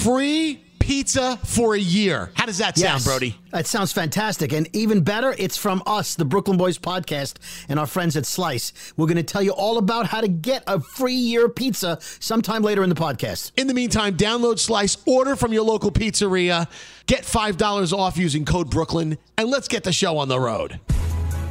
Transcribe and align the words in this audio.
Free 0.00 0.60
pizza 0.80 1.38
for 1.44 1.74
a 1.76 1.78
year. 1.78 2.32
How 2.34 2.44
does 2.46 2.58
that 2.58 2.76
sound, 2.76 2.94
Yes. 2.94 3.04
Brody? 3.04 3.36
That 3.52 3.68
sounds 3.68 3.92
fantastic. 3.92 4.52
And 4.52 4.68
even 4.74 5.02
better, 5.02 5.32
it's 5.38 5.56
from 5.56 5.80
us, 5.86 6.16
the 6.16 6.24
Brooklyn 6.24 6.56
Boys 6.56 6.76
podcast, 6.76 7.34
and 7.68 7.78
our 7.78 7.86
friends 7.86 8.16
at 8.16 8.26
Slice. 8.26 8.72
We're 8.96 9.06
going 9.06 9.16
to 9.16 9.22
tell 9.22 9.42
you 9.42 9.52
all 9.52 9.78
about 9.78 10.06
how 10.06 10.20
to 10.20 10.26
get 10.26 10.64
a 10.66 10.80
free 10.80 11.14
year 11.14 11.48
pizza 11.48 11.98
sometime 12.00 12.62
later 12.62 12.82
in 12.82 12.88
the 12.88 12.96
podcast. 12.96 13.52
In 13.56 13.68
the 13.68 13.74
meantime, 13.74 14.16
download 14.16 14.58
Slice, 14.58 14.96
order 15.06 15.36
from 15.36 15.52
your 15.52 15.62
local 15.62 15.92
pizzeria, 15.92 16.66
get 17.06 17.22
$5 17.22 17.92
off 17.92 18.16
using 18.16 18.44
code 18.44 18.68
Brooklyn, 18.68 19.18
and 19.38 19.48
let's 19.50 19.68
get 19.68 19.84
the 19.84 19.92
show 19.92 20.18
on 20.18 20.26
the 20.28 20.40
road. 20.40 20.80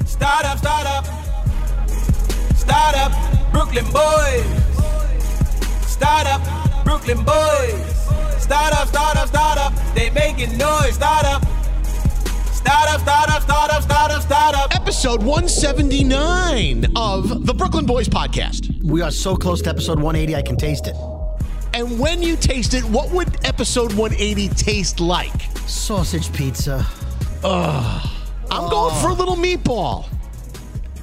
Start 0.05 0.43
up, 0.43 0.57
start 0.57 0.85
up. 0.87 1.05
Start 2.57 2.95
up, 2.97 3.51
Brooklyn 3.53 3.85
boys. 3.85 4.45
Start 5.87 6.27
up, 6.27 6.83
Brooklyn 6.83 7.23
boys. 7.23 7.97
Start 8.41 8.73
up, 8.73 8.87
start 8.87 9.17
up, 9.17 9.27
start 9.29 9.57
up. 9.57 9.73
They 9.95 10.09
making 10.09 10.57
noise. 10.57 10.95
Start 10.95 11.25
up. 11.25 11.43
Start 12.53 12.89
up, 12.89 13.01
start 13.01 13.29
up, 13.29 13.41
start 13.43 13.71
up, 13.71 13.83
start 13.83 14.11
up, 14.11 14.21
start 14.21 14.55
up. 14.55 14.75
Episode 14.75 15.23
179 15.23 16.85
of 16.95 17.45
the 17.45 17.53
Brooklyn 17.53 17.85
Boys 17.85 18.07
podcast. 18.09 18.83
We 18.83 19.01
are 19.01 19.11
so 19.11 19.35
close 19.35 19.61
to 19.63 19.69
episode 19.69 19.99
180, 19.99 20.35
I 20.35 20.41
can 20.41 20.57
taste 20.57 20.87
it. 20.87 20.95
And 21.73 21.97
when 21.99 22.21
you 22.21 22.35
taste 22.35 22.73
it, 22.73 22.83
what 22.83 23.09
would 23.11 23.45
episode 23.45 23.93
180 23.93 24.49
taste 24.49 24.99
like? 24.99 25.41
Sausage 25.67 26.31
pizza. 26.33 26.85
Ugh. 27.43 28.09
I'm 28.51 28.69
going 28.69 28.93
for 29.01 29.09
a 29.09 29.13
little 29.13 29.37
meatball. 29.37 30.07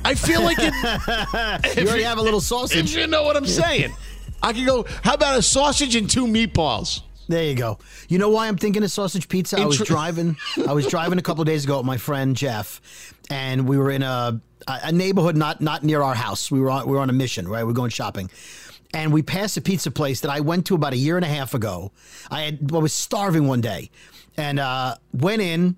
I 0.05 0.15
feel 0.15 0.43
like 0.43 0.59
it. 0.61 0.75
You 1.79 1.89
already 1.89 2.03
have 2.03 2.19
a 2.19 2.23
little 2.23 2.39
if 2.39 2.45
sausage. 2.45 2.95
you 2.95 3.07
know 3.07 3.23
what 3.23 3.37
I'm 3.37 3.47
saying. 3.47 3.93
I 4.43 4.53
could 4.53 4.67
go, 4.67 4.85
how 5.03 5.15
about 5.15 5.39
a 5.39 5.43
sausage 5.43 5.97
and 5.97 6.09
two 6.09 6.27
meatballs? 6.27 7.03
There 7.29 7.45
you 7.45 7.55
go. 7.55 7.79
You 8.09 8.19
know 8.19 8.31
why 8.31 8.49
I'm 8.49 8.57
thinking 8.57 8.83
of 8.83 8.91
sausage 8.91 9.29
pizza? 9.29 9.59
I 9.61 9.67
was 9.67 9.79
driving. 9.79 10.37
I 10.67 10.73
was 10.73 10.87
driving 10.87 11.19
a 11.19 11.23
couple 11.23 11.43
of 11.43 11.47
days 11.47 11.65
ago 11.65 11.77
with 11.77 11.85
my 11.87 11.99
friend 11.99 12.35
Jeff, 12.35 12.81
and 13.31 13.69
we 13.69 13.77
were 13.77 13.91
in 13.91 14.03
a 14.03 14.41
a 14.67 14.93
neighborhood 14.93 15.37
not 15.37 15.61
not 15.61 15.85
near 15.85 16.03
our 16.03 16.15
house. 16.15 16.51
We 16.51 16.59
were 16.61 16.71
on 16.71 16.87
we 16.87 16.93
were 16.93 17.01
on 17.01 17.11
a 17.11 17.15
mission, 17.15 17.47
right? 17.47 17.65
We 17.65 17.71
are 17.71 17.75
going 17.75 17.91
shopping, 17.91 18.31
and 18.95 19.13
we 19.13 19.21
passed 19.23 19.59
a 19.59 19.61
pizza 19.61 19.91
place 19.91 20.23
that 20.23 20.31
I 20.31 20.41
went 20.41 20.67
to 20.67 20.75
about 20.75 20.95
a 20.95 20.97
year 20.97 21.17
and 21.17 21.25
a 21.25 21.29
half 21.29 21.53
ago. 21.53 21.93
I 22.31 22.43
had 22.43 22.71
I 22.73 22.79
was 22.79 22.95
starving 22.95 23.47
one 23.47 23.61
day, 23.61 23.91
and 24.39 24.59
uh, 24.59 24.95
went 25.13 25.43
in. 25.43 25.77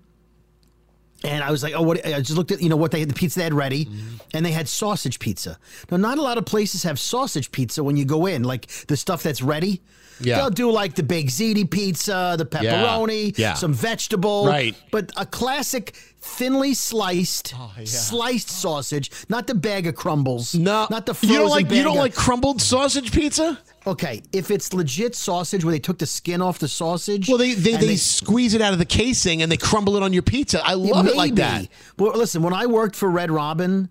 And 1.23 1.45
I 1.45 1.51
was 1.51 1.63
like, 1.63 1.75
oh, 1.75 1.83
what? 1.83 2.07
I 2.07 2.21
just 2.21 2.31
looked 2.39 2.51
at, 2.51 2.63
you 2.63 2.71
know, 2.71 2.79
what 2.79 2.93
they 2.93 3.01
had, 3.01 3.11
the 3.11 3.15
pizza 3.15 3.41
they 3.41 3.45
had 3.45 3.53
ready, 3.53 3.85
Mm-hmm. 3.85 4.17
and 4.33 4.47
they 4.47 4.53
had 4.53 4.67
sausage 4.67 5.19
pizza. 5.19 5.59
Now, 5.91 5.99
not 5.99 6.17
a 6.17 6.23
lot 6.23 6.39
of 6.39 6.47
places 6.47 6.85
have 6.85 6.99
sausage 6.99 7.53
pizza 7.53 7.85
when 7.85 7.99
you 7.99 8.07
go 8.07 8.25
in, 8.25 8.43
like 8.43 8.69
the 8.87 8.97
stuff 8.97 9.23
that's 9.23 9.43
ready. 9.43 9.83
Yeah. 10.21 10.37
They'll 10.37 10.51
do 10.51 10.71
like 10.71 10.95
the 10.95 11.03
big 11.03 11.29
ziti 11.29 11.69
pizza, 11.69 12.35
the 12.39 12.47
pepperoni, 12.47 13.37
Yeah. 13.39 13.55
some 13.55 13.73
vegetable. 13.73 14.47
Right. 14.47 14.75
But 14.91 15.11
a 15.17 15.27
classic 15.27 15.95
thinly 16.23 16.75
sliced, 16.75 17.55
sliced 17.85 18.51
sausage, 18.51 19.11
not 19.29 19.47
the 19.47 19.55
bag 19.55 19.87
of 19.87 19.95
crumbles. 19.95 20.55
No, 20.55 20.87
Not 20.91 21.07
the 21.07 21.15
frozen 21.15 21.31
you 21.35 21.39
don't 21.41 21.49
like 21.51 21.71
you 21.71 21.83
don't 21.83 21.97
of- 21.97 22.03
like 22.03 22.15
crumbled 22.15 22.61
sausage 22.61 23.13
pizza. 23.13 23.59
Okay, 23.87 24.21
if 24.33 24.51
it's 24.51 24.75
legit 24.75 25.15
sausage 25.15 25.65
where 25.65 25.73
they 25.73 25.79
took 25.79 25.99
the 25.99 26.05
skin 26.07 26.43
off 26.43 26.59
the 26.59 26.69
sausage. 26.69 27.27
Well, 27.29 27.39
they 27.39 27.55
they, 27.55 27.73
and 27.73 27.83
they, 27.83 27.97
squeeze 27.97 28.53
it 28.53 28.61
out 28.61 28.75
of 28.75 28.79
the 28.79 28.85
casing 28.85 29.41
and 29.41 29.51
they 29.51 29.57
crumble 29.57 29.97
it 29.97 30.03
on 30.03 30.13
your 30.13 30.23
pizza. 30.23 30.61
I 30.63 30.75
love 30.75 31.07
it 31.07 31.17
like 31.17 31.37
that. 31.37 31.67
Well, 31.99 32.13
listen, 32.15 32.43
when 32.43 32.53
I 32.53 32.67
worked 32.67 32.95
for 32.95 33.09
Red 33.11 33.31
Robin, 33.31 33.89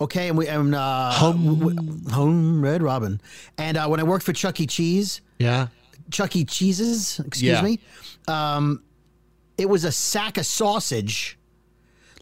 okay, 0.00 0.28
and 0.28 0.38
we 0.38 0.46
and 0.46 0.72
uh, 0.76 1.10
home, 1.10 2.06
home 2.12 2.62
Red 2.62 2.84
Robin, 2.84 3.20
and 3.58 3.76
uh, 3.76 3.88
when 3.88 3.98
I 3.98 4.04
worked 4.04 4.24
for 4.24 4.32
Chuck 4.32 4.60
E. 4.60 4.66
Cheese, 4.68 5.20
Yeah. 5.42 5.68
Chuck 6.10 6.34
E. 6.36 6.44
Cheese's, 6.44 7.20
excuse 7.20 7.52
Yeah. 7.52 7.62
me, 7.62 7.78
um, 8.28 8.82
it 9.58 9.68
was 9.68 9.84
a 9.84 9.92
sack 9.92 10.38
of 10.38 10.46
sausage, 10.46 11.38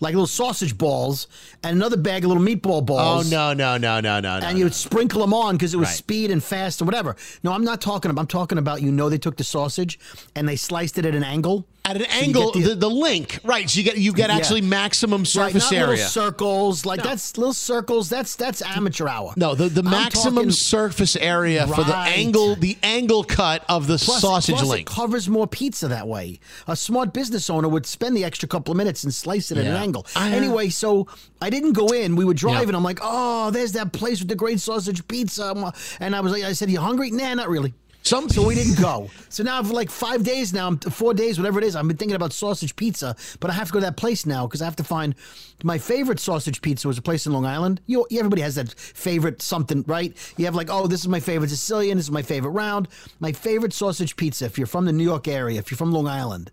like 0.01 0.15
little 0.15 0.27
sausage 0.27 0.77
balls, 0.79 1.27
and 1.63 1.77
another 1.77 1.97
bag 1.97 2.25
of 2.25 2.29
little 2.31 2.43
meatball 2.43 2.85
balls. 2.85 3.27
Oh 3.27 3.31
no 3.31 3.53
no 3.53 3.77
no 3.77 4.01
no 4.01 4.21
no 4.21 4.39
no. 4.41 4.47
And 4.47 4.59
you 4.59 4.65
would 4.65 4.75
sprinkle 4.75 5.21
them 5.21 5.35
on 5.35 5.57
because 5.57 5.75
it 5.75 5.77
was 5.77 5.89
Right. 5.89 5.97
speed 5.97 6.31
and 6.31 6.43
fast 6.43 6.81
and 6.81 6.87
whatever. 6.89 7.17
No, 7.43 7.53
I'm 7.53 7.65
not 7.65 7.81
talking 7.81 8.11
about. 8.11 8.21
I'm 8.23 8.27
talking 8.27 8.59
about. 8.59 8.81
You 8.83 8.91
know, 8.93 9.09
they 9.09 9.19
took 9.19 9.37
the 9.37 9.45
sausage 9.45 9.99
and 10.35 10.49
they 10.49 10.57
sliced 10.57 10.97
it 10.99 11.05
at 11.05 11.15
an 11.15 11.25
angle. 11.25 11.67
At 11.85 11.97
an 11.97 12.03
So 12.03 12.09
angle, 12.11 12.53
get 12.53 12.65
the, 12.65 12.75
the 12.75 12.91
link, 12.91 13.39
right? 13.43 13.69
So 13.69 13.79
you 13.79 13.85
get 13.85 13.97
you 13.99 14.13
get 14.13 14.31
Yeah. 14.31 14.37
actually 14.37 14.61
maximum 14.61 15.23
Right, 15.23 15.27
surface 15.29 15.65
not 15.65 15.73
area. 15.73 15.89
little 15.91 16.07
circles. 16.07 16.85
Like 16.87 17.03
that's 17.03 17.37
little 17.39 17.55
circles. 17.55 18.09
That's 18.09 18.37
that's 18.37 18.61
amateur 18.63 19.09
hour. 19.09 19.33
no, 19.37 19.55
the, 19.55 19.69
the 19.69 19.81
I'm 19.83 19.91
maximum 19.91 20.35
talking- 20.35 20.51
surface 20.51 21.17
area 21.17 21.67
for 21.67 21.83
the 21.83 21.97
angle, 21.97 22.55
the 22.57 22.77
angle 22.83 23.25
cut 23.25 23.65
of 23.69 23.87
the 23.87 23.97
Plus, 23.99 24.21
sausage 24.21 24.57
plus 24.57 24.69
link. 24.69 24.91
it 24.91 24.95
covers 24.95 25.29
more 25.29 25.47
pizza 25.47 25.89
that 25.89 26.07
way. 26.07 26.39
A 26.69 26.77
smart 26.77 27.13
business 27.13 27.49
owner 27.51 27.69
would 27.69 27.87
spend 27.87 28.17
the 28.17 28.25
extra 28.25 28.49
couple 28.49 28.73
of 28.73 28.77
minutes 28.77 29.03
and 29.05 29.13
slice 29.13 29.51
it 29.51 29.59
at 29.59 29.65
an 29.65 29.75
angle. 29.75 30.07
I- 30.15 30.33
anyway, 30.33 30.69
so 30.69 31.07
I 31.41 31.51
didn't 31.51 31.73
go 31.73 31.89
in. 31.89 32.15
We 32.15 32.25
were 32.25 32.35
driving. 32.35 32.71
Yeah. 32.71 32.77
I'm 32.77 32.85
like, 32.85 33.01
oh, 33.03 33.51
there's 33.51 33.73
that 33.73 33.93
place 33.93 34.19
with 34.21 34.29
the 34.29 34.37
great 34.37 34.61
sausage 34.61 35.07
pizza. 35.09 35.47
Uh, 35.53 35.71
And 35.99 36.15
I 36.15 36.21
was 36.21 36.33
like, 36.33 36.45
I 36.45 36.53
said, 36.53 36.71
you 36.71 36.79
hungry? 36.81 37.11
Nah, 37.11 37.35
not 37.35 37.49
really. 37.49 37.73
Some 38.03 38.29
so 38.31 38.47
we 38.47 38.55
didn't 38.55 38.81
go. 38.81 39.11
So 39.31 39.45
now 39.45 39.63
for 39.63 39.73
like 39.75 39.91
five 39.91 40.25
days 40.25 40.53
now, 40.53 40.75
four 40.75 41.15
days, 41.15 41.39
whatever 41.39 41.61
it 41.61 41.65
is. 41.65 41.77
I've 41.77 41.87
been 41.87 41.97
thinking 41.97 42.17
about 42.17 42.33
sausage 42.33 42.75
pizza, 42.75 43.15
but 43.39 43.49
I 43.49 43.55
have 43.55 43.69
to 43.69 43.73
go 43.75 43.79
to 43.79 43.87
that 43.87 43.97
place 43.97 44.27
now 44.27 44.45
because 44.47 44.61
I 44.61 44.65
have 44.65 44.75
to 44.77 44.85
find 44.85 45.15
my 45.63 45.79
favorite 45.79 46.19
sausage 46.19 46.61
pizza 46.63 46.89
was 46.89 46.99
a 46.99 47.03
place 47.03 47.27
in 47.27 47.33
Long 47.33 47.47
Island. 47.47 47.81
You 47.87 48.07
everybody 48.11 48.43
has 48.43 48.57
that 48.57 48.73
favorite 48.73 49.41
something, 49.41 49.85
right? 49.87 50.17
You 50.37 50.47
have 50.47 50.57
like, 50.57 50.69
oh, 50.69 50.89
this 50.89 51.01
is 51.01 51.07
my 51.09 51.21
favorite 51.21 51.51
Sicilian. 51.51 51.97
This 51.97 52.07
is 52.07 52.11
my 52.11 52.23
favorite 52.23 52.51
round. 52.51 52.89
My 53.21 53.31
favorite 53.33 53.73
sausage 53.73 54.17
pizza. 54.17 54.47
If 54.47 54.59
you're 54.59 54.67
from 54.67 54.85
the 54.87 54.93
New 54.93 55.05
York 55.05 55.29
area, 55.29 55.59
if 55.61 55.71
you're 55.71 55.79
from 55.79 55.93
Long 55.93 56.09
Island, 56.09 56.51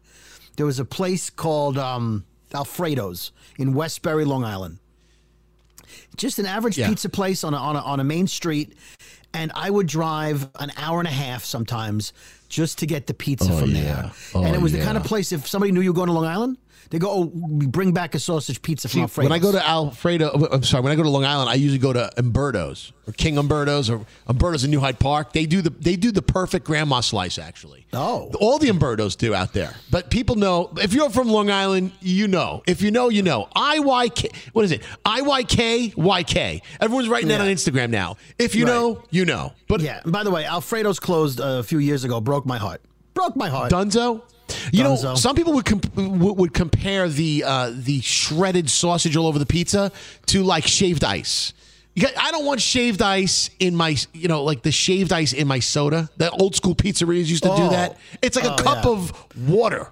there 0.55 0.65
was 0.67 0.77
a 0.79 0.85
place 0.85 1.31
called 1.31 1.79
um, 1.79 2.25
Alfredo's 2.53 3.31
in 3.57 3.73
Westbury, 3.73 4.23
Long 4.25 4.43
Island. 4.43 4.77
Just 6.15 6.37
an 6.39 6.45
average 6.45 6.77
Yeah. 6.77 6.89
pizza 6.89 7.09
place 7.09 7.43
on 7.43 7.53
a, 7.53 7.57
on 7.57 7.75
a 7.75 7.79
on 7.79 7.99
a 7.99 8.03
main 8.03 8.27
street, 8.27 8.73
and 9.33 9.51
I 9.55 9.69
would 9.69 9.87
drive 9.87 10.47
an 10.59 10.71
hour 10.77 10.99
and 10.99 11.07
a 11.07 11.11
half 11.11 11.43
sometimes 11.43 12.13
just 12.49 12.79
to 12.79 12.85
get 12.85 13.07
the 13.07 13.13
pizza 13.13 13.51
Oh, 13.51 13.57
from 13.59 13.71
yeah. 13.71 13.81
there. 13.83 14.11
Oh, 14.33 14.43
and 14.43 14.55
it 14.55 14.59
oh, 14.59 14.61
was 14.61 14.71
the 14.71 14.81
kind 14.81 14.97
of 14.97 15.03
place 15.03 15.31
if 15.31 15.47
somebody 15.47 15.71
knew 15.71 15.81
you 15.81 15.91
were 15.91 15.95
going 15.95 16.07
to 16.07 16.13
Long 16.13 16.25
Island, 16.25 16.57
they 16.89 16.99
go, 16.99 17.09
"Oh, 17.11 17.31
we 17.33 17.65
bring 17.67 17.91
back 17.91 18.15
a 18.15 18.19
sausage 18.19 18.61
pizza 18.61 18.87
from 18.87 18.97
See, 18.97 19.01
Alfredo's." 19.01 19.29
when 19.29 19.39
I 19.39 19.41
go 19.41 19.51
to 19.51 19.67
Alfredo, 19.67 20.31
oh, 20.33 20.47
I'm 20.51 20.63
sorry, 20.63 20.83
when 20.83 20.91
I 20.91 20.95
go 20.95 21.03
to 21.03 21.09
Long 21.09 21.25
Island, 21.25 21.49
I 21.49 21.55
usually 21.55 21.79
go 21.79 21.93
to 21.93 22.11
Umberto's 22.17 22.91
or 23.07 23.13
King 23.13 23.37
Umberto's 23.37 23.89
or 23.89 24.05
Umberto's 24.27 24.63
in 24.63 24.71
New 24.71 24.79
Hyde 24.79 24.99
Park. 24.99 25.33
They 25.33 25.45
do 25.45 25.61
the 25.61 25.69
they 25.69 25.95
do 25.95 26.11
the 26.11 26.21
perfect 26.21 26.65
grandma 26.65 27.01
slice 27.01 27.37
actually. 27.39 27.85
Oh. 27.93 28.31
all 28.39 28.59
the 28.59 28.69
Umberto's 28.69 29.15
do 29.15 29.33
out 29.33 29.53
there. 29.53 29.73
But 29.89 30.09
people 30.09 30.35
know 30.35 30.71
if 30.77 30.93
you're 30.93 31.09
from 31.09 31.29
Long 31.29 31.49
Island, 31.49 31.91
you 32.01 32.27
know. 32.27 32.61
If 32.67 32.81
you 32.81 32.91
know, 32.91 33.09
you 33.09 33.23
know. 33.23 33.47
I 33.55 33.79
Y 33.79 34.09
K. 34.09 34.29
What 34.53 34.65
is 34.65 34.71
it? 34.71 34.83
I 35.05 35.21
Y 35.21 35.43
K 35.43 35.93
Y 35.95 36.23
K. 36.23 36.61
Everyone's 36.79 37.09
writing 37.09 37.29
that 37.29 37.41
on 37.41 37.47
Instagram 37.47 37.89
now. 37.89 38.17
If 38.37 38.55
you 38.55 38.65
Right. 38.65 38.71
know, 38.73 39.03
you 39.09 39.25
know. 39.25 39.53
But 39.67 39.81
yeah. 39.81 40.01
And 40.03 40.11
by 40.11 40.23
the 40.23 40.31
way, 40.31 40.45
Alfredo's 40.45 40.99
closed 40.99 41.39
a 41.39 41.63
few 41.63 41.79
years 41.79 42.03
ago. 42.03 42.19
Broke 42.21 42.45
my 42.45 42.57
heart. 42.57 42.81
Broke 43.13 43.35
my 43.35 43.49
heart. 43.49 43.71
Dunzo. 43.71 44.21
You 44.71 44.83
know, 44.83 44.95
some 45.15 45.35
people 45.35 45.53
would 45.53 45.65
comp- 45.65 45.95
would 45.95 46.53
compare 46.53 47.07
the 47.09 47.43
uh, 47.45 47.71
the 47.73 48.01
shredded 48.01 48.69
sausage 48.69 49.15
all 49.15 49.27
over 49.27 49.39
the 49.39 49.45
pizza 49.45 49.91
to 50.27 50.43
like 50.43 50.65
shaved 50.67 51.03
ice. 51.03 51.53
I 51.99 52.29
don't 52.29 52.45
want 52.45 52.61
shaved 52.61 53.01
ice 53.01 53.49
in 53.59 53.75
my, 53.75 53.95
you 54.13 54.27
know, 54.27 54.43
like 54.43 54.61
the 54.61 54.71
shaved 54.71 55.11
ice 55.11 55.33
in 55.33 55.47
my 55.47 55.57
soda. 55.59 56.09
The 56.17 56.29
old 56.29 56.55
school 56.55 56.75
pizzerias 56.75 57.25
used 57.25 57.41
to 57.43 57.49
do 57.49 57.63
Oh. 57.63 57.69
that. 57.69 57.97
It's 58.21 58.35
like 58.35 58.45
a 58.45 58.53
Oh, 58.53 58.57
cup 58.57 58.85
yeah. 58.85 58.91
of 58.91 59.25
water 59.47 59.87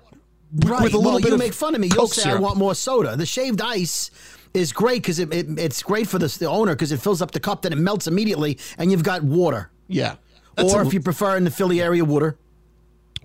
with, 0.53 0.69
Right. 0.69 0.83
with 0.83 0.93
a 0.93 0.97
little 0.97 1.13
well, 1.13 1.19
bit 1.19 1.29
you 1.29 1.33
of 1.33 1.39
make 1.39 1.53
fun 1.53 1.73
of 1.73 1.81
me. 1.81 1.89
You'll 1.91 2.07
say 2.07 2.21
syrup. 2.21 2.37
I 2.37 2.41
want 2.41 2.57
more 2.57 2.75
soda. 2.75 3.15
The 3.15 3.25
shaved 3.25 3.59
ice 3.59 4.11
is 4.53 4.71
great 4.71 5.01
because 5.01 5.17
it, 5.17 5.33
it, 5.33 5.47
it's 5.57 5.81
great 5.81 6.07
for 6.07 6.19
the, 6.19 6.27
the 6.27 6.45
owner 6.47 6.75
because 6.75 6.91
it 6.91 6.99
fills 7.01 7.23
up 7.23 7.31
the 7.31 7.39
cup, 7.39 7.63
then 7.63 7.73
it 7.73 7.77
melts 7.79 8.05
immediately, 8.05 8.59
and 8.77 8.91
you've 8.91 9.03
got 9.03 9.23
water. 9.23 9.71
yeah. 9.87 10.15
That's 10.55 10.73
or 10.73 10.83
a- 10.83 10.87
if 10.87 10.93
you 10.93 10.99
prefer 11.01 11.35
in 11.37 11.43
the 11.43 11.49
Philly 11.51 11.81
area, 11.81 12.05
water. 12.05 12.37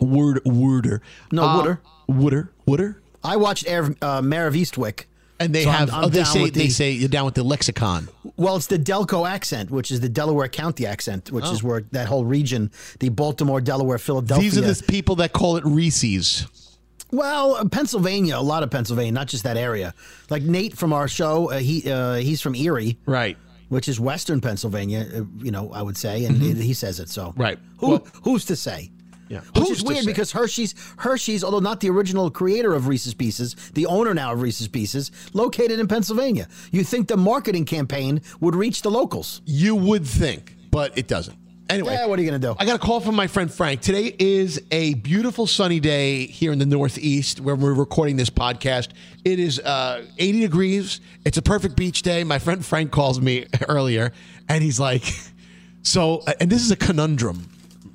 Word 0.00 0.40
worder. 0.44 1.02
No, 1.32 1.42
Uh, 1.44 1.56
water. 1.56 1.80
Wooder. 2.08 2.50
Wooder. 2.66 3.00
I 3.22 3.36
watched 3.36 3.66
Air, 3.68 3.94
uh, 4.02 4.22
Mare 4.22 4.46
of 4.46 4.54
Eastwick. 4.54 5.04
And 5.38 5.54
they 5.54 5.64
So 5.64 5.70
I'm- 5.70 5.78
have 5.88 5.94
I'm 5.94 6.04
oh, 6.04 6.08
they 6.08 6.24
say 6.24 6.50
they 6.50 6.64
the- 6.66 6.68
say 6.70 6.92
you're 6.92 7.08
down 7.08 7.24
with 7.24 7.34
the 7.34 7.42
lexicon. 7.42 8.08
Well, 8.36 8.56
it's 8.56 8.66
the 8.66 8.78
Delco 8.78 9.26
accent, 9.26 9.70
which 9.70 9.90
is 9.90 10.00
the 10.00 10.08
Delaware 10.10 10.48
County 10.48 10.84
accent, 10.86 11.32
which 11.32 11.46
Oh. 11.46 11.52
is 11.52 11.62
where 11.62 11.82
that 11.92 12.08
whole 12.08 12.26
region, 12.26 12.70
the 12.98 13.08
Baltimore, 13.08 13.60
Delaware, 13.62 13.96
Philadelphia. 13.96 14.50
These 14.50 14.58
are 14.58 14.60
the 14.74 14.82
people 14.84 15.16
that 15.16 15.32
call 15.32 15.56
it 15.56 15.64
Reese's. 15.64 16.46
Well, 17.10 17.64
Pennsylvania, 17.70 18.36
a 18.36 18.42
lot 18.42 18.62
of 18.62 18.70
Pennsylvania, 18.70 19.12
not 19.12 19.26
just 19.28 19.42
that 19.44 19.56
area. 19.56 19.94
Like 20.28 20.42
Nate 20.42 20.76
from 20.76 20.92
our 20.92 21.08
show, 21.08 21.50
uh, 21.50 21.58
he 21.58 21.90
uh, 21.90 22.16
he's 22.16 22.40
from 22.40 22.54
Erie, 22.54 22.98
Right. 23.06 23.36
which 23.68 23.88
is 23.88 23.98
Western 23.98 24.40
Pennsylvania. 24.40 25.06
Uh, 25.16 25.22
you 25.42 25.50
know, 25.50 25.72
I 25.72 25.82
would 25.82 25.96
say, 25.96 26.24
and 26.26 26.36
he 26.40 26.74
says 26.74 27.00
it. 27.00 27.08
So, 27.08 27.32
Right. 27.36 27.58
Who 27.78 27.88
Well- 27.88 28.06
who's 28.24 28.44
to 28.44 28.56
say? 28.56 28.90
Yeah. 29.30 29.40
Which 29.54 29.68
Who's 29.68 29.78
is 29.78 29.84
weird 29.84 30.04
because 30.04 30.32
Hershey's 30.32 30.74
Hershey's, 30.98 31.44
although 31.44 31.60
not 31.60 31.78
the 31.78 31.88
original 31.88 32.30
creator 32.32 32.74
of 32.74 32.88
Reese's 32.88 33.14
Pieces, 33.14 33.54
the 33.74 33.86
owner 33.86 34.12
now 34.12 34.32
of 34.32 34.42
Reese's 34.42 34.66
Pieces, 34.66 35.12
located 35.32 35.78
in 35.78 35.86
Pennsylvania. 35.86 36.48
You 36.72 36.82
think 36.82 37.06
the 37.06 37.16
marketing 37.16 37.64
campaign 37.64 38.22
would 38.40 38.56
reach 38.56 38.82
the 38.82 38.90
locals? 38.90 39.40
You 39.46 39.76
would 39.76 40.04
think, 40.04 40.56
but 40.72 40.98
it 40.98 41.06
doesn't. 41.06 41.36
Anyway, 41.68 41.92
Yeah, 41.92 42.06
what 42.06 42.18
are 42.18 42.22
you 42.22 42.28
gonna 42.28 42.40
do? 42.40 42.56
I 42.58 42.64
got 42.64 42.74
a 42.74 42.84
call 42.84 42.98
from 42.98 43.14
my 43.14 43.28
friend 43.28 43.52
Frank. 43.52 43.80
Today 43.82 44.16
is 44.18 44.60
a 44.72 44.94
beautiful 44.94 45.46
sunny 45.46 45.78
day 45.78 46.26
here 46.26 46.50
in 46.50 46.58
the 46.58 46.66
Northeast 46.66 47.40
where 47.40 47.54
we're 47.54 47.74
recording 47.74 48.16
this 48.16 48.30
podcast. 48.30 48.88
It 49.24 49.38
is 49.38 49.60
uh, 49.60 50.04
80 50.18 50.40
degrees. 50.40 51.00
It's 51.24 51.38
a 51.38 51.42
perfect 51.42 51.76
beach 51.76 52.02
day. 52.02 52.24
My 52.24 52.40
friend 52.40 52.66
Frank 52.66 52.90
calls 52.90 53.20
me 53.20 53.46
earlier, 53.68 54.12
and 54.48 54.64
he's 54.64 54.80
like, 54.80 55.04
"So," 55.82 56.24
and 56.40 56.50
this 56.50 56.62
is 56.64 56.72
a 56.72 56.76
conundrum. 56.76 57.48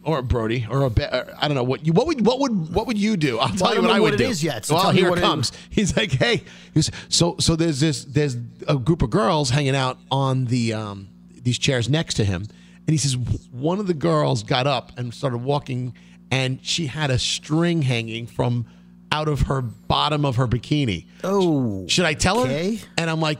Or 0.06 0.22
Brody, 0.22 0.68
or 0.70 0.84
a 0.84 0.90
be- 0.92 1.02
or 1.04 1.34
I 1.42 1.48
don't 1.48 1.56
know 1.56 1.64
what 1.64 1.86
you 1.86 1.92
what 1.92 2.06
would 2.06 2.24
what 2.26 2.40
would 2.40 2.74
what 2.74 2.86
would 2.86 2.98
you 2.98 3.18
do? 3.18 3.40
I'll 3.40 3.50
tell 3.50 3.74
you 3.74 3.82
what 3.82 3.90
I 3.90 4.00
would 4.00 4.12
what 4.12 4.18
do. 4.20 4.26
is 4.26 4.44
yet, 4.44 4.64
so 4.66 4.76
well, 4.76 4.92
here 4.92 5.10
it 5.10 5.18
it- 5.18 5.22
comes. 5.22 5.52
He's 5.72 5.98
like, 5.98 6.12
hey, 6.12 6.44
he's, 6.76 6.92
so 7.10 7.36
so 7.40 7.56
there's 7.56 7.80
this 7.80 8.06
there's 8.06 8.38
a 8.68 8.78
group 8.78 9.02
of 9.02 9.10
girls 9.10 9.50
hanging 9.50 9.76
out 9.76 9.98
on 10.12 10.46
the 10.46 10.74
um, 10.74 11.08
these 11.42 11.58
chairs 11.58 11.90
next 11.90 12.14
to 12.16 12.24
him, 12.24 12.44
and 12.44 12.90
he 12.94 12.98
says 12.98 13.18
one 13.52 13.80
of 13.80 13.88
the 13.88 13.96
girls 13.96 14.44
got 14.44 14.68
up 14.68 14.92
and 14.98 15.12
started 15.12 15.40
walking, 15.40 15.96
and 16.30 16.60
she 16.64 16.86
had 16.86 17.10
a 17.10 17.18
string 17.18 17.82
hanging 17.82 18.28
from 18.28 18.68
out 19.12 19.28
of 19.28 19.42
her 19.42 19.62
bottom 19.64 20.24
of 20.24 20.36
her 20.36 20.48
bikini. 20.48 21.06
Oh, 21.24 21.88
Should 21.88 22.06
I 22.06 22.14
tell 22.14 22.42
okay. 22.42 22.76
her? 22.76 22.88
And 22.98 23.10
I'm 23.10 23.22
like, 23.22 23.40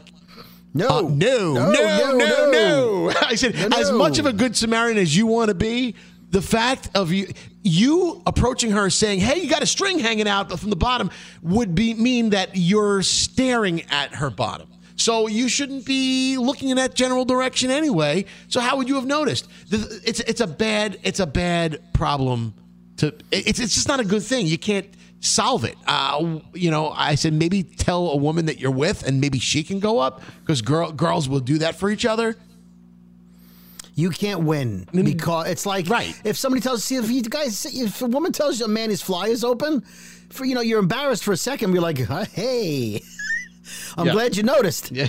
no, 0.74 0.88
uh, 0.88 1.00
no, 1.02 1.08
no, 1.54 1.70
no, 1.70 1.72
no, 1.72 2.16
no, 2.16 2.50
no, 2.50 3.12
I 3.22 3.34
said, 3.36 3.54
No, 3.54 3.76
as 3.78 3.92
much 3.92 4.18
of 4.18 4.26
a 4.26 4.32
good 4.32 4.56
Samaritan 4.56 4.98
as 5.00 5.16
you 5.16 5.26
want 5.26 5.48
to 5.48 5.54
be, 5.54 5.94
the 6.36 6.42
fact 6.42 6.90
of 6.94 7.12
you 7.12 7.28
you 7.62 8.22
approaching 8.26 8.70
her 8.72 8.90
saying, 8.90 9.20
"Hey, 9.20 9.40
you 9.40 9.48
got 9.48 9.62
a 9.62 9.66
string 9.66 9.98
hanging 9.98 10.28
out 10.28 10.60
from 10.60 10.68
the 10.68 10.76
bottom," 10.76 11.10
would 11.40 11.74
be 11.74 11.94
mean 11.94 12.28
that 12.30 12.50
you're 12.52 13.02
staring 13.02 13.80
at 13.90 14.14
her 14.16 14.28
bottom. 14.28 14.68
So 14.96 15.28
you 15.28 15.48
shouldn't 15.48 15.86
be 15.86 16.36
looking 16.36 16.68
in 16.68 16.76
that 16.76 16.94
general 16.94 17.24
direction 17.24 17.70
anyway. 17.70 18.26
So 18.48 18.60
how 18.60 18.76
would 18.76 18.86
you 18.86 18.96
have 18.96 19.06
noticed? 19.06 19.48
It's 19.70 20.20
it's 20.20 20.42
a 20.42 20.46
bad 20.46 20.98
it's 21.02 21.20
a 21.20 21.26
bad 21.26 21.80
problem 21.94 22.52
to 22.98 23.14
it's 23.32 23.58
it's 23.58 23.74
just 23.74 23.88
not 23.88 24.00
a 24.00 24.04
good 24.04 24.22
thing. 24.22 24.46
You 24.46 24.58
can't 24.58 24.88
solve 25.20 25.64
it. 25.64 25.76
Uh, 25.86 26.40
you 26.52 26.70
know, 26.70 26.90
I 26.90 27.14
said 27.14 27.32
maybe 27.32 27.62
tell 27.62 28.10
a 28.10 28.16
woman 28.16 28.44
that 28.44 28.60
you're 28.60 28.70
with, 28.70 29.08
and 29.08 29.22
maybe 29.22 29.38
she 29.38 29.62
can 29.62 29.80
go 29.80 30.00
up 30.00 30.20
because 30.40 30.60
girl 30.60 30.92
girls 30.92 31.30
will 31.30 31.40
do 31.40 31.56
that 31.58 31.76
for 31.76 31.88
each 31.88 32.04
other. 32.04 32.36
You 33.96 34.10
can't 34.10 34.42
win 34.44 34.86
because 34.92 35.48
it's 35.48 35.66
like. 35.66 35.88
Right. 35.88 36.14
if 36.22 36.36
somebody 36.36 36.60
tells 36.60 36.84
see 36.84 36.96
if 36.96 37.10
you 37.10 37.22
guys 37.22 37.64
if 37.66 38.02
a 38.02 38.06
woman 38.06 38.30
tells 38.30 38.60
you 38.60 38.66
a 38.66 38.68
man 38.68 38.90
his 38.90 39.00
fly 39.02 39.28
is 39.28 39.42
open, 39.42 39.80
for 40.30 40.44
you 40.44 40.54
know 40.54 40.60
you're 40.60 40.78
embarrassed 40.80 41.24
for 41.24 41.32
a 41.32 41.36
second. 41.36 41.72
You're 41.72 41.82
like, 41.82 41.98
hey, 41.98 43.00
I'm 43.96 44.06
Yeah. 44.06 44.12
glad 44.12 44.36
you 44.36 44.42
noticed. 44.42 44.92
Yeah. 44.92 45.08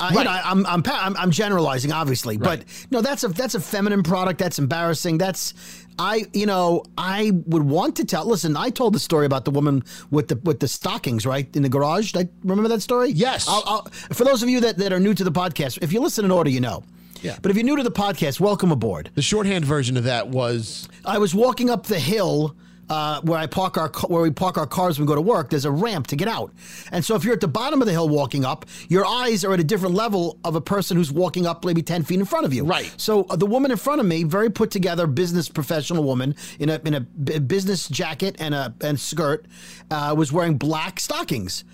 Uh, 0.00 0.08
you 0.10 0.16
Right. 0.16 0.24
know, 0.24 0.30
I'm, 0.44 0.66
I'm 0.66 0.82
I'm 0.86 1.16
I'm 1.16 1.30
generalizing, 1.30 1.92
obviously, 1.92 2.36
but 2.36 2.64
no, 2.90 3.02
that's 3.02 3.22
a 3.22 3.28
that's 3.28 3.54
a 3.54 3.60
feminine 3.60 4.02
product. 4.02 4.38
That's 4.40 4.58
embarrassing. 4.58 5.18
That's 5.18 5.52
I 5.98 6.24
you 6.32 6.46
know 6.46 6.84
I 6.96 7.32
would 7.46 7.62
want 7.62 7.96
to 7.96 8.04
tell. 8.06 8.24
Listen, 8.26 8.56
I 8.56 8.70
told 8.70 8.94
the 8.94 8.98
story 8.98 9.26
about 9.26 9.44
the 9.44 9.50
woman 9.52 9.84
with 10.10 10.28
the 10.28 10.36
with 10.42 10.58
the 10.58 10.66
stockings 10.68 11.26
right 11.26 11.54
in 11.54 11.62
the 11.62 11.68
garage. 11.68 12.16
I, 12.16 12.28
remember 12.42 12.68
that 12.70 12.80
story? 12.80 13.10
Yes. 13.10 13.46
I'll, 13.46 13.62
I'll, 13.66 13.82
for 14.14 14.24
those 14.24 14.42
of 14.42 14.48
you 14.48 14.60
that, 14.60 14.78
that 14.78 14.92
are 14.92 14.98
new 14.98 15.12
to 15.14 15.22
the 15.22 15.30
podcast, 15.30 15.78
if 15.82 15.92
you 15.92 16.00
listen 16.00 16.24
in 16.24 16.30
order, 16.30 16.48
you 16.50 16.60
know. 16.60 16.82
Yeah. 17.22 17.38
But 17.40 17.50
if 17.50 17.56
you're 17.56 17.64
new 17.64 17.76
to 17.76 17.82
the 17.82 17.90
podcast, 17.90 18.40
welcome 18.40 18.72
aboard. 18.72 19.10
The 19.14 19.22
shorthand 19.22 19.64
version 19.64 19.96
of 19.96 20.04
that 20.04 20.28
was 20.28 20.88
I 21.04 21.18
was 21.18 21.34
walking 21.34 21.70
up 21.70 21.86
the 21.86 21.98
hill 22.00 22.56
uh, 22.90 23.20
where 23.22 23.38
I 23.38 23.46
park 23.46 23.78
our 23.78 23.88
where 24.08 24.22
we 24.22 24.30
park 24.30 24.58
our 24.58 24.66
cars 24.66 24.98
when 24.98 25.06
we 25.06 25.10
go 25.10 25.14
to 25.14 25.20
work. 25.22 25.48
There's 25.48 25.64
a 25.64 25.70
ramp 25.70 26.08
to 26.08 26.16
get 26.16 26.28
out, 26.28 26.52
and 26.90 27.04
so 27.04 27.14
if 27.14 27.24
you're 27.24 27.32
at 27.32 27.40
the 27.40 27.48
bottom 27.48 27.80
of 27.80 27.86
the 27.86 27.92
hill 27.92 28.08
walking 28.08 28.44
up, 28.44 28.66
your 28.88 29.06
eyes 29.06 29.44
are 29.44 29.52
at 29.54 29.60
a 29.60 29.64
different 29.64 29.94
level 29.94 30.36
of 30.44 30.56
a 30.56 30.60
person 30.60 30.96
who's 30.96 31.10
walking 31.12 31.46
up 31.46 31.64
maybe 31.64 31.80
ten 31.82 32.02
feet 32.02 32.18
in 32.18 32.26
front 32.26 32.44
of 32.44 32.52
you. 32.52 32.64
Right. 32.64 32.92
So 32.98 33.24
uh, 33.30 33.36
the 33.36 33.46
woman 33.46 33.70
in 33.70 33.76
front 33.78 34.00
of 34.00 34.06
me, 34.06 34.24
very 34.24 34.50
put 34.50 34.70
together 34.70 35.06
business 35.06 35.48
professional 35.48 36.04
woman 36.04 36.34
in 36.58 36.68
a 36.68 36.80
in 36.84 36.94
a 36.94 37.00
b- 37.00 37.38
business 37.38 37.88
jacket 37.88 38.36
and 38.40 38.52
a 38.54 38.74
and 38.82 38.98
skirt, 38.98 39.46
uh, 39.90 40.14
was 40.18 40.32
wearing 40.32 40.58
black 40.58 40.98
stockings. 41.00 41.64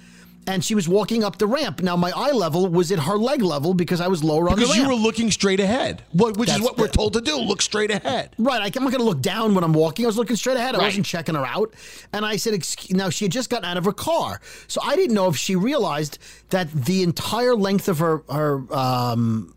And 0.48 0.64
she 0.64 0.74
was 0.74 0.88
walking 0.88 1.22
up 1.22 1.36
the 1.38 1.46
ramp. 1.46 1.82
Now 1.82 1.94
my 1.94 2.10
eye 2.16 2.30
level 2.32 2.66
was 2.68 2.90
at 2.90 2.98
her 3.00 3.16
leg 3.18 3.42
level 3.42 3.74
because 3.74 4.00
I 4.00 4.08
was 4.08 4.24
lower 4.24 4.48
on 4.48 4.56
the 4.56 4.62
ramp. 4.62 4.72
because 4.72 4.76
you 4.76 4.88
were 4.88 4.94
looking 4.94 5.30
straight 5.30 5.60
ahead, 5.60 6.02
which 6.14 6.36
is 6.38 6.46
That's 6.46 6.60
what 6.62 6.78
we're 6.78 6.88
told 6.88 7.12
to 7.12 7.20
do: 7.20 7.36
look 7.36 7.60
straight 7.60 7.90
ahead. 7.90 8.30
Right, 8.38 8.60
I'm 8.76 8.82
not 8.82 8.90
going 8.90 9.00
to 9.00 9.04
look 9.04 9.20
down 9.20 9.54
when 9.54 9.62
I'm 9.62 9.74
walking. 9.74 10.06
I 10.06 10.08
was 10.08 10.16
looking 10.16 10.36
straight 10.36 10.56
ahead. 10.56 10.74
I 10.74 10.78
Right. 10.78 10.84
wasn't 10.86 11.04
checking 11.06 11.34
her 11.34 11.44
out. 11.44 11.74
And 12.14 12.24
I 12.24 12.36
said, 12.36 12.54
"Excuse-" 12.54 12.96
now 12.96 13.10
she 13.10 13.26
had 13.26 13.32
just 13.32 13.50
gotten 13.50 13.66
out 13.66 13.76
of 13.76 13.84
her 13.84 13.92
car, 13.92 14.40
so 14.68 14.80
I 14.82 14.96
didn't 14.96 15.14
know 15.14 15.28
if 15.28 15.36
she 15.36 15.54
realized 15.54 16.18
that 16.48 16.72
the 16.72 17.02
entire 17.02 17.54
length 17.54 17.86
of 17.88 17.98
her 17.98 18.22
her 18.30 18.62
um, 18.74 19.54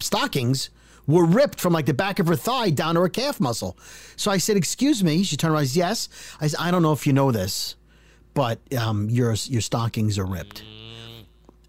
stockings 0.00 0.70
were 1.06 1.26
ripped 1.26 1.60
from 1.60 1.72
like 1.74 1.84
the 1.86 1.94
back 1.94 2.18
of 2.18 2.26
her 2.28 2.36
thigh 2.36 2.70
down 2.70 2.94
to 2.94 3.00
her 3.02 3.08
calf 3.10 3.40
muscle. 3.40 3.76
So 4.16 4.30
I 4.30 4.38
said, 4.38 4.56
"Excuse 4.56 5.04
me." 5.04 5.22
She 5.22 5.36
turned 5.36 5.52
around. 5.54 5.74
Yes. 5.76 6.08
I 6.40 6.46
said, 6.46 6.60
"I 6.60 6.70
don't 6.70 6.82
know 6.82 6.92
if 6.92 7.06
you 7.06 7.12
know 7.12 7.30
this, 7.30 7.76
but 8.34 8.60
um, 8.74 9.08
your 9.08 9.34
your 9.48 9.60
stockings 9.60 10.18
are 10.18 10.26
ripped." 10.26 10.62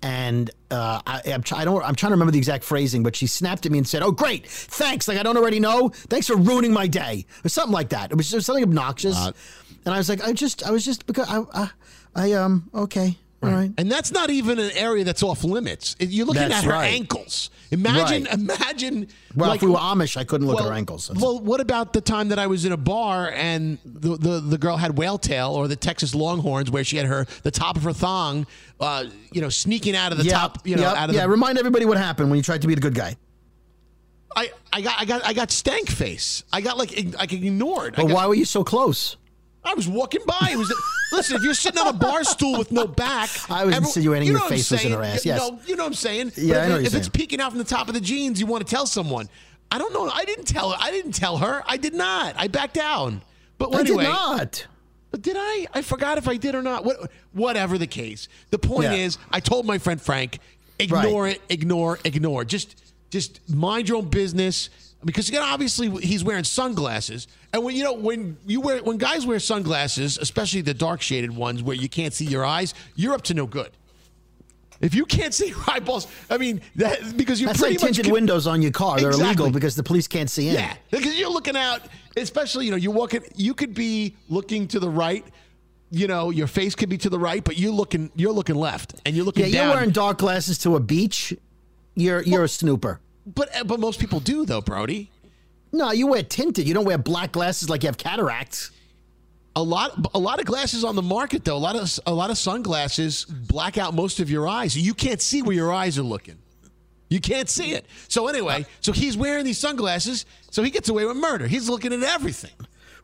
and 0.06 0.52
uh, 0.70 1.02
I, 1.08 1.22
I'm, 1.34 1.44
I 1.52 1.66
don't. 1.66 1.84
I'm 1.84 1.96
trying 1.96 2.12
to 2.12 2.14
remember 2.14 2.32
the 2.32 2.38
exact 2.38 2.64
phrasing, 2.64 3.02
but 3.02 3.16
she 3.16 3.26
snapped 3.26 3.66
at 3.66 3.72
me 3.72 3.80
and 3.80 3.88
said, 3.88 4.04
"Oh, 4.04 4.12
great, 4.12 4.46
thanks. 4.48 5.08
Like 5.08 5.18
I 5.18 5.24
don't 5.24 5.36
already 5.36 5.60
know. 5.60 5.90
Thanks 5.90 6.28
for 6.28 6.36
ruining 6.36 6.72
my 6.74 6.86
day, 6.86 7.26
or 7.44 7.50
something 7.50 7.74
like 7.74 7.90
that. 7.90 8.12
It 8.12 8.16
was 8.16 8.30
just 8.30 8.46
something 8.46 8.64
obnoxious." 8.64 9.18
and 9.86 9.94
I 9.94 9.98
was 9.98 10.08
like, 10.08 10.24
"I 10.24 10.32
just, 10.34 10.64
I 10.64 10.70
was 10.70 10.86
just 10.86 11.08
because 11.08 11.28
I, 11.28 11.42
I, 11.54 11.70
I 12.16 12.32
um, 12.34 12.70
okay, 12.76 13.18
all 13.42 13.50
right." 13.50 13.72
And 13.80 13.92
that's 13.92 14.12
not 14.12 14.30
even 14.30 14.60
an 14.60 14.72
area 14.76 15.04
that's 15.04 15.24
off 15.24 15.44
limits. 15.44 15.96
You're 16.00 16.28
looking 16.28 16.50
That's 16.50 16.54
at 16.54 16.64
her 16.66 16.72
right. 16.72 16.94
ankles. 16.94 17.50
Imagine, 17.72 18.24
Right. 18.26 18.34
imagine. 18.34 19.08
Well, 19.36 19.50
like, 19.50 19.58
if 19.58 19.64
we 19.64 19.70
were 19.72 19.78
Amish, 19.78 20.18
I 20.18 20.24
couldn't 20.24 20.48
look 20.48 20.58
well, 20.58 20.68
at 20.68 20.70
her 20.72 20.76
ankles. 20.78 21.08
That's- 21.08 21.22
Well, 21.24 21.40
what 21.40 21.60
about 21.62 21.94
the 21.94 22.02
time 22.02 22.30
that 22.30 22.40
I 22.40 22.48
was 22.48 22.64
in 22.66 22.72
a 22.72 22.78
bar 22.78 23.32
and 23.32 23.78
the, 23.84 24.18
the, 24.18 24.40
the 24.40 24.58
girl 24.58 24.78
had 24.78 24.98
whale 24.98 25.18
tail 25.18 25.52
or 25.52 25.68
the 25.68 25.76
Texas 25.76 26.14
Longhorns 26.14 26.70
where 26.70 26.84
she 26.84 26.98
had 26.98 27.06
her 27.08 27.26
the 27.44 27.52
top 27.52 27.76
of 27.78 27.84
her 27.84 27.94
thong, 27.94 28.46
uh, 28.80 29.06
you 29.32 29.42
know, 29.42 29.50
sneaking 29.50 29.96
out 29.96 30.12
of 30.12 30.18
the 30.18 30.26
yeah, 30.26 30.32
top, 30.34 30.68
you 30.68 30.76
know, 30.76 30.84
yeah, 30.84 30.94
out 30.94 31.10
of 31.10 31.16
yeah. 31.16 31.24
the. 31.24 31.30
Remind 31.30 31.58
everybody 31.58 31.86
what 31.86 31.98
happened 31.98 32.30
when 32.30 32.38
you 32.38 32.44
tried 32.44 32.62
to 32.62 32.68
be 32.68 32.76
the 32.76 32.82
good 32.82 32.96
guy. 32.96 33.16
I, 34.36 34.52
I 34.74 34.82
got 34.82 35.00
I 35.02 35.06
got 35.06 35.26
I 35.26 35.34
got 35.34 35.50
stank 35.50 35.90
face. 35.90 36.44
I 36.52 36.60
got 36.62 36.78
like 36.78 36.98
ig- 36.98 37.16
like 37.16 37.32
ignored. 37.32 37.94
I 37.98 38.02
But 38.02 38.08
got- 38.10 38.16
why 38.16 38.28
were 38.28 38.36
you 38.36 38.44
so 38.46 38.64
close? 38.66 39.16
I 39.66 39.74
was 39.74 39.88
walking 39.88 40.22
by. 40.26 40.50
It 40.52 40.58
was 40.58 40.74
listen. 41.12 41.36
If 41.38 41.44
you're 41.44 41.54
sitting 41.54 41.80
on 41.82 41.88
a 41.88 41.94
bar 41.94 42.24
stool 42.24 42.58
with 42.58 42.72
no 42.72 42.88
back, 42.88 43.30
I 43.50 43.66
was 43.66 43.76
insinuating 43.76 44.28
you 44.28 44.34
your 44.34 44.40
know 44.40 44.46
I'm 44.46 44.52
face 44.52 44.70
was 44.72 44.86
in 44.86 44.92
her 44.92 45.02
ass, 45.04 45.26
You 45.26 45.32
yes. 45.34 45.40
know, 45.40 45.60
you 45.66 45.76
know 45.76 45.84
what 45.84 45.88
I'm 45.90 45.94
saying. 45.96 46.32
Yeah, 46.36 46.54
But 46.54 46.58
I 46.60 46.64
if, 46.64 46.70
know 46.70 46.78
if 46.80 46.96
it's 46.96 47.10
peeking 47.10 47.42
out 47.42 47.50
from 47.52 47.58
the 47.60 47.64
top 47.66 47.88
of 47.88 47.94
the 47.94 48.02
jeans, 48.02 48.40
you 48.40 48.46
want 48.46 48.66
to 48.66 48.70
tell 48.74 48.86
someone. 48.86 49.28
I 49.72 49.78
don't 49.80 49.92
know. 49.94 50.08
I 50.10 50.24
didn't 50.26 50.46
tell 50.46 50.70
her. 50.70 50.78
I 50.80 50.92
didn't 50.92 51.14
tell 51.14 51.38
her. 51.38 51.64
I 51.66 51.78
did 51.78 51.94
not. 51.96 52.36
I 52.38 52.48
backed 52.48 52.76
down. 52.76 53.22
But 53.58 53.74
I 53.76 53.80
anyway, 53.80 54.04
did 54.04 54.10
not. 54.10 54.68
but 55.12 55.22
did 55.22 55.36
I? 55.40 55.66
I 55.74 55.82
forgot 55.82 56.18
if 56.18 56.28
I 56.28 56.38
did 56.38 56.54
or 56.56 56.62
not. 56.62 56.86
What, 56.86 57.12
whatever 57.34 57.78
the 57.78 57.88
case. 57.88 58.28
The 58.52 58.60
point 58.60 58.84
Yeah. 58.92 58.94
is, 59.06 59.18
I 59.32 59.40
told 59.40 59.66
my 59.66 59.78
friend 59.80 60.00
Frank, 60.00 60.40
ignore 60.78 61.24
Right. 61.24 61.36
it, 61.38 61.42
ignore, 61.50 62.00
ignore. 62.04 62.46
Just, 62.46 62.76
just 63.10 63.40
mind 63.50 63.90
your 63.90 63.98
own 63.98 64.10
business. 64.10 64.70
Because 65.04 65.30
again, 65.30 65.42
obviously 65.44 65.90
he's 66.06 66.24
wearing 66.24 66.44
sunglasses, 66.44 67.28
and 67.56 67.64
when 67.64 67.76
you 67.76 67.84
know 67.84 67.94
when 67.94 68.38
you 68.46 68.60
wear 68.62 68.84
when 68.84 68.98
guys 68.98 69.26
wear 69.26 69.40
sunglasses, 69.40 70.18
especially 70.18 70.62
the 70.62 70.74
dark 70.74 71.02
shaded 71.02 71.36
ones 71.36 71.64
where 71.64 71.76
you 71.76 71.88
can't 71.90 72.14
see 72.14 72.26
your 72.26 72.44
eyes, 72.46 72.74
you're 72.96 73.14
up 73.14 73.22
to 73.24 73.34
no 73.34 73.46
good. 73.48 73.72
If 74.82 74.94
you 74.94 75.06
can't 75.06 75.34
see 75.34 75.48
your 75.50 75.64
eyeballs, 75.68 76.06
I 76.30 76.38
mean, 76.38 76.60
that, 76.76 77.16
because 77.16 77.40
you're 77.40 77.48
That's 77.48 77.60
pretty 77.62 77.76
like 77.78 77.84
much 77.84 77.96
tinted 77.96 78.12
windows 78.12 78.46
on 78.46 78.62
your 78.62 78.72
car. 78.72 79.00
They're 79.00 79.08
Exactly. 79.10 79.28
illegal 79.28 79.50
because 79.52 79.76
the 79.78 79.84
police 79.84 80.08
can't 80.08 80.30
see 80.30 80.50
in. 80.50 80.56
yeah, 80.56 80.76
because 80.92 81.18
you're 81.18 81.30
looking 81.32 81.56
out, 81.56 81.82
especially 82.18 82.66
you 82.66 82.72
know 82.72 82.78
you're 82.78 82.92
walking. 82.94 83.22
You 83.36 83.54
could 83.54 83.74
be 83.74 84.16
looking 84.30 84.68
to 84.70 84.80
the 84.80 84.90
right. 84.90 85.26
You 85.92 86.08
know, 86.08 86.30
your 86.30 86.48
face 86.48 86.76
could 86.76 86.90
be 86.90 86.98
to 87.00 87.10
the 87.10 87.18
right, 87.20 87.42
but 87.44 87.58
you're 87.58 87.72
looking 87.72 88.12
you're 88.16 88.34
looking 88.34 88.56
left, 88.56 88.96
and 89.06 89.16
you're 89.16 89.24
looking 89.26 89.46
Yeah, 89.46 89.52
down. 89.54 89.68
you're 89.68 89.76
wearing 89.78 89.92
dark 89.92 90.18
glasses 90.18 90.58
to 90.60 90.76
a 90.76 90.80
beach. 90.82 91.34
You're 91.96 92.22
you're 92.24 92.44
a 92.44 92.50
snooper. 92.50 93.00
but 93.26 93.50
but 93.66 93.80
most 93.80 94.00
people 94.02 94.20
do 94.20 94.46
though, 94.46 94.62
Brody. 94.62 95.10
No, 95.76 95.92
you 95.92 96.08
wear 96.08 96.24
tinted. 96.24 96.68
You 96.68 96.74
don't 96.74 96.86
wear 96.86 96.98
black 96.98 97.34
glasses 97.34 97.70
like 97.70 97.84
you 97.84 97.88
have 97.88 97.98
cataracts. 97.98 98.72
A 99.58 99.64
lot 99.64 100.08
a 100.14 100.20
lot 100.20 100.40
of 100.40 100.46
glasses 100.46 100.84
on 100.84 100.96
the 100.96 101.02
market 101.02 101.44
though. 101.44 101.56
A 101.56 101.58
lot 101.58 101.76
of 101.76 102.00
a 102.06 102.14
lot 102.14 102.30
of 102.30 102.38
sunglasses 102.38 103.26
black 103.26 103.78
out 103.78 103.94
most 103.94 104.20
of 104.20 104.30
your 104.30 104.48
eyes, 104.48 104.78
you 104.78 104.94
can't 104.94 105.22
see 105.22 105.42
where 105.42 105.56
your 105.56 105.72
eyes 105.74 105.98
are 105.98 106.04
looking. 106.04 106.38
You 107.10 107.20
can't 107.20 107.50
see 107.50 107.74
it. 107.74 107.86
So 108.08 108.28
anyway, 108.28 108.66
so 108.82 108.92
he's 108.92 109.16
wearing 109.16 109.46
these 109.46 109.60
sunglasses, 109.60 110.26
so 110.50 110.64
he 110.64 110.72
gets 110.72 110.90
away 110.90 111.06
with 111.06 111.18
murder. 111.18 111.48
He's 111.48 111.70
looking 111.70 111.94
at 111.94 112.02
everything. 112.04 112.52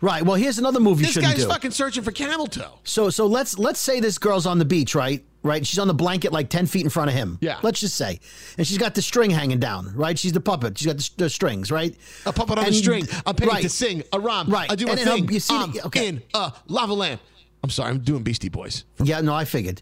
Right. 0.01 0.23
Well, 0.23 0.35
here's 0.35 0.57
another 0.57 0.79
movie. 0.79 1.05
This 1.05 1.17
guy's 1.17 1.43
do. 1.43 1.47
fucking 1.47 1.71
searching 1.71 2.03
for 2.03 2.11
camel 2.11 2.47
toe. 2.47 2.79
So 2.83 3.09
so 3.09 3.27
let's 3.27 3.59
let's 3.59 3.79
say 3.79 3.99
this 3.99 4.17
girl's 4.17 4.45
on 4.45 4.59
the 4.59 4.65
beach, 4.65 4.95
right? 4.95 5.23
Right. 5.43 5.65
She's 5.65 5.79
on 5.79 5.87
the 5.87 5.93
blanket 5.95 6.31
like 6.31 6.49
ten 6.49 6.67
feet 6.67 6.83
in 6.83 6.89
front 6.89 7.09
of 7.09 7.15
him. 7.15 7.39
Yeah. 7.41 7.57
Let's 7.63 7.79
just 7.79 7.95
say, 7.95 8.19
and 8.59 8.67
she's 8.67 8.77
got 8.77 8.93
the 8.93 9.01
string 9.01 9.31
hanging 9.31 9.59
down, 9.59 9.91
right? 9.95 10.17
She's 10.17 10.33
the 10.33 10.39
puppet. 10.41 10.77
She's 10.77 10.85
got 10.85 10.97
the, 10.97 11.09
the 11.17 11.29
strings, 11.31 11.71
right? 11.71 11.95
A 12.27 12.31
puppet 12.33 12.59
on 12.59 12.65
And- 12.65 12.73
a 12.75 12.77
string. 12.77 13.07
I'm 13.25 13.33
paid 13.35 13.47
right. 13.47 13.63
to 13.63 13.69
sing 13.69 14.03
a 14.13 14.19
rhyme. 14.19 14.49
Right. 14.49 14.71
I 14.71 14.75
do 14.75 14.87
And 14.87 14.99
a 14.99 15.03
thing. 15.03 15.31
you 15.31 15.39
see 15.39 15.57
the- 15.57 15.63
I'm 15.81 15.87
okay. 15.87 16.07
in 16.09 16.21
a 16.35 16.53
lava 16.67 16.93
lamp. 16.93 17.21
I'm 17.63 17.69
sorry. 17.71 17.89
I'm 17.91 17.99
doing 17.99 18.21
Beastie 18.23 18.49
Boys. 18.49 18.85
Yeah, 19.03 19.21
no, 19.21 19.33
I 19.33 19.45
figured. 19.45 19.81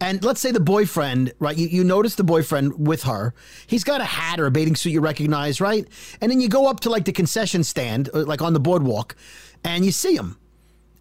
And 0.00 0.24
let's 0.24 0.40
say 0.40 0.50
the 0.50 0.58
boyfriend, 0.60 1.32
right? 1.38 1.56
You, 1.56 1.68
you 1.68 1.84
notice 1.84 2.16
the 2.16 2.24
boyfriend 2.24 2.86
with 2.88 3.04
her. 3.04 3.34
He's 3.68 3.84
got 3.84 4.00
a 4.00 4.04
hat 4.04 4.40
or 4.40 4.46
a 4.46 4.50
bathing 4.50 4.74
suit 4.74 4.90
you 4.90 5.00
recognize, 5.00 5.60
right? 5.60 5.86
And 6.20 6.30
then 6.30 6.40
you 6.40 6.48
go 6.48 6.68
up 6.68 6.80
to 6.80 6.90
like 6.90 7.04
the 7.04 7.12
concession 7.12 7.62
stand, 7.62 8.08
uh, 8.12 8.24
like 8.24 8.42
on 8.42 8.52
the 8.52 8.58
boardwalk, 8.60 9.14
and 9.62 9.84
you 9.84 9.92
see 9.92 10.16
him. 10.16 10.36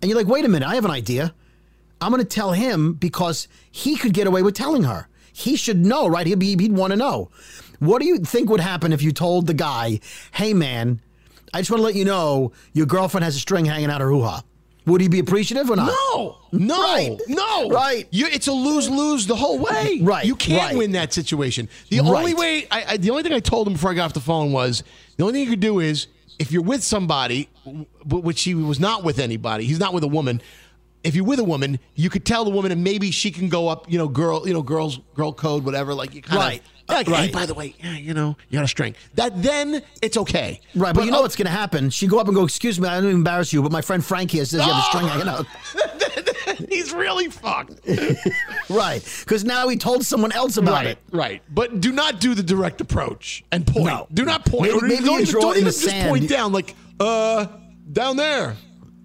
And 0.01 0.09
you're 0.09 0.17
like, 0.17 0.27
wait 0.27 0.45
a 0.45 0.47
minute, 0.49 0.67
I 0.67 0.75
have 0.75 0.85
an 0.85 0.91
idea. 0.91 1.33
I'm 2.01 2.11
going 2.11 2.21
to 2.21 2.27
tell 2.27 2.51
him 2.51 2.93
because 2.93 3.47
he 3.69 3.95
could 3.95 4.13
get 4.13 4.27
away 4.27 4.41
with 4.41 4.55
telling 4.55 4.83
her. 4.83 5.07
He 5.33 5.55
should 5.55 5.85
know, 5.85 6.07
right? 6.07 6.25
He'd, 6.27 6.39
be, 6.39 6.57
he'd 6.57 6.71
want 6.73 6.91
to 6.91 6.97
know. 6.97 7.29
What 7.79 8.01
do 8.01 8.07
you 8.07 8.17
think 8.17 8.49
would 8.49 8.59
happen 8.59 8.91
if 8.91 9.01
you 9.01 9.11
told 9.11 9.47
the 9.47 9.53
guy, 9.53 9.99
hey, 10.33 10.53
man, 10.53 10.99
I 11.53 11.59
just 11.61 11.71
want 11.71 11.79
to 11.79 11.85
let 11.85 11.95
you 11.95 12.05
know 12.05 12.51
your 12.73 12.85
girlfriend 12.85 13.23
has 13.23 13.35
a 13.35 13.39
string 13.39 13.65
hanging 13.65 13.89
out 13.89 14.01
her 14.01 14.09
hoo 14.09 14.23
ha? 14.23 14.43
Would 14.87 14.99
he 14.99 15.07
be 15.07 15.19
appreciative 15.19 15.69
or 15.69 15.75
not? 15.75 15.87
No, 16.13 16.37
no, 16.51 16.81
Right. 16.81 17.17
no. 17.27 17.69
Right. 17.69 18.07
You, 18.09 18.25
it's 18.27 18.47
a 18.47 18.51
lose 18.51 18.89
lose 18.89 19.27
the 19.27 19.35
whole 19.35 19.59
way. 19.59 19.99
Right, 20.01 20.25
You 20.25 20.35
can't 20.35 20.71
right. 20.71 20.77
win 20.77 20.93
that 20.93 21.13
situation. 21.13 21.69
The 21.89 21.99
only 21.99 22.33
way, 22.33 22.67
I, 22.71 22.85
I, 22.89 22.97
the 22.97 23.11
only 23.11 23.21
thing 23.21 23.31
I 23.33 23.39
told 23.39 23.67
him 23.67 23.73
before 23.73 23.91
I 23.91 23.93
got 23.93 24.05
off 24.05 24.13
the 24.13 24.19
phone 24.21 24.51
was 24.51 24.83
the 25.17 25.23
only 25.23 25.33
thing 25.33 25.43
you 25.43 25.49
could 25.51 25.59
do 25.59 25.79
is 25.79 26.07
if 26.39 26.51
you're 26.51 26.63
with 26.63 26.83
somebody, 26.83 27.47
which 28.05 28.41
he 28.43 28.55
was 28.55 28.79
not 28.79 29.03
with 29.03 29.19
anybody. 29.19 29.65
He's 29.65 29.79
not 29.79 29.93
with 29.93 30.03
a 30.03 30.07
woman. 30.07 30.41
If 31.03 31.15
you're 31.15 31.25
with 31.25 31.39
a 31.39 31.43
woman, 31.43 31.79
you 31.95 32.09
could 32.09 32.25
tell 32.25 32.43
the 32.45 32.51
woman, 32.51 32.71
and 32.71 32.83
maybe 32.83 33.09
she 33.11 33.31
can 33.31 33.49
go 33.49 33.67
up. 33.67 33.89
You 33.91 33.97
know, 33.97 34.07
girl, 34.07 34.47
you 34.47 34.53
know, 34.53 34.61
girls, 34.61 34.99
girl 35.15 35.33
code, 35.33 35.63
whatever. 35.65 35.93
Like 35.93 36.13
you 36.13 36.21
kind 36.21 36.37
Right. 36.39 36.61
of, 36.89 36.95
like, 36.95 37.07
hey, 37.07 37.11
Right. 37.13 37.31
by 37.33 37.45
the 37.45 37.53
way, 37.55 37.73
yeah, 37.83 37.93
you 37.97 38.13
know, 38.13 38.35
you 38.49 38.57
got 38.59 38.65
a 38.65 38.67
string. 38.67 38.93
That 39.15 39.41
then 39.41 39.81
it's 40.01 40.17
okay. 40.17 40.59
Right, 40.75 40.93
but, 40.93 41.05
you 41.05 41.11
know 41.11 41.19
oh, 41.19 41.21
what's 41.23 41.35
going 41.35 41.45
to 41.47 41.51
happen? 41.51 41.89
She 41.89 42.05
go 42.05 42.19
up 42.19 42.27
and 42.27 42.35
go, 42.35 42.43
"Excuse 42.43 42.79
me, 42.79 42.87
I 42.87 42.99
don't 43.01 43.09
embarrass 43.09 43.51
you, 43.53 43.63
but 43.63 43.71
my 43.71 43.81
friend 43.81 44.03
Frank 44.05 44.29
here 44.31 44.45
says 44.45 44.65
you 44.65 44.71
have 44.71 44.83
a 44.83 44.85
string 44.87 45.07
hanging 45.07 45.27
out." 45.27 45.45
he's 46.69 46.93
really 46.93 47.29
fucked. 47.29 47.79
Right, 48.69 49.03
because 49.19 49.43
now 49.43 49.67
he 49.67 49.75
told 49.75 50.05
someone 50.05 50.31
else 50.31 50.55
about 50.55 50.73
right, 50.73 50.87
it. 50.87 50.97
Right, 51.11 51.41
but 51.53 51.81
do 51.81 51.91
not 51.91 52.21
do 52.21 52.33
the 52.33 52.43
direct 52.43 52.79
approach 52.79 53.43
and 53.51 53.67
point. 53.67 53.85
No. 53.87 54.07
Do 54.13 54.23
not 54.23 54.45
point. 54.45 54.71
Maybe- 54.71 54.77
Or 54.85 54.87
maybe 54.87 55.03
don't 55.05 55.21
even, 55.21 55.41
don't 55.41 55.55
even 55.57 55.65
just 55.65 55.81
sand. 55.81 56.07
point 56.09 56.29
down, 56.29 56.53
like 56.53 56.73
uh, 57.01 57.47
down 57.91 58.15
there, 58.15 58.55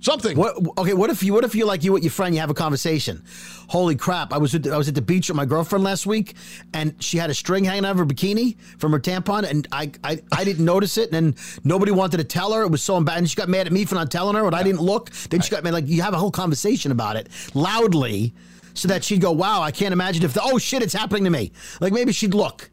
something. 0.06 0.38
What? 0.38 0.56
Okay, 0.78 0.94
what 0.94 1.10
if 1.10 1.22
you? 1.22 1.34
What 1.34 1.44
if 1.44 1.54
you 1.54 1.66
like 1.66 1.84
you 1.84 1.92
with 1.92 2.04
your 2.04 2.12
friend? 2.12 2.34
You 2.34 2.40
have 2.40 2.50
a 2.50 2.54
conversation. 2.54 3.25
Holy 3.68 3.96
crap! 3.96 4.32
I 4.32 4.38
was 4.38 4.54
at 4.54 4.66
I 4.66 4.78
was 4.78 4.88
at 4.88 4.94
the 4.94 5.02
beach 5.02 5.28
with 5.28 5.36
my 5.36 5.44
girlfriend 5.44 5.84
last 5.84 6.06
week, 6.06 6.34
and 6.72 6.94
she 7.02 7.18
had 7.18 7.28
a 7.28 7.34
string 7.34 7.64
hanging 7.64 7.84
out 7.84 7.90
of 7.90 7.98
her 7.98 8.06
bikini 8.06 8.56
from 8.78 8.92
her 8.92 9.00
tampon, 9.00 9.44
and 9.44 9.66
I 9.72 9.90
I, 10.04 10.22
I 10.32 10.44
didn't 10.44 10.64
notice 10.64 10.96
it, 10.96 11.12
and 11.12 11.34
then 11.34 11.42
nobody 11.64 11.92
wanted 11.92 12.18
to 12.18 12.25
tell 12.25 12.52
her. 12.52 12.62
It 12.62 12.70
was 12.70 12.82
so 12.82 12.96
embarrassing. 12.96 13.26
She 13.26 13.36
got 13.36 13.48
mad 13.48 13.66
at 13.66 13.72
me 13.72 13.84
for 13.84 13.96
not 13.96 14.10
telling 14.10 14.36
her, 14.36 14.46
and 14.46 14.54
I 14.54 14.62
didn't 14.62 14.80
look. 14.80 15.10
Then 15.30 15.40
she 15.40 15.50
got 15.50 15.64
mad. 15.64 15.75
Like 15.75 15.88
you 15.88 16.00
have 16.02 16.14
a 16.14 16.18
whole 16.18 16.30
conversation 16.30 16.92
about 16.92 17.16
it 17.16 17.28
loudly, 17.52 18.32
so 18.75 18.88
that 18.88 19.02
she'd 19.04 19.20
go, 19.20 19.32
"Wow, 19.32 19.60
I 19.60 19.72
can't 19.72 19.92
imagine 19.92 20.22
if 20.22 20.32
the 20.32 20.42
oh 20.42 20.58
shit, 20.58 20.82
it's 20.82 20.94
happening 20.94 21.25
to 21.25 21.30
me." 21.30 21.52
Like 21.80 21.92
maybe 21.92 22.12
she'd 22.12 22.34
look. 22.34 22.70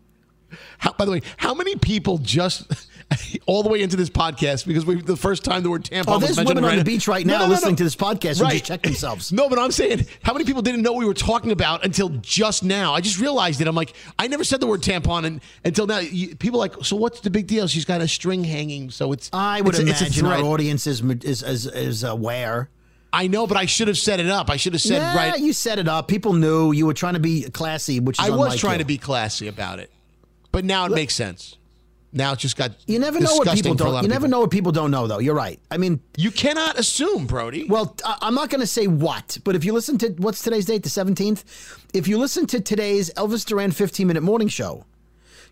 How, 0.77 0.93
by 0.93 1.05
the 1.05 1.11
way, 1.11 1.21
how 1.37 1.55
many 1.55 1.75
people 1.77 2.19
just 2.19 2.71
all 3.45 3.63
the 3.63 3.69
way 3.69 3.81
into 3.81 3.95
this 3.95 4.09
podcast 4.09 4.65
because 4.65 4.85
we 4.85 5.01
the 5.01 5.17
first 5.17 5.43
time 5.43 5.63
the 5.63 5.69
word 5.69 5.83
tampon 5.83 6.05
Oh, 6.07 6.19
there's 6.19 6.37
women 6.37 6.63
on 6.63 6.77
the 6.77 6.83
beach 6.83 7.07
right 7.07 7.25
now 7.25 7.33
no, 7.33 7.39
no, 7.39 7.45
no. 7.45 7.51
listening 7.51 7.75
to 7.77 7.83
this 7.83 7.95
podcast 7.95 8.43
who 8.43 8.49
just 8.49 8.65
check 8.65 8.81
themselves. 8.81 9.31
No, 9.33 9.49
but 9.49 9.57
I'm 9.59 9.71
saying 9.71 10.05
how 10.21 10.33
many 10.33 10.45
people 10.45 10.61
didn't 10.61 10.81
know 10.81 10.93
we 10.93 11.05
were 11.05 11.13
talking 11.13 11.51
about 11.51 11.83
until 11.83 12.09
just 12.09 12.63
now? 12.63 12.93
I 12.93 13.01
just 13.01 13.19
realized 13.19 13.61
it. 13.61 13.67
I'm 13.67 13.75
like, 13.75 13.93
I 14.19 14.27
never 14.27 14.43
said 14.43 14.59
the 14.59 14.67
word 14.67 14.81
tampon 14.81 15.25
and, 15.25 15.41
until 15.65 15.87
now. 15.87 15.99
You, 15.99 16.35
people 16.35 16.59
are 16.59 16.67
like, 16.67 16.83
so 16.83 16.95
what's 16.95 17.21
the 17.21 17.29
big 17.29 17.47
deal? 17.47 17.67
She's 17.67 17.85
got 17.85 18.01
a 18.01 18.07
string 18.07 18.43
hanging, 18.43 18.89
so 18.91 19.11
it's. 19.11 19.29
I 19.33 19.61
would 19.61 19.75
it's 19.75 19.83
a- 19.83 19.89
it's 19.89 20.01
imagine 20.01 20.25
our 20.25 20.39
audience 20.39 20.87
is 20.87 21.01
is 21.01 21.43
is, 21.43 21.65
is 21.65 22.03
aware. 22.03 22.69
I 23.11 23.27
know, 23.27 23.45
but 23.45 23.57
I 23.57 23.67
should 23.67 23.87
have 23.89 23.97
set 23.97 24.19
it 24.19 24.27
up. 24.27 24.49
I 24.49 24.57
should 24.57 24.73
have 24.73 24.81
said 24.81 24.97
yeah, 24.97 25.15
right. 25.15 25.39
you 25.39 25.53
set 25.53 25.77
it 25.77 25.87
up. 25.87 26.07
People 26.07 26.33
knew 26.33 26.71
you 26.71 26.87
were 26.87 26.95
trying 26.95 27.13
to 27.13 27.19
be 27.19 27.43
classy, 27.43 27.99
which 27.99 28.19
is 28.19 28.25
I 28.25 28.31
was 28.31 28.55
trying 28.59 28.73
you. 28.73 28.79
to 28.79 28.85
be 28.85 28.97
classy 28.97 29.47
about 29.47 29.79
it, 29.79 29.91
but 30.51 30.65
now 30.65 30.85
it 30.85 30.91
makes 30.91 31.13
sense. 31.13 31.57
Now 32.15 32.33
it 32.33 32.39
just 32.39 32.55
got. 32.55 32.71
You 32.85 32.99
never 32.99 33.19
know 33.19 33.35
what 33.35 33.47
people 33.55 33.73
don't. 33.73 34.03
You 34.03 34.07
never 34.07 34.21
people. 34.21 34.29
know 34.29 34.39
what 34.41 34.51
people 34.51 34.71
don't 34.71 34.91
know, 34.91 35.07
though. 35.07 35.17
You're 35.19 35.33
right. 35.35 35.59
I 35.71 35.77
mean, 35.77 35.99
You 36.15 36.29
cannot 36.31 36.77
assume, 36.77 37.25
Brody. 37.25 37.65
well, 37.67 37.95
I'm 38.05 38.35
not 38.35 38.49
going 38.51 38.61
to 38.61 38.67
say 38.67 38.85
what, 38.87 39.39
but 39.43 39.55
if 39.55 39.65
you 39.65 39.73
listen 39.73 39.97
to 39.97 40.09
what's 40.19 40.41
today's 40.43 40.65
date, 40.65 40.83
the 40.83 40.89
17th. 40.89 41.43
If 41.93 42.07
you 42.07 42.17
listen 42.19 42.45
to 42.47 42.59
today's 42.61 43.11
Elvis 43.15 43.45
Duran 43.45 43.71
15 43.71 44.05
minute 44.07 44.21
morning 44.21 44.47
show, 44.47 44.85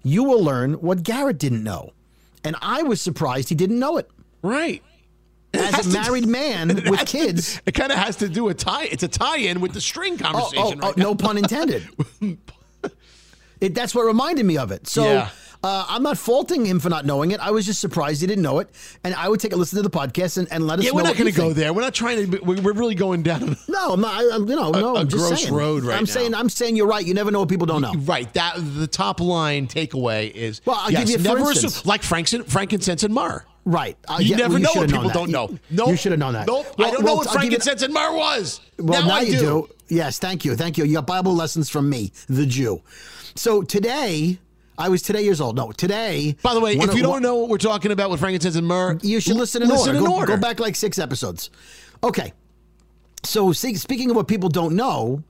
you 0.03 0.24
will 0.24 0.44
learn 0.44 0.74
what 0.75 1.01
Garrett 1.03 1.38
didn't 1.39 1.63
know, 1.63 1.94
and 2.44 2.56
I 2.62 2.84
was 2.84 3.01
surprised 3.01 3.50
he 3.50 3.56
didn't 3.56 3.80
know 3.80 3.98
it. 3.98 4.10
right. 4.44 4.84
As 5.53 5.80
a 5.80 5.84
to- 5.84 5.89
married 5.89 6.27
man 6.27 6.68
with 6.75 6.86
has 6.86 7.00
to- 7.00 7.06
kids. 7.18 7.62
it 7.65 7.74
kind 7.74 7.91
of 7.91 7.98
has 7.98 8.15
to 8.18 8.30
do 8.30 8.48
a 8.50 8.53
tie. 8.53 8.86
It's 8.86 9.03
a 9.03 9.08
tie-in 9.10 9.60
with 9.60 9.74
the 9.74 9.82
string 9.82 10.13
Oh, 10.13 10.15
oh 10.15 10.32
conversation. 10.32 10.80
oh, 10.82 10.86
oh, 10.86 10.88
right 10.89 10.98
no 10.98 11.13
pun 11.13 11.38
intended. 11.38 11.89
it, 13.60 13.75
that's 13.75 13.94
what 13.94 14.06
reminded 14.06 14.46
me 14.46 14.58
of 14.58 14.72
it. 14.72 14.88
So 14.88 15.03
Yeah. 15.03 15.30
Uh, 15.63 15.86
I'm 15.88 16.01
not 16.01 16.18
faulting 16.18 16.65
him 16.65 16.80
for 16.80 16.89
not 16.89 17.06
knowing 17.06 17.32
it. 17.32 17.39
I 17.39 17.51
was 17.51 17.68
just 17.68 17.80
surprised 17.80 18.22
he 18.22 18.25
didn't 18.27 18.41
know 18.41 18.58
it, 18.60 18.70
and 19.03 19.13
I 19.13 19.30
would 19.30 19.39
take 19.39 19.53
a 19.53 19.56
listen 19.56 19.77
to 19.77 19.84
the 19.84 19.91
podcast 19.91 20.38
and, 20.39 20.51
and 20.51 20.65
let 20.65 20.80
us. 20.80 20.86
Yeah, 20.86 20.89
know 20.91 20.96
we're 20.96 21.03
not 21.03 21.15
going 21.18 21.32
to 21.32 21.38
go 21.38 21.53
there. 21.53 21.72
We're 21.72 21.82
not 21.82 21.94
trying 21.94 22.32
to. 22.32 22.39
We're 22.39 22.74
really 22.74 22.96
going 22.96 23.22
down. 23.24 23.56
No, 23.68 23.94
I'm 23.94 24.01
not. 24.01 24.13
I, 24.15 24.38
you 24.38 24.46
know, 24.56 24.72
no, 24.72 24.96
a 24.96 25.01
I'm 25.01 25.08
just 25.08 25.27
gross 25.27 25.44
saying. 25.44 25.53
road 25.53 25.84
right 25.84 25.98
I'm 25.98 26.06
now. 26.06 26.12
saying, 26.12 26.34
I'm 26.34 26.50
saying 26.50 26.75
you're 26.75 26.88
right. 26.88 27.06
You 27.06 27.13
never 27.13 27.30
know 27.32 27.39
what 27.41 27.50
people 27.50 27.68
don't 27.68 27.82
know. 27.82 27.94
Right. 27.94 28.32
That 28.34 28.56
the 28.58 28.88
top 28.88 29.20
line 29.20 29.68
takeaway 29.68 30.32
is. 30.32 30.62
Well, 30.65 30.77
I'll 30.80 30.91
yes, 30.91 31.10
give 31.12 31.22
you 31.22 31.24
never 31.24 31.50
instance. 31.50 31.77
assume, 31.77 31.89
like 31.89 32.01
Franks- 32.03 32.34
frankincense 32.48 33.03
and 33.03 33.13
myrrh. 33.13 33.46
Right. 33.63 33.96
Uh, 34.08 34.18
You 34.20 34.30
yeah, 34.32 34.38
never 34.38 34.53
well, 34.56 34.62
know 34.63 34.72
what 34.74 34.89
people 34.89 35.10
don't 35.10 35.30
know. 35.30 35.58
Nope. 35.70 35.89
You 35.89 35.96
should 35.96 36.12
have 36.12 36.20
known 36.20 36.34
that. 36.34 36.48
Nope. 36.48 36.65
I 36.80 36.89
don't 36.89 37.06
know 37.06 37.13
what 37.15 37.27
I'll 37.27 37.34
frankincense 37.34 37.84
and 37.84 37.94
myrrh 37.94 38.15
was. 38.18 38.60
Well, 38.80 39.01
now, 39.01 39.08
now, 39.08 39.15
I 39.18 39.22
you 39.22 39.32
do. 39.34 39.39
do. 39.39 39.70
Yes, 39.89 40.18
thank 40.18 40.44
you, 40.44 40.56
thank 40.56 40.77
you. 40.80 40.86
You 40.86 40.96
got 40.96 41.06
Bible 41.06 41.36
lessons 41.36 41.70
from 41.70 41.88
me, 41.89 42.12
the 42.27 42.48
Jew. 42.48 42.82
So 43.36 43.62
today, 43.62 44.39
I 44.81 44.89
was 44.89 45.03
today 45.03 45.21
years 45.21 45.39
old. 45.39 45.55
No, 45.55 45.71
today. 45.71 46.35
By 46.41 46.55
the 46.55 46.59
way, 46.59 46.73
if 46.73 46.81
you 46.81 46.89
of- 46.89 46.97
don't 46.97 47.21
know 47.21 47.35
what 47.35 47.50
we're 47.50 47.59
talking 47.59 47.91
about 47.91 48.09
with 48.09 48.19
frankincense 48.19 48.55
and 48.55 48.67
myrrh, 48.67 48.97
you 49.03 49.19
should 49.19 49.35
listen 49.35 49.61
in 49.61 49.69
listen 49.69 49.89
order. 49.89 50.00
in 50.00 50.05
go, 50.05 50.15
order. 50.15 50.35
go 50.35 50.41
back 50.41 50.59
like 50.59 50.75
six 50.75 50.97
episodes. 50.97 51.51
Okay. 52.03 52.33
So 53.23 53.51
see, 53.51 53.75
speaking 53.75 54.09
of 54.09 54.15
what 54.15 54.27
people 54.27 54.50
don't 54.50 54.75
know, 54.75 55.23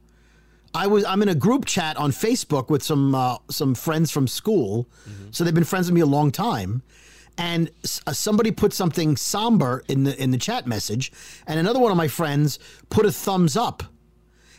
I 0.74 0.88
was 0.88 1.03
I'm 1.03 1.22
in 1.22 1.27
a 1.27 1.36
group 1.36 1.65
chat 1.65 1.98
on 1.98 2.12
Facebook 2.12 2.70
with 2.70 2.81
some 2.81 3.13
uh, 3.13 3.38
some 3.50 3.75
friends 3.75 4.10
from 4.10 4.25
school. 4.27 4.88
So 5.31 5.43
they've 5.43 5.53
been 5.53 5.65
friends 5.65 5.88
with 5.88 5.96
me 5.96 6.01
a 6.01 6.05
long 6.05 6.31
time. 6.31 6.81
And 7.38 7.72
uh, 8.08 8.13
somebody 8.13 8.51
put 8.51 8.72
something 8.72 9.17
somber 9.17 9.84
in 9.89 10.03
the 10.05 10.22
in 10.22 10.31
the 10.31 10.38
chat 10.38 10.65
message, 10.67 11.12
and 11.48 11.60
another 11.60 11.79
one 11.79 11.91
of 11.91 11.98
my 11.98 12.08
friends 12.08 12.60
put 12.89 13.05
a 13.05 13.12
thumbs 13.12 13.58
up, 13.58 13.84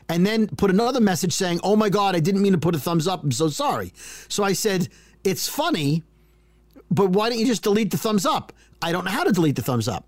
and 0.08 0.26
then 0.26 0.48
put 0.48 0.70
another 0.70 1.00
message 1.00 1.32
saying, 1.32 1.60
"Oh 1.62 1.76
my 1.76 1.88
God, 1.88 2.16
I 2.16 2.20
didn't 2.20 2.42
mean 2.42 2.52
to 2.52 2.58
put 2.58 2.74
a 2.74 2.78
thumbs 2.78 3.06
up. 3.06 3.22
I'm 3.22 3.32
so 3.32 3.48
sorry." 3.48 3.92
So 4.28 4.44
I 4.44 4.52
said, 4.52 4.88
"It's 5.24 5.48
funny, 5.48 6.02
but 6.90 7.10
why 7.10 7.28
don't 7.28 7.38
you 7.38 7.46
just 7.46 7.62
delete 7.62 7.90
the 7.90 7.98
thumbs 7.98 8.26
up?" 8.26 8.52
I 8.82 8.92
don't 8.92 9.04
know 9.04 9.10
how 9.10 9.24
to 9.24 9.32
delete 9.32 9.56
the 9.56 9.62
thumbs 9.62 9.88
up. 9.88 10.06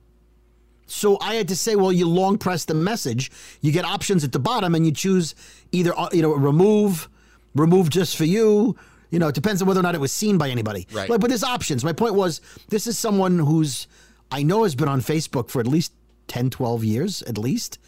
So 0.86 1.18
I 1.20 1.34
had 1.36 1.48
to 1.48 1.56
say, 1.56 1.76
well, 1.76 1.92
you 1.92 2.06
long 2.06 2.36
press 2.36 2.64
the 2.66 2.74
message. 2.74 3.30
You 3.62 3.72
get 3.72 3.84
options 3.84 4.22
at 4.24 4.32
the 4.32 4.38
bottom, 4.38 4.74
and 4.74 4.84
you 4.84 4.92
choose 4.92 5.34
either 5.72 5.98
uh, 5.98 6.08
you 6.12 6.22
know 6.22 6.32
remove, 6.32 7.08
remove 7.54 7.90
just 7.90 8.16
for 8.16 8.24
you. 8.24 8.76
You 9.10 9.20
know, 9.20 9.28
it 9.28 9.34
depends 9.34 9.62
on 9.62 9.68
whether 9.68 9.80
or 9.80 9.84
not 9.84 9.94
it 9.94 10.00
was 10.00 10.12
seen 10.12 10.38
by 10.38 10.50
anybody. 10.50 10.88
Right. 10.92 11.08
But, 11.08 11.20
but 11.20 11.28
there's 11.28 11.44
options. 11.44 11.84
My 11.84 11.92
point 11.92 12.14
was, 12.14 12.40
this 12.68 12.86
is 12.86 12.98
someone 12.98 13.38
who's 13.38 13.86
I 14.30 14.42
know 14.42 14.64
has 14.64 14.74
been 14.74 14.88
on 14.88 15.00
Facebook 15.00 15.48
for 15.50 15.60
at 15.60 15.66
least 15.66 15.92
10, 16.26 16.50
12 16.50 16.84
years 16.84 17.22
at 17.22 17.38
least, 17.38 17.78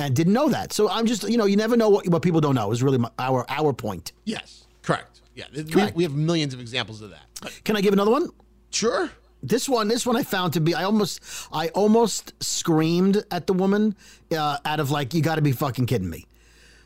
and 0.00 0.16
didn't 0.16 0.32
know 0.32 0.48
that. 0.48 0.72
So 0.72 0.88
I'm 0.88 1.06
just 1.06 1.28
you 1.28 1.36
know 1.36 1.44
you 1.46 1.56
never 1.56 1.76
know 1.76 1.88
what 1.88 2.08
what 2.08 2.22
people 2.22 2.40
don't 2.40 2.54
know 2.54 2.72
is 2.72 2.82
really 2.82 2.98
my, 2.98 3.10
our 3.18 3.44
our 3.48 3.72
point. 3.72 4.12
Yes, 4.24 4.66
correct. 4.82 5.20
Yeah, 5.34 5.44
we- 5.54 5.64
Correct. 5.64 5.96
We, 5.96 6.02
have 6.02 6.14
millions 6.14 6.52
of 6.54 6.60
examples 6.60 7.00
of 7.02 7.10
that. 7.10 7.22
But 7.40 7.60
Can 7.64 7.76
I 7.76 7.80
give 7.80 7.92
another 7.92 8.10
one? 8.10 8.28
sure. 8.70 9.10
This 9.42 9.68
one, 9.70 9.88
this 9.88 10.04
one, 10.04 10.16
I 10.16 10.22
found 10.22 10.52
to 10.52 10.60
be. 10.60 10.74
I 10.74 10.84
almost, 10.84 11.22
I 11.50 11.68
almost 11.68 12.34
screamed 12.42 13.24
at 13.30 13.46
the 13.46 13.54
woman 13.54 13.96
uh, 14.36 14.58
out 14.66 14.80
of 14.80 14.90
like, 14.90 15.14
you 15.14 15.22
got 15.22 15.36
to 15.36 15.40
be 15.40 15.52
fucking 15.52 15.86
kidding 15.86 16.10
me. 16.10 16.26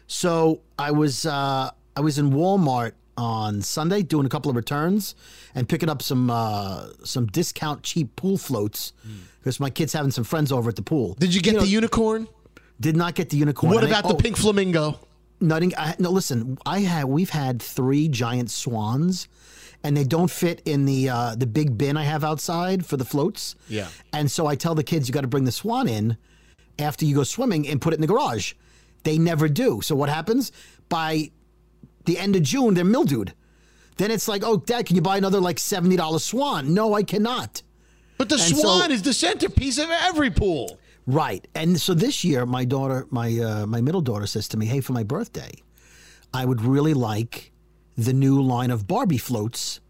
So 0.06 0.60
I 0.78 0.92
was, 0.92 1.26
uh, 1.26 1.70
I 1.96 2.00
was 2.00 2.16
in 2.18 2.30
Walmart 2.30 2.92
on 3.16 3.60
Sunday 3.62 4.02
doing 4.02 4.24
a 4.24 4.28
couple 4.28 4.50
of 4.50 4.56
returns 4.56 5.16
and 5.56 5.68
picking 5.68 5.88
up 5.88 6.00
some, 6.00 6.30
uh, 6.30 6.90
some 7.02 7.26
discount 7.26 7.82
cheap 7.82 8.14
pool 8.14 8.38
floats 8.38 8.92
because 9.40 9.58
my 9.58 9.70
kid's 9.70 9.92
having 9.92 10.12
some 10.12 10.22
friends 10.24 10.52
over 10.52 10.68
at 10.70 10.76
the 10.76 10.82
pool. 10.82 11.14
Did 11.18 11.34
you 11.34 11.40
get 11.40 11.54
know, 11.54 11.60
the 11.62 11.66
unicorn? 11.66 12.28
Did 12.80 12.96
not 12.96 13.14
get 13.14 13.30
the 13.30 13.36
unicorn. 13.36 13.72
What 13.74 13.84
And 13.84 13.92
I- 13.94 13.98
about 13.98 14.08
the 14.08 14.14
oh, 14.14 14.18
pink 14.18 14.36
flamingo? 14.36 14.98
nutting. 15.40 15.72
I, 15.76 15.94
no, 15.98 16.10
listen. 16.10 16.58
I 16.66 16.80
had 16.80 17.04
we've 17.06 17.30
had 17.30 17.60
three 17.62 18.08
giant 18.08 18.50
swans, 18.50 19.28
and 19.82 19.96
they 19.96 20.04
don't 20.04 20.30
fit 20.30 20.60
in 20.64 20.84
the 20.84 21.08
uh, 21.08 21.34
the 21.36 21.46
big 21.46 21.76
bin 21.78 21.96
I 21.96 22.04
have 22.04 22.24
outside 22.24 22.84
for 22.86 22.96
the 22.96 23.04
floats. 23.04 23.54
Yeah. 23.68 23.88
And 24.12 24.30
so 24.30 24.46
I 24.46 24.54
tell 24.56 24.74
the 24.74 24.84
kids, 24.84 25.06
you 25.08 25.12
got 25.14 25.20
to 25.22 25.28
bring 25.28 25.44
the 25.44 25.52
swan 25.52 25.88
in 25.88 26.16
after 26.78 27.04
you 27.04 27.14
go 27.14 27.22
swimming 27.24 27.68
and 27.68 27.80
put 27.80 27.92
it 27.92 27.96
in 27.96 28.00
the 28.00 28.06
garage. 28.06 28.54
They 29.04 29.18
never 29.18 29.48
do. 29.48 29.80
So 29.82 29.94
what 29.94 30.08
happens? 30.08 30.50
By 30.88 31.30
the 32.06 32.18
end 32.18 32.36
of 32.36 32.42
June, 32.42 32.74
they're 32.74 32.84
mildewed. 32.84 33.34
Then 33.96 34.10
it's 34.10 34.26
like, 34.28 34.42
oh, 34.44 34.56
Dad, 34.56 34.86
can 34.86 34.96
you 34.96 35.02
buy 35.02 35.16
another 35.18 35.40
like 35.40 35.58
seventy 35.58 35.96
dollars 35.96 36.24
swan? 36.24 36.74
No, 36.74 36.94
I 36.94 37.02
cannot. 37.02 37.62
But 38.18 38.28
the 38.28 38.38
so- 38.38 38.56
swan 38.56 38.90
is 38.90 39.02
the 39.02 39.12
centerpiece 39.12 39.78
of 39.78 39.90
every 39.90 40.30
pool. 40.30 40.78
Right. 41.06 41.46
And 41.54 41.78
so 41.80 41.92
this 41.94 42.24
year, 42.24 42.46
my 42.46 42.64
daughter, 42.64 43.06
my 43.10 43.38
uh, 43.38 43.66
my 43.66 43.80
middle 43.80 44.00
daughter 44.00 44.26
says 44.26 44.48
to 44.48 44.56
me, 44.56 44.66
"Hey, 44.66 44.80
for 44.80 44.92
my 44.94 45.02
birthday, 45.02 45.52
I 46.32 46.44
would 46.44 46.62
really 46.62 46.94
like 46.94 47.52
the 47.96 48.12
new 48.12 48.40
line 48.42 48.70
of 48.70 48.86
Barbie 48.86 49.18
floats. 49.18 49.80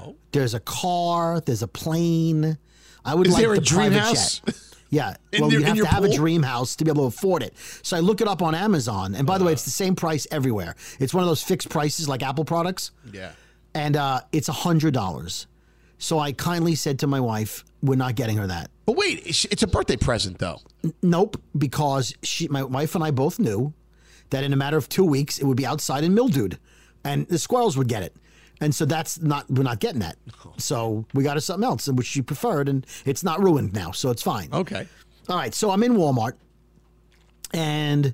Oh. 0.00 0.16
There's 0.32 0.54
a 0.54 0.60
car, 0.60 1.40
there's 1.40 1.62
a 1.62 1.68
plane. 1.68 2.58
I 3.04 3.14
would 3.14 3.26
Is 3.26 3.34
like 3.34 3.42
there 3.42 3.52
a 3.52 3.56
the 3.56 3.60
dream 3.60 3.90
private 3.92 4.00
house? 4.00 4.38
jet. 4.40 4.54
Yeah. 4.90 5.16
Well, 5.38 5.50
your- 5.50 5.60
you 5.60 5.66
have 5.66 5.76
to 5.78 5.86
have 5.86 6.04
a 6.04 6.12
dream 6.14 6.42
house 6.42 6.76
to 6.76 6.84
be 6.84 6.90
able 6.90 7.04
to 7.04 7.08
afford 7.16 7.42
it. 7.42 7.54
So 7.82 7.96
I 7.96 8.00
look 8.00 8.20
it 8.20 8.28
up 8.28 8.42
on 8.42 8.54
Amazon, 8.54 9.14
and 9.14 9.26
by 9.26 9.38
the 9.38 9.44
way, 9.44 9.52
it's 9.52 9.64
the 9.64 9.70
same 9.70 9.94
price 9.94 10.26
everywhere. 10.30 10.74
It's 11.00 11.14
one 11.14 11.22
of 11.24 11.28
those 11.28 11.42
fixed 11.42 11.68
prices 11.70 12.08
like 12.08 12.22
Apple 12.22 12.44
products 12.44 12.90
Yeah. 13.12 13.32
and 13.74 13.96
uh, 13.96 14.20
it's 14.32 14.48
a 14.48 14.52
hundred 14.52 14.92
dollars. 14.94 15.46
So 15.98 16.18
I 16.18 16.32
kindly 16.32 16.74
said 16.74 16.98
to 16.98 17.06
my 17.06 17.20
wife, 17.20 17.64
"We're 17.80 17.94
not 17.96 18.16
getting 18.16 18.36
her 18.38 18.46
that." 18.48 18.70
But 18.84 18.96
wait, 18.96 19.22
it's 19.26 19.44
it's 19.46 19.62
a 19.62 19.66
birthday 19.66 19.96
present 19.96 20.38
though. 20.38 20.60
Nope, 21.02 21.40
because 21.56 22.14
she, 22.22 22.48
my 22.48 22.62
wife 22.64 22.94
and 22.94 23.04
I 23.04 23.10
both 23.12 23.38
knew 23.38 23.72
that 24.30 24.42
in 24.44 24.52
a 24.52 24.56
matter 24.56 24.76
of 24.76 24.88
two 24.88 25.04
weeks 25.04 25.38
it 25.38 25.44
would 25.44 25.56
be 25.56 25.66
outside 25.66 26.02
and 26.04 26.14
mildewed, 26.14 26.58
and 27.04 27.26
the 27.28 27.38
squirrels 27.38 27.76
would 27.76 27.86
get 27.88 28.02
it, 28.02 28.16
and 28.60 28.74
so 28.74 28.84
that's 28.84 29.20
not 29.20 29.48
we're 29.50 29.62
not 29.62 29.78
getting 29.80 30.00
that. 30.00 30.16
So 30.58 31.06
we 31.14 31.24
got 31.24 31.36
her 31.36 31.40
something 31.40 31.64
else, 31.64 31.88
which 31.88 32.06
she 32.06 32.22
preferred, 32.22 32.68
and 32.68 32.86
it's 33.04 33.24
not 33.24 33.42
ruined 33.42 33.72
now, 33.72 33.90
so 33.92 34.10
it's 34.10 34.22
fine. 34.22 34.48
Okay. 34.52 34.86
All 35.28 35.36
right, 35.36 35.54
so 35.54 35.70
I'm 35.70 35.82
in 35.82 35.94
Walmart, 35.94 36.32
and 37.54 38.06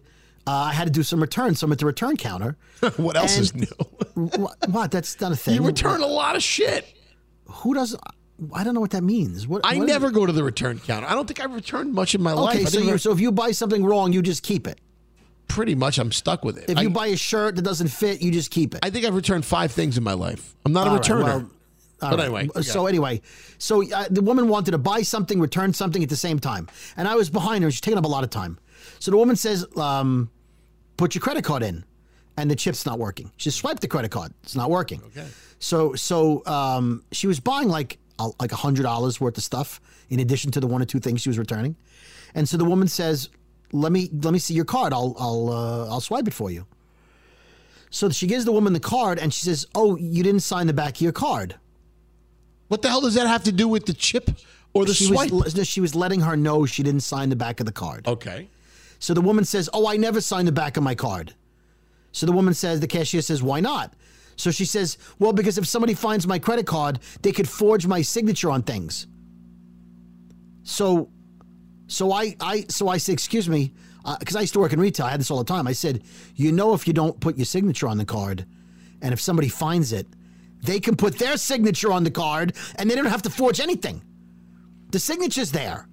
uh, 0.46 0.50
I 0.52 0.72
had 0.72 0.84
to 0.84 0.90
do 0.90 1.02
some 1.02 1.20
returns. 1.20 1.60
So 1.60 1.66
I'm 1.66 1.72
at 1.72 1.78
the 1.78 1.86
return 1.86 2.16
counter. 2.16 2.56
what 2.96 3.16
else 3.16 3.36
And- 3.36 3.42
is 3.42 3.54
new? 3.54 3.66
what, 4.14 4.56
what? 4.68 4.90
That's 4.90 5.20
not 5.20 5.32
a 5.32 5.36
thing. 5.36 5.54
You 5.56 5.62
return 5.66 6.00
a 6.02 6.06
lot 6.06 6.36
of 6.36 6.42
shit. 6.42 6.86
Who 7.46 7.74
doesn't? 7.74 8.00
I 8.54 8.62
don't 8.64 8.74
know 8.74 8.80
what 8.80 8.90
that 8.92 9.02
means. 9.02 9.46
What? 9.48 9.62
I 9.64 9.76
what 9.78 9.86
never 9.88 10.10
go 10.10 10.24
to 10.26 10.32
the 10.32 10.44
return 10.44 10.78
counter. 10.78 11.06
I 11.08 11.14
don't 11.14 11.26
think 11.26 11.40
I've 11.40 11.52
returned 11.54 11.92
much 11.92 12.14
in 12.14 12.22
my 12.22 12.32
life. 12.32 12.56
Okay, 12.56 12.64
so 12.66 12.96
so 12.96 13.12
if 13.12 13.20
you 13.20 13.32
buy 13.32 13.50
something 13.50 13.84
wrong, 13.84 14.12
you 14.12 14.22
just 14.22 14.42
keep 14.42 14.66
it. 14.66 14.80
pretty 15.48 15.74
much 15.74 15.98
I'm 15.98 16.12
stuck 16.12 16.44
with 16.44 16.58
it. 16.58 16.70
If 16.70 16.78
I, 16.78 16.82
you 16.82 16.90
buy 16.90 17.06
a 17.08 17.16
shirt 17.16 17.56
that 17.56 17.62
doesn't 17.62 17.88
fit, 17.88 18.22
you 18.22 18.30
just 18.30 18.50
keep 18.50 18.74
it. 18.74 18.80
I 18.84 18.90
think 18.90 19.04
I've 19.06 19.14
returned 19.14 19.44
five 19.44 19.72
things 19.72 19.96
in 19.98 20.04
my 20.04 20.12
life. 20.12 20.54
I'm 20.64 20.72
not 20.72 20.86
a 20.86 20.90
All 20.90 20.96
right, 20.96 21.04
returner. 21.04 21.24
well, 21.24 21.50
all 22.00 22.10
but 22.10 22.18
right. 22.18 22.24
anyway, 22.44 22.48
so 22.62 22.86
anyway, 22.86 23.20
so 23.58 23.82
uh, 23.92 24.04
the 24.08 24.22
woman 24.22 24.46
wanted 24.48 24.70
to 24.70 24.78
buy 24.78 25.02
something, 25.02 25.40
return 25.40 25.72
something 25.72 26.00
at 26.02 26.08
the 26.08 26.16
same 26.16 26.38
time, 26.38 26.68
and 26.96 27.08
I 27.08 27.16
was 27.16 27.28
behind 27.30 27.64
her. 27.64 27.70
She's 27.72 27.80
taking 27.80 27.98
up 27.98 28.04
a 28.04 28.08
lot 28.08 28.22
of 28.22 28.30
time. 28.30 28.56
So 29.00 29.10
the 29.10 29.16
woman 29.16 29.34
says, 29.34 29.66
um, 29.76 30.30
"Put 30.96 31.16
your 31.16 31.22
credit 31.22 31.42
card 31.42 31.64
in," 31.64 31.84
and 32.36 32.48
the 32.48 32.54
chip's 32.56 32.86
not 32.86 33.00
working. 33.00 33.32
She 33.36 33.50
swiped 33.50 33.80
the 33.80 33.88
credit 33.88 34.12
card; 34.12 34.32
it's 34.44 34.54
not 34.54 34.70
working. 34.70 35.02
Okay. 35.08 35.26
So 35.58 35.94
so 35.94 36.46
um, 36.46 37.02
she 37.10 37.26
was 37.26 37.40
buying 37.40 37.68
like 37.68 37.94
a, 37.94 37.98
like 38.40 38.52
a 38.52 38.56
hundred 38.56 38.82
dollars 38.82 39.20
worth 39.20 39.36
of 39.36 39.44
stuff 39.44 39.80
in 40.10 40.20
addition 40.20 40.50
to 40.52 40.60
the 40.60 40.66
one 40.66 40.82
or 40.82 40.84
two 40.84 41.00
things 41.00 41.20
she 41.20 41.28
was 41.28 41.38
returning, 41.38 41.76
and 42.34 42.48
so 42.48 42.56
the 42.56 42.64
woman 42.64 42.88
says, 42.88 43.28
"Let 43.72 43.92
me 43.92 44.10
let 44.12 44.32
me 44.32 44.38
see 44.38 44.54
your 44.54 44.64
card. 44.64 44.92
I'll 44.92 45.14
I'll 45.18 45.48
uh, 45.50 45.88
I'll 45.90 46.00
swipe 46.00 46.26
it 46.28 46.34
for 46.34 46.50
you." 46.50 46.66
So 47.90 48.10
she 48.10 48.26
gives 48.26 48.44
the 48.44 48.52
woman 48.52 48.72
the 48.74 48.80
card, 48.80 49.18
and 49.18 49.32
she 49.32 49.44
says, 49.44 49.66
"Oh, 49.74 49.96
you 49.96 50.22
didn't 50.22 50.40
sign 50.40 50.66
the 50.66 50.72
back 50.72 50.96
of 50.96 51.00
your 51.00 51.12
card." 51.12 51.56
what 52.68 52.82
the 52.82 52.88
hell 52.88 53.00
does 53.00 53.14
that 53.14 53.26
have 53.26 53.44
to 53.44 53.50
do 53.50 53.66
with 53.66 53.86
the 53.86 53.94
chip 53.94 54.30
or 54.74 54.84
the 54.84 54.92
she 54.92 55.06
swipe? 55.06 55.30
was 55.30 55.56
no, 55.56 55.62
she 55.62 55.80
was 55.80 55.94
letting 55.94 56.20
her 56.20 56.36
know 56.36 56.66
she 56.66 56.82
didn't 56.82 57.00
sign 57.00 57.30
the 57.30 57.36
back 57.36 57.60
of 57.60 57.66
the 57.66 57.72
card. 57.72 58.06
okay. 58.06 58.48
So 58.98 59.14
the 59.14 59.22
woman 59.22 59.44
says, 59.44 59.70
"Oh, 59.72 59.86
I 59.86 59.96
never 59.96 60.20
signed 60.20 60.46
the 60.48 60.52
back 60.52 60.76
of 60.76 60.82
my 60.82 60.94
card." 60.94 61.34
So 62.12 62.26
the 62.26 62.32
woman 62.32 62.52
says, 62.52 62.80
the 62.80 62.86
cashier 62.86 63.22
says, 63.22 63.42
"Why 63.42 63.60
not?" 63.60 63.94
So 64.38 64.50
she 64.50 64.64
says, 64.64 64.96
"Well, 65.18 65.32
because 65.32 65.58
if 65.58 65.66
somebody 65.66 65.94
finds 65.94 66.26
my 66.26 66.38
credit 66.38 66.66
card, 66.66 67.00
they 67.22 67.32
could 67.32 67.48
forge 67.48 67.86
my 67.86 68.02
signature 68.02 68.50
on 68.50 68.62
things." 68.62 69.06
So, 70.62 71.10
so 71.88 72.12
I, 72.12 72.36
I, 72.40 72.64
so 72.68 72.88
I 72.88 72.98
said, 72.98 73.12
"Excuse 73.12 73.48
me," 73.48 73.74
uh, 74.04 74.16
because 74.18 74.36
I 74.36 74.40
used 74.40 74.54
to 74.54 74.60
work 74.60 74.72
in 74.72 74.80
retail. 74.80 75.06
I 75.06 75.10
had 75.10 75.20
this 75.20 75.30
all 75.30 75.38
the 75.38 75.44
time. 75.44 75.66
I 75.66 75.72
said, 75.72 76.02
"You 76.36 76.52
know, 76.52 76.72
if 76.72 76.86
you 76.86 76.92
don't 76.92 77.18
put 77.20 77.36
your 77.36 77.46
signature 77.46 77.88
on 77.88 77.98
the 77.98 78.04
card, 78.04 78.46
and 79.02 79.12
if 79.12 79.20
somebody 79.20 79.48
finds 79.48 79.92
it, 79.92 80.06
they 80.62 80.78
can 80.78 80.96
put 80.96 81.18
their 81.18 81.36
signature 81.36 81.92
on 81.92 82.04
the 82.04 82.10
card, 82.10 82.54
and 82.76 82.88
they 82.88 82.94
don't 82.94 83.06
have 83.06 83.22
to 83.22 83.30
forge 83.30 83.60
anything." 83.60 84.02
The 84.90 85.00
signature's 85.00 85.50
there. 85.50 85.88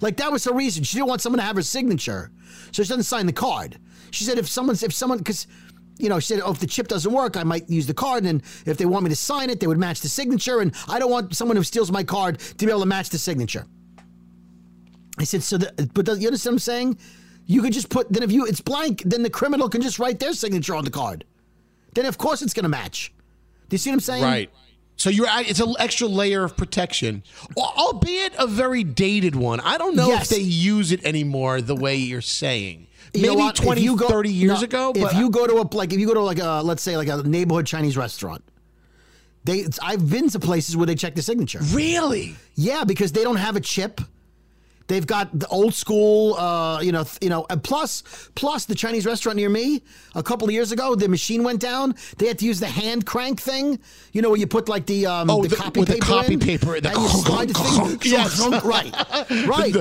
Like 0.00 0.18
that 0.18 0.30
was 0.30 0.44
her 0.44 0.52
reason. 0.52 0.84
She 0.84 0.98
didn't 0.98 1.08
want 1.08 1.22
someone 1.22 1.38
to 1.38 1.44
have 1.44 1.56
her 1.56 1.62
signature, 1.62 2.30
so 2.72 2.82
she 2.82 2.88
doesn't 2.88 3.04
sign 3.04 3.24
the 3.24 3.32
card. 3.32 3.78
She 4.10 4.24
said 4.24 4.38
if 4.38 4.48
someone's 4.48 4.82
if 4.82 4.92
someone 4.92 5.18
because 5.18 5.46
you 5.98 6.08
know 6.08 6.18
she 6.20 6.26
said 6.34 6.40
oh 6.44 6.52
if 6.52 6.58
the 6.58 6.66
chip 6.66 6.88
doesn't 6.88 7.12
work 7.12 7.36
I 7.36 7.42
might 7.42 7.68
use 7.70 7.86
the 7.86 7.94
card 7.94 8.24
and 8.24 8.42
if 8.66 8.76
they 8.76 8.84
want 8.84 9.04
me 9.04 9.10
to 9.10 9.16
sign 9.16 9.50
it 9.50 9.60
they 9.60 9.66
would 9.66 9.78
match 9.78 10.00
the 10.00 10.08
signature 10.08 10.60
and 10.60 10.74
I 10.88 10.98
don't 10.98 11.10
want 11.10 11.34
someone 11.34 11.56
who 11.56 11.62
steals 11.62 11.90
my 11.90 12.04
card 12.04 12.38
to 12.38 12.66
be 12.66 12.70
able 12.70 12.80
to 12.80 12.86
match 12.86 13.08
the 13.10 13.18
signature. 13.18 13.66
I 15.18 15.24
said 15.24 15.42
so, 15.42 15.56
the, 15.58 15.90
but 15.94 16.04
does, 16.04 16.20
you 16.20 16.28
understand 16.28 16.52
what 16.52 16.56
I'm 16.56 16.58
saying? 16.60 16.98
You 17.46 17.62
could 17.62 17.72
just 17.72 17.88
put 17.88 18.12
then 18.12 18.22
if 18.22 18.30
you 18.32 18.44
it's 18.46 18.60
blank 18.60 19.02
then 19.06 19.22
the 19.22 19.30
criminal 19.30 19.68
can 19.68 19.80
just 19.80 19.98
write 19.98 20.18
their 20.18 20.32
signature 20.34 20.74
on 20.74 20.84
the 20.84 20.90
card. 20.90 21.24
Then 21.94 22.04
of 22.06 22.18
course 22.18 22.42
it's 22.42 22.52
going 22.52 22.64
to 22.64 22.68
match. 22.68 23.12
Do 23.68 23.74
you 23.74 23.78
see 23.78 23.90
what 23.90 23.94
I'm 23.94 24.00
saying? 24.00 24.22
Right. 24.22 24.50
So 24.96 25.10
you're 25.10 25.26
it's 25.30 25.60
an 25.60 25.74
extra 25.78 26.06
layer 26.06 26.42
of 26.44 26.56
protection, 26.56 27.22
albeit 27.56 28.34
a 28.38 28.46
very 28.46 28.82
dated 28.82 29.36
one. 29.36 29.60
I 29.60 29.76
don't 29.78 29.94
know 29.94 30.08
Yes. 30.08 30.30
if 30.30 30.36
they 30.38 30.42
use 30.42 30.90
it 30.90 31.04
anymore 31.04 31.60
the 31.60 31.76
way 31.76 31.96
you're 31.96 32.20
saying. 32.22 32.86
You 33.14 33.22
know 33.22 33.28
Maybe 33.30 33.42
what? 33.42 33.56
20, 33.56 33.80
you 33.80 33.96
go- 33.96 34.08
30 34.08 34.30
years 34.30 34.60
no, 34.60 34.64
ago. 34.64 34.92
if 34.94 35.14
you 35.14 35.30
go 35.30 35.46
to 35.46 35.54
a 35.60 35.64
like 35.76 35.92
if 35.92 35.98
you 36.00 36.06
go 36.06 36.14
to 36.14 36.22
like 36.22 36.38
a 36.38 36.60
let's 36.64 36.82
say 36.82 36.96
like 36.96 37.08
a 37.08 37.22
neighborhood 37.22 37.66
Chinese 37.66 37.96
restaurant, 37.96 38.42
they 39.44 39.60
it's- 39.60 39.78
I've 39.82 40.08
been 40.10 40.28
to 40.30 40.38
places 40.40 40.76
where 40.76 40.86
they 40.86 40.94
check 40.94 41.14
the 41.14 41.22
signature. 41.22 41.60
really, 41.72 42.34
Yeah, 42.56 42.84
because 42.84 43.12
they 43.12 43.22
don't 43.22 43.36
have 43.36 43.56
a 43.56 43.60
chip. 43.60 44.00
They've 44.88 45.06
got 45.06 45.36
the 45.38 45.48
old 45.48 45.74
school, 45.74 46.34
uh, 46.34 46.80
you 46.80 46.92
know, 46.92 47.02
th- 47.04 47.18
you 47.20 47.28
know. 47.28 47.42
Plus, 47.62 48.02
plus 48.36 48.66
the 48.66 48.74
Chinese 48.74 49.04
restaurant 49.04 49.36
near 49.36 49.48
me 49.48 49.82
a 50.14 50.22
couple 50.22 50.46
of 50.46 50.52
years 50.54 50.70
ago, 50.70 50.94
the 50.94 51.08
machine 51.08 51.42
went 51.42 51.60
down. 51.60 51.94
They 52.18 52.28
had 52.28 52.38
to 52.38 52.44
use 52.44 52.60
the 52.60 52.66
hand 52.68 53.04
crank 53.04 53.40
thing, 53.40 53.80
you 54.12 54.22
know, 54.22 54.30
where 54.30 54.38
you 54.38 54.46
put 54.46 54.68
like 54.68 54.86
the 54.86 55.06
um, 55.06 55.28
Oh, 55.30 55.42
the, 55.42 55.48
the- 55.48 55.56
copy 55.56 55.80
with 55.80 55.88
the 55.88 55.94
paper 55.94 56.06
copy 56.06 56.34
in, 56.34 56.40
paper, 56.40 56.80
the 56.80 56.88
and 56.90 56.98
you 56.98 57.08
slide 57.24 57.48
the 57.48 57.54
thing, 57.54 57.98
yes. 58.12 58.40
right, 58.64 59.46
right. 59.48 59.76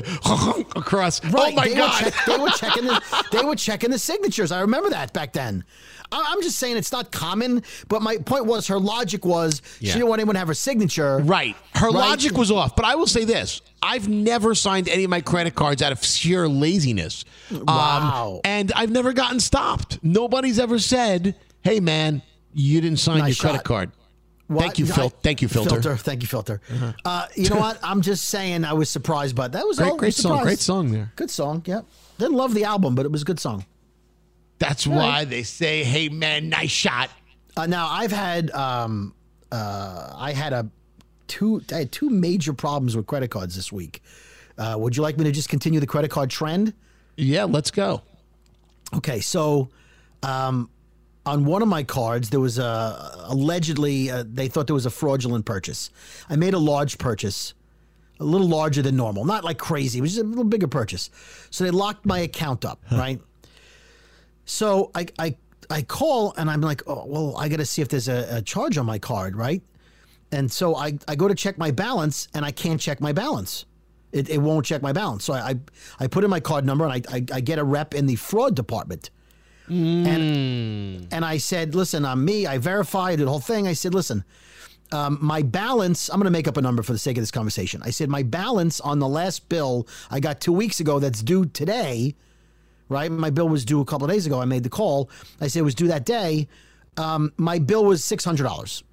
across. 0.75 1.23
Right. 1.25 1.53
Oh 1.53 1.55
my 1.55 1.67
they 1.67 1.75
god! 1.75 2.03
Were 2.03 2.09
check, 2.11 2.25
they 2.25 2.37
were 2.37 2.49
checking 2.49 2.85
the 2.85 3.25
they 3.31 3.43
were 3.43 3.55
checking 3.55 3.91
the 3.91 3.99
signatures. 3.99 4.51
I 4.51 4.61
remember 4.61 4.89
that 4.89 5.13
back 5.13 5.33
then. 5.33 5.63
I- 6.11 6.25
I'm 6.29 6.41
just 6.41 6.57
saying 6.59 6.77
it's 6.77 6.91
not 6.91 7.11
common, 7.11 7.63
but 7.89 8.01
my 8.01 8.17
point 8.17 8.45
was 8.45 8.67
her 8.67 8.79
logic 8.79 9.25
was 9.25 9.61
Yeah. 9.79 9.91
she 9.93 9.99
didn't 9.99 10.09
want 10.09 10.19
anyone 10.19 10.35
to 10.35 10.39
have 10.39 10.47
her 10.47 10.53
signature. 10.53 11.19
Right. 11.19 11.55
Her 11.73 11.87
Right. 11.87 11.93
logic 12.09 12.37
was 12.37 12.51
off. 12.51 12.75
But 12.75 12.85
I 12.85 12.95
will 12.95 13.07
say 13.07 13.23
this 13.25 13.61
I've 13.85 14.07
never 14.09 14.55
signed 14.55 14.89
any 14.89 15.03
of 15.03 15.09
my 15.09 15.21
credit 15.21 15.53
cards 15.55 15.81
out 15.81 15.91
of 15.91 16.03
sheer 16.03 16.47
laziness. 16.47 17.23
Um, 17.51 17.63
Wow. 17.67 18.41
and 18.43 18.71
I've 18.75 18.89
never 18.89 19.13
gotten 19.13 19.39
stopped. 19.39 19.99
Nobody's 20.01 20.57
ever 20.59 20.79
said, 20.79 21.35
hey, 21.61 21.79
man, 21.79 22.21
you 22.53 22.81
didn't 22.81 22.97
sign 22.99 23.19
Nice 23.19 23.37
your 23.41 23.49
credit 23.51 23.63
card. 23.65 23.91
What? 24.47 24.61
Thank 24.61 24.79
you, 24.79 24.85
Phil. 24.85 25.09
Thank 25.09 25.41
you, 25.41 25.47
Filter. 25.47 25.77
Uh-huh. 25.77 25.95
Thank 25.97 26.21
you, 26.21 26.27
Filter. 26.27 26.61
Uh, 27.03 27.27
you 27.35 27.49
know 27.49 27.57
what? 27.57 27.79
I'm 27.83 28.01
just 28.01 28.25
saying 28.29 28.63
I 28.65 28.73
was 28.73 28.89
surprised, 28.89 29.35
but 29.35 29.51
that 29.53 29.65
was 29.67 29.79
a 29.79 29.83
Great- 29.83 29.97
great 29.97 30.13
song. 30.13 30.41
Great 30.43 30.59
song 30.59 30.91
there. 30.91 31.11
Good 31.15 31.31
song. 31.31 31.63
Yep. 31.65 31.85
Didn't 32.19 32.35
love 32.37 32.53
the 32.53 32.63
album, 32.63 32.93
but 32.95 33.05
it 33.05 33.11
was 33.11 33.21
a 33.23 33.25
good 33.25 33.39
song. 33.39 33.65
That's 34.59 34.87
why 34.87 35.25
they 35.25 35.43
say, 35.43 35.83
hey, 35.83 36.09
man, 36.09 36.49
nice 36.49 36.71
shot. 36.71 37.09
Uh, 37.57 37.65
now 37.65 37.87
I've 37.89 38.11
had 38.11 38.51
um, 38.51 39.13
uh, 39.51 40.13
I 40.15 40.31
had 40.33 40.53
a 40.53 40.69
two 41.27 41.63
I 41.71 41.75
had 41.79 41.91
two 41.91 42.09
major 42.09 42.53
problems 42.53 42.95
with 42.95 43.05
credit 43.07 43.29
cards 43.29 43.55
this 43.55 43.71
week. 43.71 44.01
Uh, 44.57 44.75
would 44.77 44.95
you 44.95 45.03
like 45.03 45.17
me 45.17 45.23
to 45.25 45.31
just 45.31 45.49
continue 45.49 45.79
the 45.79 45.87
credit 45.87 46.11
card 46.11 46.29
trend? 46.29 46.73
Yeah, 47.17 47.43
let's 47.43 47.71
go. 47.71 48.01
Okay, 48.93 49.19
so 49.19 49.69
um, 50.23 50.69
on 51.25 51.45
one 51.45 51.61
of 51.61 51.67
my 51.67 51.83
cards, 51.83 52.29
there 52.29 52.39
was 52.39 52.59
a 52.59 53.25
allegedly 53.25 54.11
uh, 54.11 54.23
they 54.25 54.47
thought 54.47 54.67
there 54.67 54.75
was 54.75 54.85
a 54.85 54.91
fraudulent 54.91 55.45
purchase. 55.45 55.89
I 56.29 56.35
made 56.35 56.53
a 56.53 56.59
large 56.59 56.97
purchase, 56.97 57.53
a 58.19 58.23
little 58.23 58.47
larger 58.47 58.81
than 58.81 58.95
normal, 58.95 59.25
not 59.25 59.43
like 59.43 59.57
crazy. 59.57 59.99
It 59.99 60.01
was 60.01 60.13
just 60.13 60.23
a 60.23 60.27
little 60.27 60.43
bigger 60.43 60.67
purchase. 60.67 61.09
So 61.49 61.63
they 61.63 61.71
locked 61.71 62.05
my 62.05 62.19
account 62.19 62.63
up, 62.63 62.79
right? 62.91 63.19
So 64.45 64.91
I 64.93 65.07
I 65.17 65.35
I 65.69 65.81
call 65.81 66.33
and 66.37 66.49
I'm 66.49 66.61
like, 66.61 66.83
oh 66.87 67.05
well, 67.07 67.35
I 67.37 67.49
got 67.49 67.57
to 67.57 67.65
see 67.65 67.81
if 67.81 67.89
there's 67.89 68.07
a, 68.07 68.37
a 68.37 68.41
charge 68.41 68.77
on 68.77 68.85
my 68.85 68.99
card, 68.99 69.35
right? 69.35 69.61
And 70.31 70.51
so 70.51 70.75
I, 70.75 70.97
I 71.07 71.15
go 71.15 71.27
to 71.27 71.35
check 71.35 71.57
my 71.57 71.71
balance 71.71 72.27
and 72.33 72.43
I 72.43 72.51
can't 72.51 72.79
check 72.79 72.99
my 72.99 73.13
balance. 73.13 73.65
It, 74.11 74.29
it 74.29 74.37
won't 74.37 74.65
check 74.65 74.81
my 74.81 74.93
balance. 74.93 75.25
So 75.25 75.33
I, 75.33 75.49
I, 75.49 75.55
I 75.99 76.07
put 76.07 76.23
in 76.23 76.29
my 76.29 76.39
card 76.39 76.65
number 76.65 76.85
and 76.85 76.93
I, 76.93 77.15
I, 77.15 77.25
I 77.33 77.41
get 77.41 77.59
a 77.59 77.63
rep 77.63 77.93
in 77.93 78.05
the 78.05 78.15
fraud 78.15 78.55
department. 78.55 79.09
And, 80.07 81.07
and 81.11 81.25
I 81.25 81.37
said, 81.37 81.73
listen, 81.75 82.05
I'm 82.05 82.23
me. 82.23 82.45
I 82.45 82.57
verified 82.59 83.19
the 83.19 83.27
whole 83.27 83.39
thing. 83.39 83.67
I 83.67 83.73
said, 83.73 83.93
listen, 83.93 84.23
um, 84.91 85.17
my 85.21 85.41
balance, 85.41 86.09
I'm 86.09 86.17
going 86.17 86.25
to 86.25 86.31
make 86.31 86.47
up 86.47 86.57
a 86.57 86.61
number 86.61 86.83
for 86.83 86.93
the 86.93 86.99
sake 86.99 87.17
of 87.17 87.21
this 87.23 87.31
conversation. 87.31 87.81
I 87.83 87.89
said, 87.89 88.09
my 88.09 88.23
balance 88.23 88.79
on 88.79 88.99
the 88.99 89.07
last 89.07 89.49
bill 89.49 89.87
I 90.11 90.19
got 90.19 90.39
two 90.39 90.53
weeks 90.53 90.79
ago 90.79 90.99
that's 90.99 91.21
due 91.23 91.45
today, 91.45 92.15
right? 92.89 93.11
My 93.11 93.31
bill 93.31 93.49
was 93.49 93.65
due 93.65 93.81
a 93.81 93.85
couple 93.85 94.05
of 94.05 94.11
days 94.11 94.25
ago. 94.25 94.39
I 94.39 94.45
made 94.45 94.63
the 94.63 94.69
call. 94.69 95.09
I 95.41 95.47
said 95.47 95.59
it 95.59 95.63
was 95.63 95.75
due 95.75 95.87
that 95.87 96.05
day. 96.05 96.47
Um, 96.97 97.33
my 97.37 97.59
bill 97.59 97.83
was 97.83 98.01
$600. 98.01 98.83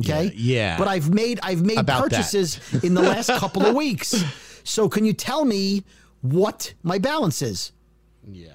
Okay. 0.00 0.24
Yeah, 0.24 0.30
yeah. 0.34 0.78
But 0.78 0.88
I've 0.88 1.12
made 1.12 1.40
I've 1.42 1.62
made 1.62 1.78
About 1.78 2.04
purchases 2.10 2.58
in 2.82 2.94
the 2.94 3.02
last 3.02 3.28
couple 3.38 3.64
of 3.64 3.74
weeks. 3.74 4.24
So 4.64 4.88
can 4.88 5.04
you 5.04 5.12
tell 5.12 5.44
me 5.44 5.84
what 6.22 6.74
my 6.82 6.98
balance 6.98 7.42
is? 7.42 7.72
Yeah. 8.30 8.52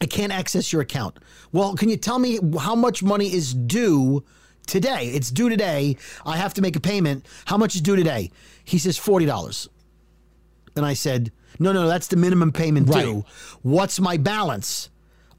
I 0.00 0.06
can't 0.06 0.32
access 0.32 0.72
your 0.72 0.82
account. 0.82 1.18
Well, 1.52 1.74
can 1.74 1.88
you 1.88 1.96
tell 1.96 2.18
me 2.18 2.38
how 2.58 2.74
much 2.74 3.02
money 3.02 3.32
is 3.32 3.54
due 3.54 4.24
today? 4.66 5.06
It's 5.08 5.30
due 5.30 5.48
today. 5.48 5.96
I 6.26 6.36
have 6.36 6.52
to 6.54 6.62
make 6.62 6.76
a 6.76 6.80
payment. 6.80 7.26
How 7.46 7.56
much 7.56 7.74
is 7.74 7.80
due 7.80 7.96
today? 7.96 8.30
He 8.64 8.78
says 8.78 8.98
$40. 8.98 9.68
And 10.76 10.84
I 10.84 10.92
said, 10.92 11.32
no, 11.58 11.72
no, 11.72 11.86
that's 11.88 12.08
the 12.08 12.16
minimum 12.16 12.52
payment 12.52 12.88
Right. 12.90 13.04
due. 13.04 13.24
What's 13.62 13.98
my 13.98 14.18
balance? 14.18 14.90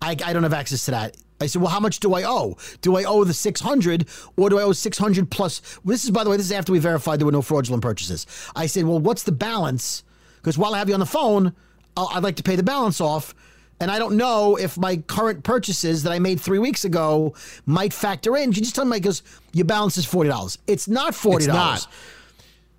I, 0.01 0.15
I 0.23 0.33
don't 0.33 0.43
have 0.43 0.53
access 0.53 0.85
to 0.85 0.91
that. 0.91 1.17
I 1.39 1.45
said, 1.45 1.61
well, 1.61 1.69
how 1.71 1.79
much 1.79 1.99
do 1.99 2.13
I 2.15 2.23
owe? 2.23 2.57
Do 2.81 2.95
I 2.97 3.03
owe 3.03 3.23
the 3.23 3.33
600 3.33 4.07
or 4.37 4.49
do 4.49 4.57
I 4.59 4.63
owe 4.63 4.71
600 4.71 5.29
plus? 5.29 5.61
This 5.85 6.03
is, 6.03 6.09
by 6.11 6.23
the 6.23 6.29
way, 6.31 6.37
this 6.37 6.47
is 6.47 6.51
after 6.51 6.71
we 6.71 6.79
verified 6.79 7.19
there 7.19 7.25
were 7.27 7.31
no 7.31 7.41
fraudulent 7.43 7.83
purchases. 7.83 8.25
I 8.55 8.65
said, 8.65 8.85
well, 8.85 8.99
what's 8.99 9.23
the 9.23 9.31
balance? 9.31 10.03
Because 10.37 10.57
while 10.57 10.73
I 10.73 10.79
have 10.79 10.87
you 10.87 10.95
on 10.95 10.99
the 10.99 11.05
phone, 11.05 11.53
I'll, 11.95 12.09
I'd 12.13 12.23
like 12.23 12.37
to 12.37 12.43
pay 12.43 12.55
the 12.55 12.63
balance 12.63 12.99
off. 12.99 13.35
And 13.79 13.91
I 13.91 13.99
don't 13.99 14.17
know 14.17 14.55
if 14.55 14.75
my 14.79 14.97
current 14.97 15.43
purchases 15.43 16.01
that 16.01 16.11
I 16.11 16.17
made 16.17 16.41
three 16.41 16.57
weeks 16.57 16.83
ago 16.85 17.35
might 17.67 17.93
factor 17.93 18.35
in. 18.35 18.51
You 18.51 18.61
just 18.61 18.73
tell 18.73 18.85
me, 18.85 18.99
goes, 18.99 19.21
your 19.53 19.65
balance 19.65 19.97
is 19.97 20.07
$40. 20.07 20.57
It's 20.65 20.87
not 20.87 21.13
$40. 21.13 21.35
It's 21.35 21.47
not. 21.47 21.87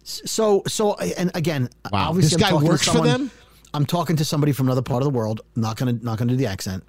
So, 0.03 0.63
so, 0.67 0.97
and 0.97 1.31
again, 1.35 1.69
Wow. 1.93 2.09
obviously, 2.11 2.37
This 2.39 2.45
I'm 2.49 2.55
guy 2.55 2.61
to 2.61 2.67
works 2.67 2.89
for 2.89 3.05
them? 3.05 3.31
I'm 3.75 3.87
talking 3.87 4.17
to 4.17 4.25
somebody 4.25 4.51
from 4.53 4.67
another 4.67 4.83
part 4.83 5.03
of 5.03 5.13
the 5.13 5.17
world. 5.17 5.43
Not 5.55 5.77
gonna, 5.77 5.93
not 5.93 6.19
gonna 6.19 6.33
do 6.33 6.37
the 6.37 6.47
accent. 6.47 6.83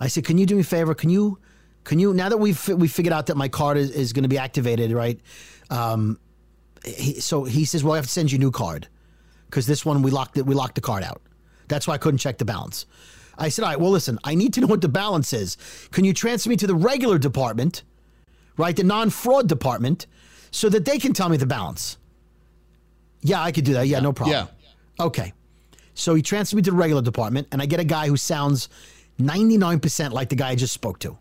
I 0.00 0.08
said, 0.08 0.24
"Can 0.24 0.38
you 0.38 0.46
do 0.46 0.54
me 0.54 0.62
a 0.62 0.64
favor? 0.64 0.94
Can 0.94 1.10
you, 1.10 1.38
can 1.84 1.98
you? 1.98 2.12
Now 2.14 2.28
that 2.28 2.38
we've 2.38 2.68
we 2.68 2.88
figured 2.88 3.12
out 3.12 3.26
that 3.26 3.36
my 3.36 3.48
card 3.48 3.76
is, 3.76 3.90
is 3.90 4.12
going 4.12 4.22
to 4.24 4.28
be 4.28 4.38
activated, 4.38 4.92
right? 4.92 5.20
Um, 5.70 6.18
he, 6.84 7.20
so 7.20 7.44
he 7.44 7.64
says, 7.64 7.84
"Well, 7.84 7.94
I 7.94 7.96
have 7.96 8.06
to 8.06 8.10
send 8.10 8.32
you 8.32 8.36
a 8.36 8.40
new 8.40 8.50
card 8.50 8.88
because 9.46 9.66
this 9.66 9.84
one 9.84 10.02
we 10.02 10.10
locked 10.10 10.36
it. 10.36 10.46
We 10.46 10.54
locked 10.54 10.74
the 10.74 10.80
card 10.80 11.02
out. 11.02 11.22
That's 11.68 11.86
why 11.86 11.94
I 11.94 11.98
couldn't 11.98 12.18
check 12.18 12.38
the 12.38 12.44
balance." 12.44 12.86
I 13.38 13.48
said, 13.48 13.64
"All 13.64 13.70
right. 13.70 13.80
Well, 13.80 13.90
listen. 13.90 14.18
I 14.24 14.34
need 14.34 14.54
to 14.54 14.60
know 14.60 14.66
what 14.66 14.80
the 14.80 14.88
balance 14.88 15.32
is. 15.32 15.56
Can 15.90 16.04
you 16.04 16.12
transfer 16.14 16.50
me 16.50 16.56
to 16.56 16.66
the 16.66 16.74
regular 16.74 17.18
department, 17.18 17.82
right? 18.56 18.74
The 18.74 18.84
non-fraud 18.84 19.48
department, 19.48 20.06
so 20.50 20.68
that 20.68 20.84
they 20.84 20.98
can 20.98 21.12
tell 21.12 21.28
me 21.28 21.36
the 21.36 21.46
balance." 21.46 21.98
Yeah, 23.22 23.42
I 23.42 23.50
could 23.50 23.64
do 23.64 23.72
that. 23.72 23.88
Yeah, 23.88 24.00
no 24.00 24.12
problem. 24.12 24.48
Yeah. 24.98 25.04
Okay. 25.04 25.32
So 25.94 26.14
he 26.14 26.22
transferred 26.22 26.56
me 26.56 26.62
to 26.62 26.70
the 26.70 26.76
regular 26.76 27.02
department, 27.02 27.48
and 27.50 27.60
I 27.60 27.66
get 27.66 27.80
a 27.80 27.84
guy 27.84 28.06
who 28.06 28.16
sounds 28.16 28.68
99% 29.20 30.12
like 30.12 30.28
the 30.28 30.36
guy 30.36 30.50
I 30.50 30.54
just 30.54 30.72
spoke 30.74 30.98
to. 31.00 31.16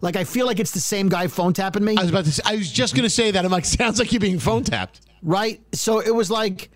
Like, 0.00 0.16
I 0.16 0.24
feel 0.24 0.46
like 0.46 0.58
it's 0.60 0.72
the 0.72 0.80
same 0.80 1.08
guy 1.08 1.28
phone 1.28 1.52
tapping 1.52 1.84
me, 1.84 1.96
I 1.96 2.02
was 2.02 2.10
about 2.10 2.24
to 2.24 2.32
say, 2.32 2.42
I 2.44 2.56
was 2.56 2.70
just 2.70 2.94
going 2.94 3.04
to 3.04 3.10
say 3.10 3.30
that. 3.30 3.44
I'm 3.44 3.50
like, 3.50 3.64
sounds 3.80 3.98
like 3.98 4.12
you're 4.12 4.20
being 4.20 4.38
phone 4.38 4.64
tapped. 4.64 5.00
right? 5.22 5.60
So 5.72 6.00
it 6.00 6.14
was 6.14 6.30
like, 6.30 6.70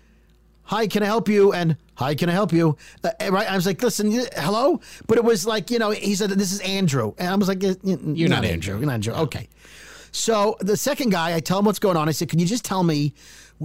Hi, 0.63 0.85
can 0.85 1.01
I 1.01 1.07
help 1.07 1.27
you? 1.27 1.51
And 1.51 1.77
Hi, 1.95 2.13
can 2.15 2.29
I 2.29 2.31
help 2.31 2.53
you? 2.53 2.77
Uh, 3.03 3.09
right? 3.31 3.49
I 3.49 3.55
was 3.55 3.65
like, 3.65 3.81
Listen, 3.81 4.11
hello? 4.35 4.79
But 5.07 5.17
it 5.17 5.23
was 5.23 5.45
like, 5.45 5.69
you 5.71 5.79
know, 5.79 5.89
he 5.91 6.15
said, 6.15 6.29
This 6.31 6.51
is 6.51 6.59
Andrew. 6.61 7.13
And 7.17 7.27
I 7.29 7.35
was 7.35 7.47
like, 7.47 7.61
"Y- 7.61 7.75
y- 7.83 7.97
You're 8.13 8.29
not 8.29 8.45
Andrew. 8.45 8.77
You're 8.77 8.85
not 8.85 8.93
Andrew. 8.93 9.13
Okay. 9.15 9.49
So 10.11 10.57
the 10.59 10.77
second 10.77 11.09
guy, 11.11 11.35
I 11.35 11.39
tell 11.39 11.59
him 11.59 11.65
what's 11.65 11.79
going 11.79 11.97
on. 11.97 12.07
I 12.07 12.11
said, 12.13 12.29
"Can 12.29 12.39
you 12.39 12.45
just 12.47 12.65
tell 12.65 12.83
me, 12.83 13.13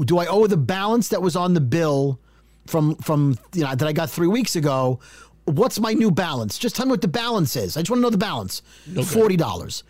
do 0.05 0.19
I 0.19 0.27
owe 0.27 0.47
the 0.47 0.57
balance 0.59 1.09
that 1.09 1.23
was 1.23 1.37
on 1.37 1.55
the 1.55 1.61
bill 1.61 2.19
from 2.67 2.97
from 2.97 3.39
you 3.55 3.63
know 3.65 3.75
that 3.75 3.87
I 3.89 3.93
got 3.93 4.11
three 4.11 4.27
weeks 4.27 4.55
ago? 4.57 5.01
What's 5.47 5.79
my 5.79 5.93
new 5.93 6.11
balance? 6.11 6.59
Just 6.59 6.75
tell 6.77 6.87
me 6.87 6.91
what 6.91 7.03
the 7.03 7.09
balance 7.09 7.55
is. 7.57 7.77
I 7.77 7.81
just 7.81 7.91
want 7.91 7.99
to 7.99 8.03
know 8.03 8.11
the 8.11 8.17
balance. 8.19 8.63
Forty 9.05 9.37
dollars, 9.37 9.85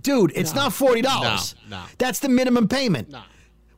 dude. 0.00 0.32
It's 0.34 0.54
not 0.54 0.72
forty 0.72 1.02
dollars. 1.02 1.54
No, 1.68 1.78
no. 1.78 1.84
That's 1.98 2.20
the 2.20 2.28
minimum 2.28 2.68
payment. 2.68 3.10
No. 3.10 3.22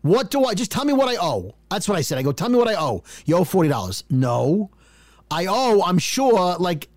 What 0.02 0.30
do 0.30 0.44
I? 0.44 0.54
Just 0.54 0.70
tell 0.70 0.84
me 0.84 0.92
what 0.92 1.08
I 1.08 1.16
owe. 1.20 1.54
That's 1.68 1.88
what 1.88 1.98
I 1.98 2.00
said. 2.02 2.16
I 2.18 2.22
go, 2.22 2.30
tell 2.30 2.48
me 2.48 2.56
what 2.58 2.68
I 2.68 2.74
owe. 2.76 3.02
You 3.24 3.36
owe 3.38 3.44
forty 3.44 3.68
dollars. 3.68 4.04
No, 4.08 4.70
I 5.30 5.46
owe. 5.46 5.82
I'm 5.82 5.98
sure 5.98 6.56
like 6.58 6.88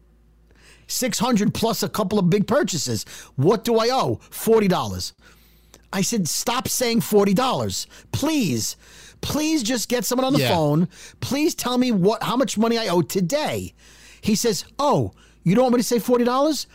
600 0.88 1.54
plus 1.54 1.84
a 1.84 1.90
couple 1.90 2.18
of 2.20 2.30
big 2.30 2.48
purchases. 2.48 3.06
What 3.36 3.64
do 3.64 3.78
I 3.78 3.90
owe? 3.92 4.20
$40. 4.32 5.14
I 5.94 6.02
said, 6.02 6.28
stop 6.28 6.68
saying 6.68 7.02
$40. 7.02 7.86
Please, 8.12 8.76
please 9.22 9.62
just 9.64 9.88
get 9.90 10.04
someone 10.06 10.26
on 10.26 10.34
the 10.34 10.40
Yeah. 10.40 10.50
phone. 10.56 10.88
Please 11.20 11.54
tell 11.56 11.78
me 11.78 11.92
what 11.92 12.24
how 12.24 12.36
much 12.36 12.58
money 12.58 12.78
I 12.78 12.88
owe 12.88 13.02
today. 13.04 13.74
He 14.22 14.36
says, 14.36 14.66
Oh, 14.78 15.14
you 15.44 15.56
don't 15.56 15.64
want 15.64 15.76
me 15.76 15.82
to 15.82 15.88
say 15.88 15.98
$40? 15.98 16.66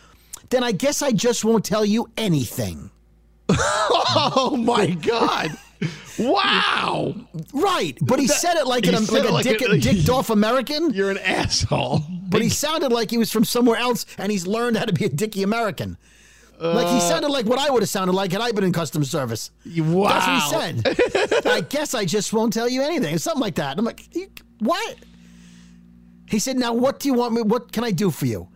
Then 0.49 0.63
I 0.63 0.71
guess 0.71 1.01
I 1.01 1.11
just 1.11 1.43
won't 1.45 1.65
tell 1.65 1.85
you 1.85 2.09
anything. 2.17 2.91
Oh 4.17 4.55
my 4.57 4.91
God. 4.91 5.57
Wow. 6.17 7.15
Right. 7.53 7.97
But 8.01 8.19
he 8.19 8.27
said 8.27 8.55
it 8.55 8.65
like, 8.65 8.87
an, 8.87 8.93
like 9.05 9.25
it 9.25 9.29
a 9.29 9.43
dick, 9.43 9.61
a- 9.61 9.77
dicked 9.77 10.09
off 10.17 10.29
American. 10.29 10.91
You're 10.93 11.11
an 11.11 11.17
asshole. 11.17 12.01
But 12.29 12.41
he 12.41 12.49
sounded 12.49 12.91
like 12.91 13.11
he 13.11 13.17
was 13.17 13.31
from 13.31 13.43
somewhere 13.43 13.77
else 13.77 14.05
and 14.17 14.31
he's 14.31 14.47
learned 14.47 14.77
how 14.77 14.85
to 14.85 14.93
be 14.93 15.05
a 15.05 15.09
dicky 15.09 15.43
American. 15.43 15.97
like 16.59 16.87
he 16.87 16.97
uh. 16.97 16.99
sounded 17.01 17.29
like 17.29 17.45
what 17.45 17.59
I 17.59 17.69
would 17.69 17.81
have 17.81 17.89
sounded 17.89 18.13
like 18.13 18.31
had 18.31 18.41
I 18.41 18.51
been 18.51 18.63
in 18.63 18.71
customer 18.71 19.05
service. 19.05 19.51
Wow. 19.77 20.07
That's 20.07 20.53
what 20.53 20.73
he 20.73 20.81
said. 20.93 21.45
I 21.47 21.61
guess 21.61 21.93
I 21.93 22.05
just 22.05 22.31
won't 22.31 22.53
tell 22.53 22.69
you 22.69 22.81
anything. 22.81 23.17
Something 23.17 23.41
like 23.41 23.55
that. 23.55 23.77
I'm 23.77 23.85
like, 23.85 24.01
what? 24.59 24.95
He 26.27 26.39
said, 26.39 26.57
now 26.57 26.73
what 26.73 26.99
do 26.99 27.07
you 27.07 27.13
want 27.13 27.33
me? 27.33 27.41
What 27.41 27.71
can 27.71 27.83
I 27.83 27.91
do 27.91 28.09
for 28.11 28.25
you? 28.25 28.47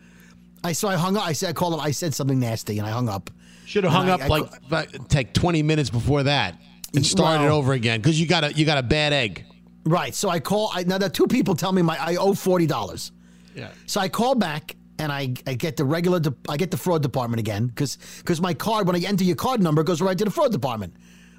I 0.64 0.72
so 0.74 0.88
I 0.88 0.96
hung 0.96 1.16
up. 1.16 1.26
I 1.26 1.34
said, 1.34 1.50
I 1.50 1.54
called 1.54 1.74
him. 1.76 1.80
I 1.80 1.92
said 1.92 2.14
something 2.14 2.40
nasty, 2.40 2.80
and 2.80 2.88
I 2.88 2.92
hung 2.92 3.08
up. 3.08 3.30
Should 3.66 3.84
have 3.86 3.94
hung 3.94 4.10
I- 4.10 4.14
up 4.14 4.22
I 4.22 4.28
like 4.28 4.64
fi- 4.70 4.86
take 5.08 5.34
20 5.34 5.64
minutes 5.64 5.90
before 5.90 6.24
that 6.24 6.60
and 6.96 7.06
started 7.06 7.46
Well- 7.46 7.56
over 7.58 7.74
again 7.74 8.02
because 8.02 8.20
you 8.20 8.28
got 8.28 8.44
a 8.44 8.52
you 8.54 8.66
got 8.66 8.78
a 8.78 8.84
bad 8.84 9.14
egg. 9.14 9.46
Right. 9.86 10.14
So 10.14 10.28
I 10.30 10.40
call. 10.40 10.72
I, 10.74 10.84
now 10.84 10.98
the 10.98 11.10
two 11.10 11.28
people 11.28 11.56
tell 11.56 11.72
me 11.72 11.82
my 11.82 11.98
I 11.98 12.16
owe 12.18 12.34
forty 12.34 12.66
dollars. 12.68 13.12
Yeah. 13.56 13.70
So 13.86 14.02
I 14.02 14.10
call 14.10 14.36
back 14.36 14.76
and 15.00 15.12
I, 15.12 15.34
I 15.48 15.54
get 15.54 15.78
the 15.78 15.86
regular 15.86 16.20
de- 16.20 16.36
I 16.50 16.58
get 16.58 16.72
the 16.72 16.78
fraud 16.78 17.02
department 17.02 17.40
again 17.40 17.68
because 17.68 17.98
because 18.18 18.42
my 18.42 18.54
card 18.54 18.86
when 18.88 18.96
I 18.98 19.00
enter 19.08 19.24
your 19.24 19.38
card 19.38 19.62
number 19.64 19.84
goes 19.84 20.02
right 20.02 20.18
to 20.18 20.26
the 20.26 20.32
fraud 20.32 20.52
department. 20.52 20.94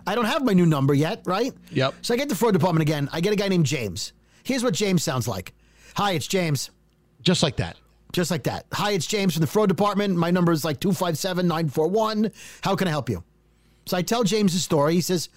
I 0.07 0.15
don't 0.15 0.25
have 0.25 0.43
my 0.45 0.55
new 0.55 0.65
number 0.67 0.95
yet, 0.95 1.21
right? 1.27 1.53
Yep. 1.73 1.95
So 2.01 2.15
I 2.15 2.17
get 2.17 2.31
the 2.31 2.35
fraud 2.35 2.55
department 2.55 2.81
again. 2.83 3.09
I 3.13 3.21
get 3.21 3.35
a 3.35 3.37
guy 3.37 3.49
named 3.49 3.67
James. 3.67 4.15
Here's 4.45 4.65
what 4.65 4.73
James 4.73 5.05
sounds 5.05 5.29
like. 5.29 5.53
Hi, 5.97 6.13
it's 6.13 6.27
James. 6.27 6.71
Just 7.23 7.43
like 7.43 7.57
that. 7.57 7.77
Just 8.13 8.31
like 8.31 8.45
that. 8.45 8.67
Hi, 8.73 8.93
it's 8.93 9.07
James 9.07 9.35
from 9.35 9.41
the 9.43 9.47
fraud 9.47 9.69
department. 9.69 10.17
My 10.17 10.31
number 10.31 10.53
is 10.53 10.65
like 10.65 10.81
257 10.81 11.47
941. 11.47 12.33
How 12.63 12.75
can 12.75 12.89
I 12.89 12.91
help 12.91 13.09
you? 13.09 13.23
So 13.87 13.97
I 13.97 14.03
tell 14.03 14.25
James 14.25 14.53
the 14.53 14.59
story. 14.59 14.95
He 14.95 15.01
says, 15.01 15.29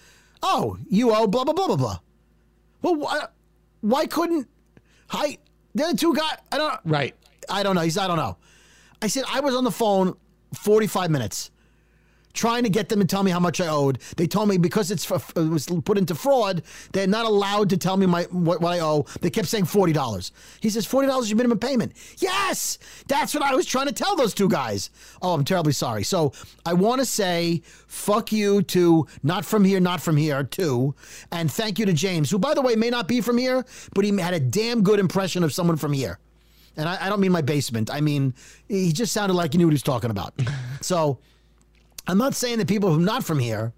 Oh, 0.42 0.78
you 0.90 1.12
owe 1.14 1.28
blah, 1.28 1.44
blah, 1.44 1.54
blah, 1.54 1.68
blah, 1.68 1.76
blah. 1.76 2.00
Well, 2.82 2.96
why, 2.96 3.26
why 3.82 4.06
couldn't 4.08 4.48
I? 5.10 5.38
The 5.76 5.96
two 5.98 6.16
guys, 6.16 6.38
I 6.52 6.58
don't 6.58 6.80
Right. 6.86 7.16
I 7.50 7.64
don't 7.64 7.76
know. 7.76 7.82
He's, 7.82 7.98
I 7.98 8.08
don't 8.08 8.18
know. 8.18 8.38
I 9.02 9.08
said, 9.08 9.24
I 9.30 9.40
was 9.40 9.56
on 9.56 9.64
the 9.64 9.72
phone 9.72 10.16
45 10.54 11.10
minutes 11.12 11.52
trying 12.34 12.64
to 12.64 12.70
get 12.70 12.90
them 12.90 13.00
to 13.00 13.06
tell 13.06 13.24
me 13.24 13.32
how 13.32 13.40
much 13.40 13.62
I 13.62 13.68
owed. 13.68 14.00
They 14.18 14.28
told 14.28 14.50
me 14.50 14.58
because 14.58 14.92
it's 14.92 15.06
for, 15.06 15.22
it 15.36 15.50
was 15.50 15.68
put 15.86 15.98
into 15.98 16.16
fraud, 16.16 16.64
they're 16.92 17.08
not 17.08 17.26
allowed 17.26 17.70
to 17.70 17.78
tell 17.78 17.98
me 17.98 18.06
my 18.06 18.24
what, 18.24 18.62
what 18.62 18.74
I 18.74 18.80
owe. 18.80 19.06
They 19.22 19.30
kept 19.30 19.48
saying 19.48 19.66
forty 19.66 19.94
dollars. 19.94 20.32
He 20.60 20.70
says 20.70 20.86
forty 20.86 21.08
dollars 21.08 21.26
is 21.26 21.32
your 21.32 21.38
minimum 21.38 21.60
payment. 21.60 21.94
Yes, 22.18 22.78
that's 23.08 23.34
what 23.34 23.44
I 23.44 23.54
was 23.54 23.66
trying 23.66 23.88
to 23.88 23.94
tell 23.94 24.16
those 24.16 24.34
two 24.34 24.50
guys. 24.50 24.90
Oh, 25.22 25.34
I'm 25.34 25.46
terribly 25.46 25.74
sorry. 25.74 26.04
So 26.04 26.34
I 26.66 26.74
want 26.74 27.00
to 27.00 27.06
say 27.06 27.62
fuck 27.88 28.32
you 28.32 28.64
to 28.64 29.08
not 29.22 29.46
from 29.46 29.64
here, 29.64 29.80
not 29.80 30.02
from 30.02 30.18
here 30.18 30.44
too, 30.44 30.96
and 31.32 31.52
thank 31.52 31.80
you 31.80 31.86
to 31.86 31.94
James, 31.94 32.30
who 32.30 32.40
by 32.40 32.54
the 32.54 32.62
way 32.62 32.76
may 32.76 32.90
not 32.90 33.08
be 33.08 33.22
from 33.22 33.38
here, 33.38 33.66
but 33.94 34.06
he 34.06 34.18
had 34.18 34.34
a 34.34 34.40
damn 34.40 34.82
good 34.84 35.00
impression 35.00 35.44
of 35.44 35.54
someone 35.54 35.78
from 35.78 35.94
here. 35.94 36.20
And 36.76 36.90
I, 36.90 37.06
I 37.06 37.10
don't 37.10 37.20
mean 37.20 37.32
my 37.32 37.42
basement. 37.42 37.92
I 37.94 38.02
mean, 38.02 38.34
he 38.68 38.92
just 38.92 39.14
sounded 39.14 39.36
like 39.36 39.54
he 39.54 39.60
knew 39.60 39.68
what 39.68 39.72
he 39.72 39.76
was 39.76 39.84
talking 39.84 40.10
about. 40.10 40.34
so 40.82 41.20
I'm 42.08 42.18
not 42.18 42.36
saying 42.36 42.58
that 42.60 42.68
people 42.68 42.90
who 42.94 43.00
are 43.00 43.06
not 43.06 43.24
from 43.24 43.40
here 43.40 43.74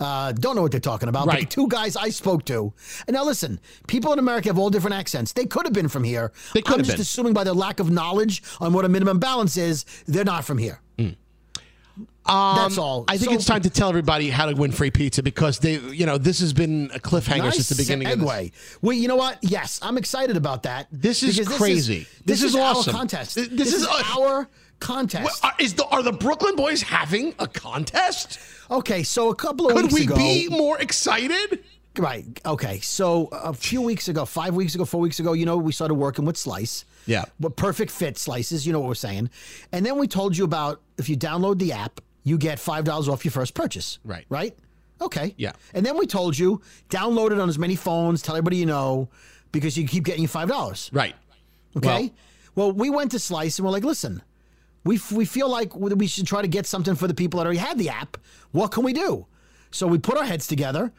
uh, 0.00 0.32
don't 0.32 0.56
know 0.56 0.62
what 0.62 0.70
they're 0.70 0.80
talking 0.80 1.08
about. 1.10 1.26
But 1.26 1.40
the 1.40 1.44
two 1.46 1.68
guys 1.68 1.94
I 1.96 2.08
spoke 2.08 2.44
to, 2.46 2.72
and 3.06 3.14
now 3.14 3.24
listen, 3.24 3.60
people 3.86 4.12
in 4.14 4.18
America 4.18 4.48
have 4.48 4.58
all 4.58 4.70
different 4.70 4.96
accents. 4.96 5.32
They 5.32 5.44
could 5.46 5.66
have 5.66 5.74
been 5.74 5.88
from 5.88 6.04
here. 6.04 6.32
They 6.54 6.62
could 6.62 6.74
I'm 6.74 6.78
have 6.80 6.86
just 6.86 6.96
been. 6.96 7.02
assuming 7.02 7.32
by 7.34 7.44
their 7.44 7.52
lack 7.54 7.80
of 7.80 7.90
knowledge 7.90 8.42
on 8.60 8.72
what 8.72 8.84
a 8.84 8.88
minimum 8.88 9.18
balance 9.18 9.56
is, 9.58 9.84
they're 10.06 10.24
not 10.24 10.44
from 10.44 10.58
here. 10.58 10.80
That's 12.26 12.78
all. 12.78 13.00
Um, 13.00 13.04
I 13.08 13.16
think 13.18 13.30
So- 13.30 13.34
it's 13.34 13.44
time 13.44 13.62
to 13.62 13.70
tell 13.70 13.88
everybody 13.88 14.30
how 14.30 14.46
to 14.46 14.54
win 14.54 14.70
free 14.72 14.90
pizza 14.90 15.22
because 15.22 15.58
they, 15.58 15.78
you 15.78 16.06
know, 16.06 16.16
this 16.16 16.38
has 16.40 16.52
been 16.52 16.90
a 16.94 17.00
cliffhanger 17.00 17.38
Nice 17.38 17.54
since 17.56 17.68
the 17.70 17.74
beginning 17.74 18.06
of 18.08 18.20
this. 18.20 18.28
segue. 18.28 18.52
Well, 18.82 18.92
you 18.92 19.08
know 19.08 19.16
what? 19.16 19.38
Yes, 19.42 19.80
I'm 19.82 19.98
excited 19.98 20.36
about 20.36 20.62
that. 20.62 20.86
This 20.92 21.22
is 21.22 21.46
crazy. 21.48 22.06
This, 22.24 22.40
This 22.40 22.42
is 22.44 22.54
is, 22.54 22.56
awesome. 22.56 22.94
Our 22.94 23.00
contest. 23.00 23.34
Th- 23.34 23.48
This, 23.48 23.58
this 23.58 23.74
is, 23.74 23.82
is 23.82 23.88
our 24.16 24.48
contest. 24.80 25.24
Well, 25.24 25.52
are, 25.52 25.56
is 25.58 25.74
the, 25.74 25.86
are 25.86 26.02
the 26.02 26.12
Brooklyn 26.12 26.56
boys 26.56 26.82
having 26.82 27.34
a 27.38 27.46
contest? 27.46 28.38
okay, 28.70 29.02
so 29.02 29.30
a 29.30 29.34
couple 29.34 29.68
of 29.68 29.74
weeks. 29.74 29.88
Could 29.88 29.94
we 29.94 30.04
ago, 30.04 30.16
be 30.16 30.48
more 30.48 30.80
excited? 30.80 31.62
Right. 31.98 32.24
Okay. 32.46 32.78
So 32.80 33.28
a 33.32 33.52
few 33.52 33.82
weeks 33.82 34.08
ago, 34.08 34.24
five 34.24 34.54
weeks 34.54 34.74
ago, 34.74 34.84
four 34.84 35.00
weeks 35.00 35.18
ago, 35.18 35.32
you 35.32 35.44
know, 35.44 35.56
we 35.56 35.72
started 35.72 35.94
working 35.94 36.24
with 36.24 36.36
Slice. 36.36 36.84
Yeah. 37.06 37.24
But 37.40 37.56
perfect 37.56 37.90
fit 37.90 38.16
slices, 38.16 38.66
you 38.66 38.72
know 38.72 38.78
what 38.80 38.88
we're 38.88 38.94
saying. 38.94 39.30
And 39.72 39.84
then 39.84 39.98
we 39.98 40.06
told 40.06 40.36
you 40.36 40.44
about 40.44 40.80
if 40.98 41.08
you 41.08 41.16
download 41.16 41.58
the 41.58 41.72
app, 41.72 42.00
you 42.22 42.38
get 42.38 42.58
five 42.58 42.84
dollars 42.84 43.08
off 43.08 43.24
your 43.24 43.32
first 43.32 43.54
purchase. 43.54 43.98
Right. 44.04 44.24
Right? 44.28 44.56
Okay. 45.00 45.34
Yeah. 45.36 45.52
And 45.74 45.84
then 45.84 45.96
we 45.96 46.06
told 46.06 46.38
you, 46.38 46.60
download 46.90 47.32
it 47.32 47.40
on 47.40 47.48
as 47.48 47.58
many 47.58 47.74
phones, 47.74 48.22
tell 48.22 48.36
everybody 48.36 48.58
you 48.58 48.66
know, 48.66 49.08
because 49.50 49.76
you 49.76 49.88
keep 49.88 50.04
getting 50.04 50.22
your 50.22 50.28
five 50.28 50.48
dollars. 50.48 50.90
Right. 50.92 51.14
Okay. 51.76 52.12
Well, 52.54 52.72
we 52.72 52.90
went 52.90 53.12
to 53.12 53.18
Slice 53.18 53.58
and 53.58 53.66
we're 53.66 53.72
like, 53.72 53.84
listen, 53.84 54.22
we, 54.84 54.96
f- 54.96 55.12
we 55.12 55.24
feel 55.24 55.48
like 55.48 55.74
we 55.76 56.06
should 56.06 56.26
try 56.26 56.42
to 56.42 56.48
get 56.48 56.66
something 56.66 56.94
for 56.94 57.06
the 57.06 57.14
people 57.14 57.38
that 57.38 57.46
already 57.46 57.58
had 57.58 57.78
the 57.78 57.88
app. 57.88 58.16
What 58.52 58.68
can 58.68 58.84
we 58.84 58.92
do? 58.92 59.26
So 59.70 59.86
we 59.86 59.98
put 59.98 60.16
our 60.16 60.24
heads 60.24 60.46
together 60.46 60.92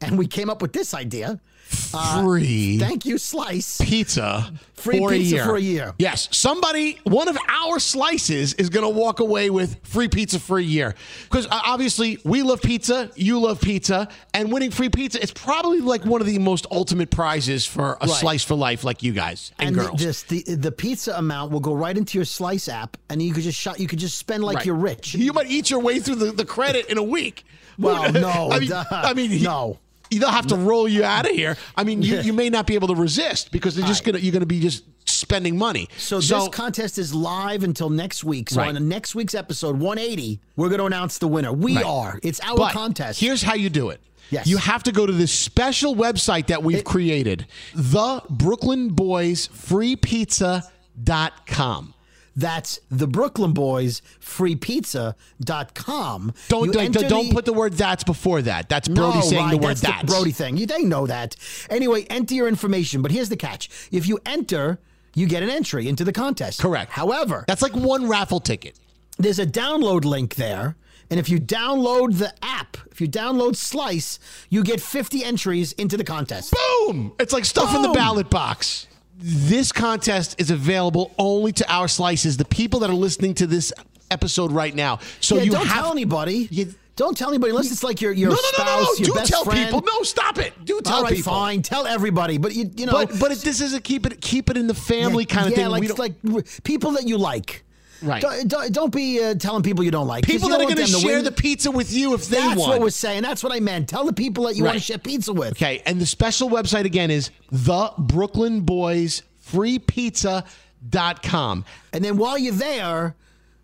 and 0.00 0.18
we 0.18 0.26
came 0.26 0.50
up 0.50 0.62
with 0.62 0.72
this 0.72 0.94
idea. 0.94 1.40
Free 1.68 2.78
Thank 2.78 3.04
you, 3.06 3.18
Slice. 3.18 3.78
pizza 3.80 4.52
Free 4.74 4.98
for 4.98 5.10
pizza 5.10 5.34
a 5.34 5.36
year. 5.38 5.44
for 5.44 5.56
a 5.56 5.60
year. 5.60 5.94
Yes, 5.98 6.28
somebody, 6.30 6.98
one 7.04 7.28
of 7.28 7.36
our 7.48 7.78
slices 7.80 8.54
is 8.54 8.68
going 8.68 8.84
to 8.84 8.88
walk 9.00 9.20
away 9.20 9.50
with 9.50 9.78
free 9.82 10.06
pizza 10.08 10.38
for 10.38 10.58
a 10.58 10.62
year. 10.62 10.94
Because 11.24 11.46
uh, 11.46 11.60
obviously, 11.64 12.18
we 12.24 12.42
love 12.42 12.60
pizza, 12.62 13.10
you 13.16 13.40
love 13.40 13.60
pizza, 13.60 14.08
and 14.34 14.52
winning 14.52 14.70
free 14.70 14.90
pizza 14.90 15.20
is 15.20 15.30
probably 15.32 15.80
like 15.80 16.04
one 16.04 16.20
of 16.20 16.26
the 16.26 16.38
most 16.38 16.66
ultimate 16.70 17.10
prizes 17.10 17.64
for 17.66 17.94
a 18.00 18.06
Right. 18.06 18.10
slice 18.10 18.44
for 18.44 18.54
life, 18.54 18.84
like 18.84 19.02
you 19.02 19.12
guys 19.12 19.52
and, 19.58 19.68
And 19.68 19.76
girls. 19.86 20.00
this, 20.00 20.22
the 20.24 20.42
the 20.42 20.70
pizza 20.72 21.14
amount 21.16 21.50
will 21.50 21.60
go 21.60 21.72
right 21.74 21.96
into 21.96 22.18
your 22.18 22.24
Slice 22.26 22.68
app, 22.68 22.96
and 23.08 23.20
you 23.22 23.32
could 23.32 23.42
just 23.42 23.58
shot. 23.58 23.80
You 23.80 23.88
could 23.88 23.98
just 23.98 24.18
spend 24.18 24.44
like 24.44 24.56
Right. 24.58 24.66
you're 24.66 24.74
rich. 24.76 25.14
You 25.14 25.32
might 25.32 25.48
eat 25.50 25.70
your 25.70 25.80
way 25.80 25.98
through 25.98 26.16
the, 26.16 26.32
the 26.32 26.44
credit 26.44 26.86
in 26.86 26.98
a 26.98 27.02
week. 27.02 27.44
Well, 27.78 28.12
no, 28.12 28.50
I 28.52 28.58
mean. 28.60 28.72
I 28.72 29.14
mean, 29.14 29.42
No. 29.42 29.78
They'll 30.10 30.30
have 30.30 30.46
to 30.48 30.56
mm. 30.56 30.66
roll 30.66 30.88
you 30.88 31.04
out 31.04 31.26
of 31.26 31.32
here. 31.32 31.56
I 31.76 31.84
mean, 31.84 32.02
you, 32.02 32.20
you 32.20 32.32
may 32.42 32.50
not 32.50 32.66
be 32.66 32.74
able 32.74 32.88
to 32.88 32.94
resist 32.94 33.52
because 33.52 33.76
they're 33.76 33.86
just 33.86 34.04
gonna 34.04 34.18
you're 34.18 34.32
gonna 34.32 34.46
be 34.46 34.60
just 34.60 34.84
spending 35.08 35.56
money. 35.56 35.88
So, 35.96 36.20
this 36.20 36.48
contest 36.48 36.98
is 36.98 37.14
live 37.14 37.62
until 37.62 37.90
next 37.90 38.24
week. 38.24 38.50
So 38.50 38.60
Right. 38.60 38.68
on 38.68 38.74
the 38.74 38.80
next 38.80 39.14
week's 39.14 39.34
episode 39.34 39.78
180, 39.78 40.40
we're 40.56 40.68
going 40.68 40.80
to 40.80 40.86
announce 40.86 41.18
the 41.18 41.28
winner. 41.28 41.52
We 41.52 41.76
Right. 41.76 41.84
are. 41.84 42.20
It's 42.22 42.40
our 42.40 42.56
But 42.56 42.72
contest. 42.72 43.20
Here's 43.20 43.42
how 43.42 43.54
you 43.54 43.70
do 43.70 43.90
it. 43.90 44.00
Yes. 44.30 44.46
You 44.46 44.56
have 44.56 44.82
to 44.84 44.92
go 44.92 45.06
to 45.06 45.12
this 45.12 45.30
special 45.30 45.94
website 45.94 46.48
that 46.48 46.64
we've 46.64 46.82
created, 46.82 47.46
the 47.74 48.22
Brooklyn 48.28 48.88
Boys 48.88 49.46
Free 49.46 49.94
Pizza.com. 49.94 51.94
That's 52.36 52.78
the 52.90 53.06
Brooklyn 53.06 53.52
Boys 53.52 54.02
freepizza.com. 54.20 56.34
Don't 56.48 56.72
don't, 56.72 56.92
don't 56.92 57.32
put 57.32 57.44
the 57.46 57.52
word 57.52 57.72
that's 57.72 58.04
before 58.04 58.42
that. 58.42 58.68
That's 58.68 58.88
Brody 58.88 59.18
no, 59.18 59.24
saying 59.24 59.42
right, 59.42 59.50
the 59.50 59.56
word 59.56 59.68
that's 59.70 59.80
that's. 59.80 60.00
the 60.02 60.06
Brody 60.06 60.32
thing. 60.32 60.56
You, 60.56 60.66
they 60.66 60.82
know 60.82 61.06
that. 61.06 61.34
Anyway, 61.70 62.04
enter 62.10 62.34
your 62.34 62.48
information. 62.48 63.02
But 63.02 63.10
here's 63.10 63.30
the 63.30 63.36
catch: 63.36 63.68
if 63.90 64.06
you 64.06 64.18
enter, 64.26 64.78
you 65.14 65.26
get 65.26 65.42
an 65.42 65.50
entry 65.50 65.88
into 65.88 66.04
the 66.04 66.12
contest. 66.12 66.60
Correct. 66.60 66.92
However, 66.92 67.44
That's 67.48 67.62
like 67.62 67.74
one 67.74 68.08
raffle 68.08 68.40
ticket. 68.40 68.78
there's 69.18 69.38
a 69.38 69.46
download 69.46 70.04
link 70.04 70.34
there. 70.34 70.76
And 71.08 71.20
if 71.20 71.28
you 71.28 71.38
download 71.38 72.18
the 72.18 72.34
app, 72.42 72.76
if 72.90 73.00
you 73.00 73.06
download 73.06 73.54
Slice, 73.54 74.18
you 74.50 74.64
get 74.64 74.80
50 74.80 75.22
entries 75.22 75.70
into 75.74 75.96
the 75.96 76.02
contest. 76.02 76.52
Boom! 76.52 77.12
It's 77.20 77.32
like 77.32 77.44
stuff 77.44 77.76
in 77.76 77.82
the 77.82 77.90
ballot 77.90 78.28
box. 78.28 78.88
This 79.18 79.72
contest 79.72 80.38
is 80.40 80.50
available 80.50 81.12
only 81.18 81.52
to 81.52 81.72
our 81.72 81.88
slices, 81.88 82.36
the 82.36 82.44
people 82.44 82.80
that 82.80 82.90
are 82.90 82.94
listening 82.94 83.34
to 83.34 83.46
this 83.46 83.72
episode 84.10 84.52
right 84.52 84.74
now. 84.74 84.98
So 85.20 85.36
yeah, 85.36 85.42
you 85.42 85.50
don't 85.52 85.66
have 85.66 85.84
tell 85.84 85.92
anybody. 85.92 86.48
You- 86.50 86.74
don't 86.96 87.14
tell 87.14 87.28
anybody 87.28 87.50
unless 87.50 87.70
it's 87.70 87.84
like 87.84 88.00
your, 88.00 88.10
your 88.12 88.30
no, 88.30 88.36
no, 88.36 88.40
no, 88.40 88.48
spouse, 88.52 88.66
no, 88.68 88.82
no. 88.84 88.94
your 88.96 89.06
Do 89.08 89.12
best 89.12 89.30
tell 89.30 89.44
friend. 89.44 89.64
people. 89.66 89.82
No, 89.86 90.02
stop 90.02 90.38
it. 90.38 90.54
Do 90.64 90.80
tell 90.80 90.94
All 90.96 91.02
right, 91.02 91.14
people. 91.14 91.30
fine. 91.30 91.60
Tell 91.60 91.86
everybody. 91.86 92.38
But 92.38 92.54
you, 92.54 92.70
you 92.74 92.86
know, 92.86 92.92
But 92.92 93.18
but 93.20 93.32
it, 93.32 93.38
this 93.40 93.60
is 93.60 93.74
a 93.74 93.82
keep 93.82 94.06
it 94.06 94.22
keep 94.22 94.48
it 94.48 94.56
in 94.56 94.66
the 94.66 94.72
family 94.72 95.26
yeah, 95.28 95.34
kind 95.34 95.46
of 95.52 95.58
yeah, 95.58 95.64
thing. 95.68 95.98
like 95.98 95.98
like 96.22 96.62
people 96.64 96.92
that 96.92 97.06
you 97.06 97.18
like. 97.18 97.64
Right. 98.02 98.22
Don't, 98.22 98.48
don't, 98.48 98.72
don't 98.72 98.92
be 98.92 99.22
uh, 99.22 99.34
telling 99.34 99.62
people 99.62 99.84
you 99.84 99.90
don't 99.90 100.06
like. 100.06 100.24
people 100.24 100.48
that 100.50 100.60
are 100.60 100.64
going 100.64 100.76
to 100.76 100.86
share 100.86 101.16
win. 101.16 101.24
the 101.24 101.32
pizza 101.32 101.70
with 101.70 101.92
you 101.92 102.14
if 102.14 102.26
they 102.26 102.36
That's 102.36 102.48
want. 102.48 102.58
That's 102.58 102.68
what 102.68 102.80
we're 102.80 102.90
saying. 102.90 103.22
That's 103.22 103.42
what 103.42 103.52
I 103.52 103.60
meant. 103.60 103.88
Tell 103.88 104.04
the 104.04 104.12
people 104.12 104.44
that 104.44 104.56
you 104.56 104.64
want 104.64 104.76
to 104.76 104.82
share 104.82 104.98
pizza 104.98 105.32
with. 105.32 105.52
Okay, 105.52 105.82
and 105.86 106.00
the 106.00 106.06
special 106.06 106.50
website 106.50 106.84
again 106.84 107.10
is 107.10 107.30
the 107.50 107.92
Brooklyn 107.98 108.60
Boys 108.60 109.22
freepizza.com. 109.46 111.64
And 111.92 112.04
then 112.04 112.16
while 112.16 112.38
you're 112.38 112.52
there, 112.52 113.14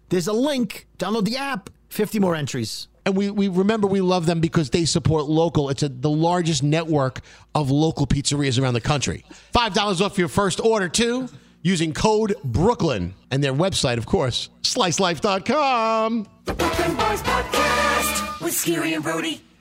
there's 0.08 0.28
a 0.28 0.32
link. 0.32 0.86
Download 0.98 1.24
the 1.24 1.36
app. 1.36 1.70
50 1.88 2.20
more 2.20 2.34
entries. 2.34 2.88
And 3.04 3.16
we, 3.16 3.30
we 3.30 3.48
remember 3.48 3.88
we 3.88 4.00
love 4.00 4.26
them 4.26 4.40
because 4.40 4.70
they 4.70 4.84
support 4.84 5.26
local. 5.26 5.68
It's 5.68 5.82
a, 5.82 5.88
the 5.88 6.08
largest 6.08 6.62
network 6.62 7.20
of 7.54 7.70
local 7.70 8.06
pizzerias 8.06 8.62
around 8.62 8.74
the 8.74 8.80
country. 8.80 9.24
$5 9.54 10.00
off 10.00 10.16
your 10.16 10.28
first 10.28 10.60
order, 10.60 10.88
too, 10.88 11.28
using 11.62 11.92
code 11.92 12.34
Brooklyn. 12.44 13.14
And 13.30 13.42
their 13.42 13.54
website, 13.54 13.98
of 13.98 14.06
course, 14.06 14.50
slicelife.com. 14.62 16.26
The 16.44 16.54
Brooklyn 16.54 16.96
Boys 16.96 17.22
Podcast 17.22 18.40
with 18.42 18.52
Skeery 18.52 18.94
and 18.94 19.02
Brody. 19.02 19.42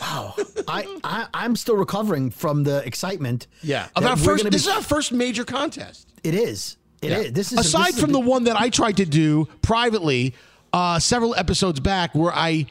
Wow, 0.00 0.34
I, 0.68 0.98
I 1.04 1.26
I'm 1.34 1.56
still 1.56 1.76
recovering 1.76 2.30
from 2.30 2.64
the 2.64 2.84
excitement. 2.86 3.46
Yeah, 3.62 3.88
of 3.96 4.04
our 4.04 4.16
first. 4.16 4.42
gonna 4.44 4.50
This 4.50 4.64
be- 4.66 4.70
is 4.70 4.76
our 4.76 4.82
first 4.82 5.12
major 5.12 5.44
contest. 5.44 6.08
It 6.22 6.34
is. 6.34 6.76
It 7.02 7.12
is. 7.12 7.24
Yeah. 7.26 7.30
This 7.30 7.52
is 7.52 7.58
aside 7.58 7.88
this 7.88 7.94
is 7.96 8.00
from 8.00 8.12
the 8.12 8.20
one 8.20 8.44
that 8.44 8.58
I 8.60 8.70
tried 8.70 8.96
to 8.98 9.04
do 9.04 9.46
privately 9.62 10.34
uh, 10.72 10.98
several 10.98 11.34
episodes 11.34 11.80
back, 11.80 12.14
where 12.14 12.32
I 12.32 12.66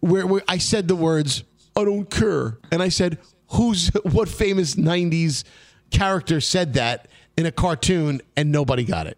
where, 0.00 0.26
where 0.26 0.42
I 0.48 0.58
said 0.58 0.88
the 0.88 0.96
words 0.96 1.44
"I 1.76 1.84
don't 1.84 2.08
care," 2.10 2.58
and 2.70 2.82
I 2.82 2.88
said, 2.88 3.18
"Who's 3.52 3.88
what 4.04 4.28
famous 4.28 4.74
'90s 4.74 5.44
character 5.90 6.40
said 6.40 6.74
that 6.74 7.08
in 7.36 7.46
a 7.46 7.52
cartoon?" 7.52 8.20
and 8.36 8.52
nobody 8.52 8.84
got 8.84 9.06
it. 9.06 9.16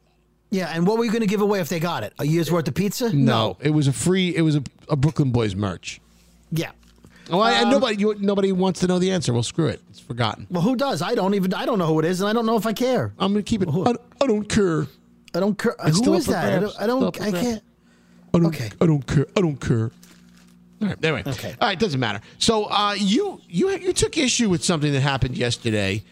Yeah, 0.50 0.70
and 0.74 0.86
what 0.86 0.98
were 0.98 1.04
you 1.06 1.10
going 1.10 1.22
to 1.22 1.26
give 1.26 1.40
away 1.40 1.60
if 1.60 1.70
they 1.70 1.80
got 1.80 2.02
it? 2.04 2.12
A 2.18 2.26
year's 2.26 2.52
worth 2.52 2.68
of 2.68 2.74
pizza? 2.74 3.10
No, 3.10 3.56
it 3.60 3.70
was 3.70 3.88
a 3.88 3.92
free. 3.92 4.36
It 4.36 4.42
was 4.42 4.54
a, 4.56 4.62
a 4.90 4.96
Brooklyn 4.96 5.32
Boys 5.32 5.54
merch. 5.54 5.98
Yeah. 6.50 6.72
Oh, 7.30 7.40
I, 7.40 7.62
Um, 7.62 7.70
nobody 7.70 7.96
you, 8.00 8.14
nobody 8.18 8.52
wants 8.52 8.80
to 8.80 8.87
know 8.87 8.98
the 8.98 9.11
answer. 9.12 9.32
Well, 9.32 9.42
screw 9.42 9.66
it. 9.68 9.80
It's 9.90 10.00
forgotten. 10.00 10.46
Well, 10.50 10.62
who 10.62 10.76
does? 10.76 11.02
I 11.02 11.14
don't 11.14 11.35
even. 11.35 11.54
I 11.54 11.64
don't 11.66 11.78
know 11.78 11.87
who 11.87 11.98
it 12.00 12.04
is, 12.04 12.20
and 12.20 12.28
I 12.28 12.32
don't 12.32 12.46
know 12.46 12.56
if 12.56 12.66
I 12.66 12.72
care. 12.72 13.12
I'm 13.18 13.32
gonna 13.32 13.42
keep 13.42 13.62
it. 13.62 13.68
I, 13.68 13.94
I 14.20 14.26
don't 14.26 14.48
care. 14.48 14.87
I 15.35 15.40
don't 15.40 15.56
care. 15.56 15.74
It's 15.85 16.04
Who 16.04 16.14
is 16.14 16.26
that? 16.26 16.52
I 16.52 16.58
don't. 16.58 16.74
I, 16.80 16.87
don't, 16.87 17.20
I 17.20 17.30
can't. 17.30 17.62
I 18.35 18.38
don't, 18.38 18.46
Okay. 18.46 18.70
I 18.80 18.87
don't 18.87 19.06
care. 19.06 19.26
I 19.37 19.40
don't 19.40 19.56
care. 19.61 19.90
All 20.82 20.88
right. 20.88 21.04
Anyway. 21.04 21.22
Okay. 21.26 21.54
All 21.61 21.68
right. 21.68 21.72
It 21.76 21.78
doesn't 21.80 22.00
matter. 22.00 22.20
So 22.38 22.64
uh, 22.64 22.94
you 22.98 23.40
you 23.48 23.70
you 23.70 23.92
took 23.92 24.18
issue 24.18 24.50
with 24.50 24.64
something 24.64 24.92
that 24.92 25.00
happened 25.00 25.37
yesterday, 25.38 26.02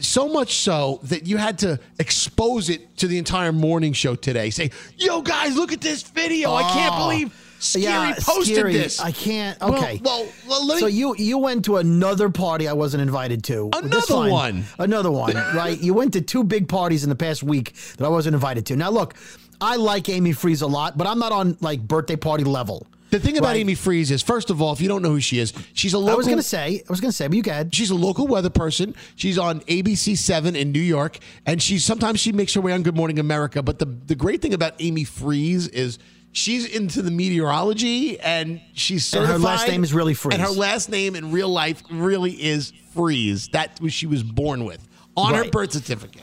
so 0.00 0.28
much 0.28 0.54
so 0.58 1.00
that 1.04 1.26
you 1.26 1.36
had 1.36 1.58
to 1.58 1.80
expose 1.98 2.68
it 2.70 2.96
to 2.98 3.06
the 3.08 3.18
entire 3.18 3.52
morning 3.52 3.92
show 3.92 4.14
today. 4.14 4.50
Say, 4.50 4.70
"Yo, 4.96 5.20
guys, 5.20 5.56
look 5.56 5.72
at 5.72 5.80
this 5.80 6.02
video! 6.02 6.52
I 6.54 6.62
can't 6.72 6.94
Oh. 6.94 7.08
believe 7.08 7.34
Skeery 7.60 7.82
yeah, 7.82 8.14
posted 8.20 8.56
Skeery. 8.56 8.72
this." 8.72 9.00
I 9.00 9.10
can't. 9.12 9.60
Okay. 9.60 10.00
Well, 10.04 10.26
well, 10.48 10.66
let 10.66 10.76
me, 10.76 10.80
so 10.80 10.86
you 10.86 11.14
you 11.18 11.38
went 11.38 11.64
to 11.66 11.76
another 11.78 12.30
party 12.30 12.68
I 12.68 12.72
wasn't 12.72 13.02
invited 13.02 13.42
to. 13.44 13.70
Another 13.74 14.30
one. 14.30 14.64
Another 14.78 15.10
one. 15.10 15.34
Right. 15.54 15.80
You 15.80 15.94
went 15.94 16.12
to 16.12 16.20
two 16.20 16.44
big 16.44 16.68
parties 16.68 17.02
in 17.04 17.08
the 17.10 17.16
past 17.16 17.42
week 17.42 17.74
that 17.96 18.04
I 18.04 18.08
wasn't 18.08 18.34
invited 18.34 18.66
to. 18.66 18.76
Now 18.76 18.90
look, 18.90 19.14
I 19.60 19.76
like 19.76 20.08
Amy 20.08 20.32
Freeze 20.32 20.62
a 20.62 20.66
lot, 20.66 20.96
but 20.96 21.06
I'm 21.06 21.18
not 21.18 21.32
on 21.32 21.56
like 21.60 21.80
birthday 21.80 22.16
party 22.16 22.44
level. 22.44 22.86
the 23.10 23.18
thing 23.18 23.38
about 23.38 23.48
Right. 23.48 23.56
Amy 23.60 23.74
Freeze 23.74 24.10
is, 24.10 24.22
first 24.22 24.50
of 24.50 24.60
all, 24.62 24.72
if 24.72 24.80
you 24.80 24.86
don't 24.88 25.02
know 25.02 25.08
who 25.10 25.20
she 25.20 25.38
is, 25.38 25.52
she's 25.72 25.94
a 25.94 25.98
local. 25.98 26.12
I 26.12 26.16
was 26.16 26.28
gonna 26.28 26.42
say. 26.42 26.82
I 26.86 26.92
was 26.92 27.00
gonna 27.00 27.12
say, 27.12 27.26
but 27.26 27.36
you 27.36 27.42
can. 27.42 27.70
She's 27.70 27.90
a 27.90 27.94
local 27.94 28.26
weather 28.28 28.50
person. 28.50 28.94
She's 29.16 29.38
on 29.38 29.60
ABC 29.62 30.16
Seven 30.16 30.54
in 30.54 30.70
New 30.70 30.80
York, 30.80 31.18
and 31.46 31.60
she 31.62 31.78
sometimes 31.78 32.20
she 32.20 32.30
makes 32.32 32.54
her 32.54 32.60
way 32.60 32.72
on 32.72 32.82
Good 32.82 32.96
Morning 32.96 33.18
America. 33.18 33.62
But 33.62 33.78
the 33.78 33.86
the 33.86 34.14
great 34.14 34.42
thing 34.42 34.52
about 34.54 34.74
Amy 34.78 35.04
Freeze 35.04 35.66
is 35.68 35.98
she's 36.38 36.64
into 36.66 37.02
the 37.02 37.10
meteorology, 37.10 38.18
and 38.20 38.60
she's 38.72 39.12
And 39.12 39.26
her 39.26 39.38
last 39.38 39.68
name 39.68 39.82
is 39.82 39.92
really 39.92 40.14
Freeze. 40.14 40.34
And 40.34 40.42
her 40.42 40.52
last 40.52 40.88
name 40.88 41.16
in 41.16 41.32
real 41.32 41.48
life 41.48 41.82
really 41.90 42.32
is 42.32 42.72
Freeze. 42.94 43.48
That 43.48 43.80
was 43.80 43.92
she 43.92 44.06
was 44.06 44.22
born 44.22 44.64
with 44.64 44.86
on 45.16 45.34
her 45.34 45.50
birth 45.50 45.72
certificate. 45.72 46.22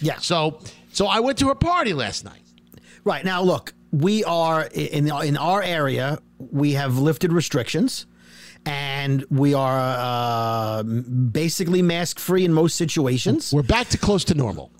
Yeah. 0.00 0.18
So 0.18 0.60
so 0.92 1.06
I 1.06 1.20
went 1.20 1.38
to 1.38 1.48
her 1.48 1.54
party 1.54 1.92
last 1.94 2.24
night. 2.24 2.42
Right 3.04 3.24
now, 3.24 3.42
look, 3.42 3.72
we 3.92 4.24
are 4.24 4.68
in 4.72 5.08
in 5.08 5.36
our 5.36 5.62
area. 5.62 6.18
We 6.38 6.72
have 6.72 6.98
lifted 6.98 7.32
restrictions, 7.32 8.06
and 8.66 9.24
we 9.30 9.54
are 9.54 9.78
uh, 9.78 10.82
basically 10.82 11.82
mask 11.82 12.18
free 12.18 12.44
in 12.44 12.52
most 12.52 12.76
situations. 12.76 13.52
We're 13.52 13.62
back 13.62 13.88
to 13.90 13.98
close 13.98 14.24
to 14.24 14.34
normal. 14.34 14.72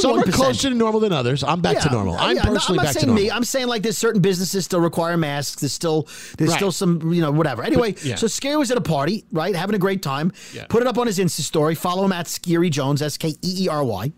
Some 0.00 0.18
are 0.18 0.22
closer 0.24 0.68
to 0.70 0.74
normal 0.74 1.00
than 1.00 1.12
others. 1.12 1.42
I'm 1.42 1.60
back 1.60 1.80
to 1.80 1.90
normal. 1.90 2.14
I'm 2.16 2.36
yeah, 2.36 2.42
no, 2.44 2.52
personally 2.52 2.78
I'm 2.80 2.84
not 2.84 2.84
back 2.84 2.92
to 2.94 3.00
saying 3.00 3.06
normal. 3.08 3.24
me. 3.24 3.30
I'm 3.30 3.44
saying 3.44 3.66
like 3.68 3.82
there's 3.82 3.98
certain 3.98 4.20
businesses 4.22 4.64
still 4.64 4.80
require 4.80 5.16
masks. 5.16 5.60
There's 5.60 5.72
still 5.72 6.08
there's 6.38 6.50
Right. 6.50 6.56
still 6.56 6.72
some 6.72 7.12
you 7.12 7.20
know 7.20 7.30
whatever. 7.32 7.62
Anyway, 7.62 7.94
yeah. 8.04 8.14
so 8.14 8.26
Skeery 8.26 8.58
was 8.58 8.70
at 8.70 8.78
a 8.78 8.80
party, 8.82 9.24
right, 9.32 9.54
having 9.54 9.74
a 9.74 9.78
great 9.78 10.02
time. 10.02 10.32
Yeah. 10.54 10.66
Put 10.68 10.82
it 10.82 10.86
up 10.86 10.98
on 10.98 11.06
his 11.06 11.18
Insta 11.18 11.40
story. 11.40 11.74
Follow 11.74 12.04
him 12.04 12.12
at 12.12 12.26
Skeery 12.26 12.70
Jones, 12.70 13.02
S 13.02 13.16
K 13.16 13.28
E 13.30 13.64
E 13.64 13.68
R 13.68 13.84
Y. 13.84 14.12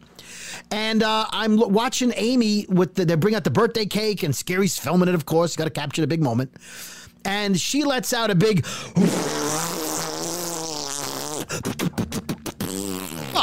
And 0.70 1.02
uh, 1.02 1.26
I'm 1.30 1.56
watching 1.56 2.12
Amy 2.16 2.66
with 2.68 2.94
the, 2.94 3.04
they 3.04 3.14
bring 3.16 3.34
out 3.34 3.44
the 3.44 3.50
birthday 3.50 3.86
cake, 3.86 4.22
and 4.22 4.32
Skeery's 4.34 4.78
filming 4.78 5.08
it. 5.08 5.14
Of 5.14 5.24
course, 5.26 5.56
got 5.56 5.64
to 5.64 5.70
capture 5.70 6.00
the 6.02 6.06
big 6.06 6.22
moment. 6.22 6.52
And 7.24 7.58
she 7.58 7.84
lets 7.84 8.12
out 8.12 8.30
a 8.30 8.34
big. 8.34 8.64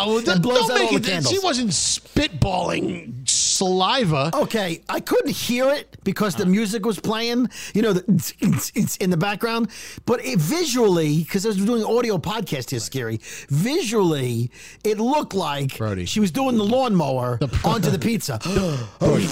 Oh, 0.07 0.21
blows 0.21 0.67
don't 0.67 0.71
out 0.71 0.79
make 0.79 0.91
all 0.91 0.97
it. 0.97 1.03
the 1.03 1.09
candles. 1.09 1.33
She 1.33 1.39
wasn't 1.39 1.69
spitballing 1.71 3.27
saliva. 3.27 4.31
Okay, 4.33 4.81
I 4.87 4.99
couldn't 4.99 5.31
hear 5.31 5.69
it 5.69 5.97
because 6.03 6.35
the 6.35 6.45
music 6.45 6.85
was 6.85 6.99
playing, 6.99 7.49
you 7.73 7.81
know, 7.81 7.93
the, 7.93 8.03
it's, 8.39 8.71
it's 8.73 8.97
in 8.97 9.09
the 9.09 9.17
background. 9.17 9.69
But 10.05 10.23
it, 10.23 10.39
visually, 10.39 11.19
because 11.19 11.45
I 11.45 11.49
was 11.49 11.57
doing 11.57 11.83
audio 11.83 12.17
podcast 12.17 12.69
here, 12.69 12.79
Skeery. 12.79 13.21
Visually, 13.49 14.51
it 14.83 14.97
looked 14.99 15.33
like 15.33 15.77
Brody. 15.77 16.05
she 16.05 16.19
was 16.19 16.31
doing 16.31 16.57
the 16.57 16.63
lawnmower 16.63 17.39
onto 17.63 17.89
the 17.89 17.99
pizza. 17.99 18.39
Brody. 18.99 19.27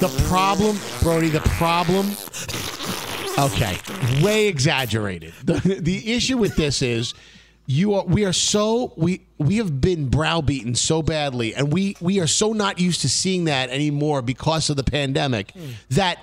The 0.00 0.24
problem, 0.28 0.76
Brody, 1.00 1.28
the 1.28 1.40
problem. 1.40 2.06
Okay, 3.38 3.78
way 4.22 4.46
exaggerated. 4.46 5.34
The, 5.44 5.78
the 5.80 6.12
issue 6.12 6.38
with 6.38 6.54
this 6.56 6.82
is 6.82 7.14
you 7.66 7.94
are 7.94 8.04
we 8.04 8.24
are 8.24 8.32
so 8.32 8.92
we 8.96 9.22
we 9.38 9.56
have 9.56 9.80
been 9.80 10.08
browbeaten 10.08 10.74
so 10.74 11.02
badly 11.02 11.54
and 11.54 11.72
we 11.72 11.96
we 12.00 12.20
are 12.20 12.26
so 12.26 12.52
not 12.52 12.78
used 12.78 13.00
to 13.00 13.08
seeing 13.08 13.44
that 13.44 13.70
anymore 13.70 14.20
because 14.20 14.68
of 14.68 14.76
the 14.76 14.84
pandemic 14.84 15.50
hmm. 15.52 15.70
that 15.90 16.22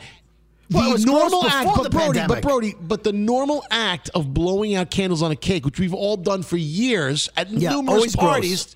the 0.69 0.77
Well, 0.77 0.95
it 0.95 1.05
normal 1.05 1.45
act 1.45 1.69
but 1.75 1.83
the 1.83 1.89
Brody, 1.89 2.21
but. 2.25 2.41
Brody, 2.41 2.75
but 2.79 3.03
the 3.03 3.11
normal 3.11 3.61
act 3.69 4.09
of 4.15 4.33
blowing 4.33 4.73
out 4.75 4.89
candles 4.89 5.21
on 5.21 5.29
a 5.29 5.35
cake, 5.35 5.65
which 5.65 5.77
we've 5.81 5.93
all 5.93 6.15
done 6.15 6.43
for 6.43 6.55
years 6.55 7.29
at 7.35 7.49
Yeah, 7.49 7.71
numerous 7.71 7.95
always 7.95 8.15
gross. 8.15 8.31
parties. 8.31 8.75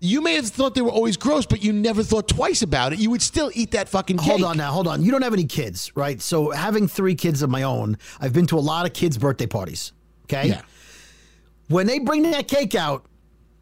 You 0.00 0.20
may 0.20 0.34
have 0.34 0.46
thought 0.48 0.74
they 0.74 0.82
were 0.82 0.90
always 0.90 1.16
gross, 1.16 1.46
but 1.46 1.64
you 1.64 1.72
never 1.72 2.02
thought 2.02 2.28
twice 2.28 2.60
about 2.60 2.92
it. 2.92 2.98
You 2.98 3.08
would 3.10 3.22
still 3.22 3.50
eat 3.54 3.70
that 3.70 3.88
fucking 3.88 4.18
cake. 4.18 4.26
Hold 4.26 4.44
on 4.44 4.58
now, 4.58 4.70
hold 4.70 4.86
on. 4.86 5.02
You 5.02 5.10
don't 5.10 5.22
have 5.22 5.32
any 5.32 5.46
kids, 5.46 5.90
right? 5.94 6.20
So 6.20 6.50
having 6.50 6.88
three 6.88 7.14
kids 7.14 7.40
of 7.40 7.48
my 7.48 7.62
own, 7.62 7.96
I've 8.20 8.34
been 8.34 8.46
to 8.48 8.58
a 8.58 8.60
lot 8.60 8.84
of 8.84 8.92
kids' 8.92 9.16
birthday 9.16 9.46
parties. 9.46 9.92
Okay. 10.24 10.48
Yeah. 10.48 10.62
When 11.70 11.86
they 11.86 12.00
bring 12.00 12.22
that 12.32 12.48
cake 12.48 12.74
out, 12.74 13.06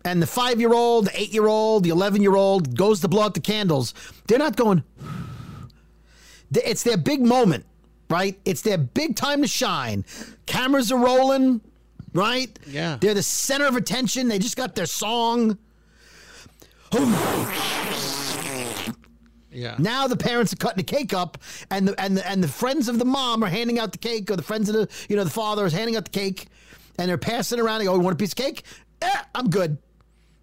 and 0.02 0.22
the 0.22 0.26
five 0.26 0.58
year 0.60 0.72
old, 0.72 1.06
the 1.06 1.20
eight 1.20 1.30
year 1.34 1.46
old, 1.46 1.84
the 1.84 1.90
11 1.90 2.22
year 2.22 2.36
old 2.36 2.74
goes 2.74 3.00
to 3.00 3.08
blow 3.08 3.22
out 3.22 3.34
the 3.34 3.40
candles, 3.40 3.92
they're 4.26 4.38
not 4.38 4.56
going, 4.56 4.82
it's 6.52 6.82
their 6.82 6.96
big 6.96 7.20
moment, 7.20 7.66
right? 8.08 8.38
It's 8.46 8.62
their 8.62 8.78
big 8.78 9.14
time 9.14 9.42
to 9.42 9.48
shine. 9.48 10.06
Cameras 10.46 10.90
are 10.90 10.98
rolling, 10.98 11.60
right? 12.14 12.58
Yeah. 12.66 12.96
They're 12.98 13.12
the 13.12 13.22
center 13.22 13.66
of 13.66 13.76
attention. 13.76 14.28
They 14.28 14.38
just 14.38 14.56
got 14.56 14.74
their 14.74 14.86
song. 14.86 15.58
Yeah. 19.50 19.74
Now 19.78 20.06
the 20.06 20.16
parents 20.16 20.52
are 20.52 20.56
cutting 20.56 20.76
the 20.76 20.82
cake 20.84 21.12
up, 21.12 21.38
and 21.70 21.88
the 21.88 22.00
and 22.00 22.16
the 22.16 22.28
and 22.28 22.44
the 22.44 22.48
friends 22.48 22.88
of 22.88 22.98
the 22.98 23.04
mom 23.04 23.42
are 23.42 23.48
handing 23.48 23.78
out 23.78 23.90
the 23.90 23.98
cake, 23.98 24.30
or 24.30 24.36
the 24.36 24.42
friends 24.42 24.68
of 24.68 24.74
the 24.74 24.88
you 25.08 25.16
know 25.16 25.24
the 25.24 25.30
father 25.30 25.66
is 25.66 25.72
handing 25.72 25.96
out 25.96 26.04
the 26.04 26.10
cake, 26.10 26.46
and 26.98 27.08
they're 27.08 27.18
passing 27.18 27.60
around. 27.60 27.78
They 27.80 27.84
go, 27.86 27.94
"You 27.94 28.00
want 28.00 28.14
a 28.14 28.18
piece 28.18 28.32
of 28.32 28.36
cake? 28.36 28.62
Eh, 29.02 29.10
I'm 29.34 29.48
good. 29.50 29.78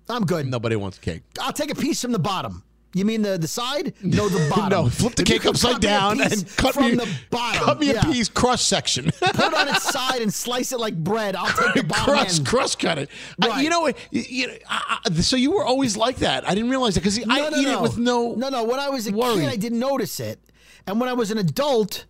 I'm 0.09 0.25
good. 0.25 0.45
Nobody 0.47 0.75
wants 0.75 0.97
cake. 0.99 1.23
I'll 1.41 1.53
take 1.53 1.71
a 1.71 1.75
piece 1.75 2.01
from 2.01 2.11
the 2.11 2.19
bottom." 2.19 2.63
You 2.93 3.03
mean 3.03 3.23
the 3.23 3.37
the 3.37 3.47
side? 3.47 3.93
No, 4.01 4.29
the 4.29 4.49
bottom. 4.55 4.85
No, 4.85 4.89
flip 4.89 5.15
the 5.15 5.23
If 5.23 5.27
cake 5.27 5.45
upside 5.45 5.73
cut 5.73 5.81
me 5.83 5.87
a 5.87 5.91
down 5.91 6.21
and 6.21 6.47
cut 6.55 6.73
from 6.75 6.83
me 6.91 6.95
the 6.95 7.09
bottom. 7.29 7.61
Cut 7.65 7.77
me 7.81 7.87
Yeah. 7.91 7.99
a 8.07 8.11
piece 8.13 8.29
cross 8.29 8.61
section. 8.61 9.11
Put 9.19 9.37
it 9.37 9.53
on 9.53 9.67
its 9.67 9.83
side 9.91 10.21
and 10.21 10.33
slice 10.33 10.71
it 10.71 10.79
like 10.79 10.95
bread. 10.95 11.35
I'll 11.35 11.47
take 11.47 11.73
the 11.73 11.83
bottom 11.89 12.05
cross 12.05 12.37
end. 12.37 12.47
cross 12.47 12.73
cut 12.77 12.97
it. 12.97 13.09
I- 13.41 13.61
you 13.61 13.69
know, 13.69 13.81
what? 13.81 13.97
you, 14.11 14.47
know 14.47 14.53
I, 14.69 14.99
I, 15.05 15.13
so 15.15 15.35
you 15.35 15.51
were 15.51 15.65
always 15.65 15.97
like 15.97 16.17
that. 16.19 16.47
I 16.47 16.55
didn't 16.55 16.69
realize 16.69 16.93
that 16.95 17.01
because 17.01 17.19
I 17.29 17.49
eat 17.59 17.67
it 17.67 17.81
with 17.81 17.97
no. 17.97 18.33
no 18.35 18.47
no 18.47 18.63
when 18.63 18.79
i 18.79 18.87
was 18.89 19.07
a 19.07 19.11
worry. 19.11 19.41
kid 19.41 19.49
i 19.49 19.57
didn't 19.57 19.79
notice 19.79 20.21
it 20.21 20.39
and 20.87 20.97
when 20.97 21.09
i 21.09 21.13
was 21.13 21.31
an 21.31 21.37
adult 21.37 22.05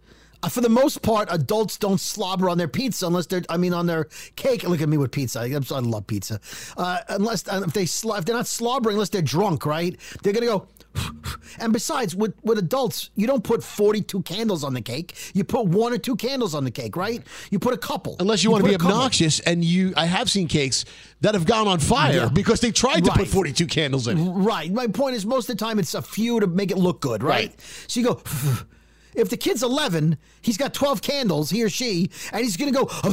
for 0.49 0.61
the 0.61 0.69
most 0.69 1.01
part 1.01 1.27
adults 1.31 1.77
don't 1.77 1.99
slobber 1.99 2.49
on 2.49 2.57
their 2.57 2.67
pizza 2.67 3.05
unless 3.07 3.25
they're 3.25 3.43
i 3.49 3.57
mean 3.57 3.73
on 3.73 3.85
their 3.85 4.05
cake 4.35 4.63
look 4.63 4.81
at 4.81 4.89
me 4.89 4.97
with 4.97 5.11
pizza 5.11 5.39
i, 5.41 5.45
I 5.45 5.79
love 5.79 6.07
pizza 6.07 6.39
uh, 6.77 6.99
unless 7.09 7.47
uh, 7.47 7.61
if 7.65 7.73
they 7.73 7.85
sl- 7.85 8.13
if 8.13 8.25
they're 8.25 8.35
not 8.35 8.47
slobbering 8.47 8.95
unless 8.95 9.09
they're 9.09 9.21
drunk 9.21 9.65
right 9.65 9.95
they're 10.23 10.33
gonna 10.33 10.45
go 10.45 10.67
and 11.59 11.73
besides 11.73 12.15
with 12.15 12.33
with 12.43 12.57
adults 12.57 13.09
you 13.15 13.27
don't 13.27 13.43
put 13.43 13.63
42 13.63 14.21
candles 14.23 14.63
on 14.63 14.73
the 14.73 14.81
cake 14.81 15.15
you 15.33 15.43
put 15.43 15.65
one 15.67 15.91
or 15.91 15.97
two 15.97 16.15
candles 16.15 16.55
on 16.55 16.63
the 16.63 16.71
cake 16.71 16.95
right 16.95 17.21
you 17.51 17.59
put 17.59 17.73
a 17.73 17.77
couple 17.77 18.15
Unless 18.19 18.43
you, 18.43 18.51
want 18.51 18.63
to 18.63 18.69
be 18.69 18.77
couple. 18.77 18.91
obnoxious, 18.95 19.39
and 19.41 19.63
you, 19.63 19.93
I 19.97 20.05
have 20.05 20.29
seen 20.31 20.47
cakes 20.47 20.85
that 21.21 21.33
have 21.33 21.45
gone 21.45 21.67
on 21.67 21.79
fire 21.79 22.13
Yeah. 22.13 22.29
because 22.29 22.59
they 22.61 22.71
tried 22.71 23.03
to 23.05 23.11
put 23.11 23.27
42 23.27 23.67
candles 23.67 24.07
in. 24.07 24.17
it. 24.17 24.23
Right. 24.31 24.71
My 24.71 24.87
point 24.87 25.15
is, 25.15 25.25
most 25.25 25.49
of 25.49 25.57
the 25.57 25.63
time, 25.65 25.79
it's 25.79 25.93
a 25.93 26.01
few 26.01 26.39
to 26.39 26.47
make 26.47 26.71
it 26.71 26.77
look 26.77 27.01
good, 27.01 27.23
right? 27.23 27.49
Right. 27.49 27.61
So 27.87 27.99
you 27.99 28.05
go. 28.07 28.21
If 29.15 29.29
the 29.29 29.37
kid's 29.37 29.63
11, 29.63 30.17
he's 30.41 30.57
got 30.57 30.73
12 30.73 31.01
candles, 31.01 31.49
he 31.49 31.63
or 31.63 31.69
she, 31.69 32.09
and 32.31 32.43
he's 32.43 32.57
going 32.57 32.73
to 32.73 32.85
go. 32.85 32.89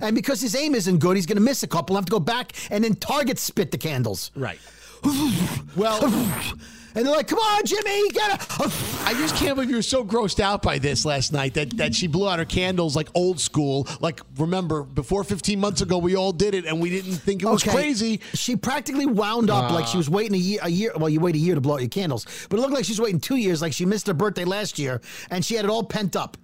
And 0.00 0.14
because 0.14 0.40
his 0.40 0.54
aim 0.54 0.76
isn't 0.76 0.98
good, 0.98 1.16
he's 1.16 1.26
going 1.26 1.38
to 1.38 1.42
miss 1.42 1.64
a 1.64 1.66
couple, 1.66 1.96
have 1.96 2.04
to 2.04 2.10
go 2.10 2.20
back 2.20 2.52
and 2.70 2.84
then 2.84 2.94
target 2.94 3.36
spit 3.36 3.72
the 3.72 3.78
candles. 3.78 4.30
Right. 4.36 4.58
Well, 5.76 6.00
And 6.94 7.06
they're 7.06 7.14
like, 7.14 7.28
come 7.28 7.38
on, 7.38 7.64
Jimmy, 7.64 8.08
get 8.10 8.40
it. 8.40 8.60
I 9.04 9.14
just 9.14 9.36
can't 9.36 9.54
believe 9.54 9.70
you 9.70 9.76
were 9.76 9.82
so 9.82 10.04
grossed 10.04 10.40
out 10.40 10.62
by 10.62 10.78
this 10.78 11.04
last 11.04 11.32
night 11.32 11.54
that, 11.54 11.76
that 11.76 11.94
she 11.94 12.06
blew 12.06 12.28
out 12.28 12.38
her 12.38 12.44
candles 12.44 12.96
like 12.96 13.08
old 13.14 13.38
school. 13.40 13.86
Like, 14.00 14.20
remember, 14.36 14.82
before 14.82 15.22
15 15.24 15.60
months 15.60 15.80
ago, 15.80 15.98
we 15.98 16.16
all 16.16 16.32
did 16.32 16.54
it 16.54 16.64
and 16.64 16.80
we 16.80 16.90
didn't 16.90 17.14
think 17.14 17.42
it 17.42 17.46
was 17.46 17.62
Okay. 17.62 17.72
crazy. 17.76 18.20
She 18.34 18.56
practically 18.56 19.06
wound 19.06 19.50
up 19.50 19.70
like 19.70 19.86
she 19.86 19.96
was 19.96 20.08
ah. 20.08 20.12
waiting 20.12 20.34
a 20.34 20.38
year. 20.38 20.60
A 20.62 20.68
year. 20.68 20.92
Well, 20.96 21.08
you 21.08 21.20
wait 21.20 21.34
a 21.34 21.38
year 21.38 21.54
to 21.54 21.60
blow 21.60 21.74
out 21.74 21.80
your 21.80 21.88
candles, 21.88 22.26
but 22.48 22.58
it 22.58 22.60
looked 22.62 22.74
like 22.74 22.84
she 22.84 22.92
was 22.92 23.00
waiting 23.00 23.20
two 23.20 23.36
years. 23.36 23.60
Like 23.62 23.72
she 23.72 23.84
missed 23.86 24.06
her 24.06 24.14
birthday 24.14 24.44
last 24.44 24.78
year, 24.78 25.00
and 25.30 25.44
she 25.44 25.54
had 25.54 25.64
it 25.64 25.70
all 25.70 25.82
pent 25.84 26.16
up. 26.16 26.36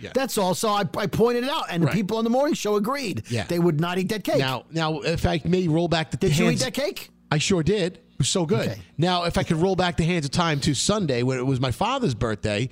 Yeah. 0.00 0.10
That's 0.14 0.38
all. 0.38 0.54
So 0.54 0.70
I, 0.70 0.84
I 0.96 1.06
pointed 1.06 1.44
it 1.44 1.50
out, 1.50 1.66
and 1.70 1.84
Right. 1.84 1.92
the 1.92 1.96
people 2.00 2.16
on 2.16 2.24
the 2.24 2.30
morning 2.30 2.54
show 2.54 2.76
agreed. 2.76 3.22
Yeah. 3.28 3.44
They 3.44 3.58
would 3.58 3.80
not 3.80 3.98
eat 3.98 4.08
that 4.08 4.24
cake. 4.24 4.38
Now, 4.38 4.64
now, 4.70 5.00
if 5.00 5.26
I 5.26 5.42
may 5.44 5.68
roll 5.68 5.88
back 5.88 6.10
the 6.10 6.16
Did 6.16 6.38
you 6.38 6.46
hands, 6.46 6.62
eat 6.62 6.64
that 6.64 6.74
cake? 6.74 7.10
I 7.30 7.36
sure 7.38 7.62
did. 7.62 8.00
Was 8.20 8.28
so 8.28 8.44
good. 8.44 8.68
Okay. 8.68 8.80
Now, 8.98 9.24
if 9.24 9.38
I 9.38 9.42
could 9.42 9.56
roll 9.56 9.74
back 9.74 9.96
the 9.96 10.04
hands 10.04 10.26
of 10.26 10.30
time 10.30 10.60
to 10.60 10.74
Sunday 10.74 11.22
when 11.22 11.38
it 11.38 11.46
was 11.46 11.58
my 11.58 11.70
father's 11.70 12.14
birthday, 12.14 12.68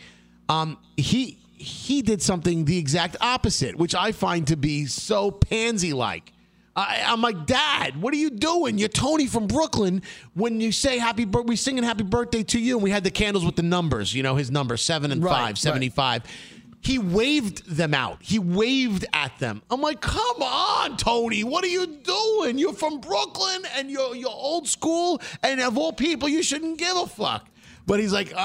um, 0.51 0.77
he 0.99 1.39
he 1.55 2.03
did 2.03 2.21
something 2.21 2.67
the 2.67 2.77
exact 2.77 3.17
opposite, 3.23 3.75
which 3.75 3.95
I 3.95 4.13
find 4.13 4.47
to 4.49 4.57
be 4.57 4.85
so 4.85 5.31
pansy 5.31 5.95
like. 5.95 6.35
I, 6.77 7.03
I'm 7.07 7.23
like, 7.23 7.47
Dad, 7.47 8.01
what 8.01 8.13
are 8.13 8.19
you 8.19 8.29
doing? 8.29 8.77
You're 8.77 8.91
Tony 8.91 9.27
from 9.27 9.47
Brooklyn. 9.47 10.03
When 10.35 10.61
you 10.61 10.71
say 10.71 10.99
happy 10.99 11.25
birthday, 11.25 11.49
we 11.49 11.57
singing 11.57 11.83
happy 11.83 12.05
birthday 12.05 12.43
to 12.43 12.61
you, 12.61 12.77
and 12.77 12.83
we 12.85 12.91
had 12.91 13.03
the 13.03 13.11
candles 13.11 13.47
with 13.47 13.57
the 13.57 13.63
numbers, 13.63 14.15
you 14.15 14.23
know, 14.23 14.37
his 14.37 14.51
number 14.51 14.77
seven 14.77 15.11
and 15.13 15.23
Right, 15.25 15.31
five, 15.33 15.49
right. 15.49 15.59
75. 15.59 16.25
He 16.89 16.99
waved 16.99 17.67
them 17.67 17.93
out. 17.93 18.17
He 18.23 18.39
waved 18.39 19.05
at 19.13 19.39
them. 19.39 19.61
I'm 19.71 19.83
like, 19.83 20.01
come 20.01 20.43
on, 20.43 20.97
Tony, 20.97 21.45
what 21.45 21.63
are 21.63 21.69
you 21.69 21.87
doing? 21.87 22.57
You're 22.57 22.73
from 22.73 22.99
Brooklyn 23.01 23.61
and 23.77 23.91
you're 23.91 24.17
you're 24.17 24.31
old 24.31 24.67
school, 24.67 25.21
and 25.43 25.61
of 25.61 25.77
all 25.77 25.93
people, 25.93 26.31
you 26.31 26.43
shouldn't 26.43 26.79
give 26.79 26.97
a 26.97 27.07
fuck. 27.07 27.47
But 27.87 28.01
he's 28.01 28.13
like, 28.15 28.33
oh, 28.35 28.39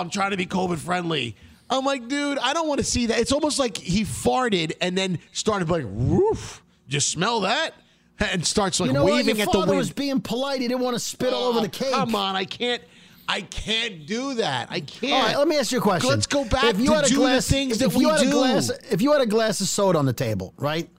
I'm 0.00 0.08
trying 0.08 0.30
to 0.30 0.36
be 0.36 0.46
COVID 0.46 0.78
friendly. 0.78 1.34
I'm 1.68 1.84
like, 1.84 2.06
dude, 2.06 2.38
I 2.38 2.52
don't 2.52 2.68
want 2.68 2.78
to 2.78 2.84
see 2.84 3.06
that. 3.06 3.18
It's 3.18 3.32
almost 3.32 3.58
like 3.58 3.76
he 3.76 4.02
farted 4.04 4.72
and 4.80 4.96
then 4.96 5.18
started 5.32 5.68
like, 5.68 5.84
woof, 5.88 6.62
just 6.86 7.08
smell 7.08 7.40
that, 7.40 7.74
and 8.20 8.46
starts 8.46 8.78
like 8.78 8.86
you 8.88 8.92
know 8.92 9.02
what? 9.02 9.14
waving 9.14 9.36
Your 9.38 9.46
at 9.48 9.52
the 9.52 9.58
father 9.58 9.70
wind. 9.72 9.78
was 9.78 9.90
being 9.92 10.20
polite. 10.20 10.60
He 10.60 10.68
didn't 10.68 10.82
want 10.82 10.94
to 10.94 11.00
spit 11.00 11.32
all 11.32 11.48
over 11.48 11.58
Oh, 11.58 11.62
the 11.62 11.68
cake. 11.68 11.90
Come 11.90 12.14
on, 12.14 12.36
I 12.36 12.44
can't. 12.44 12.82
I 13.30 13.42
can't 13.42 14.06
do 14.06 14.34
that. 14.34 14.68
I 14.70 14.80
can't. 14.80 15.12
All 15.12 15.22
right, 15.22 15.38
let 15.38 15.46
me 15.46 15.56
ask 15.56 15.70
you 15.70 15.78
a 15.78 15.80
question. 15.80 16.10
Let's 16.10 16.26
go 16.26 16.44
back 16.44 16.64
if 16.64 16.80
you 16.80 16.86
to 16.86 16.94
had 16.96 17.10
a 17.10 17.14
glass, 17.14 17.48
things 17.48 17.80
if 17.80 17.92
that 17.92 17.98
you 17.98 18.08
we 18.08 18.12
had 18.12 18.20
do. 18.20 18.28
A 18.28 18.32
glass, 18.32 18.70
if 18.90 19.00
you 19.00 19.12
had 19.12 19.20
a 19.20 19.26
glass 19.26 19.60
of 19.60 19.68
soda 19.68 19.98
on 20.00 20.04
the 20.04 20.12
table, 20.12 20.52
right? 20.56 20.90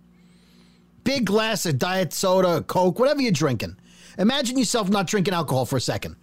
Big 1.04 1.26
glass 1.26 1.66
of 1.66 1.78
diet 1.78 2.14
soda, 2.14 2.62
Coke, 2.62 3.00
whatever 3.00 3.22
you're 3.22 3.34
drinking. 3.34 3.76
Imagine 4.18 4.58
yourself 4.58 4.90
not 4.90 5.08
drinking 5.08 5.34
alcohol 5.34 5.66
for 5.66 5.76
a 5.76 5.82
second. 5.82 6.16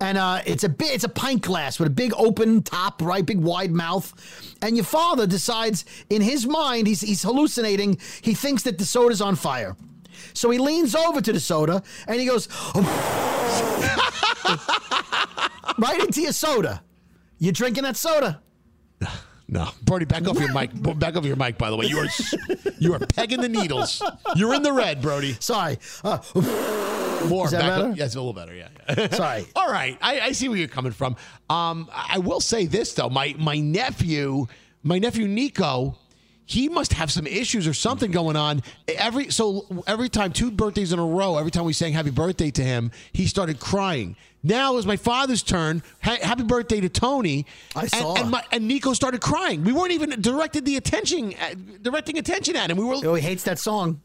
And 0.00 0.18
uh, 0.18 0.42
it's 0.44 0.64
a 0.64 0.68
big, 0.68 0.90
it's 0.92 1.04
a 1.04 1.08
pint 1.08 1.42
glass 1.42 1.78
with 1.78 1.88
a 1.88 1.90
big 1.90 2.12
open 2.16 2.62
top, 2.62 3.00
right, 3.00 3.24
big 3.24 3.40
wide 3.40 3.72
mouth. 3.72 4.12
And 4.60 4.76
your 4.76 4.84
father 4.84 5.26
decides, 5.26 5.84
in 6.10 6.20
his 6.20 6.46
mind, 6.46 6.86
he's 6.86 7.00
he's 7.00 7.22
hallucinating. 7.22 7.98
He 8.20 8.34
thinks 8.34 8.62
that 8.64 8.76
the 8.78 8.84
soda's 8.84 9.20
on 9.20 9.34
fire, 9.34 9.76
so 10.32 10.50
he 10.50 10.58
leans 10.58 10.94
over 10.94 11.20
to 11.20 11.32
the 11.32 11.40
soda 11.40 11.82
and 12.06 12.20
he 12.20 12.26
goes, 12.26 12.48
right 15.78 16.00
into 16.00 16.20
your 16.20 16.32
soda. 16.32 16.82
You're 17.38 17.52
drinking 17.52 17.84
that 17.84 17.96
soda. 17.96 18.40
No, 19.50 19.70
Brody, 19.82 20.04
back 20.04 20.28
off 20.28 20.38
your 20.38 20.52
mic. 20.52 20.70
Back 20.98 21.16
off 21.16 21.24
your 21.24 21.36
mic. 21.36 21.56
By 21.56 21.70
the 21.70 21.76
way, 21.76 21.86
you 21.86 21.98
are 21.98 22.08
you 22.78 22.92
are 22.92 22.98
pegging 22.98 23.40
the 23.40 23.48
needles. 23.48 24.02
You're 24.36 24.52
in 24.52 24.62
the 24.62 24.74
red, 24.74 25.00
Brody. 25.00 25.38
Sorry. 25.40 25.78
Uh, 26.04 26.18
More. 27.28 27.46
Is 27.46 27.52
that 27.52 27.60
back 27.60 27.70
up. 27.70 27.82
better? 27.82 27.94
Yeah, 27.96 28.04
it's 28.04 28.14
a 28.14 28.18
little 28.18 28.34
better. 28.34 28.54
Yeah. 28.54 28.68
yeah. 28.88 29.10
Sorry. 29.14 29.46
All 29.56 29.72
right. 29.72 29.96
I, 30.02 30.20
I 30.20 30.32
see 30.32 30.48
where 30.50 30.58
you're 30.58 30.68
coming 30.68 30.92
from. 30.92 31.16
Um, 31.48 31.88
I 31.92 32.18
will 32.18 32.40
say 32.40 32.66
this 32.66 32.92
though. 32.92 33.08
My 33.08 33.34
my 33.38 33.58
nephew, 33.58 34.46
my 34.82 34.98
nephew 34.98 35.26
Nico, 35.26 35.96
he 36.48 36.68
must 36.70 36.94
have 36.94 37.12
some 37.12 37.26
issues 37.26 37.66
or 37.66 37.74
something 37.74 38.10
going 38.10 38.34
on. 38.34 38.62
Every 38.88 39.30
so 39.30 39.66
every 39.86 40.08
time 40.08 40.32
two 40.32 40.50
birthdays 40.50 40.92
in 40.94 40.98
a 40.98 41.04
row, 41.04 41.36
every 41.36 41.50
time 41.50 41.64
we 41.66 41.74
sang 41.74 41.92
happy 41.92 42.10
birthday 42.10 42.50
to 42.52 42.64
him, 42.64 42.90
he 43.12 43.26
started 43.26 43.60
crying. 43.60 44.16
Now 44.42 44.72
it 44.72 44.76
was 44.76 44.86
my 44.86 44.96
father's 44.96 45.42
turn. 45.42 45.82
Ha- 46.02 46.18
happy 46.22 46.44
birthday 46.44 46.80
to 46.80 46.88
Tony. 46.88 47.44
I 47.76 47.82
And- 47.82 47.90
saw. 47.90 48.14
And, 48.14 48.30
my, 48.30 48.42
and 48.50 48.66
Nico 48.66 48.94
started 48.94 49.20
crying. 49.20 49.62
We 49.62 49.72
weren't 49.72 49.92
even 49.92 50.22
directed 50.22 50.64
the 50.64 50.76
attention, 50.76 51.34
uh, 51.34 51.54
directing 51.82 52.16
attention 52.18 52.56
at 52.56 52.70
him. 52.70 52.78
We 52.78 52.84
were 52.84 52.94
Oh, 53.04 53.14
he 53.14 53.20
hates 53.22 53.42
that 53.44 53.58
song. 53.58 54.00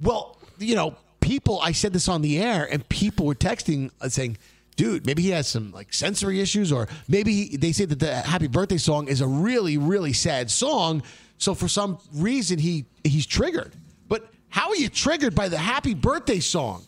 well, 0.00 0.38
you 0.58 0.76
know, 0.76 0.94
people. 1.20 1.58
I 1.62 1.72
said 1.72 1.92
this 1.92 2.06
on 2.08 2.22
the 2.22 2.38
air, 2.38 2.68
and 2.70 2.88
people 2.88 3.26
were 3.26 3.34
texting 3.34 3.90
uh, 4.00 4.08
saying, 4.08 4.38
"Dude, 4.76 5.04
maybe 5.04 5.22
he 5.22 5.30
has 5.30 5.48
some 5.48 5.72
like 5.72 5.92
sensory 5.92 6.40
issues, 6.40 6.70
or 6.70 6.86
maybe 7.08 7.32
he, 7.46 7.56
they 7.56 7.72
say 7.72 7.86
that 7.86 7.98
the 7.98 8.14
Happy 8.20 8.46
Birthday 8.46 8.78
song 8.78 9.08
is 9.08 9.20
a 9.20 9.26
really, 9.26 9.78
really 9.78 10.12
sad 10.12 10.48
song. 10.50 11.02
So 11.38 11.54
for 11.54 11.68
some 11.68 11.98
reason, 12.14 12.58
he 12.58 12.84
he's 13.04 13.26
triggered. 13.26 13.72
But 14.08 14.28
how 14.48 14.68
are 14.70 14.76
you 14.76 14.88
triggered 14.88 15.34
by 15.34 15.48
the 15.48 15.58
Happy 15.58 15.94
Birthday 15.94 16.40
song? 16.40 16.84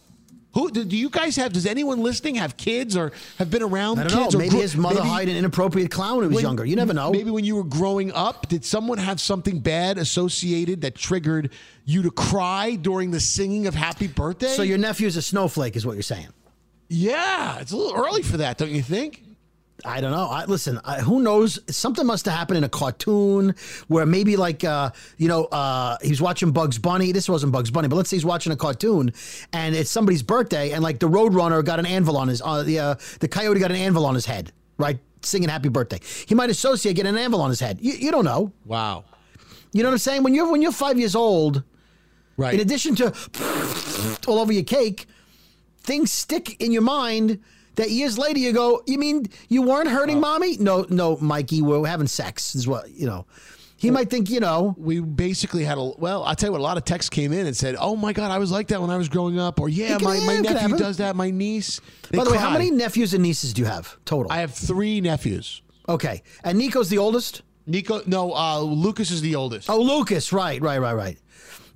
Who 0.55 0.69
do 0.73 0.83
you 0.97 1.11
guys 1.11 1.37
have? 1.37 1.53
Does 1.53 1.65
anyone 1.65 2.03
listening 2.03 2.35
have 2.35 2.57
kids 2.57 2.97
or 2.97 3.13
have 3.39 3.53
been 3.53 3.63
around 3.63 4.01
I 4.01 4.09
don't 4.09 4.25
kids? 4.25 4.35
know. 4.35 4.41
or 4.41 4.43
Maybe 4.43 4.57
his 4.57 4.75
mother 4.77 4.97
maybe- 4.97 5.09
hired 5.09 5.29
an 5.29 5.37
inappropriate 5.37 5.93
clown 5.93 6.17
when 6.17 6.25
he 6.25 6.29
was 6.29 6.35
when- 6.37 6.43
younger. 6.43 6.65
You 6.65 6.75
never 6.75 6.93
know. 6.93 7.13
Maybe 7.13 7.31
when 7.31 7.45
you 7.45 7.55
were 7.55 7.63
growing 7.63 8.11
up, 8.11 8.49
did 8.49 8.65
someone 8.65 8.99
have 8.99 9.21
something 9.21 9.61
bad 9.61 9.97
associated 9.97 10.81
that 10.81 10.97
triggered 10.97 11.51
you 11.85 12.03
to 12.03 12.11
cry 12.11 12.75
during 12.75 13.13
the 13.13 13.21
singing 13.21 13.69
of 13.69 13.77
Happy 13.77 14.09
Birthday? 14.09 14.49
So 14.57 14.63
your 14.63 14.79
nephew's 14.79 15.17
a 15.17 15.23
snowflake, 15.23 15.77
is 15.77 15.87
what 15.87 15.93
you're 15.93 16.03
saying. 16.03 16.27
yeah, 16.89 17.59
it's 17.61 17.71
a 17.71 17.77
little 17.77 17.95
early 17.95 18.23
for 18.23 18.39
that, 18.39 18.59
don't 18.59 18.73
you 18.73 18.83
think? 18.83 19.23
I 19.85 20.01
don't 20.01 20.11
know. 20.13 20.27
I, 20.27 20.45
listen, 20.45 20.81
I, 20.85 21.01
who 21.01 21.23
knows? 21.23 21.59
Something 21.75 22.07
must 22.07 22.25
have 22.27 22.35
happened 22.35 22.59
in 22.59 22.65
a 22.65 22.69
cartoon 22.69 23.55
where 23.89 24.05
maybe 24.07 24.37
like 24.37 24.65
uh, 24.65 24.91
you 25.17 25.29
know 25.29 25.45
uh, 25.47 25.97
he's 26.03 26.21
watching 26.21 26.51
Bugs 26.53 26.79
Bunny. 26.79 27.13
This 27.13 27.29
wasn't 27.29 27.53
Bugs 27.53 27.71
Bunny, 27.71 27.89
but 27.89 27.97
let's 27.97 28.11
say 28.11 28.17
he's 28.17 28.25
watching 28.25 28.53
a 28.53 28.57
cartoon 28.57 29.13
and 29.53 29.75
it's 29.75 29.91
somebody's 29.91 30.23
birthday, 30.23 30.73
and 30.73 30.83
like 30.83 30.99
the 30.99 31.09
Roadrunner 31.09 31.65
got 31.65 31.79
an 31.79 31.87
anvil 31.87 32.17
on 32.17 32.29
his 32.29 32.43
uh, 32.43 32.63
the 32.63 32.79
uh, 32.79 32.95
the 33.21 33.29
coyote 33.29 33.59
got 33.61 33.71
an 33.71 33.77
anvil 33.77 34.05
on 34.07 34.15
his 34.15 34.27
head, 34.27 34.53
right? 34.79 34.99
Singing 35.23 35.49
Happy 35.49 35.69
Birthday. 35.69 36.01
He 36.27 36.35
might 36.35 36.51
associate 36.51 36.95
getting 36.97 37.13
an 37.15 37.19
anvil 37.19 37.43
on 37.43 37.51
his 37.51 37.61
head. 37.61 37.79
You, 37.83 37.93
you 37.93 38.11
don't 38.11 38.25
know. 38.25 38.53
Wow. 38.65 39.05
You 39.73 39.83
know 39.83 39.89
what 39.91 39.95
I'm 39.95 39.99
saying? 39.99 40.23
When 40.23 40.35
you're 40.35 40.51
when 40.51 40.63
you're 40.63 40.73
five 40.73 40.99
years 40.99 41.15
old, 41.15 41.63
Right. 42.37 42.55
in 42.55 42.61
addition 42.61 42.95
to 42.97 43.13
all 44.27 44.39
over 44.39 44.53
your 44.53 44.63
cake, 44.65 45.07
things 45.83 46.13
stick 46.13 46.61
in 46.61 46.73
your 46.73 46.83
mind 46.83 47.41
that 47.81 47.91
years 47.91 48.19
later 48.19 48.39
you 48.39 48.53
go, 48.53 48.83
you 48.87 48.99
mean 48.99 49.27
you 49.49 49.63
weren't 49.63 49.89
hurting 49.89 50.21
mommy? 50.21 50.57
No, 50.59 50.87
no, 50.89 51.17
Mikey, 51.19 51.63
we're 51.63 51.87
having 51.87 52.07
sex 52.07 52.55
is 52.55 52.67
what, 52.69 52.91
you 52.91 53.07
know. 53.07 53.27
He 53.77 53.91
might 53.91 54.11
think, 54.11 54.29
you 54.29 54.41
know, 54.41 54.75
we 54.77 55.01
basically 55.01 55.65
had 55.65 55.79
a 55.79 55.83
well, 55.97 56.23
I'll 56.25 56.35
tell 56.37 56.49
you 56.49 56.53
what, 56.53 56.61
a 56.61 56.63
lot 56.63 56.77
of 56.77 56.85
texts 56.85 57.09
came 57.09 57.33
in 57.33 57.47
and 57.47 57.57
said, 57.57 57.77
"Oh 57.81 57.97
my 57.97 58.13
god, 58.13 58.31
I 58.31 58.37
was 58.37 58.51
like 58.53 58.69
that 58.69 58.79
when 58.79 58.91
I 58.91 58.99
was 58.99 59.09
growing 59.09 59.39
up," 59.39 59.59
or 59.59 59.71
"Yeah, 59.71 59.97
my, 60.03 60.21
my 60.21 60.37
nephew 60.37 60.77
does 60.77 60.99
that, 60.99 61.17
my 61.17 61.31
niece." 61.31 61.81
They 62.11 62.19
by 62.19 62.25
the 62.25 62.31
way, 62.31 62.37
how 62.37 62.51
many 62.51 62.71
nephews 62.71 63.15
and 63.15 63.23
nieces 63.23 63.55
do 63.55 63.63
you 63.63 63.67
have 63.69 63.97
total? 64.05 64.31
I 64.31 64.41
have 64.41 64.53
three 64.55 65.01
nephews. 65.01 65.63
okay. 65.89 66.23
And 66.45 66.59
Nico's 66.59 66.91
the 66.91 66.99
oldest? 66.99 67.41
Nico, 67.67 68.03
no, 68.07 68.35
uh, 68.35 68.61
Lucas 68.61 69.11
is 69.11 69.23
the 69.23 69.35
oldest. 69.37 69.71
Oh, 69.71 69.81
Lucas. 69.81 70.31
Right, 70.31 70.61
right, 70.61 70.79
right, 70.79 70.95
right. 70.95 71.19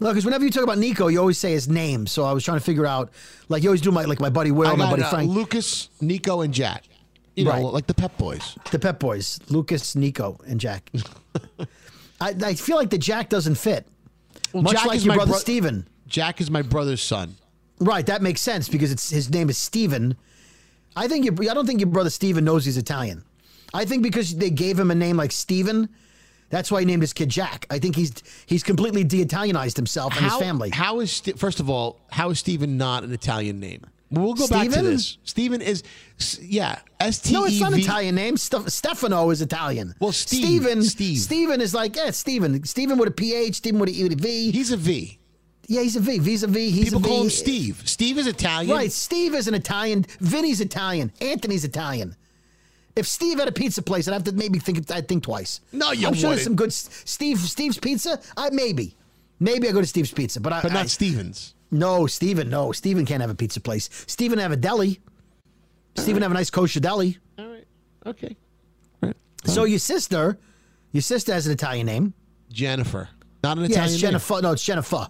No, 0.04 0.10
because 0.10 0.26
whenever 0.26 0.44
you 0.44 0.50
talk 0.50 0.62
about 0.62 0.76
Nico, 0.76 1.08
you 1.08 1.18
always 1.18 1.38
say 1.38 1.52
his 1.52 1.66
name. 1.66 2.06
So 2.06 2.24
I 2.24 2.32
was 2.32 2.44
trying 2.44 2.58
to 2.58 2.64
figure 2.64 2.84
out, 2.84 3.10
like 3.48 3.62
you 3.62 3.70
always 3.70 3.80
do 3.80 3.90
my 3.90 4.04
like 4.04 4.20
my 4.20 4.28
buddy 4.28 4.50
Will, 4.50 4.68
I 4.68 4.72
my 4.72 4.84
got 4.84 4.90
buddy 4.90 5.02
uh, 5.02 5.08
Frank, 5.08 5.30
Lucas, 5.30 5.88
Nico, 6.02 6.42
and 6.42 6.52
Jack. 6.52 6.84
You 7.36 7.46
know, 7.46 7.50
Right. 7.52 7.64
like 7.64 7.86
the 7.86 7.94
Pep 7.94 8.16
Boys. 8.18 8.54
the 8.70 8.78
Pep 8.78 9.00
Boys, 9.00 9.40
Lucas, 9.48 9.96
Nico, 9.96 10.38
and 10.46 10.60
Jack. 10.60 10.90
I, 12.20 12.34
I 12.44 12.54
feel 12.54 12.76
like 12.76 12.90
the 12.90 12.98
Jack 12.98 13.30
doesn't 13.30 13.54
fit. 13.54 13.86
Much 14.52 14.74
Jack 14.74 14.84
like 14.84 14.96
is 14.98 15.06
your 15.06 15.12
my 15.12 15.16
brother 15.16 15.32
bro- 15.32 15.38
Steven. 15.40 15.88
Jack 16.06 16.38
is 16.38 16.50
my 16.50 16.60
brother's 16.60 17.02
son. 17.02 17.34
Right, 17.80 18.04
that 18.04 18.20
makes 18.20 18.42
sense 18.42 18.68
because 18.68 18.92
it's 18.92 19.08
his 19.08 19.30
name 19.30 19.48
is 19.48 19.56
Steven. 19.56 20.18
I 20.94 21.08
think 21.08 21.24
your, 21.24 21.50
I 21.50 21.54
don't 21.54 21.66
think 21.66 21.80
your 21.80 21.88
brother 21.88 22.10
Steven 22.10 22.44
knows 22.44 22.66
he's 22.66 22.76
Italian. 22.76 23.24
I 23.72 23.86
think 23.86 24.02
because 24.02 24.36
they 24.36 24.50
gave 24.50 24.78
him 24.78 24.90
a 24.90 24.94
name 24.94 25.16
like 25.16 25.32
Steven, 25.32 25.88
that's 26.50 26.70
why 26.70 26.80
he 26.80 26.86
named 26.86 27.02
his 27.02 27.12
kid 27.12 27.28
Jack. 27.28 27.66
I 27.70 27.78
think 27.78 27.96
he's 27.96 28.12
he's 28.46 28.62
completely 28.62 29.04
de-Italianized 29.04 29.76
himself 29.76 30.16
and 30.16 30.24
his 30.24 30.36
family. 30.36 30.70
How 30.70 31.00
is 31.00 31.20
first 31.36 31.60
of 31.60 31.68
all, 31.70 32.00
how 32.10 32.30
is 32.30 32.38
Stephen 32.38 32.76
not 32.76 33.04
an 33.04 33.12
Italian 33.12 33.60
name? 33.60 33.86
We'll 34.10 34.34
go 34.34 34.46
back 34.46 34.66
to 34.66 34.70
Steven? 34.72 34.84
this. 34.92 35.18
Stephen 35.24 35.60
is, 35.60 35.82
yeah, 36.40 36.78
S 37.00 37.18
T 37.18 37.30
E 37.30 37.32
V. 37.32 37.38
no, 37.40 37.46
it's 37.46 37.60
not 37.60 37.72
an 37.72 37.80
Italian 37.80 38.14
name. 38.14 38.36
Ste- 38.36 38.68
Stefano 38.70 39.30
is 39.30 39.42
Italian. 39.42 39.92
Well, 39.98 40.12
Steve- 40.12 40.44
Steven, 40.44 40.82
Steve. 40.84 41.18
Steven 41.18 41.60
is 41.60 41.74
like 41.74 41.96
yeah, 41.96 42.10
Steven. 42.10 42.62
Steven 42.64 42.96
with 42.98 43.08
a 43.08 43.12
PH, 43.12 43.56
Steven 43.56 43.80
with 43.80 43.88
a 43.90 44.14
V. 44.14 44.52
He's 44.52 44.70
a 44.70 44.76
V. 44.76 45.18
yeah, 45.66 45.80
he's 45.82 45.96
a 45.96 46.00
V. 46.00 46.18
V's 46.20 46.44
a 46.44 46.46
V. 46.46 46.70
He's 46.70 46.92
a 46.92 46.96
V. 46.96 46.96
People 46.96 46.98
a 46.98 47.02
V. 47.02 47.08
call 47.08 47.22
him 47.24 47.30
Steve. 47.30 47.82
Steve 47.86 48.18
is 48.18 48.28
Italian. 48.28 48.76
Right, 48.76 48.92
Steve 48.92 49.34
is 49.34 49.48
an 49.48 49.54
Italian. 49.54 50.06
Vinny's 50.20 50.60
Italian. 50.60 51.10
Anthony's 51.20 51.64
Italian. 51.64 52.14
If 52.96 53.06
Steve 53.06 53.38
had 53.40 53.48
a 53.48 53.52
pizza 53.52 53.82
place, 53.82 54.06
I'd 54.06 54.12
have 54.12 54.24
to 54.24 54.32
maybe 54.32 54.58
think. 54.58 54.90
I'd 54.90 55.08
think 55.08 55.24
twice. 55.24 55.60
No, 55.72 55.90
you 55.92 56.06
I'm 56.06 56.14
sure 56.14 56.30
there's 56.30 56.44
some 56.44 56.54
good 56.54 56.72
Steve. 56.72 57.38
Steve's 57.40 57.78
Pizza. 57.78 58.20
I 58.36 58.50
maybe, 58.50 58.96
maybe 59.40 59.68
I 59.68 59.72
go 59.72 59.80
to 59.80 59.86
Steve's 59.86 60.12
Pizza, 60.12 60.40
but 60.40 60.52
I. 60.52 60.62
but 60.62 60.70
I- 60.70 60.74
not 60.74 60.88
Stevens. 60.90 61.54
No, 61.70 62.06
Steven. 62.06 62.48
No, 62.50 62.70
Steven 62.70 63.04
can't 63.04 63.20
have 63.20 63.30
a 63.30 63.34
pizza 63.34 63.60
place. 63.60 63.90
Steven 64.06 64.38
have 64.38 64.52
a 64.52 64.56
deli. 64.56 65.00
Steven 65.96 66.22
have 66.22 66.30
a 66.30 66.34
nice 66.34 66.50
kosher 66.50 66.78
deli. 66.80 67.18
All 67.38 67.48
right. 67.48 67.64
Okay. 68.06 68.36
So 69.44 69.64
your 69.64 69.78
sister, 69.78 70.38
your 70.92 71.02
sister 71.02 71.32
has 71.34 71.46
an 71.46 71.52
Italian 71.52 71.86
name. 71.86 72.14
Jennifer. 72.50 73.08
Not 73.42 73.58
an 73.58 73.64
Yeah, 73.64 73.70
Italian 73.70 73.84
it's 73.94 74.02
name. 74.02 74.10
Jennifer. 74.12 74.40
No, 74.42 74.52
it's 74.52 74.64
Jennifer. 74.64 75.08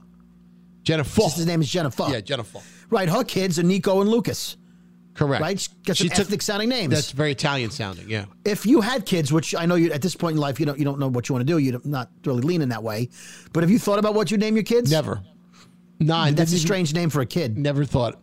Jennifer. 0.82 1.22
His 1.22 1.46
name 1.46 1.60
is 1.60 1.68
Jennifer. 1.70 2.06
Yeah, 2.10 2.20
Jennifer. 2.20 2.60
Right. 2.90 3.08
Her 3.08 3.24
kids 3.24 3.58
are 3.58 3.62
Nico 3.62 4.00
and 4.00 4.10
Lucas. 4.10 4.56
Correct. 5.14 5.40
Right? 5.42 5.60
She 5.60 5.68
got 5.84 5.96
some 5.96 6.08
ethnic 6.12 6.42
sounding 6.42 6.68
names. 6.68 6.92
That's 6.92 7.12
very 7.12 7.30
Italian 7.32 7.70
sounding. 7.70 8.08
Yeah. 8.10 8.24
if 8.44 8.66
you 8.66 8.80
had 8.80 9.06
kids, 9.06 9.32
which 9.32 9.54
I 9.54 9.64
know 9.66 9.76
you 9.76 9.92
at 9.92 10.02
this 10.02 10.16
point 10.16 10.34
in 10.34 10.40
life 10.40 10.58
you 10.58 10.66
don't 10.66 10.78
you 10.78 10.84
don't 10.84 10.98
know 10.98 11.08
what 11.08 11.28
you 11.28 11.34
want 11.34 11.46
to 11.46 11.52
do, 11.52 11.58
you're 11.58 11.80
not 11.84 12.10
really 12.24 12.42
leaning 12.42 12.68
that 12.70 12.82
way. 12.82 13.08
But 13.52 13.62
have 13.62 13.70
you 13.70 13.78
thought 13.78 13.98
about 14.00 14.14
what 14.14 14.30
you 14.30 14.36
name 14.38 14.56
your 14.56 14.64
kids? 14.64 14.90
Never. 14.90 15.22
I 16.10 16.32
That's 16.32 16.52
a 16.52 16.58
strange 16.58 16.92
name 16.94 17.10
for 17.10 17.20
a 17.20 17.26
kid. 17.26 17.56
Never 17.56 17.84
thought. 17.84 18.20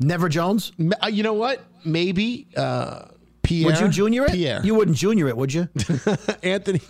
Never 0.00 0.28
Jones. 0.28 0.72
Uh, 1.02 1.06
You 1.06 1.22
know 1.22 1.34
what? 1.34 1.64
Maybe 1.84 2.48
uh, 2.56 3.06
Pierre. 3.42 3.66
Would 3.70 3.80
you 3.80 3.88
junior 3.88 4.24
it? 4.24 4.32
Pierre. 4.32 4.60
You 4.64 4.74
wouldn't 4.74 4.96
junior 4.96 5.28
it, 5.28 5.36
would 5.36 5.52
you? 5.54 5.68
Anthony. 6.42 6.80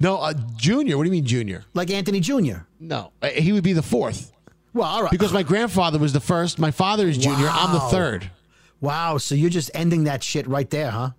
No, 0.00 0.16
uh, 0.16 0.32
Junior. 0.56 0.96
What 0.96 1.04
do 1.04 1.08
you 1.08 1.12
mean 1.12 1.26
Junior? 1.26 1.64
like 1.74 1.90
Anthony 1.90 2.20
Jr. 2.20 2.60
No, 2.80 3.12
uh, 3.20 3.28
he 3.28 3.52
would 3.52 3.64
be 3.64 3.74
the 3.74 3.82
fourth 3.82 4.32
Well, 4.72 4.88
all 4.88 5.02
right. 5.02 5.10
because 5.10 5.32
my 5.32 5.42
grandfather 5.42 5.98
was 5.98 6.12
the 6.14 6.20
first. 6.20 6.58
My 6.58 6.70
father 6.70 7.06
is 7.06 7.18
Junior. 7.18 7.48
I'm 7.50 7.72
the 7.74 7.80
third. 7.80 8.30
Wow, 8.80 9.18
so 9.18 9.34
you're 9.34 9.50
just 9.50 9.70
ending 9.74 10.04
that 10.04 10.22
shit 10.22 10.46
right 10.46 10.68
there, 10.70 10.90
huh? 10.90 11.10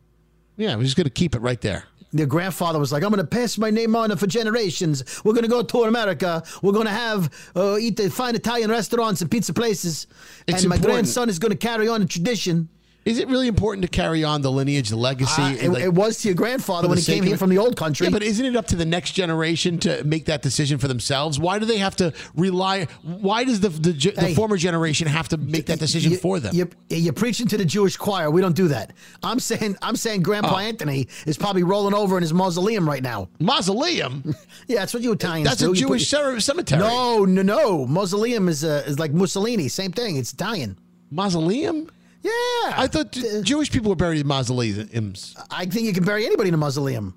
Yeah, 0.57 0.75
we're 0.75 0.83
just 0.83 0.97
gonna 0.97 1.09
keep 1.09 1.35
it 1.35 1.39
right 1.41 1.59
there. 1.61 1.83
Your 2.13 2.25
grandfather 2.25 2.79
was 2.79 2.91
like, 2.93 3.03
"I'm 3.03 3.09
going 3.11 3.19
to 3.21 3.27
pass 3.27 3.57
my 3.57 3.69
name 3.69 3.93
on 3.93 4.15
for 4.15 4.27
generations. 4.27 5.03
We're 5.25 5.33
going 5.33 5.43
to 5.43 5.49
go 5.49 5.61
tour 5.61 5.89
America. 5.89 6.41
We're 6.61 6.71
going 6.71 6.85
to 6.85 6.91
have 6.91 7.29
uh, 7.53 7.77
eat 7.77 7.97
the 7.97 8.09
fine 8.09 8.33
Italian 8.33 8.71
restaurants 8.71 9.19
and 9.21 9.29
pizza 9.29 9.53
places, 9.53 10.07
It's 10.47 10.61
and 10.61 10.69
my 10.69 10.77
important. 10.77 10.95
grandson 11.03 11.29
is 11.29 11.37
going 11.37 11.51
to 11.51 11.57
carry 11.57 11.89
on 11.89 11.99
the 11.99 12.07
tradition." 12.07 12.69
Is 13.07 13.19
it 13.19 13.27
really 13.29 13.47
important 13.47 13.83
to 13.83 13.87
carry 13.87 14.23
on 14.23 14.41
the 14.41 14.51
lineage, 14.51 14.89
the 14.89 14.97
legacy? 14.97 15.41
Uh, 15.41 15.51
it, 15.51 15.69
like, 15.69 15.83
it 15.83 15.93
was 15.93 16.17
to 16.21 16.27
your 16.27 16.35
grandfather 16.35 16.89
when 16.89 16.97
he 16.97 17.03
came 17.05 17.23
here 17.23 17.37
from 17.37 17.49
the 17.49 17.57
old 17.57 17.77
country. 17.77 18.05
Yeah, 18.05 18.11
but 18.11 18.21
isn't 18.21 18.45
it 18.45 18.55
up 18.55 18.67
to 18.67 18.75
the 18.75 18.85
next 18.85 19.11
generation 19.13 19.77
to 19.79 20.03
make 20.03 20.25
that 20.25 20.41
decision 20.41 20.77
for 20.77 20.87
themselves? 20.89 21.39
Why 21.39 21.57
do 21.57 21.65
they 21.65 21.77
have 21.77 21.95
to 21.97 22.11
rely? 22.35 22.85
Why 23.03 23.43
does 23.45 23.61
the 23.61 23.69
the, 23.69 23.91
the 23.93 24.13
Hey. 24.21 24.33
former 24.35 24.57
generation 24.57 25.07
have 25.07 25.29
to 25.29 25.37
make 25.37 25.67
that 25.67 25.79
decision 25.79 26.11
You- 26.11 26.17
for 26.17 26.39
them? 26.41 26.53
You, 26.53 26.69
you're 26.89 27.13
preaching 27.13 27.47
to 27.47 27.57
the 27.57 27.65
Jewish 27.65 27.95
choir. 27.95 28.29
We 28.29 28.41
don't 28.41 28.55
do 28.55 28.67
that. 28.67 28.91
I'm 29.23 29.39
saying, 29.39 29.77
I'm 29.81 29.95
saying, 29.95 30.23
Grandpa 30.23 30.55
Oh. 30.55 30.59
Anthony 30.59 31.07
is 31.25 31.37
probably 31.37 31.63
rolling 31.63 31.93
over 31.93 32.17
in 32.17 32.21
his 32.23 32.33
mausoleum 32.33 32.87
right 32.87 33.03
now. 33.03 33.29
Mausoleum. 33.39 34.35
Yeah, 34.67 34.79
that's 34.79 34.93
what 34.93 35.01
you 35.01 35.13
Italians 35.13 35.47
That's 35.47 35.61
do. 35.61 35.67
a 35.71 35.75
You 35.75 35.87
Jewish 35.87 36.09
cemetery. 36.09 36.81
No, 36.81 37.23
no, 37.23 37.41
no. 37.41 37.85
Mausoleum 37.87 38.49
is 38.49 38.65
uh, 38.65 38.83
is 38.85 38.99
like 38.99 39.13
Mussolini. 39.13 39.69
Same 39.69 39.93
thing. 39.93 40.17
It's 40.17 40.33
Italian. 40.33 40.77
Mausoleum. 41.09 41.89
Yeah, 42.23 42.31
I 42.75 42.87
thought 42.91 43.11
Jewish 43.43 43.71
people 43.71 43.89
were 43.89 43.95
buried 43.95 44.19
in 44.21 44.27
mausoleums. 44.27 45.35
I 45.51 45.65
think 45.65 45.85
you 45.85 45.93
can 45.93 46.03
bury 46.03 46.25
anybody 46.25 46.49
in 46.49 46.53
a 46.53 46.57
mausoleum. 46.57 47.13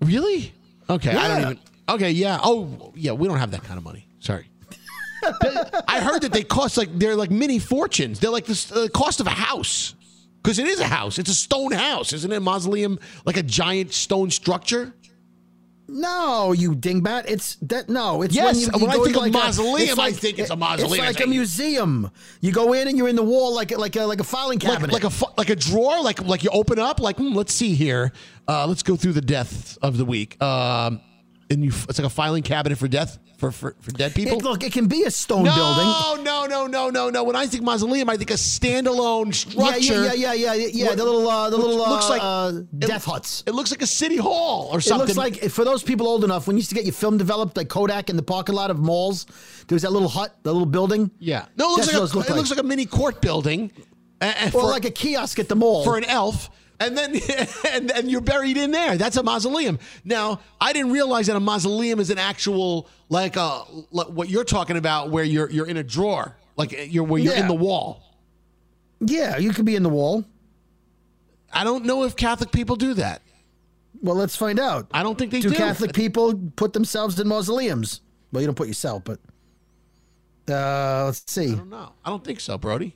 Really? 0.00 0.52
Okay, 0.88 1.10
I 1.10 1.28
don't 1.28 1.40
Yeah. 1.40 1.46
even. 1.50 1.58
Okay, 1.88 2.10
yeah. 2.10 2.38
Oh, 2.42 2.92
yeah. 2.96 3.12
We 3.12 3.28
don't 3.28 3.38
have 3.38 3.50
that 3.52 3.62
kind 3.64 3.78
of 3.78 3.84
money. 3.84 4.08
Sorry. 4.20 4.48
I 5.88 6.00
heard 6.00 6.22
that 6.22 6.32
they 6.32 6.42
cost 6.42 6.76
like 6.76 6.96
they're 6.98 7.16
like 7.16 7.30
mini 7.30 7.58
fortunes. 7.58 8.20
They're 8.20 8.30
like 8.30 8.44
the 8.46 8.72
uh, 8.84 8.88
cost 8.96 9.20
of 9.20 9.26
a 9.26 9.30
house 9.30 9.94
because 10.42 10.58
it 10.58 10.66
is 10.66 10.78
a 10.80 10.86
house. 10.86 11.18
It's 11.18 11.30
a 11.30 11.34
stone 11.34 11.72
house, 11.72 12.12
isn't 12.12 12.30
it? 12.30 12.36
A 12.36 12.40
mausoleum, 12.40 12.98
like 13.24 13.36
a 13.36 13.42
giant 13.42 13.92
stone 13.92 14.30
structure. 14.30 14.92
No, 15.88 16.52
you 16.52 16.74
dingbat. 16.74 17.26
It's 17.28 17.56
that. 17.62 17.88
No, 17.88 18.22
it's 18.22 18.34
Yes, 18.34 18.54
when, 18.54 18.60
you, 18.60 18.70
you 18.74 18.86
when 18.86 18.90
I 18.90 19.04
think 19.04 19.16
of 19.16 19.22
like 19.22 19.32
mausoleum, 19.32 19.98
a, 19.98 20.02
I 20.02 20.12
think 20.12 20.38
it's 20.38 20.50
a 20.50 20.56
mausoleum. 20.56 21.04
It's 21.04 21.18
like 21.18 21.26
a 21.26 21.30
museum. 21.30 22.10
You 22.40 22.52
go 22.52 22.72
in 22.72 22.88
and 22.88 22.98
you're 22.98 23.08
in 23.08 23.14
the 23.16 23.22
wall 23.22 23.54
like 23.54 23.70
a- 23.70 23.78
like 23.78 23.94
a 23.94 24.04
like 24.04 24.20
a 24.20 24.24
filing 24.24 24.58
cabinet. 24.58 24.92
like 24.92 25.04
a 25.04 25.12
like 25.38 25.50
a 25.50 25.56
drawer, 25.56 26.02
like 26.02 26.20
like 26.22 26.42
you 26.42 26.50
open 26.50 26.78
up, 26.78 27.00
like 27.00 27.18
hmm, 27.18 27.34
let's 27.34 27.54
see 27.54 27.74
here, 27.74 28.12
uh, 28.48 28.66
let's 28.66 28.82
go 28.82 28.96
through 28.96 29.12
the 29.12 29.20
death 29.20 29.78
of 29.80 29.96
the 29.96 30.04
week. 30.04 30.40
Um, 30.42 31.00
and 31.50 31.64
you, 31.64 31.70
it's 31.88 31.98
like 31.98 32.06
a 32.06 32.10
filing 32.10 32.42
cabinet 32.42 32.76
for 32.78 32.88
death 32.88 33.18
for 33.36 33.50
for, 33.52 33.76
for 33.80 33.90
dead 33.92 34.14
people. 34.14 34.38
It- 34.38 34.44
look, 34.44 34.62
it 34.64 34.72
can 34.72 34.86
be 34.86 35.02
a 35.04 35.10
stone 35.10 35.44
no, 35.44 35.54
building. 35.54 36.24
no, 36.24 36.46
no, 36.46 36.66
no, 36.66 36.88
no, 36.90 37.10
no. 37.10 37.24
When 37.24 37.36
I 37.36 37.46
think 37.46 37.62
mausoleum, 37.62 38.08
I 38.08 38.16
think 38.16 38.30
a 38.30 38.34
standalone 38.34 39.26
Yeah, 39.26 39.32
structure. 39.72 40.04
yeah, 40.04 40.12
yeah, 40.14 40.32
yeah, 40.32 40.54
yeah, 40.54 40.66
yeah. 40.72 40.86
What- 40.86 40.96
The 40.98 41.04
little, 41.04 41.28
uh, 41.28 41.50
the 41.50 41.56
little, 41.56 41.82
uh, 41.84 41.90
looks 41.90 42.08
like 42.08 42.22
uh, 42.22 42.52
it- 42.56 42.80
death 42.80 43.04
huts. 43.04 43.42
It 43.46 43.54
looks 43.54 43.70
like 43.70 43.82
a 43.82 43.86
city 43.86 44.16
hall 44.16 44.68
or 44.72 44.78
It 44.78 44.82
something. 44.82 45.06
looks 45.14 45.16
like 45.18 45.50
for 45.50 45.64
those 45.64 45.82
people 45.82 46.06
old 46.08 46.24
enough, 46.24 46.46
when 46.46 46.56
you 46.56 46.60
used 46.60 46.70
to 46.70 46.74
get 46.74 46.84
your 46.84 46.94
film 46.94 47.18
developed, 47.18 47.56
like 47.56 47.68
Kodak 47.68 48.10
in 48.10 48.16
the 48.16 48.22
parking 48.22 48.54
lot 48.54 48.70
of 48.70 48.78
malls, 48.78 49.26
there 49.68 49.76
was 49.76 49.82
that 49.82 49.92
little 49.92 50.08
hut, 50.08 50.34
the 50.42 50.52
little 50.52 50.66
building. 50.66 51.10
yeah. 51.18 51.46
No, 51.56 51.66
it 51.66 51.72
looks 51.72 51.86
That's 51.86 51.98
like 51.98 52.12
a, 52.12 52.16
look 52.18 52.30
it 52.30 52.36
looks 52.36 52.50
like 52.50 52.60
a 52.60 52.62
mini 52.62 52.86
court 52.86 53.20
building, 53.20 53.70
and, 54.20 54.34
and 54.38 54.54
or 54.54 54.62
for, 54.62 54.70
like 54.70 54.84
a 54.84 54.90
kiosk 54.90 55.38
at 55.38 55.48
the 55.48 55.56
mall. 55.56 55.84
for 55.84 55.96
an 55.98 56.04
elf. 56.04 56.48
And 56.78 56.96
then, 56.96 57.14
and, 57.72 57.90
and 57.90 58.10
you're 58.10 58.20
buried 58.20 58.56
in 58.56 58.70
there. 58.70 58.96
That's 58.96 59.16
a 59.16 59.22
mausoleum. 59.22 59.78
Now, 60.04 60.40
I 60.60 60.72
didn't 60.72 60.92
realize 60.92 61.26
that 61.28 61.36
a 61.36 61.40
mausoleum 61.40 62.00
is 62.00 62.10
an 62.10 62.18
actual, 62.18 62.88
like 63.08 63.36
a, 63.36 63.62
like 63.90 64.08
what 64.08 64.28
you're 64.28 64.44
talking 64.44 64.76
about, 64.76 65.10
where 65.10 65.24
you're 65.24 65.50
you're 65.50 65.66
in 65.66 65.76
a 65.76 65.82
drawer, 65.82 66.36
like 66.56 66.74
you're 66.90 67.04
where 67.04 67.20
you're 67.20 67.34
in 67.34 67.48
the 67.48 67.54
wall. 67.54 68.02
yeah, 69.00 69.38
you 69.38 69.52
could 69.52 69.64
be 69.64 69.76
in 69.76 69.82
the 69.82 69.88
wall. 69.88 70.24
I 71.52 71.64
don't 71.64 71.84
know 71.84 72.04
if 72.04 72.16
Catholic 72.16 72.52
people 72.52 72.76
do 72.76 72.94
that. 72.94 73.22
Well, 74.02 74.16
let's 74.16 74.36
find 74.36 74.60
out. 74.60 74.88
I 74.92 75.02
don't 75.02 75.16
think 75.16 75.30
they 75.30 75.40
do. 75.40 75.50
do. 75.50 75.54
Catholic 75.54 75.94
people 75.94 76.34
put 76.56 76.72
themselves 76.72 77.18
in 77.18 77.28
mausoleums? 77.28 78.02
Well, 78.30 78.42
you 78.42 78.46
don't 78.46 78.54
put 78.54 78.68
yourself, 78.68 79.04
but 79.04 79.18
uh, 80.48 81.06
let's 81.06 81.24
see. 81.26 81.52
I 81.52 81.54
don't 81.54 81.70
know. 81.70 81.92
I 82.04 82.10
don't 82.10 82.22
think 82.22 82.40
so, 82.40 82.58
Brody. 82.58 82.94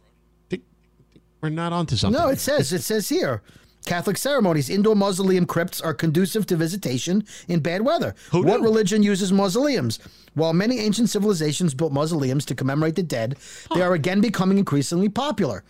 Think, 0.51 0.65
think 1.13 1.25
we're 1.41 1.49
not 1.49 1.73
onto 1.73 1.97
something. 1.97 2.21
No, 2.21 2.29
it 2.29 2.39
says 2.39 2.73
it 2.73 2.83
says 2.83 3.09
here. 3.09 3.43
Catholic 3.87 4.19
ceremonies, 4.19 4.69
indoor 4.69 4.95
mausoleum 4.95 5.47
crypts 5.47 5.81
are 5.81 5.95
conducive 5.95 6.47
to 6.47 6.57
visitation 6.57 7.25
in 7.49 7.61
bad 7.61 7.83
weather. 7.83 8.15
Who 8.31 8.43
what 8.43 8.61
knew? 8.61 8.67
religion 8.67 9.03
uses 9.03 9.33
mausoleums? 9.33 9.99
While 10.35 10.53
many 10.53 10.79
ancient 10.79 11.09
civilizations 11.09 11.75
built 11.75 11.93
mausoleums 11.93 12.45
to 12.47 12.55
commemorate 12.55 12.95
the 12.95 13.03
dead, 13.03 13.37
they 13.75 13.83
are 13.83 13.95
again 13.95 14.21
becoming 14.21 14.59
increasingly 14.59 15.09
popular. 15.09 15.65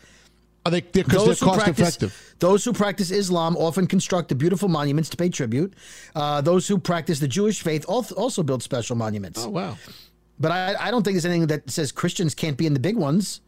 Are 0.67 0.73
they 0.73 0.83
because 0.83 1.25
they're 1.25 1.49
cost 1.49 1.61
practice, 1.61 1.89
effective? 1.89 2.35
Those 2.39 2.65
who 2.65 2.73
practice 2.75 3.11
Islam 3.11 3.57
often 3.57 3.87
construct 3.87 4.29
the 4.29 4.35
beautiful 4.35 4.69
monuments 4.69 5.09
to 5.11 5.17
pay 5.17 5.31
tribute. 5.31 5.73
Uh, 6.15 6.43
those 6.43 6.69
who 6.69 6.77
practice 6.77 7.19
the 7.19 7.29
Jewish 7.29 7.63
faith 7.63 7.87
also 7.89 8.43
build 8.43 8.63
special 8.63 8.97
monuments. 8.97 9.43
Oh 9.43 9.49
wow. 9.49 9.79
But 10.39 10.53
I, 10.53 10.75
I 10.79 10.91
don't 10.91 11.03
think 11.03 11.15
there's 11.15 11.25
anything 11.25 11.47
that 11.47 11.71
says 11.71 11.93
Christians 11.93 12.35
can't 12.35 12.59
be 12.59 12.67
in 12.67 12.75
the 12.75 12.81
big 12.81 12.97
ones, 12.97 13.41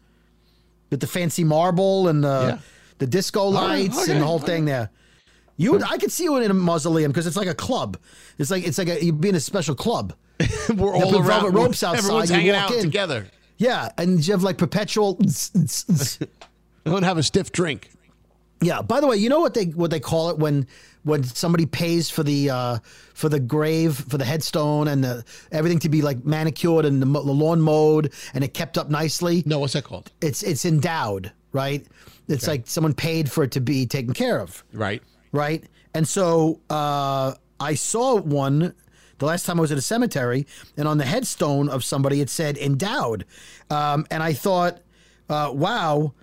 with 0.90 1.00
the 1.00 1.06
fancy 1.06 1.44
marble 1.44 2.08
and 2.08 2.24
the 2.24 2.28
Yeah. 2.56 2.58
The 3.02 3.06
disco 3.08 3.52
right, 3.52 3.90
lights 3.90 4.02
okay, 4.02 4.12
and 4.12 4.22
the 4.22 4.26
whole 4.26 4.36
okay. 4.36 4.46
thing 4.46 4.64
there. 4.64 4.90
You, 5.56 5.72
would, 5.72 5.82
I 5.82 5.98
could 5.98 6.12
see 6.12 6.24
you 6.24 6.36
in 6.36 6.50
a 6.50 6.54
mausoleum 6.54 7.10
because 7.10 7.26
it's 7.26 7.36
like 7.36 7.48
a 7.48 7.54
club. 7.54 7.98
It's 8.38 8.50
like 8.50 8.64
it's 8.64 8.78
like 8.78 8.88
a, 8.88 9.04
you'd 9.04 9.20
be 9.20 9.28
in 9.28 9.34
a 9.34 9.40
special 9.40 9.74
club. 9.74 10.14
We're 10.74 10.94
all 10.94 11.16
around. 11.16 11.26
velvet 11.26 11.52
ropes 11.52 11.82
outside, 11.82 11.98
Everyone's 11.98 12.30
you 12.30 12.36
hanging 12.36 12.52
walk 12.52 12.70
out 12.70 12.76
in. 12.76 12.82
together. 12.82 13.26
Yeah, 13.58 13.90
and 13.98 14.24
you 14.24 14.32
have 14.32 14.42
like 14.42 14.56
perpetual. 14.56 15.18
i 15.54 16.90
Don't 16.90 17.02
have 17.02 17.18
a 17.18 17.22
stiff 17.22 17.52
drink. 17.52 17.90
Yeah. 18.60 18.82
By 18.82 19.00
the 19.00 19.08
way, 19.08 19.16
you 19.16 19.28
know 19.28 19.40
what 19.40 19.54
they 19.54 19.64
what 19.66 19.90
they 19.90 20.00
call 20.00 20.30
it 20.30 20.38
when 20.38 20.66
when 21.02 21.24
somebody 21.24 21.66
pays 21.66 22.08
for 22.08 22.22
the 22.22 22.50
uh, 22.50 22.78
for 23.14 23.28
the 23.28 23.40
grave 23.40 23.96
for 23.96 24.18
the 24.18 24.24
headstone 24.24 24.88
and 24.88 25.02
the 25.02 25.24
everything 25.50 25.80
to 25.80 25.88
be 25.88 26.02
like 26.02 26.24
manicured 26.24 26.84
and 26.84 27.02
the, 27.02 27.06
the 27.06 27.20
lawn 27.20 27.60
mowed 27.60 28.12
and 28.34 28.44
it 28.44 28.54
kept 28.54 28.78
up 28.78 28.90
nicely. 28.90 29.42
No, 29.44 29.58
what's 29.58 29.72
that 29.72 29.84
called? 29.84 30.12
It's 30.20 30.42
it's 30.42 30.64
endowed, 30.64 31.32
right? 31.52 31.84
It's 32.28 32.46
like 32.46 32.66
someone 32.66 32.94
paid 32.94 33.30
for 33.30 33.44
it 33.44 33.50
to 33.52 33.60
be 33.60 33.86
taken 33.86 34.14
care 34.14 34.38
of, 34.40 34.64
Right. 34.72 35.02
right? 35.32 35.64
And 35.94 36.06
so 36.08 36.60
uh, 36.70 37.34
I 37.60 37.74
saw 37.74 38.16
one 38.20 38.74
the 39.18 39.26
last 39.26 39.44
time 39.46 39.58
I 39.58 39.60
was 39.60 39.70
at 39.72 39.78
a 39.78 39.82
cemetery, 39.82 40.46
and 40.76 40.88
on 40.88 40.98
the 40.98 41.04
headstone 41.04 41.68
of 41.68 41.84
somebody 41.84 42.20
it 42.20 42.28
said 42.30 42.56
endowed, 42.58 43.24
um, 43.70 44.06
and 44.10 44.22
I 44.22 44.32
thought, 44.32 44.80
uh, 45.28 45.50
wow. 45.52 46.14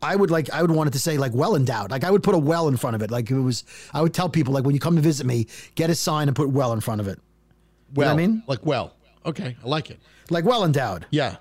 I 0.00 0.14
would 0.14 0.30
like 0.30 0.48
I 0.52 0.62
would 0.62 0.70
want 0.70 0.88
it 0.88 0.92
to 0.92 0.98
say 1.00 1.16
like 1.18 1.32
well 1.34 1.56
endowed. 1.56 1.90
Like 1.90 2.04
I 2.04 2.10
would 2.10 2.22
put 2.22 2.36
a 2.36 2.38
well 2.38 2.68
in 2.68 2.76
front 2.76 2.94
of 2.94 3.02
it. 3.02 3.10
Like 3.10 3.28
it 3.30 3.34
was 3.40 3.64
I 3.92 4.00
would 4.00 4.14
tell 4.14 4.28
people 4.28 4.54
like 4.54 4.64
when 4.64 4.74
you 4.74 4.80
come 4.80 4.94
to 4.94 5.02
visit 5.02 5.26
me, 5.26 5.46
get 5.74 5.90
a 5.90 5.94
sign 5.96 6.28
and 6.28 6.36
put 6.36 6.50
well 6.50 6.72
in 6.72 6.80
front 6.80 7.00
of 7.00 7.08
it. 7.08 7.18
You 7.18 8.02
know 8.02 8.06
Well, 8.06 8.14
what 8.14 8.22
I 8.22 8.26
mean? 8.26 8.42
like 8.46 8.64
well. 8.64 8.94
Okay, 9.24 9.56
I 9.64 9.66
like 9.68 9.90
it. 9.90 9.98
Like 10.30 10.44
well 10.44 10.64
endowed. 10.64 11.06
Yeah. 11.10 11.36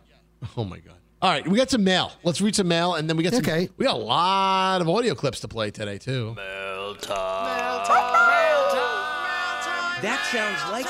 Oh 0.58 0.64
my 0.64 0.80
god. 0.80 0.96
All 1.26 1.32
right, 1.32 1.48
we 1.48 1.58
got 1.58 1.72
some 1.72 1.84
mail. 1.84 2.12
Let's 2.22 2.40
read 2.40 2.56
some 2.56 2.68
mail, 2.68 2.94
and 2.94 3.10
then 3.10 3.18
we 3.18 3.24
got 3.24 3.34
some, 3.34 3.42
Okay. 3.42 3.68
We 3.78 3.86
got 3.88 3.96
a 3.96 3.98
lot 3.98 4.80
of 4.80 4.88
audio 4.88 5.16
clips 5.16 5.40
to 5.40 5.48
play 5.48 5.72
today 5.72 5.98
too. 5.98 6.36
Mail 6.36 6.94
time. 6.98 7.46
Mail 7.48 7.84
time. 7.84 8.30
Mail 8.30 8.70
time. 8.70 10.02
That 10.04 10.22
sounds 10.32 10.72
like 10.72 10.86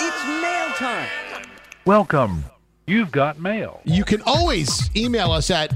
it's 0.00 0.24
mail 0.40 0.70
time. 0.78 1.46
Welcome. 1.84 2.42
You've 2.86 3.12
got 3.12 3.38
mail. 3.38 3.82
You 3.84 4.02
can 4.02 4.22
always 4.24 4.88
email 4.96 5.30
us 5.30 5.50
at 5.50 5.74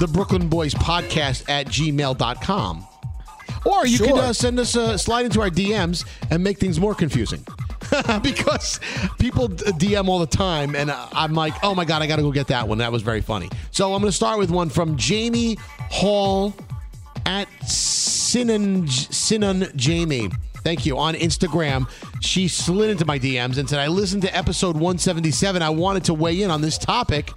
the 0.00 0.06
Brooklyn 0.06 0.48
Boys 0.48 0.72
Podcast 0.72 1.50
at 1.50 1.66
gmail.com. 1.66 2.86
Or 3.66 3.86
you 3.86 3.98
can 3.98 4.16
uh, 4.16 4.32
send 4.32 4.58
us 4.58 4.74
a 4.74 4.96
slide 4.96 5.26
into 5.26 5.42
our 5.42 5.50
DMs 5.50 6.08
and 6.30 6.42
make 6.42 6.56
things 6.56 6.80
more 6.80 6.94
confusing. 6.94 7.44
because 8.22 8.80
people 9.18 9.48
DM 9.48 10.08
all 10.08 10.18
the 10.18 10.26
time, 10.26 10.74
and 10.74 10.90
I'm 10.90 11.34
like, 11.34 11.54
oh 11.62 11.74
my 11.74 11.84
God, 11.84 12.02
I 12.02 12.06
got 12.06 12.16
to 12.16 12.22
go 12.22 12.32
get 12.32 12.48
that 12.48 12.68
one. 12.68 12.78
That 12.78 12.92
was 12.92 13.02
very 13.02 13.20
funny. 13.20 13.48
So 13.70 13.94
I'm 13.94 14.00
going 14.00 14.10
to 14.10 14.16
start 14.16 14.38
with 14.38 14.50
one 14.50 14.68
from 14.68 14.96
Jamie 14.96 15.58
Hall 15.90 16.54
at 17.26 17.48
Sinan, 17.62 18.88
Sinan 18.88 19.68
Jamie. 19.76 20.30
Thank 20.64 20.84
you. 20.84 20.98
On 20.98 21.14
Instagram, 21.14 21.88
she 22.20 22.48
slid 22.48 22.90
into 22.90 23.04
my 23.04 23.18
DMs 23.18 23.58
and 23.58 23.68
said, 23.68 23.78
I 23.78 23.86
listened 23.86 24.22
to 24.22 24.36
episode 24.36 24.74
177. 24.74 25.62
I 25.62 25.70
wanted 25.70 26.04
to 26.04 26.14
weigh 26.14 26.42
in 26.42 26.50
on 26.50 26.60
this 26.60 26.78
topic. 26.78 27.32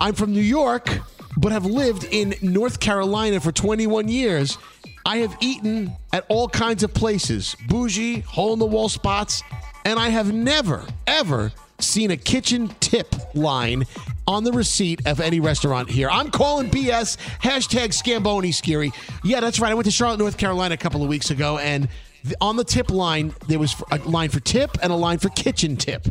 I'm 0.00 0.14
from 0.14 0.32
New 0.32 0.40
York, 0.40 0.88
but 1.36 1.52
have 1.52 1.66
lived 1.66 2.04
in 2.04 2.34
North 2.42 2.80
Carolina 2.80 3.40
for 3.40 3.52
21 3.52 4.08
years. 4.08 4.58
I 5.06 5.18
have 5.18 5.36
eaten 5.40 5.92
at 6.12 6.26
all 6.28 6.48
kinds 6.48 6.82
of 6.82 6.92
places, 6.92 7.54
bougie, 7.68 8.20
hole 8.22 8.52
in 8.52 8.58
the 8.58 8.66
wall 8.66 8.88
spots, 8.88 9.40
and 9.84 10.00
I 10.00 10.08
have 10.08 10.34
never, 10.34 10.84
ever 11.06 11.52
seen 11.78 12.10
a 12.10 12.16
kitchen 12.16 12.74
tip 12.80 13.14
line 13.32 13.84
on 14.26 14.42
the 14.42 14.50
receipt 14.50 15.06
of 15.06 15.20
any 15.20 15.38
restaurant 15.38 15.88
here. 15.88 16.10
I'm 16.10 16.32
calling 16.32 16.68
BS. 16.70 17.18
Hashtag 17.40 17.94
Scamboni 17.94 18.50
Skeery. 18.50 18.92
Yeah, 19.22 19.38
that's 19.38 19.60
right. 19.60 19.70
I 19.70 19.74
went 19.74 19.84
to 19.84 19.92
Charlotte, 19.92 20.18
North 20.18 20.38
Carolina 20.38 20.74
a 20.74 20.78
couple 20.78 21.04
of 21.04 21.08
weeks 21.08 21.30
ago, 21.30 21.58
and 21.58 21.88
on 22.40 22.56
the 22.56 22.64
tip 22.64 22.90
line, 22.90 23.32
there 23.46 23.60
was 23.60 23.80
a 23.92 23.98
line 23.98 24.30
for 24.30 24.40
tip 24.40 24.76
and 24.82 24.92
a 24.92 24.96
line 24.96 25.18
for 25.18 25.28
kitchen 25.28 25.76
tip. 25.76 26.08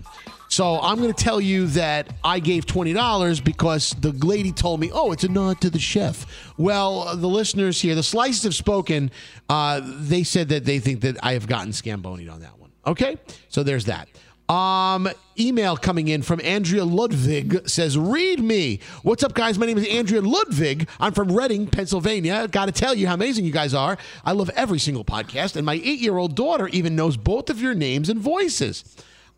So 0.55 0.79
I'm 0.79 1.01
going 1.01 1.11
to 1.11 1.23
tell 1.23 1.41
you 1.41 1.67
that 1.67 2.13
I 2.23 2.39
gave 2.39 2.65
twenty 2.65 2.93
dollars 2.93 3.41
because 3.41 3.89
the 3.99 4.13
lady 4.13 4.53
told 4.53 4.79
me, 4.79 4.89
"Oh, 4.89 5.11
it's 5.11 5.25
a 5.25 5.27
nod 5.27 5.59
to 5.59 5.69
the 5.69 5.79
chef." 5.79 6.25
Well, 6.57 7.17
the 7.17 7.27
listeners 7.27 7.81
here, 7.81 7.93
the 7.93 8.01
slices 8.01 8.43
have 8.43 8.55
spoken. 8.55 9.11
Uh, 9.49 9.81
they 9.83 10.23
said 10.23 10.47
that 10.47 10.63
they 10.63 10.79
think 10.79 11.01
that 11.01 11.17
I 11.21 11.33
have 11.33 11.45
gotten 11.45 11.73
scambonied 11.73 12.31
on 12.31 12.39
that 12.39 12.57
one. 12.57 12.69
Okay, 12.87 13.17
so 13.49 13.63
there's 13.63 13.83
that. 13.87 14.07
Um, 14.47 15.09
email 15.37 15.75
coming 15.75 16.07
in 16.07 16.21
from 16.21 16.39
Andrea 16.41 16.85
Ludwig 16.85 17.67
says, 17.67 17.97
"Read 17.97 18.39
me. 18.39 18.79
What's 19.03 19.25
up, 19.25 19.33
guys? 19.33 19.59
My 19.59 19.65
name 19.65 19.77
is 19.77 19.87
Andrea 19.89 20.21
Ludwig. 20.21 20.87
I'm 21.01 21.11
from 21.11 21.33
Reading, 21.33 21.67
Pennsylvania. 21.67 22.47
Got 22.47 22.67
to 22.67 22.71
tell 22.71 22.95
you 22.95 23.07
how 23.07 23.15
amazing 23.15 23.43
you 23.43 23.51
guys 23.51 23.73
are. 23.73 23.97
I 24.23 24.31
love 24.31 24.49
every 24.55 24.79
single 24.79 25.03
podcast, 25.03 25.57
and 25.57 25.65
my 25.65 25.81
eight-year-old 25.83 26.33
daughter 26.33 26.69
even 26.69 26.95
knows 26.95 27.17
both 27.17 27.49
of 27.49 27.61
your 27.61 27.73
names 27.73 28.07
and 28.07 28.21
voices." 28.21 28.85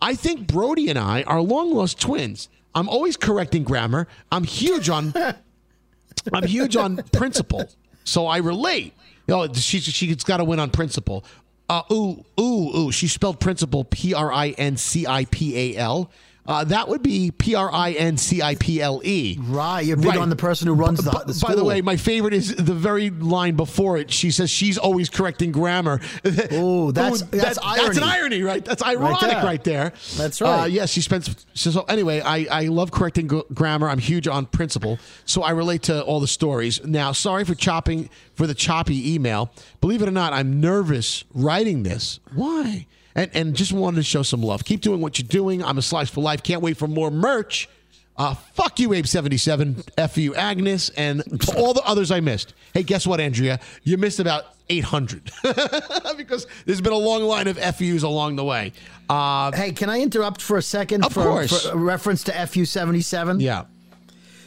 I 0.02 0.16
think 0.16 0.48
Brody 0.48 0.90
and 0.90 1.00
I 1.00 1.24
are 1.24 1.42
long 1.42 1.74
lost 1.74 2.00
twins. 2.00 2.50
I'm 2.76 2.88
always 2.90 3.18
correcting 3.18 3.64
grammar. 3.64 4.08
I'm 4.32 4.44
huge 4.44 4.90
on 4.90 5.14
I'm 6.34 6.46
huge 6.46 6.76
on 6.76 6.98
principle. 7.12 7.68
So 8.04 8.28
I 8.28 8.38
relate. 8.38 8.94
You 9.28 9.36
know, 9.36 9.54
she 9.54 9.80
she's 9.80 10.24
got 10.24 10.38
to 10.38 10.44
win 10.44 10.60
on 10.60 10.70
principle. 10.70 11.26
Uh, 11.70 11.82
ooh, 11.92 12.24
ooh, 12.40 12.78
ooh. 12.78 12.92
She 12.92 13.08
spelled 13.08 13.40
principle 13.40 13.84
P 13.84 14.14
R 14.14 14.32
I 14.32 14.50
N 14.52 14.78
C 14.78 15.06
I 15.06 15.26
P 15.26 15.76
A 15.76 15.78
L. 15.80 16.12
Uh, 16.48 16.64
that 16.64 16.88
would 16.88 17.04
be 17.04 17.30
P 17.32 17.56
R 17.56 17.70
I 17.72 17.92
N 17.92 18.16
C 18.16 18.42
I 18.42 18.56
P 18.56 18.82
L 18.82 19.02
E. 19.04 19.38
Right, 19.42 19.82
you're 19.82 19.98
big 19.98 20.16
on 20.16 20.30
the 20.30 20.36
person 20.38 20.68
who 20.68 20.74
runs 20.74 21.04
the, 21.04 21.12
the 21.26 21.34
school. 21.34 21.50
By 21.50 21.56
the 21.56 21.64
way, 21.66 21.82
my 21.82 21.98
favorite 21.98 22.34
is 22.34 22.56
the 22.56 22.74
very 22.74 23.10
line 23.10 23.56
before 23.56 23.98
it. 23.98 24.10
She 24.12 24.32
says 24.32 24.50
she's 24.50 24.78
always 24.78 25.10
correcting 25.10 25.52
grammar. 25.52 26.00
Oh, 26.52 26.92
that's- 26.92 27.22
that's 27.24 27.60
That's 27.60 27.98
an 27.98 28.04
irony. 28.04 28.18
irony, 28.38 28.44
right? 28.44 28.64
That's 28.64 28.82
ironic 28.82 29.20
there. 29.20 29.44
right 29.44 29.64
there. 29.64 29.94
That's 30.16 30.40
right. 30.42 30.62
Uh, 30.62 30.66
yes, 30.66 30.90
she 30.92 31.02
spends. 31.02 31.46
So, 31.54 31.82
anyway, 31.84 32.22
I, 32.22 32.48
I 32.50 32.64
love 32.68 32.92
correcting 32.92 33.28
gr- 33.28 33.40
grammar. 33.54 33.90
I'm 33.90 34.00
huge 34.00 34.28
on 34.28 34.46
principle, 34.46 35.00
so 35.26 35.42
I 35.44 35.52
relate 35.52 35.84
to 35.84 36.02
all 36.04 36.20
the 36.20 36.28
stories. 36.28 36.84
Now, 36.86 37.12
sorry 37.12 37.44
for 37.44 37.56
chopping 37.56 38.10
for 38.36 38.48
the 38.48 38.54
choppy 38.54 39.14
email. 39.14 39.52
Believe 39.82 40.02
it 40.02 40.08
or 40.08 40.12
not, 40.12 40.32
I'm 40.34 40.62
nervous 40.62 41.24
writing 41.34 41.84
this. 41.84 42.20
Why? 42.34 42.88
And 43.18 43.30
and 43.34 43.54
just 43.56 43.74
wanted 43.74 43.98
to 43.98 44.04
show 44.04 44.24
some 44.24 44.42
love. 44.42 44.64
Keep 44.64 44.80
doing 44.82 45.02
what 45.02 45.20
you're 45.20 45.28
doing. 45.28 45.62
I'm 45.62 45.78
a 45.78 45.82
slice 45.82 46.10
for 46.10 46.22
life. 46.22 46.42
Can't 46.44 46.62
wait 46.62 46.78
for 46.78 46.88
more 46.88 47.12
merch. 47.12 47.68
Uh, 48.16 48.34
fuck 48.34 48.80
you, 48.80 48.90
Abe77. 48.90 49.90
F 49.98 50.18
you, 50.18 50.34
Agnes, 50.36 50.90
and 50.98 51.22
all 51.56 51.74
the 51.74 51.84
others 51.84 52.10
I 52.10 52.20
missed. 52.20 52.54
Hey, 52.74 52.82
guess 52.84 53.06
what, 53.06 53.20
Andrea? 53.20 53.60
You 53.84 53.98
missed 53.98 54.20
about 54.20 54.46
800 54.70 55.32
because 56.18 56.48
there's 56.66 56.82
been 56.82 56.94
a 56.94 56.98
long 56.98 57.22
line 57.24 57.48
of 57.48 57.60
FUs 57.60 58.02
along 58.02 58.36
the 58.38 58.44
way. 58.44 58.74
Uh, 59.08 59.52
Hey, 59.52 59.72
can 59.72 59.90
I 59.92 60.00
interrupt 60.02 60.42
for 60.42 60.58
a 60.58 60.64
second? 60.64 61.06
Of 61.06 61.14
for, 61.14 61.24
course. 61.24 61.68
For 61.68 61.74
a 61.74 61.78
reference 61.78 62.24
to 62.24 62.48
FU 62.48 62.66
seventy 62.66 63.02
seven. 63.02 63.40
yeah. 63.40 63.66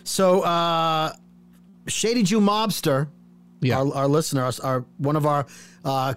So, 0.02 0.40
uh, 0.40 1.12
Shady 1.86 2.24
Jew 2.24 2.40
Mobster, 2.40 3.06
Yeah. 3.60 3.78
our, 3.78 3.94
our 3.94 4.08
listener, 4.08 4.42
our, 4.44 4.52
our 4.64 4.84
one 4.98 5.14
of 5.14 5.26
our 5.26 5.46
uh, 5.84 6.14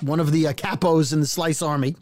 one 0.00 0.20
of 0.20 0.32
the 0.32 0.48
uh, 0.48 0.52
capos 0.52 1.12
in 1.12 1.20
the 1.20 1.26
Slice 1.26 1.62
Army, 1.62 1.96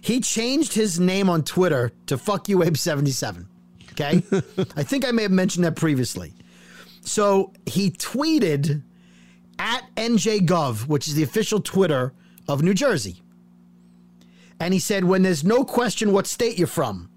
he 0.00 0.20
changed 0.20 0.74
his 0.74 0.98
name 0.98 1.28
on 1.28 1.42
Twitter 1.44 1.92
to 2.06 2.18
"fuck 2.18 2.48
you 2.48 2.62
Abe 2.62 2.76
seventy 2.76 3.10
seven. 3.10 3.48
Okay, 3.92 4.22
I 4.76 4.82
think 4.82 5.06
I 5.06 5.10
may 5.10 5.22
have 5.22 5.32
mentioned 5.32 5.64
that 5.64 5.76
previously. 5.76 6.32
So 7.02 7.52
he 7.66 7.90
tweeted 7.90 8.82
at 9.58 9.82
NJGov, 9.96 10.86
which 10.86 11.08
is 11.08 11.14
the 11.14 11.22
official 11.22 11.60
Twitter 11.60 12.14
of 12.48 12.62
New 12.62 12.74
Jersey, 12.74 13.22
and 14.60 14.72
he 14.72 14.80
said, 14.80 15.04
"When 15.04 15.22
there's 15.22 15.44
no 15.44 15.64
question 15.64 16.12
what 16.12 16.26
state 16.26 16.58
you're 16.58 16.66
from." 16.66 17.08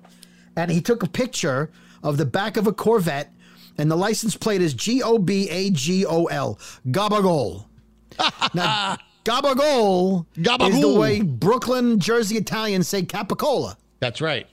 and 0.55 0.71
he 0.71 0.81
took 0.81 1.03
a 1.03 1.07
picture 1.07 1.69
of 2.03 2.17
the 2.17 2.25
back 2.25 2.57
of 2.57 2.67
a 2.67 2.73
Corvette, 2.73 3.31
and 3.77 3.91
the 3.91 3.95
license 3.95 4.37
plate 4.37 4.61
is 4.61 4.73
G 4.73 5.03
O 5.03 5.17
B 5.17 5.49
A 5.49 5.69
G 5.69 6.05
O 6.05 6.25
L, 6.25 6.59
Gabagol. 6.87 7.65
now, 8.53 8.97
Gabagol, 9.25 10.25
is 10.37 10.43
the 10.43 10.49
Gabagool. 10.49 10.99
way 10.99 11.21
Brooklyn, 11.21 11.99
Jersey 11.99 12.37
Italians 12.37 12.87
say 12.87 13.01
Capicola. 13.03 13.75
That's 13.99 14.21
right. 14.21 14.47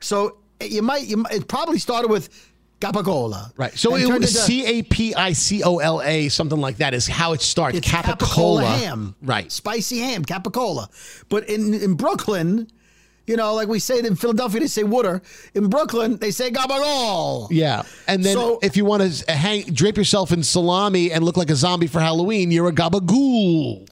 So 0.00 0.38
eh, 0.60 0.66
you 0.66 0.80
might, 0.82 1.02
you 1.06 1.18
might, 1.18 1.32
it 1.34 1.48
probably 1.48 1.78
started 1.78 2.08
with 2.10 2.28
Gabagola. 2.80 3.52
Right. 3.56 3.76
So 3.76 3.96
it 3.96 4.08
was 4.08 4.44
C 4.44 4.64
A 4.64 4.82
P 4.82 5.14
I 5.14 5.32
C 5.32 5.62
O 5.62 5.78
L 5.78 6.00
A, 6.02 6.28
something 6.28 6.60
like 6.60 6.78
that, 6.78 6.94
is 6.94 7.06
how 7.06 7.32
it 7.32 7.40
starts. 7.40 7.76
It's 7.78 7.88
Capicola. 7.88 8.62
Capicola 8.62 8.78
ham. 8.78 9.14
Right. 9.22 9.50
Spicy 9.52 9.98
ham, 9.98 10.24
Capicola. 10.24 10.88
But 11.28 11.48
in, 11.48 11.74
in 11.74 11.94
Brooklyn, 11.94 12.68
you 13.26 13.36
know, 13.36 13.54
like 13.54 13.68
we 13.68 13.78
say 13.78 14.00
in 14.00 14.16
Philadelphia, 14.16 14.60
they 14.60 14.66
say 14.66 14.82
water. 14.82 15.22
In 15.54 15.68
Brooklyn, 15.68 16.16
they 16.16 16.32
say 16.32 16.50
Gabagol. 16.50 17.48
Yeah. 17.52 17.82
And 18.08 18.24
then 18.24 18.34
So- 18.34 18.58
if 18.62 18.76
you 18.76 18.84
want 18.84 19.02
to 19.12 19.32
hang, 19.32 19.62
drape 19.62 19.96
yourself 19.96 20.32
in 20.32 20.42
salami 20.42 21.12
and 21.12 21.24
look 21.24 21.36
like 21.36 21.50
a 21.50 21.56
zombie 21.56 21.86
for 21.86 22.00
Halloween, 22.00 22.50
you're 22.50 22.68
a 22.68 22.72
gabagool. 22.72 23.88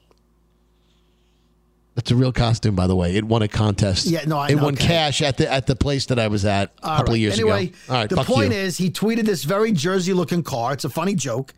That's 2.01 2.13
a 2.13 2.17
real 2.17 2.33
costume, 2.33 2.75
by 2.75 2.87
the 2.87 2.97
way. 2.97 3.15
It 3.15 3.25
won 3.25 3.43
a 3.43 3.49
contest. 3.49 4.07
Yeah, 4.07 4.25
no, 4.27 4.39
I 4.39 4.49
It 4.49 4.57
know, 4.57 4.65
won 4.65 4.73
okay. 4.73 4.87
cash 4.87 5.21
at 5.21 5.37
the 5.37 5.53
at 5.53 5.67
the 5.67 5.77
place 5.77 6.07
that 6.07 6.19
I 6.19 6.29
was 6.29 6.47
at 6.47 6.73
a 6.83 6.89
All 6.89 6.97
couple 6.97 7.13
right. 7.13 7.17
of 7.17 7.21
years 7.21 7.35
anyway, 7.35 7.65
ago. 7.65 7.77
All 7.91 7.95
right, 7.97 8.09
the 8.09 8.25
point 8.25 8.53
you. 8.53 8.59
is, 8.59 8.79
he 8.79 8.91
tweeted 8.91 9.27
this 9.27 9.45
very 9.45 9.71
Jersey 9.71 10.15
looking 10.15 10.43
car. 10.43 10.73
It's 10.73 10.87
a 10.87 10.89
funny 10.89 11.15
joke. 11.15 11.53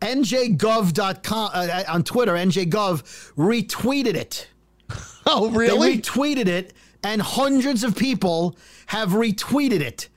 NJGov.com 0.00 1.50
uh, 1.52 1.82
on 1.88 2.04
Twitter, 2.04 2.34
NJGov 2.34 3.34
retweeted 3.34 4.14
it. 4.14 4.46
oh, 5.26 5.50
really? 5.50 5.96
They 5.96 5.98
retweeted 5.98 6.46
it, 6.46 6.72
and 7.02 7.20
hundreds 7.20 7.82
of 7.82 7.96
people 7.96 8.56
have 8.86 9.08
retweeted 9.08 9.80
it. 9.80 10.08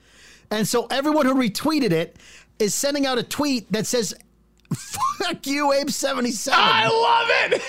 And 0.52 0.68
so 0.68 0.86
everyone 0.92 1.26
who 1.26 1.34
retweeted 1.34 1.92
it 1.92 2.18
is 2.60 2.76
sending 2.76 3.08
out 3.08 3.18
a 3.18 3.24
tweet 3.24 3.72
that 3.72 3.88
says, 3.88 4.14
Fuck 4.74 5.48
you, 5.48 5.68
Abe77. 5.68 6.50
I 6.54 6.88
love 6.88 7.62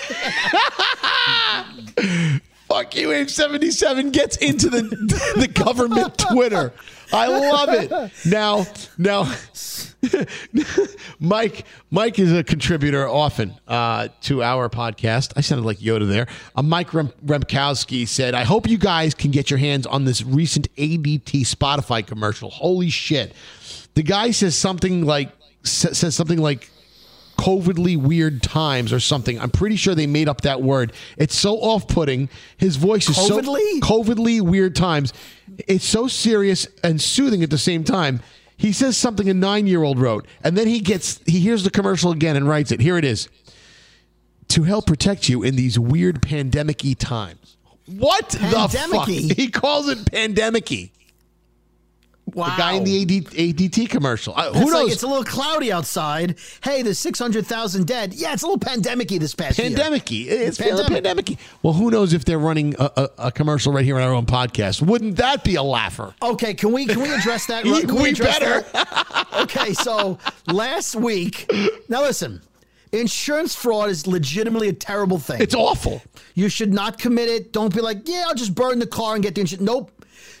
it. 1.97 2.41
Fuck 2.67 2.95
you, 2.95 3.11
Abe 3.11 3.29
seventy 3.29 3.69
seven 3.69 4.09
gets 4.09 4.37
into 4.37 4.69
the 4.69 4.81
the 5.37 5.47
government 5.47 6.17
Twitter. 6.17 6.73
I 7.13 7.27
love 7.27 7.69
it. 7.69 8.11
Now, 8.25 8.65
now, 8.97 9.31
Mike, 11.19 11.65
Mike 11.91 12.17
is 12.17 12.33
a 12.33 12.43
contributor 12.43 13.07
often 13.07 13.53
uh, 13.67 14.07
to 14.21 14.41
our 14.41 14.69
podcast. 14.69 15.33
I 15.35 15.41
sounded 15.41 15.65
like 15.65 15.77
Yoda 15.77 16.07
there. 16.07 16.27
Uh, 16.55 16.63
Mike 16.63 16.93
Rem- 16.93 17.13
Remkowski 17.23 18.07
said, 18.07 18.33
"I 18.33 18.43
hope 18.43 18.67
you 18.67 18.77
guys 18.79 19.13
can 19.13 19.29
get 19.31 19.51
your 19.51 19.59
hands 19.59 19.85
on 19.85 20.05
this 20.05 20.23
recent 20.23 20.67
ADT 20.75 21.41
Spotify 21.41 22.05
commercial. 22.05 22.49
Holy 22.49 22.89
shit!" 22.89 23.33
The 23.93 24.03
guy 24.03 24.31
says 24.31 24.55
something 24.55 25.05
like 25.05 25.29
says 25.63 26.15
something 26.15 26.39
like 26.39 26.69
covidly 27.37 27.95
weird 27.95 28.41
times 28.41 28.91
or 28.91 28.99
something. 28.99 29.39
I'm 29.39 29.49
pretty 29.49 29.75
sure 29.75 29.95
they 29.95 30.07
made 30.07 30.27
up 30.27 30.41
that 30.41 30.61
word. 30.61 30.93
It's 31.17 31.35
so 31.35 31.55
off-putting. 31.55 32.29
His 32.57 32.75
voice 32.75 33.09
is 33.09 33.15
Covidly? 33.15 33.61
so 33.73 33.79
covidly 33.81 34.41
weird 34.41 34.75
times. 34.75 35.13
It's 35.67 35.85
so 35.85 36.07
serious 36.07 36.67
and 36.83 37.01
soothing 37.01 37.43
at 37.43 37.49
the 37.49 37.57
same 37.57 37.83
time. 37.83 38.21
He 38.57 38.71
says 38.71 38.97
something 38.97 39.29
a 39.29 39.33
9-year-old 39.33 39.99
wrote 39.99 40.27
and 40.43 40.57
then 40.57 40.67
he 40.67 40.79
gets 40.79 41.19
he 41.25 41.39
hears 41.39 41.63
the 41.63 41.69
commercial 41.69 42.11
again 42.11 42.35
and 42.35 42.47
writes 42.47 42.71
it. 42.71 42.79
Here 42.79 42.97
it 42.97 43.05
is. 43.05 43.27
To 44.49 44.63
help 44.63 44.85
protect 44.85 45.27
you 45.27 45.43
in 45.43 45.55
these 45.55 45.77
weird 45.77 46.21
pandemic-y 46.21 46.93
times. 46.93 47.57
What 47.87 48.29
the 48.29 48.39
fuck? 48.39 48.71
Pandemic-y? 48.71 49.33
He 49.35 49.49
calls 49.49 49.89
it 49.89 50.09
pandemic-y. 50.09 50.91
Wow. 52.35 52.49
The 52.51 52.57
guy 52.57 52.73
in 52.73 52.83
the 52.83 53.01
AD, 53.01 53.09
ADT 53.33 53.89
commercial. 53.89 54.33
Uh, 54.35 54.53
who 54.53 54.61
It's 54.61 54.71
like 54.71 54.83
knows? 54.83 54.93
it's 54.93 55.03
a 55.03 55.07
little 55.07 55.23
cloudy 55.23 55.71
outside. 55.71 56.37
Hey, 56.63 56.81
there's 56.83 56.99
600,000 56.99 57.87
dead. 57.87 58.13
Yeah, 58.13 58.33
it's 58.33 58.43
a 58.43 58.45
little 58.45 58.59
pandemic-y 58.59 59.17
this 59.17 59.33
past 59.33 59.57
year. 59.57 59.69
pandemic-y. 59.69 60.25
It's 60.29 60.57
Pandemic. 60.57 60.85
pandemic. 60.87 61.25
pandemic 61.25 61.39
Well, 61.63 61.73
who 61.73 61.89
knows 61.89 62.13
if 62.13 62.25
they're 62.25 62.37
running 62.37 62.75
a, 62.77 62.91
a, 62.95 63.09
a 63.27 63.31
commercial 63.31 63.73
right 63.73 63.83
here 63.85 63.95
on 63.95 64.03
our 64.03 64.13
own 64.13 64.25
podcast? 64.27 64.81
Wouldn't 64.81 65.15
that 65.17 65.43
be 65.43 65.55
a 65.55 65.63
laugher? 65.63 66.13
Okay, 66.21 66.53
can 66.53 66.71
we 66.71 66.85
can 66.85 66.99
we 67.01 67.11
address 67.13 67.47
that? 67.47 67.63
We- 67.65 67.81
Can 67.81 67.95
we 67.95 68.09
address 68.09 68.37
better. 68.39 68.61
that? 68.73 69.27
Okay, 69.41 69.73
so 69.73 70.17
last 70.47 70.95
week, 70.95 71.49
now 71.89 72.01
listen, 72.01 72.41
insurance 72.91 73.55
fraud 73.55 73.89
is 73.89 74.07
legitimately 74.07 74.69
a 74.69 74.73
terrible 74.73 75.19
thing. 75.19 75.41
It's 75.41 75.55
awful. 75.55 76.01
You 76.35 76.49
should 76.49 76.73
not 76.73 76.97
commit 76.97 77.29
it. 77.29 77.51
Don't 77.53 77.73
be 77.73 77.81
like, 77.81 78.07
yeah, 78.07 78.25
I'll 78.27 78.35
just 78.35 78.55
burn 78.55 78.79
the 78.79 78.87
car 78.87 79.15
and 79.15 79.23
get 79.23 79.35
the 79.35 79.41
insurance. 79.41 79.65
Nope. 79.65 79.91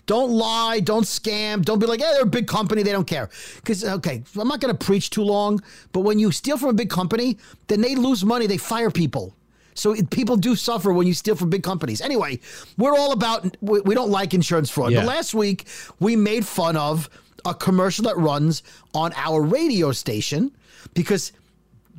Don't 0.05 0.31
lie. 0.31 0.79
Don't 0.79 1.03
scam. 1.03 1.63
Don't 1.63 1.79
be 1.79 1.85
like, 1.85 1.99
yeah, 1.99 2.11
they're 2.13 2.23
a 2.23 2.27
big 2.27 2.47
company. 2.47 2.83
They 2.83 2.91
don't 2.91 3.07
care. 3.07 3.29
Because, 3.55 3.83
okay, 3.83 4.23
I'm 4.39 4.47
not 4.47 4.59
going 4.59 4.75
to 4.75 4.85
preach 4.85 5.09
too 5.09 5.23
long, 5.23 5.61
but 5.91 6.01
when 6.01 6.19
you 6.19 6.31
steal 6.31 6.57
from 6.57 6.69
a 6.69 6.73
big 6.73 6.89
company, 6.89 7.37
then 7.67 7.81
they 7.81 7.95
lose 7.95 8.23
money. 8.23 8.47
They 8.47 8.57
fire 8.57 8.91
people. 8.91 9.35
So 9.73 9.91
it, 9.91 10.09
people 10.09 10.37
do 10.37 10.55
suffer 10.55 10.93
when 10.93 11.05
you 11.05 11.13
steal 11.13 11.35
from 11.35 11.49
big 11.49 11.63
companies. 11.63 12.01
Anyway, 12.01 12.39
we're 12.77 12.95
all 12.95 13.11
about, 13.11 13.57
we, 13.61 13.81
we 13.81 13.93
don't 13.93 14.09
like 14.09 14.33
insurance 14.33 14.69
fraud. 14.69 14.91
Yeah. 14.91 15.01
But 15.01 15.07
last 15.07 15.33
week, 15.33 15.67
we 15.99 16.15
made 16.15 16.45
fun 16.45 16.77
of 16.77 17.09
a 17.43 17.53
commercial 17.53 18.05
that 18.05 18.17
runs 18.17 18.63
on 18.93 19.11
our 19.15 19.41
radio 19.41 19.91
station 19.91 20.51
because 20.93 21.31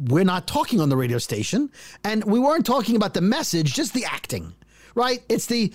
we're 0.09 0.25
not 0.25 0.47
talking 0.47 0.81
on 0.81 0.89
the 0.89 0.97
radio 0.97 1.19
station 1.19 1.71
and 2.05 2.25
we 2.25 2.39
weren't 2.39 2.67
talking 2.67 2.97
about 2.97 3.15
the 3.15 3.21
message 3.21 3.73
just 3.73 3.95
the 3.95 4.05
acting 4.05 4.53
right 4.95 5.23
it's 5.29 5.47
the 5.47 5.73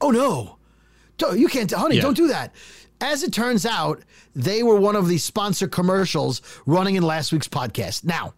oh 0.00 0.10
no 0.10 0.56
you 1.36 1.48
can't 1.48 1.70
honey 1.72 1.96
Yeah. 1.96 2.02
don't 2.02 2.16
do 2.16 2.28
that 2.28 2.54
as 3.00 3.22
it 3.22 3.32
turns 3.32 3.64
out 3.66 4.02
they 4.34 4.62
were 4.62 4.78
one 4.78 4.96
of 4.96 5.08
the 5.08 5.18
sponsor 5.18 5.68
commercials 5.68 6.42
running 6.66 6.96
in 6.96 7.02
last 7.02 7.32
week's 7.32 7.48
podcast 7.48 8.04
now 8.04 8.34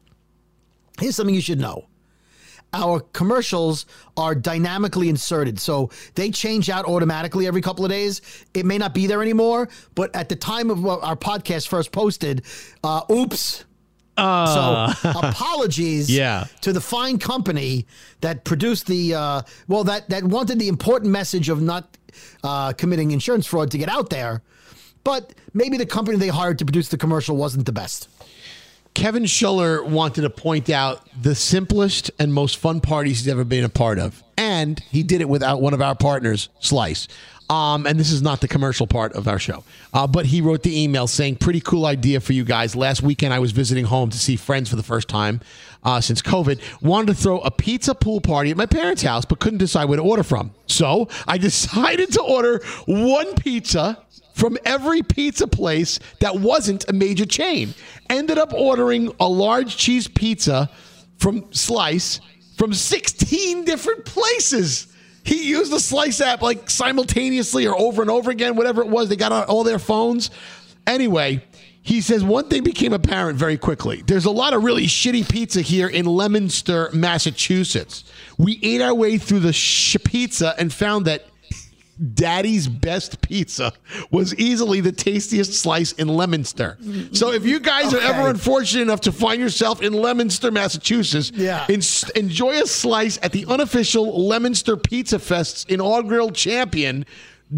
here's 1.01 1.17
something 1.17 1.35
you 1.35 1.41
should 1.41 1.59
know 1.61 1.87
our 2.75 3.01
commercials 3.01 3.85
are 4.17 4.35
dynamically 4.35 5.11
inserted. 5.11 5.61
So 5.61 5.91
they 6.15 6.31
change 6.31 6.71
out 6.71 6.87
automatically 6.87 7.47
every 7.47 7.61
couple 7.61 7.85
of 7.85 7.91
days. 7.91 8.23
It 8.55 8.65
may 8.65 8.79
not 8.79 8.95
be 8.95 9.07
there 9.07 9.21
anymore, 9.21 9.69
but 9.95 10.17
at 10.17 10.31
the 10.31 10.37
time 10.37 10.71
of 10.71 10.87
our 10.87 11.15
podcast 11.15 11.69
first 11.69 11.93
posted, 11.93 12.41
uh, 12.83 13.03
oops. 13.11 13.67
so 14.17 14.87
apologies 15.05 16.09
Yeah. 16.11 16.47
to 16.63 16.73
the 16.73 16.81
fine 16.81 17.19
company 17.19 17.87
that 18.23 18.45
produced 18.45 18.87
the 18.87 19.15
uh, 19.17 19.43
well 19.69 19.85
that 19.85 20.09
that 20.09 20.25
wanted 20.25 20.59
the 20.59 20.69
important 20.69 21.11
message 21.11 21.51
of 21.51 21.61
not 21.61 21.99
uh, 22.43 22.73
committing 22.73 23.11
insurance 23.11 23.47
fraud 23.47 23.71
to 23.71 23.79
get 23.79 23.89
out 23.89 24.11
there, 24.11 24.43
but 25.05 25.33
maybe 25.55 25.77
the 25.77 25.87
company 25.87 26.17
they 26.17 26.29
hired 26.29 26.59
to 26.59 26.65
produce 26.65 26.89
the 26.89 26.99
commercial 26.99 27.37
wasn't 27.37 27.67
the 27.67 27.73
best. 27.73 28.09
Kevin 28.95 29.25
Schuller 29.25 29.85
wanted 29.87 30.23
to 30.23 30.31
point 30.31 30.69
out 30.69 31.09
the 31.21 31.35
simplest 31.35 32.11
and 32.19 32.33
most 32.33 32.59
fun 32.59 32.81
parties 32.81 33.21
he's 33.21 33.29
ever 33.29 33.45
been 33.45 33.65
a 33.65 33.69
part 33.69 33.99
of. 33.99 34.23
And 34.37 34.79
he 34.91 35.03
did 35.03 35.21
it 35.21 35.29
without 35.29 35.63
one 35.63 35.73
of 35.73 35.81
our 35.81 35.95
partners, 35.95 36.51
Slice. 36.61 37.09
Um, 37.49 37.87
and 37.87 37.99
this 37.99 38.11
is 38.11 38.23
not 38.23 38.41
the 38.41 38.49
commercial 38.49 38.87
part 38.87 39.13
of 39.13 39.29
our 39.29 39.39
show. 39.39 39.65
Uh, 39.93 40.07
but 40.07 40.27
he 40.27 40.41
wrote 40.41 40.63
the 40.63 40.83
email 40.83 41.07
saying, 41.07 41.37
Pretty 41.37 41.61
cool 41.61 41.85
idea 41.85 42.21
for 42.21 42.33
you 42.33 42.45
guys. 42.45 42.75
Last 42.75 43.03
weekend, 43.03 43.35
I 43.35 43.41
was 43.41 43.53
visiting 43.53 43.85
home 43.85 44.11
to 44.11 44.19
see 44.19 44.37
friends 44.37 44.71
for 44.71 44.77
the 44.77 44.83
first 44.83 45.09
time 45.09 45.41
uh, 45.83 46.01
since 46.01 46.23
COVID. 46.23 46.61
Wanted 46.83 47.09
to 47.09 47.23
throw 47.23 47.39
a 47.41 47.51
pizza 47.51 47.95
pool 47.95 48.21
party 48.21 48.51
at 48.51 48.57
my 48.57 48.67
parents' 48.67 49.03
house, 49.03 49.25
but 49.25 49.41
couldn't 49.41 49.59
decide 49.59 49.87
where 49.87 49.97
to 49.97 50.03
order 50.03 50.23
from. 50.23 50.53
So 50.67 51.09
I 51.27 51.39
decided 51.49 52.13
to 52.13 52.23
order 52.23 52.63
one 52.87 53.35
pizza 53.35 54.03
from 54.35 54.57
every 54.65 55.03
pizza 55.03 55.47
place 55.47 55.99
that 56.21 56.37
wasn't 56.37 56.89
a 56.89 56.93
major 56.93 57.27
chain. 57.27 57.75
Ended 58.09 58.39
up 58.39 58.53
ordering 58.53 59.13
a 59.21 59.29
large 59.29 59.77
cheese 59.77 60.09
pizza 60.09 60.71
from 61.19 61.53
Slice 61.53 62.21
from 62.57 62.73
16 62.73 63.65
different 63.65 64.05
places. 64.05 64.89
he 65.25 65.49
used 65.49 65.73
the 65.73 65.81
Slice 65.81 66.21
app 66.21 66.43
like 66.43 66.69
simultaneously 66.69 67.67
or 67.67 67.79
over 67.79 68.03
and 68.03 68.11
over 68.11 68.31
again, 68.31 68.57
whatever 68.57 68.83
it 68.83 68.89
was. 68.89 69.09
They 69.09 69.17
got 69.17 69.33
on 69.33 69.45
all 69.45 69.65
their 69.65 69.79
phones. 69.79 70.31
Anyway, 70.87 71.45
he 71.83 72.01
says 72.01 72.23
one 72.23 72.49
thing 72.49 72.63
became 72.63 72.93
apparent 72.93 73.37
very 73.39 73.59
quickly. 73.59 74.03
There's 74.07 74.25
a 74.25 74.31
lot 74.31 74.55
of 74.55 74.63
really 74.63 74.87
shitty 74.87 75.29
pizza 75.29 75.61
here 75.63 75.89
in 75.89 76.07
Leominster, 76.07 76.91
Massachusetts. 76.93 78.05
We 78.39 78.59
ate 78.63 78.81
our 78.81 78.95
way 78.95 79.19
through 79.19 79.41
the 79.41 79.53
sh- 79.53 79.97
pizza 80.05 80.55
and 80.59 80.73
found 80.73 81.07
that 81.07 81.27
Daddy's 82.15 82.67
best 82.69 83.21
pizza 83.21 83.73
was 84.11 84.35
easily 84.37 84.81
the 84.81 84.91
tastiest 84.93 85.53
slice 85.55 85.93
in 85.93 86.09
Leominster. 86.09 86.79
So 87.13 87.33
if 87.33 87.45
you 87.45 87.61
guys 87.61 87.93
are 87.95 88.01
ever 88.01 88.29
unfortunate 88.29 88.83
enough 88.83 89.03
to 89.03 89.13
find 89.13 89.41
yourself 89.41 89.83
in 89.83 89.93
Leominster, 89.93 90.51
Massachusetts, 90.51 91.31
Yeah. 91.35 91.67
en- 91.69 91.83
enjoy 92.17 92.63
a 92.63 92.67
slice 92.67 93.19
at 93.23 93.33
the 93.33 93.45
unofficial 93.47 94.27
Leominster 94.29 94.77
Pizza 94.77 95.19
Fest's 95.19 95.65
inaugural 95.69 96.31
champion, 96.33 97.05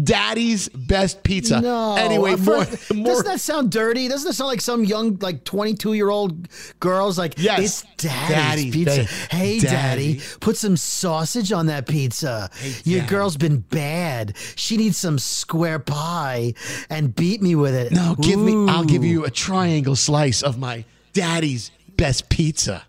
Daddy's 0.03 0.67
Best 0.69 1.23
Pizza. 1.23 1.61
No. 1.61 1.95
Anyway, 1.95 2.35
more, 2.35 2.65
first- 2.65 2.93
more 2.93 3.05
doesn't 3.05 3.25
that 3.25 3.39
sound 3.39 3.71
dirty? 3.71 4.07
Doesn't 4.07 4.27
that 4.27 4.33
sound 4.33 4.47
like 4.49 4.61
some 4.61 4.83
young, 4.83 5.17
like 5.21 5.43
22 5.45 5.93
year 5.93 6.09
old 6.09 6.47
girls 6.79 7.17
like, 7.17 7.35
Yes. 7.37 7.59
it's 7.59 7.81
daddy's, 7.97 8.29
Daddy's 8.35 8.73
pizza. 8.73 8.95
day. 9.03 9.07
Hey, 9.31 9.59
Daddy. 9.59 10.13
daddy, 10.15 10.21
put 10.41 10.57
some 10.57 10.75
sausage 10.77 11.51
on 11.51 11.67
that 11.67 11.87
pizza. 11.87 12.49
Your 12.83 12.99
Daddy. 13.01 13.09
girl's 13.09 13.37
been 13.37 13.59
bad. 13.59 14.35
She 14.55 14.77
needs 14.77 14.97
some 14.97 15.17
square 15.17 15.79
pie 15.79 16.53
and 16.89 17.15
beat 17.15 17.41
me 17.41 17.55
with 17.55 17.73
it. 17.75 17.91
No, 17.91 18.15
give 18.21 18.39
me. 18.39 18.67
I'll 18.69 18.83
give 18.83 19.03
you 19.03 19.25
a 19.25 19.31
triangle 19.31 19.95
slice 19.95 20.41
of 20.41 20.57
my 20.57 20.83
daddy's 21.13 21.71
best 21.95 22.27
pizza. 22.29 22.83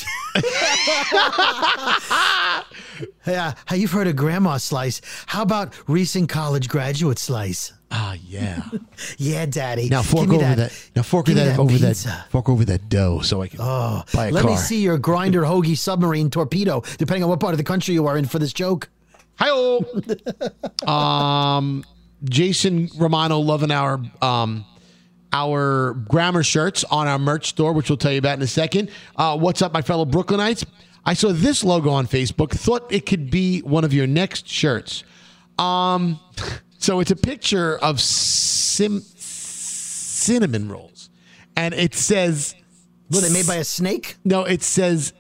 Yeah, 3.27 3.55
you've 3.73 3.93
heard 3.93 4.09
of 4.09 4.17
grandma 4.17 4.57
slice. 4.57 5.01
How 5.27 5.43
about 5.43 5.73
recent 5.89 6.29
college 6.29 6.69
graduate 6.69 7.19
slice? 7.19 7.73
Ah, 7.91 8.17
yeah. 8.27 8.63
Yeah, 9.19 9.47
daddy. 9.47 9.89
Now 9.89 10.03
fork 10.03 10.29
over 10.31 10.55
that. 10.57 10.73
Now 10.97 11.03
fork 11.03 11.29
me 11.29 11.35
that, 11.35 11.59
over 11.59 11.71
pizza. 11.71 12.09
that. 12.09 12.31
Fork 12.31 12.49
over 12.49 12.65
that 12.65 12.89
dough 12.89 13.21
so 13.21 13.41
I 13.43 13.49
can 13.49 13.61
Oh, 13.63 14.03
buy 14.13 14.27
a 14.29 14.31
let 14.33 14.43
car. 14.43 14.51
me 14.51 14.57
see 14.57 14.81
your 14.83 14.99
grinder 14.99 15.43
hoagie 15.43 15.77
submarine 15.79 16.31
torpedo, 16.31 16.83
depending 16.97 17.23
on 17.23 17.31
what 17.31 17.39
part 17.41 17.53
of 17.55 17.59
the 17.59 17.65
country 17.65 17.95
you 17.95 18.07
are 18.07 18.17
in 18.19 18.25
for 18.27 18.39
this 18.39 18.53
joke. 18.53 18.89
Hi, 19.39 19.51
um, 21.57 21.85
Jason 22.25 22.89
Romano 22.99 23.39
loving 23.39 23.71
our 23.71 24.01
um, 24.21 24.65
our 25.33 25.95
grammar 26.09 26.43
shirts 26.43 26.85
on 26.85 27.07
our 27.07 27.19
merch 27.19 27.49
store, 27.49 27.73
which 27.73 27.91
we'll 27.91 27.97
tell 27.99 28.13
you 28.13 28.19
about 28.19 28.39
in 28.39 28.43
a 28.43 28.47
second. 28.47 28.91
Uh, 29.17 29.37
what's 29.37 29.61
up, 29.63 29.73
my 29.73 29.83
fellow 29.83 30.05
Brooklynites? 30.05 30.65
I 31.05 31.15
saw 31.15 31.33
this 31.33 31.63
logo 31.65 31.91
on 31.91 32.07
Facebook. 32.07 32.51
Thought 32.51 32.93
it 32.93 33.07
could 33.07 33.31
be 33.31 33.61
one 33.61 33.85
of 33.85 33.93
your 33.93 34.07
next 34.07 34.49
shirts. 34.49 35.05
Um, 35.59 36.19
so 36.79 37.01
it's 37.01 37.11
a 37.11 37.17
picture 37.17 37.79
of 37.79 38.01
sim- 38.01 39.03
cinnamon 39.17 40.69
rolls, 40.69 41.11
and 41.57 41.75
it 41.75 41.95
says 41.95 42.55
Were 43.11 43.21
they 43.21 43.33
made 43.33 43.47
by 43.47 43.57
a 43.57 43.65
snake? 43.65 44.17
no. 44.25 44.45
It 44.45 44.63
says 44.63 45.13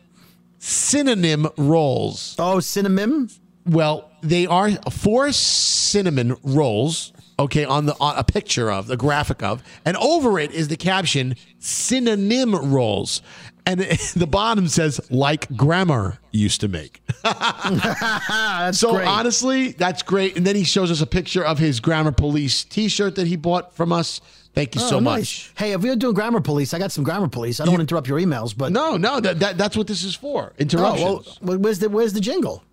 synonym 0.58 1.48
rolls. 1.56 2.34
Oh, 2.38 2.60
cinnamon. 2.60 3.30
Well, 3.66 4.10
they 4.22 4.46
are 4.46 4.70
four 4.90 5.32
cinnamon 5.32 6.36
rolls. 6.42 7.12
Okay, 7.40 7.64
on 7.64 7.86
the 7.86 7.94
on 8.00 8.16
a 8.16 8.24
picture 8.24 8.70
of 8.70 8.88
the 8.88 8.96
graphic 8.96 9.42
of, 9.44 9.62
and 9.84 9.96
over 9.98 10.38
it 10.40 10.50
is 10.52 10.66
the 10.68 10.76
caption 10.76 11.36
"synonym 11.60 12.54
rolls," 12.72 13.22
and 13.64 13.80
the 14.16 14.26
bottom 14.26 14.66
says 14.66 15.00
"like 15.10 15.48
grammar 15.56 16.18
used 16.32 16.60
to 16.62 16.68
make." 16.68 17.00
That's 17.22 18.78
so 18.78 18.92
great. 18.94 19.06
honestly, 19.06 19.72
that's 19.72 20.02
great. 20.02 20.36
And 20.36 20.46
then 20.46 20.56
he 20.56 20.64
shows 20.64 20.90
us 20.90 21.00
a 21.00 21.06
picture 21.06 21.44
of 21.44 21.58
his 21.58 21.80
Grammar 21.80 22.12
Police 22.12 22.64
T-shirt 22.64 23.14
that 23.16 23.26
he 23.26 23.36
bought 23.36 23.74
from 23.74 23.92
us. 23.92 24.20
Thank 24.54 24.74
you 24.74 24.80
Oh, 24.82 24.88
so 24.88 24.98
nice. 25.00 25.20
much. 25.48 25.52
Hey, 25.56 25.72
if 25.72 25.82
you're 25.82 25.94
doing 25.94 26.14
grammar 26.14 26.40
police, 26.40 26.74
I 26.74 26.78
got 26.80 26.90
some 26.90 27.04
grammar 27.04 27.28
police. 27.28 27.60
I 27.60 27.64
don't 27.64 27.72
want 27.74 27.80
to 27.80 27.92
interrupt 27.94 28.08
your 28.08 28.18
emails, 28.18 28.56
but 28.56 28.72
No, 28.72 28.96
no, 28.96 29.20
that, 29.20 29.38
that 29.40 29.58
that's 29.58 29.76
what 29.76 29.86
this 29.86 30.02
is 30.02 30.16
for. 30.16 30.52
Oh, 30.52 30.54
Interruptions. 30.58 31.38
well, 31.40 31.58
where's 31.58 31.78
the 31.78 31.88
where's 31.88 32.12
the 32.12 32.20
jingle? 32.20 32.64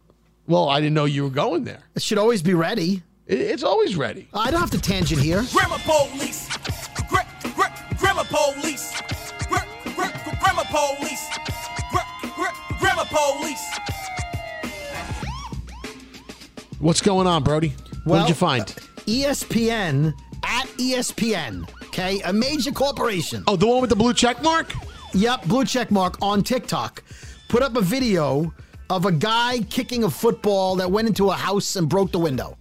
well, 0.47 0.69
I 0.69 0.79
didn't 0.79 0.93
know 0.95 1.05
you 1.05 1.23
were 1.23 1.29
going 1.29 1.63
there. 1.65 1.79
It 1.95 2.01
should 2.01 2.17
always 2.17 2.41
be 2.41 2.53
ready. 2.53 3.03
It, 3.27 3.39
it's 3.39 3.63
always 3.63 3.95
ready. 3.95 4.27
I 4.33 4.51
don't 4.51 4.59
have 4.59 4.71
to 4.71 4.79
tangent 4.81 5.21
here. 5.21 5.43
Grammar 5.51 5.77
police. 5.83 6.47
Gra- 7.09 7.27
gra- 7.55 7.73
grammar 7.97 8.23
police. 8.25 8.91
Gra- 9.47 9.65
gra- 9.95 10.37
grammar 10.39 10.63
police. 10.69 11.27
Gra- 11.91 12.05
gra- 12.35 12.53
grammar 12.79 13.05
police. 13.09 13.63
What's 16.79 17.01
going 17.01 17.25
on, 17.25 17.43
Brody? 17.43 17.73
what 18.03 18.19
did 18.19 18.29
you 18.29 18.35
find? 18.35 18.75
E 19.07 19.23
ESPN 19.23 20.13
at 20.43 20.67
ESPN. 20.77 21.67
Okay, 21.85 22.21
a 22.21 22.33
major 22.33 22.71
corporation. 22.71 23.43
Oh, 23.47 23.55
the 23.55 23.65
one 23.65 23.81
with 23.81 23.89
the 23.89 23.95
blue 23.95 24.13
check 24.13 24.43
mark? 24.43 24.71
Yep, 25.13 25.45
blue 25.45 25.65
check 25.65 25.89
mark 25.89 26.17
on 26.21 26.43
TikTok. 26.43 27.01
Put 27.47 27.63
up 27.63 27.75
a 27.77 27.81
video 27.81 28.53
of 28.89 29.05
a 29.05 29.11
guy 29.11 29.59
kicking 29.69 30.03
a 30.03 30.09
football 30.09 30.75
that 30.75 30.91
went 30.91 31.07
into 31.07 31.29
a 31.31 31.33
house 31.33 31.75
and 31.75 31.87
broke 31.89 32.11
the 32.11 32.19
window. 32.19 32.57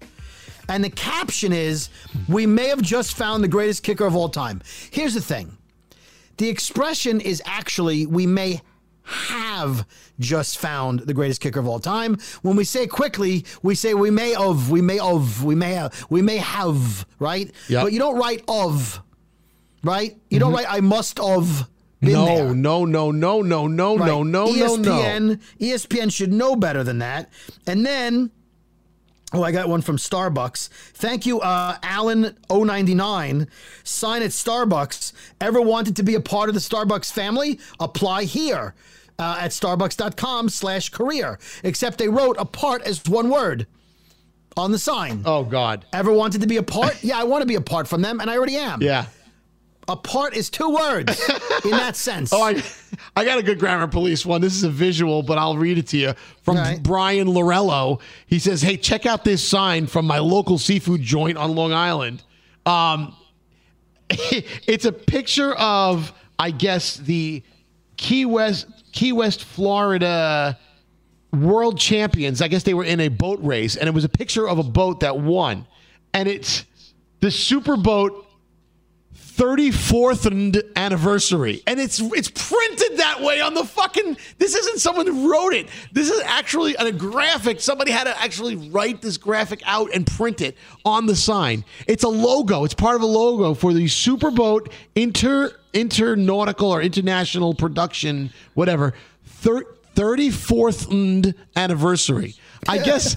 And 0.69 0.85
the 0.85 0.91
caption 0.91 1.53
is, 1.53 1.89
We 2.29 2.47
may 2.47 2.69
have 2.69 2.83
just 2.83 3.17
found 3.17 3.43
the 3.43 3.49
greatest 3.49 3.83
kicker 3.83 4.07
of 4.07 4.17
all 4.17 4.29
time. 4.29 4.63
Here's 4.91 5.15
the 5.15 5.21
thing 5.21 5.57
the 6.37 6.49
expression 6.49 7.21
is 7.21 7.43
actually, 7.45 8.07
We 8.07 8.27
may 8.27 8.63
have 9.05 9.87
just 10.19 10.59
found 10.59 11.01
the 11.01 11.15
greatest 11.15 11.41
kicker 11.41 11.61
of 11.61 11.69
all 11.69 11.79
time. 11.79 12.17
When 12.43 12.57
we 12.57 12.65
say 12.65 12.87
quickly, 12.87 13.45
we 13.63 13.75
say 13.75 13.95
we 13.95 14.11
may 14.11 14.35
of, 14.35 14.71
we 14.71 14.81
may 14.81 14.99
of, 14.99 15.45
we 15.45 15.55
may 15.55 15.75
have, 15.75 16.07
we 16.09 16.23
may 16.23 16.39
have, 16.39 17.07
right? 17.19 17.51
Yep. 17.69 17.83
But 17.83 17.93
you 17.93 17.99
don't 17.99 18.19
write 18.19 18.43
of, 18.49 19.03
right? 19.83 20.17
You 20.31 20.39
don't 20.39 20.53
mm-hmm. 20.53 20.65
write 20.65 20.67
I 20.71 20.81
must 20.81 21.21
of 21.21 21.69
been 22.01 22.13
no, 22.13 22.27
there. 22.27 22.55
no, 22.55 22.85
no, 22.85 23.11
no, 23.11 23.43
no, 23.43 23.67
no, 23.67 23.97
Right. 23.97 24.07
no, 24.07 24.23
no, 24.23 24.47
no, 24.47 24.77
no. 24.77 24.93
ESPN, 24.93 25.41
ESPN 25.61 26.13
should 26.13 26.33
know 26.33 26.57
better 26.57 26.85
than 26.85 26.99
that. 26.99 27.31
And 27.67 27.85
then, 27.85 28.31
oh, 29.35 29.43
I 29.43 29.53
got 29.53 29.69
one 29.69 29.83
from 29.83 29.97
Starbucks. 29.97 30.69
Thank 30.69 31.27
you, 31.27 31.41
uh, 31.41 31.79
Alan099. 31.79 33.49
Sign 33.83 34.23
at 34.23 34.31
Starbucks. 34.31 35.13
Ever 35.41 35.61
wanted 35.61 35.97
to 35.97 36.03
be 36.03 36.15
a 36.15 36.21
part 36.21 36.49
of 36.49 36.55
the 36.55 36.61
Starbucks 36.61 37.13
family? 37.13 37.59
Apply 37.81 38.25
here 38.25 38.75
uh, 39.19 39.39
at 39.41 39.51
starbucks.com 39.51 40.49
slash 40.49 40.89
career. 40.89 41.39
Except 41.63 41.99
they 41.99 42.09
wrote 42.09 42.37
a 42.39 42.45
part 42.45 42.83
as 42.83 43.05
one 43.05 43.29
word 43.29 43.67
on 44.57 44.73
the 44.73 44.79
sign. 44.79 45.23
Oh 45.25 45.45
God. 45.45 45.85
Ever 45.93 46.13
wanted 46.13 46.41
to 46.41 46.47
be 46.47 46.57
a 46.57 46.63
part? 46.63 46.97
yeah, 47.03 47.19
I 47.19 47.25
want 47.25 47.43
to 47.43 47.47
be 47.47 47.57
a 47.57 47.61
part 47.61 47.89
from 47.89 48.03
them, 48.03 48.21
and 48.21 48.31
I 48.31 48.37
already 48.37 48.57
am. 48.57 48.83
Yeah. 48.83 49.07
A 49.89 49.97
part 49.97 50.35
is 50.35 50.49
two 50.49 50.71
words 50.71 51.21
in 51.65 51.71
that 51.71 51.95
sense. 51.97 52.33
Oh, 52.33 52.43
I, 52.43 52.63
I 53.15 53.25
got 53.25 53.39
a 53.39 53.43
good 53.43 53.59
grammar 53.59 53.87
police 53.87 54.25
one. 54.25 54.41
This 54.41 54.55
is 54.55 54.65
a 54.65 54.71
visual, 54.71 55.23
but 55.23 55.37
I'll 55.37 55.59
read 55.59 55.77
it 55.77 55.89
to 55.89 55.99
you 55.99 56.15
from 56.43 56.57
right. 56.57 56.83
Brian 56.83 57.29
Lorello. 57.29 58.01
He 58.27 58.39
says, 58.39 58.63
"Hey, 58.63 58.77
check 58.77 59.05
out 59.05 59.25
this 59.25 59.47
sign 59.47 59.87
from 59.87 60.07
my 60.07 60.19
local 60.19 60.57
seafood 60.59 61.03
joint 61.03 61.37
on 61.37 61.55
Long 61.55 61.73
Island. 61.73 62.23
Um, 62.65 63.15
it's 64.09 64.87
a 64.87 64.93
picture 64.93 65.55
of, 65.55 66.13
I 66.39 66.51
guess, 66.51 66.97
the 66.97 67.43
Key 67.97 68.25
West, 68.25 68.67
Key 68.93 69.13
West, 69.13 69.45
Florida." 69.45 70.59
world 71.33 71.77
champions. 71.79 72.41
I 72.41 72.47
guess 72.47 72.63
they 72.63 72.75
were 72.75 72.85
in 72.85 73.01
a 73.01 73.09
boat 73.09 73.41
race, 73.43 73.77
and 73.77 73.89
it 73.89 73.93
was 73.93 74.05
a 74.05 74.09
picture 74.09 74.49
of 74.49 74.61
a 74.61 74.63
boat 74.63 75.01
that 75.01 75.19
won. 75.19 75.67
And 76.13 76.29
it's 76.29 76.65
the 77.19 77.31
super 77.31 77.77
boat 77.77 78.25
34th 79.37 80.63
anniversary. 80.77 81.63
And 81.67 81.81
it's 81.81 81.99
it's 82.01 82.31
printed 82.31 82.99
that 82.99 83.21
way 83.21 83.41
on 83.41 83.55
the 83.55 83.65
fucking 83.65 84.17
this 84.39 84.55
isn't 84.55 84.79
someone 84.79 85.07
who 85.07 85.33
wrote 85.33 85.55
it. 85.55 85.69
This 85.93 86.11
is 86.11 86.21
actually 86.25 86.75
a 86.77 86.93
graphic. 86.93 87.61
Somebody 87.61 87.91
had 87.91 88.05
to 88.05 88.21
actually 88.21 88.57
write 88.57 89.03
this 89.03 89.17
graphic 89.17 89.63
out 89.67 89.91
and 89.93 90.07
print 90.07 90.41
it 90.41 90.57
on 90.85 91.07
the 91.07 91.17
sign. 91.17 91.65
It's 91.87 92.05
a 92.05 92.09
logo. 92.09 92.65
It's 92.65 92.75
part 92.75 92.97
of 92.97 93.03
a 93.03 93.07
logo 93.07 93.55
for 93.55 93.73
the 93.73 93.87
Superboat 93.87 94.71
Inter 94.95 95.53
Internautical 95.73 96.71
or 96.71 96.81
International 96.81 97.55
Production, 97.55 98.33
whatever. 98.55 98.95
Thir- 99.25 99.67
34th 99.95 101.35
anniversary. 101.55 102.35
I 102.69 102.79
guess 102.79 103.17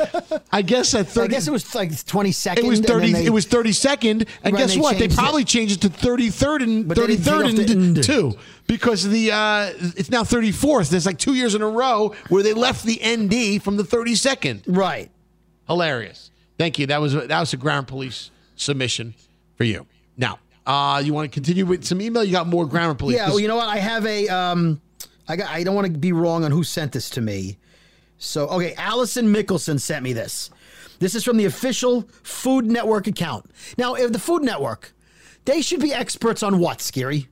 I 0.51 0.61
guess 0.61 0.93
at 0.93 1.07
30 1.07 1.25
I 1.25 1.27
guess 1.27 1.47
it 1.47 1.51
was 1.51 1.73
like 1.75 1.89
22nd. 1.91 2.57
it 2.59 2.63
was 2.65 2.79
30 2.79 3.11
they- 3.13 3.25
it 3.25 3.29
was 3.29 3.45
32nd 3.45 4.27
and 4.43 4.55
guess 4.57 4.73
they 4.73 4.79
what 4.79 4.93
they 4.93 5.01
changed 5.01 5.13
it. 5.13 5.17
probably 5.17 5.43
changed 5.45 5.83
it 5.85 5.89
to 5.91 6.07
33rd 6.07 6.63
and 6.63 6.87
But 6.87 6.97
they 6.97 7.07
didn't 7.07 7.23
take 7.25 7.33
33rd 7.33 7.45
off 7.61 7.67
the 7.67 7.73
and. 7.73 8.03
2 8.03 8.33
because 8.67 9.07
the 9.07 9.31
uh 9.31 9.71
it's 9.95 10.09
now 10.09 10.23
34th 10.23 10.89
there's 10.89 11.05
like 11.05 11.17
2 11.17 11.33
years 11.35 11.55
in 11.55 11.61
a 11.61 11.69
row 11.69 12.13
where 12.29 12.43
they 12.43 12.53
left 12.53 12.83
the 12.85 12.95
ND 13.05 13.61
from 13.63 13.77
the 13.77 13.83
32nd 13.83 14.63
Right. 14.67 15.09
hilarious 15.67 16.31
thank 16.57 16.79
you 16.79 16.87
that 16.87 17.01
was 17.01 17.13
that 17.13 17.39
was 17.39 17.53
a 17.53 17.57
ground 17.57 17.87
police 17.87 18.31
submission 18.55 19.13
for 19.55 19.63
you 19.63 19.85
now 20.17 20.39
uh 20.65 21.01
you 21.03 21.13
want 21.13 21.29
to 21.29 21.33
continue 21.33 21.65
with 21.65 21.85
some 21.85 22.01
email 22.01 22.23
you 22.23 22.31
got 22.31 22.47
more 22.47 22.65
grammar 22.65 22.93
police 22.95 23.17
Yeah, 23.17 23.27
well, 23.29 23.39
you 23.39 23.47
know 23.47 23.55
what? 23.55 23.69
I 23.69 23.77
have 23.77 24.05
a. 24.05 24.27
Um, 24.27 24.81
I 25.29 25.35
got. 25.35 25.49
I 25.49 25.63
don't 25.63 25.75
want 25.75 25.87
to 25.91 25.97
be 25.97 26.11
wrong 26.13 26.43
on 26.45 26.51
who 26.51 26.63
sent 26.63 26.91
this 26.93 27.09
to 27.11 27.21
me. 27.21 27.57
So, 28.17 28.47
okay, 28.47 28.73
Allison 28.75 29.33
Mickelson 29.33 29.79
sent 29.79 30.03
me 30.03 30.13
this. 30.13 30.49
This 30.99 31.13
is 31.13 31.23
from 31.23 31.37
the 31.37 31.45
official 31.45 32.01
Food 32.23 32.65
Network 32.65 33.07
account. 33.07 33.45
Now, 33.77 33.93
if 33.95 34.11
the 34.11 34.19
Food 34.19 34.41
Network, 34.43 34.93
they 35.45 35.61
should 35.61 35.79
be 35.79 35.93
experts 35.93 36.41
on 36.41 36.59
what, 36.59 36.79
Skeery? 36.79 37.27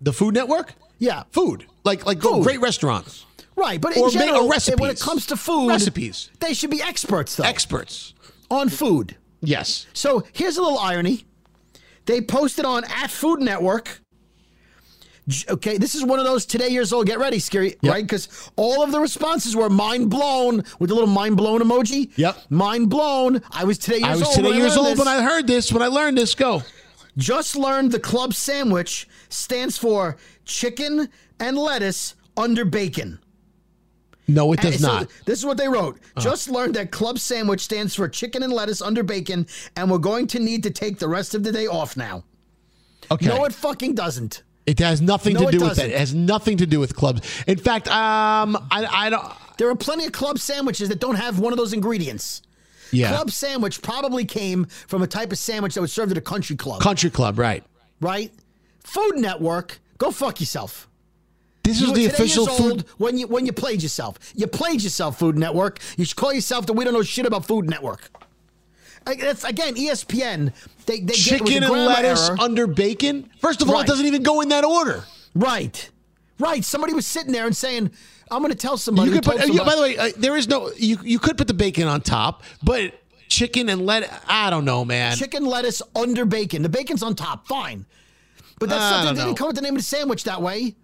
The 0.00 0.12
Food 0.12 0.34
Network? 0.34 0.74
Yeah. 0.98 1.22
Food. 1.30 1.66
Like 1.84 2.04
like 2.06 2.20
Food. 2.20 2.42
great 2.42 2.60
restaurants. 2.60 3.24
Right, 3.56 3.80
but 3.80 3.96
Or 3.96 4.06
in 4.06 4.12
general, 4.12 4.48
recipes. 4.48 4.80
when 4.80 4.90
it 4.90 4.98
comes 4.98 5.26
to 5.26 5.36
food, 5.36 5.68
Recipes. 5.68 6.28
they 6.40 6.54
should 6.54 6.70
be 6.70 6.82
experts, 6.82 7.36
though, 7.36 7.44
Experts. 7.44 8.12
on 8.50 8.68
food. 8.68 9.16
Yes. 9.42 9.86
So 9.92 10.24
here's 10.32 10.56
a 10.56 10.62
little 10.62 10.78
irony. 10.78 11.24
They 12.06 12.20
posted 12.20 12.64
on 12.64 12.82
at 12.84 13.12
Food 13.12 13.40
Network. 13.40 14.00
Okay, 15.48 15.78
this 15.78 15.94
is 15.94 16.04
one 16.04 16.18
of 16.18 16.26
those 16.26 16.44
today 16.44 16.68
years 16.68 16.92
old. 16.92 17.06
Get 17.06 17.18
ready, 17.18 17.38
Skeery, 17.38 17.76
Yep. 17.80 17.92
right? 17.92 18.04
Because 18.04 18.50
all 18.56 18.82
of 18.82 18.92
the 18.92 19.00
responses 19.00 19.56
were 19.56 19.70
mind 19.70 20.10
blown 20.10 20.64
with 20.78 20.88
the 20.90 20.94
little 20.94 21.08
mind 21.08 21.38
blown 21.38 21.60
emoji. 21.62 22.10
Yep. 22.16 22.36
mind 22.50 22.90
blown. 22.90 23.40
I 23.50 23.64
was 23.64 23.78
today 23.78 23.98
years 24.00 24.04
old. 24.04 24.12
I 24.12 24.18
was 24.18 24.26
old. 24.26 24.36
today 24.36 24.48
when 24.50 24.58
years 24.58 24.76
old 24.76 24.86
this. 24.88 24.98
when 24.98 25.08
I 25.08 25.22
heard 25.22 25.46
this, 25.46 25.72
when 25.72 25.82
I 25.82 25.86
learned 25.86 26.18
this. 26.18 26.34
Go. 26.34 26.62
just 27.16 27.56
learned 27.56 27.90
the 27.92 28.00
club 28.00 28.34
sandwich 28.34 29.08
stands 29.30 29.78
for 29.78 30.16
chicken 30.44 31.08
and 31.40 31.56
lettuce 31.56 32.16
under 32.36 32.64
bacon. 32.66 33.18
No, 34.26 34.52
it 34.52 34.60
does 34.60 34.80
so 34.80 34.86
not. 34.86 35.02
Uh-huh. 35.04 35.22
this 35.26 35.38
is 35.38 35.46
what 35.46 35.56
they 35.56 35.68
wrote. 35.68 36.00
Just 36.18 36.48
learned 36.50 36.74
that 36.74 36.90
club 36.90 37.18
sandwich 37.18 37.60
stands 37.60 37.94
for 37.94 38.08
chicken 38.08 38.42
and 38.42 38.52
lettuce 38.52 38.80
under 38.82 39.02
bacon, 39.02 39.46
and 39.76 39.90
we're 39.90 39.98
going 39.98 40.26
to 40.28 40.38
need 40.38 40.62
to 40.62 40.70
take 40.70 40.98
the 40.98 41.08
rest 41.08 41.34
of 41.34 41.44
the 41.44 41.52
day 41.52 41.66
off 41.66 41.96
now. 41.96 42.24
Okay. 43.10 43.26
No, 43.26 43.44
it 43.44 43.52
fucking 43.52 43.94
doesn't. 43.94 44.42
It 44.66 44.78
has 44.78 45.00
nothing 45.02 45.34
No, 45.34 45.46
to 45.46 45.50
do 45.52 45.58
with 45.58 45.68
doesn't. 45.70 45.88
that. 45.90 45.94
It 45.94 45.98
has 45.98 46.14
nothing 46.14 46.56
to 46.58 46.66
do 46.66 46.80
with 46.80 46.96
clubs. 46.96 47.20
In 47.46 47.58
fact, 47.58 47.86
um, 47.88 48.56
I, 48.70 48.86
I 48.90 49.10
don't. 49.10 49.24
There 49.58 49.68
are 49.68 49.76
plenty 49.76 50.06
of 50.06 50.12
club 50.12 50.38
sandwiches 50.38 50.88
that 50.88 51.00
don't 51.00 51.16
have 51.16 51.38
one 51.38 51.52
of 51.52 51.58
those 51.58 51.72
ingredients. 51.72 52.42
Yeah. 52.90 53.10
Club 53.10 53.30
sandwich 53.30 53.82
probably 53.82 54.24
came 54.24 54.64
from 54.66 55.02
a 55.02 55.06
type 55.06 55.32
of 55.32 55.38
sandwich 55.38 55.74
that 55.74 55.80
was 55.80 55.92
served 55.92 56.12
at 56.12 56.18
a 56.18 56.20
country 56.20 56.56
club, 56.56 56.80
Country 56.80 57.10
club, 57.10 57.38
right? 57.38 57.62
right? 58.00 58.32
Food 58.84 59.16
Network, 59.16 59.80
go 59.98 60.10
fuck 60.10 60.40
yourself. 60.40 60.88
This 61.62 61.80
You 61.80 61.88
is 61.88 61.92
the 61.94 62.06
official 62.06 62.46
food. 62.46 62.84
when 62.98 63.16
you 63.18 63.26
when 63.26 63.46
you 63.46 63.52
played 63.52 63.82
yourself. 63.82 64.18
You 64.34 64.46
played 64.46 64.82
yourself, 64.82 65.18
Food 65.18 65.36
Network. 65.38 65.78
You 65.96 66.04
should 66.04 66.16
call 66.16 66.32
yourself 66.32 66.66
the 66.66 66.72
we 66.72 66.84
don't 66.84 66.92
know 66.94 67.02
shit 67.02 67.26
about 67.26 67.46
Food 67.46 67.68
Network. 67.70 68.10
That's 69.06 69.44
again 69.44 69.74
ESPN. 69.74 70.52
They, 70.86 71.00
they 71.00 71.06
get 71.06 71.16
Chicken 71.16 71.60
the 71.62 71.72
and 71.72 71.86
lettuce 71.86 72.28
error. 72.28 72.36
under 72.40 72.66
bacon. 72.66 73.28
First 73.38 73.62
of 73.62 73.68
all, 73.68 73.76
Right. 73.76 73.84
it 73.84 73.88
doesn't 73.88 74.06
even 74.06 74.22
go 74.22 74.40
in 74.40 74.48
that 74.50 74.64
order. 74.64 75.04
Right, 75.34 75.90
right. 76.38 76.64
Somebody 76.64 76.92
was 76.94 77.06
sitting 77.06 77.32
there 77.32 77.46
and 77.46 77.56
saying, 77.56 77.90
"I'm 78.30 78.40
going 78.40 78.52
to 78.52 78.58
tell 78.58 78.76
somebody." 78.76 79.10
You 79.10 79.14
could 79.16 79.24
put, 79.24 79.36
uh, 79.36 79.46
somebody- 79.46 79.64
by 79.70 79.74
the 79.76 79.82
way, 79.82 79.98
uh, 79.98 80.12
there 80.16 80.36
is 80.36 80.48
no. 80.48 80.70
You 80.76 80.98
you 81.02 81.18
could 81.18 81.36
put 81.38 81.48
the 81.48 81.54
bacon 81.54 81.88
on 81.88 82.00
top, 82.02 82.42
but 82.62 82.94
chicken 83.28 83.68
and 83.68 83.84
lettuce. 83.86 84.10
I 84.28 84.50
don't 84.50 84.64
know, 84.64 84.84
man. 84.84 85.16
chicken 85.16 85.44
lettuce 85.44 85.82
under 85.96 86.24
bacon. 86.24 86.62
The 86.62 86.68
bacon's 86.68 87.02
on 87.02 87.14
top. 87.14 87.46
Fine, 87.48 87.86
but 88.58 88.68
that's 88.68 88.82
I 88.82 88.90
something 88.90 89.16
they 89.16 89.24
didn't 89.24 89.38
come 89.38 89.48
with 89.48 89.56
the 89.56 89.62
name 89.62 89.74
of 89.74 89.80
the 89.80 89.86
sandwich 89.86 90.24
that 90.24 90.40
way. 90.40 90.76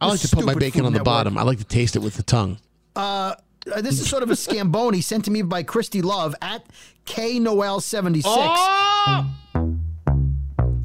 I 0.00 0.06
like 0.06 0.20
to 0.20 0.28
put 0.28 0.44
my 0.46 0.54
bacon 0.54 0.84
on 0.86 0.92
the 0.92 1.02
bottom. 1.02 1.36
I 1.36 1.42
like 1.42 1.58
to 1.58 1.64
taste 1.64 1.94
it 1.96 1.98
with 2.00 2.14
the 2.14 2.22
tongue. 2.22 2.58
Uh, 2.96 3.34
this 3.82 4.00
is 4.00 4.08
sort 4.08 4.22
of 4.22 4.30
a 4.30 4.36
scamboni 4.36 5.00
sent 5.02 5.24
to 5.26 5.30
me 5.30 5.42
by 5.42 5.62
Christy 5.62 6.00
Love 6.00 6.34
at 6.40 6.64
K 7.10 7.40
Noel 7.40 7.80
seventy 7.80 8.20
six. 8.20 8.32
Oh! 8.36 9.26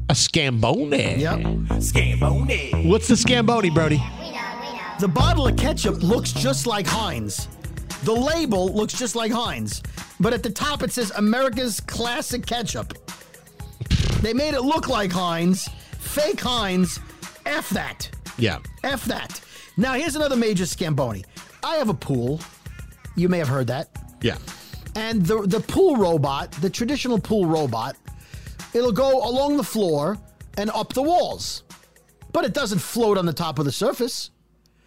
A 0.08 0.14
scamboni. 0.14 1.18
Yep. 1.18 1.80
Scamboni. 1.80 2.88
What's 2.88 3.06
the 3.06 3.16
scamboni, 3.16 3.70
Brody? 3.70 4.02
The 4.98 5.06
bottle 5.06 5.46
of 5.46 5.56
ketchup 5.56 6.02
looks 6.02 6.32
just 6.32 6.66
like 6.66 6.86
Heinz. 6.86 7.46
The 8.02 8.12
label 8.12 8.68
looks 8.74 8.92
just 8.92 9.14
like 9.14 9.30
Heinz, 9.30 9.82
but 10.18 10.32
at 10.32 10.42
the 10.42 10.50
top 10.50 10.82
it 10.82 10.90
says 10.90 11.12
America's 11.12 11.78
Classic 11.80 12.44
Ketchup. 12.44 12.94
They 14.20 14.32
made 14.32 14.54
it 14.54 14.62
look 14.62 14.88
like 14.88 15.12
Heinz, 15.12 15.68
fake 15.98 16.40
Heinz. 16.40 16.98
F 17.44 17.70
that. 17.70 18.10
Yeah. 18.36 18.58
F 18.82 19.04
that. 19.04 19.40
Now 19.76 19.92
here's 19.92 20.16
another 20.16 20.36
major 20.36 20.66
scamboni. 20.66 21.24
I 21.62 21.76
have 21.76 21.88
a 21.88 21.94
pool. 21.94 22.40
You 23.14 23.28
may 23.28 23.38
have 23.38 23.48
heard 23.48 23.68
that. 23.68 23.90
Yeah. 24.20 24.38
And 24.96 25.24
the 25.24 25.42
the 25.42 25.60
pool 25.60 25.96
robot, 25.96 26.50
the 26.52 26.70
traditional 26.70 27.20
pool 27.20 27.44
robot, 27.46 27.96
it'll 28.72 28.92
go 28.92 29.28
along 29.28 29.58
the 29.58 29.62
floor 29.62 30.18
and 30.56 30.70
up 30.70 30.94
the 30.94 31.02
walls. 31.02 31.62
But 32.32 32.44
it 32.44 32.54
doesn't 32.54 32.78
float 32.78 33.18
on 33.18 33.26
the 33.26 33.32
top 33.32 33.58
of 33.58 33.66
the 33.66 33.72
surface. 33.72 34.30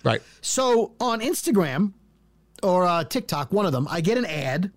Right. 0.03 0.22
So 0.41 0.93
on 0.99 1.22
Instagram 1.22 1.93
or 2.64 2.86
uh, 2.86 3.03
TikTok, 3.03 3.51
one 3.53 3.66
of 3.66 3.72
them, 3.72 3.88
I 3.89 4.01
get 4.01 4.18
an 4.18 4.26
ad. 4.26 4.72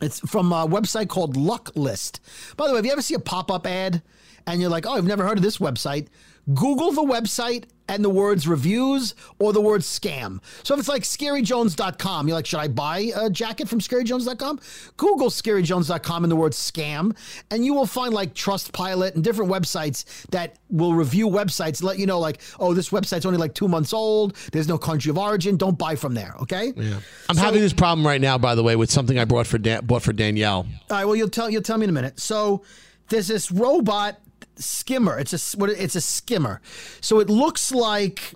It's 0.00 0.20
from 0.20 0.52
a 0.52 0.66
website 0.66 1.08
called 1.08 1.36
Luck 1.36 1.72
List. 1.74 2.20
By 2.56 2.68
the 2.68 2.74
way, 2.74 2.78
if 2.78 2.86
you 2.86 2.92
ever 2.92 3.02
see 3.02 3.14
a 3.14 3.20
pop 3.20 3.50
up 3.50 3.66
ad 3.66 4.02
and 4.46 4.60
you're 4.60 4.70
like, 4.70 4.86
oh, 4.86 4.92
I've 4.92 5.06
never 5.06 5.26
heard 5.26 5.38
of 5.38 5.42
this 5.42 5.58
website, 5.58 6.06
Google 6.54 6.92
the 6.92 7.02
website 7.02 7.64
and 7.90 8.04
the 8.04 8.10
words 8.10 8.46
reviews 8.46 9.14
or 9.38 9.52
the 9.52 9.60
word 9.60 9.80
scam. 9.80 10.40
So 10.62 10.74
if 10.74 10.80
it's 10.80 10.88
like 10.88 11.02
skeeryjones.com, 11.02 12.28
you're 12.28 12.36
like, 12.36 12.46
should 12.46 12.60
I 12.60 12.68
buy 12.68 13.10
a 13.16 13.30
jacket 13.30 13.68
from 13.68 13.80
skeeryjones.com? 13.80 14.60
Google 14.96 15.30
skeeryjones.com 15.30 16.24
and 16.24 16.30
the 16.30 16.36
word 16.36 16.52
scam, 16.52 17.16
and 17.50 17.64
you 17.64 17.72
will 17.74 17.86
find 17.86 18.12
like 18.12 18.34
Trustpilot 18.34 19.14
and 19.14 19.24
different 19.24 19.50
websites 19.50 20.04
that 20.30 20.58
will 20.70 20.94
review 20.94 21.28
websites, 21.28 21.82
let 21.82 21.98
you 21.98 22.06
know, 22.06 22.18
like, 22.18 22.40
oh, 22.60 22.74
this 22.74 22.90
website's 22.90 23.24
only 23.24 23.38
like 23.38 23.54
two 23.54 23.68
months 23.68 23.92
old. 23.92 24.36
There's 24.52 24.68
no 24.68 24.78
country 24.78 25.10
of 25.10 25.18
origin. 25.18 25.56
Don't 25.56 25.78
buy 25.78 25.96
from 25.96 26.14
there. 26.14 26.34
Okay. 26.42 26.72
Yeah. 26.76 27.00
I'm 27.28 27.36
having 27.36 27.60
this 27.60 27.72
problem 27.72 28.06
right 28.06 28.20
now, 28.20 28.36
by 28.38 28.54
the 28.54 28.62
way, 28.62 28.76
with 28.76 28.90
something 28.90 29.18
I 29.18 29.24
brought 29.24 29.46
for 29.46 29.58
Dan- 29.58 29.86
bought 29.86 30.02
for 30.02 30.12
Danielle. 30.12 30.66
All 30.90 30.96
right. 30.96 31.04
Well, 31.04 31.16
you'll 31.16 31.30
tell 31.30 31.48
you'll 31.48 31.62
tell 31.62 31.78
me 31.78 31.84
in 31.84 31.90
a 31.90 31.94
minute. 31.94 32.20
So 32.20 32.62
there's 33.08 33.28
this 33.28 33.50
robot 33.50 34.20
skimmer. 34.58 35.18
It's 35.18 35.32
a 35.32 35.58
what? 35.58 35.70
It's 35.70 35.96
a 35.96 36.00
skimmer. 36.00 36.60
So 37.00 37.20
it 37.20 37.28
looks 37.28 37.72
like 37.72 38.34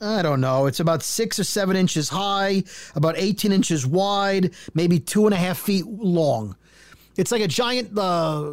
I 0.00 0.22
don't 0.22 0.40
know. 0.40 0.66
It's 0.66 0.80
about 0.80 1.02
six 1.02 1.38
or 1.38 1.44
seven 1.44 1.76
inches 1.76 2.08
high, 2.08 2.64
about 2.94 3.14
18 3.16 3.52
inches 3.52 3.86
wide, 3.86 4.52
maybe 4.74 4.98
two 4.98 5.24
and 5.26 5.32
a 5.34 5.36
half 5.38 5.58
feet 5.58 5.86
long. 5.86 6.56
It's 7.16 7.32
like 7.32 7.42
a 7.42 7.48
giant. 7.48 7.96
Uh, 7.96 8.52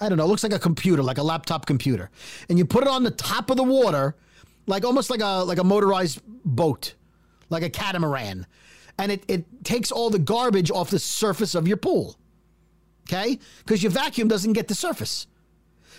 I 0.00 0.08
don't 0.08 0.18
know. 0.18 0.26
Looks 0.26 0.42
like 0.42 0.52
a 0.52 0.58
computer, 0.58 1.02
like 1.02 1.18
a 1.18 1.22
laptop 1.22 1.66
computer, 1.66 2.10
and 2.48 2.58
you 2.58 2.64
put 2.64 2.82
it 2.82 2.88
on 2.88 3.02
the 3.02 3.10
top 3.10 3.50
of 3.50 3.56
the 3.56 3.62
water, 3.62 4.16
like 4.66 4.84
almost 4.84 5.10
like 5.10 5.20
a 5.20 5.44
like 5.44 5.58
a 5.58 5.64
motorized 5.64 6.20
boat, 6.44 6.94
like 7.50 7.62
a 7.62 7.70
catamaran, 7.70 8.46
and 8.98 9.12
it 9.12 9.24
it 9.28 9.64
takes 9.64 9.90
all 9.90 10.10
the 10.10 10.18
garbage 10.18 10.70
off 10.70 10.90
the 10.90 10.98
surface 10.98 11.54
of 11.54 11.66
your 11.66 11.76
pool. 11.76 12.16
Okay, 13.08 13.38
because 13.58 13.82
your 13.82 13.90
vacuum 13.90 14.28
doesn't 14.28 14.52
get 14.52 14.68
the 14.68 14.74
surface. 14.74 15.26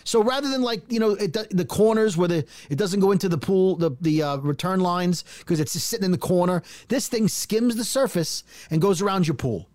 So 0.09 0.23
rather 0.23 0.49
than 0.49 0.63
like 0.63 0.91
you 0.91 0.99
know 0.99 1.11
it, 1.11 1.33
the 1.51 1.65
corners 1.65 2.17
where 2.17 2.27
the 2.27 2.43
it 2.67 2.79
doesn't 2.79 2.99
go 2.99 3.11
into 3.11 3.29
the 3.29 3.37
pool 3.37 3.75
the 3.75 3.91
the 4.01 4.23
uh, 4.23 4.37
return 4.37 4.79
lines 4.79 5.23
because 5.37 5.59
it's 5.59 5.73
just 5.73 5.85
sitting 5.85 6.03
in 6.03 6.11
the 6.11 6.17
corner, 6.17 6.63
this 6.87 7.07
thing 7.07 7.27
skims 7.27 7.75
the 7.75 7.83
surface 7.83 8.43
and 8.71 8.81
goes 8.81 9.03
around 9.03 9.27
your 9.27 9.35
pool. 9.35 9.69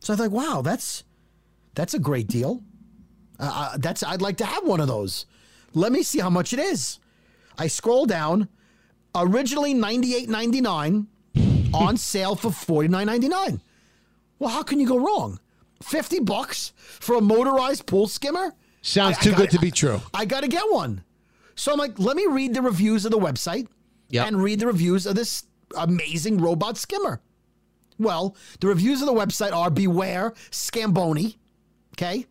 So 0.00 0.12
I 0.12 0.16
thought, 0.16 0.32
wow, 0.32 0.62
that's 0.62 1.04
that's 1.76 1.94
a 1.94 2.00
great 2.00 2.26
deal. 2.26 2.64
Uh, 3.38 3.52
uh, 3.54 3.76
that's 3.76 4.02
I'd 4.02 4.20
like 4.20 4.38
to 4.38 4.46
have 4.46 4.66
one 4.66 4.80
of 4.80 4.88
those. 4.88 5.26
Let 5.74 5.92
me 5.92 6.02
see 6.02 6.18
how 6.18 6.30
much 6.30 6.52
it 6.52 6.58
is. 6.58 6.98
I 7.56 7.68
scroll 7.68 8.04
down. 8.04 8.48
Originally 9.14 9.74
ninety 9.74 10.16
eight 10.16 10.28
ninety 10.28 10.60
nine, 10.60 11.06
on 11.72 11.96
sale 12.10 12.34
for 12.34 12.50
forty 12.50 12.88
nine 12.88 13.06
ninety 13.06 13.28
nine. 13.28 13.62
Well, 14.40 14.50
how 14.50 14.64
can 14.64 14.80
you 14.80 14.88
go 14.88 14.98
wrong? 14.98 15.38
Fifty 15.84 16.18
bucks 16.18 16.72
for 16.76 17.14
a 17.14 17.20
motorized 17.20 17.86
pool 17.86 18.08
skimmer. 18.08 18.54
Sounds 18.88 19.16
I- 19.16 19.20
I 19.20 19.22
too 19.22 19.30
gotta- 19.32 19.42
good 19.42 19.50
to 19.50 19.58
be 19.60 19.70
true. 19.70 20.00
I 20.14 20.24
got 20.24 20.40
to 20.40 20.48
get 20.48 20.64
one. 20.70 21.02
So 21.54 21.72
I'm 21.72 21.78
like, 21.78 21.98
let 21.98 22.16
me 22.16 22.26
read 22.26 22.54
the 22.54 22.62
reviews 22.62 23.04
of 23.04 23.10
the 23.10 23.18
website 23.18 23.66
Yep. 24.10 24.26
and 24.26 24.42
read 24.42 24.60
the 24.60 24.66
reviews 24.66 25.04
of 25.06 25.14
this 25.16 25.44
amazing 25.76 26.38
robot 26.38 26.78
skimmer. 26.78 27.20
Well, 27.98 28.36
the 28.60 28.68
reviews 28.68 29.02
of 29.02 29.06
the 29.06 29.12
website 29.12 29.52
are 29.52 29.70
beware 29.70 30.32
Scamboni, 30.50 31.36
okay? 31.94 32.26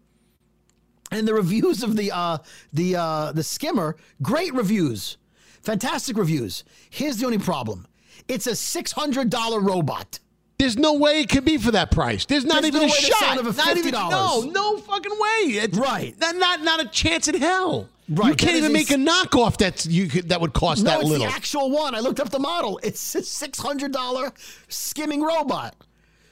And 1.11 1.27
the 1.27 1.33
reviews 1.33 1.83
of 1.83 1.95
the 1.97 2.11
uh 2.11 2.37
the 2.73 2.95
uh 2.95 3.31
the 3.33 3.43
skimmer, 3.43 3.95
great 4.21 4.53
reviews. 4.53 5.17
Fantastic 5.61 6.17
reviews. 6.17 6.63
Here's 6.89 7.17
the 7.17 7.25
only 7.25 7.37
problem. 7.37 7.85
It's 8.27 8.47
a 8.47 8.51
$600 8.55 9.61
robot. 9.61 10.19
There's 10.59 10.75
no 10.77 10.93
way 10.93 11.21
it 11.21 11.29
could 11.29 11.45
be 11.45 11.57
for 11.57 11.69
that 11.71 11.91
price. 11.91 12.25
There's 12.25 12.43
not 12.43 12.63
There's 12.63 12.73
even 12.75 12.87
no 12.87 12.93
a 12.93 12.97
shot. 12.97 13.37
it 13.37 13.43
Not 13.57 13.77
even, 13.77 13.93
$50. 13.93 14.09
no, 14.09 14.41
no 14.51 14.77
fucking 14.79 15.11
way. 15.11 15.51
It's, 15.59 15.77
Right. 15.77 16.15
Not, 16.19 16.35
not 16.35 16.61
not 16.63 16.81
a 16.83 16.87
chance 16.87 17.27
in 17.27 17.35
hell. 17.39 17.87
Right, 18.09 18.29
You 18.29 18.35
can't 18.35 18.53
is 18.53 18.59
even 18.59 18.71
a 18.71 18.73
make 18.73 18.89
a 18.89 18.95
knockoff 18.95 19.57
that's 19.57 19.85
you 19.85 20.07
could, 20.07 20.29
that 20.29 20.41
would 20.41 20.53
cost 20.53 20.83
No, 20.83 20.91
that 20.91 21.01
it's 21.01 21.09
little. 21.09 21.27
the 21.27 21.31
actual 21.33 21.69
one. 21.69 21.93
I 21.93 21.99
looked 21.99 22.19
up 22.19 22.29
the 22.29 22.39
model. 22.39 22.79
It's 22.81 23.13
a 23.15 23.21
six 23.21 23.59
hundred 23.59 23.91
dollar 23.91 24.31
skimming 24.67 25.21
robot. 25.21 25.75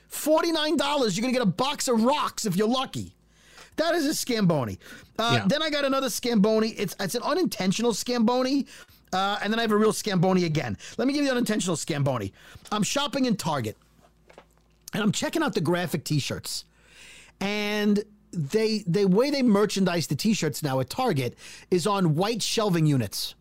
Forty 0.07 0.51
nine 0.51 0.76
dollars. 0.78 1.15
You're 1.15 1.21
gonna 1.23 1.34
get 1.34 1.41
a 1.43 1.45
box 1.45 1.88
of 1.88 2.03
rocks 2.03 2.45
if 2.47 2.55
you're 2.55 2.67
lucky. 2.67 3.13
That 3.76 3.93
is 3.93 4.05
a 4.07 4.13
scamboni. 4.15 4.80
Uh, 5.19 5.32
Yeah. 5.41 5.45
Then 5.47 5.61
I 5.61 5.69
got 5.69 5.86
another 5.86 6.09
scamboni. 6.09 6.69
It's 6.69 6.95
it's 6.99 7.13
an 7.13 7.21
unintentional 7.23 7.93
scamboni. 7.93 8.65
Uh, 9.13 9.38
and 9.43 9.53
then 9.53 9.59
I 9.59 9.61
have 9.61 9.71
a 9.71 9.78
real 9.78 9.93
Scamboni 9.93 10.43
again. 10.43 10.78
Let 10.97 11.07
me 11.07 11.13
give 11.13 11.23
you 11.23 11.30
an 11.30 11.38
unintentional 11.38 11.78
Scamboni. 11.78 12.34
I'm 12.69 12.84
shopping 12.84 13.26
in 13.26 13.38
Target 13.38 13.78
and 14.96 15.04
I'm 15.04 15.12
checking 15.12 15.43
out 15.43 15.54
the 15.54 15.62
graphic 15.62 16.06
t-shirts. 16.06 16.64
And 17.41 18.02
they 18.32 18.84
the 18.88 19.06
way 19.06 19.30
they 19.30 19.43
merchandise 19.43 20.08
the 20.08 20.16
t-shirts 20.16 20.64
now 20.64 20.80
at 20.80 20.89
Target 20.89 21.38
is 21.70 21.86
on 21.86 22.16
white 22.16 22.41
shelving 22.41 22.86
units. 22.86 23.36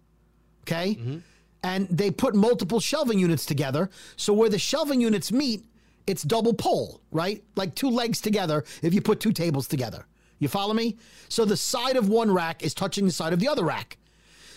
Okay? 0.62 0.96
Mm-hmm. 0.96 1.18
And 1.62 1.88
they 1.88 2.10
put 2.10 2.34
multiple 2.34 2.80
shelving 2.80 3.20
units 3.20 3.46
together. 3.46 3.88
So 4.16 4.32
where 4.32 4.48
the 4.48 4.58
shelving 4.58 5.00
units 5.00 5.30
meet, 5.30 5.64
it's 6.08 6.22
double 6.22 6.54
pole, 6.54 7.00
right? 7.12 7.42
Like 7.54 7.76
two 7.76 7.88
legs 7.88 8.20
together 8.20 8.64
if 8.82 8.92
you 8.92 9.00
put 9.00 9.20
two 9.20 9.32
tables 9.32 9.68
together. 9.68 10.06
You 10.40 10.48
follow 10.48 10.74
me? 10.74 10.98
So 11.28 11.44
the 11.44 11.56
side 11.56 11.96
of 11.96 12.08
one 12.08 12.32
rack 12.32 12.64
is 12.64 12.74
touching 12.74 13.06
the 13.06 13.12
side 13.12 13.32
of 13.32 13.38
the 13.38 13.46
other 13.46 13.64
rack. 13.64 13.96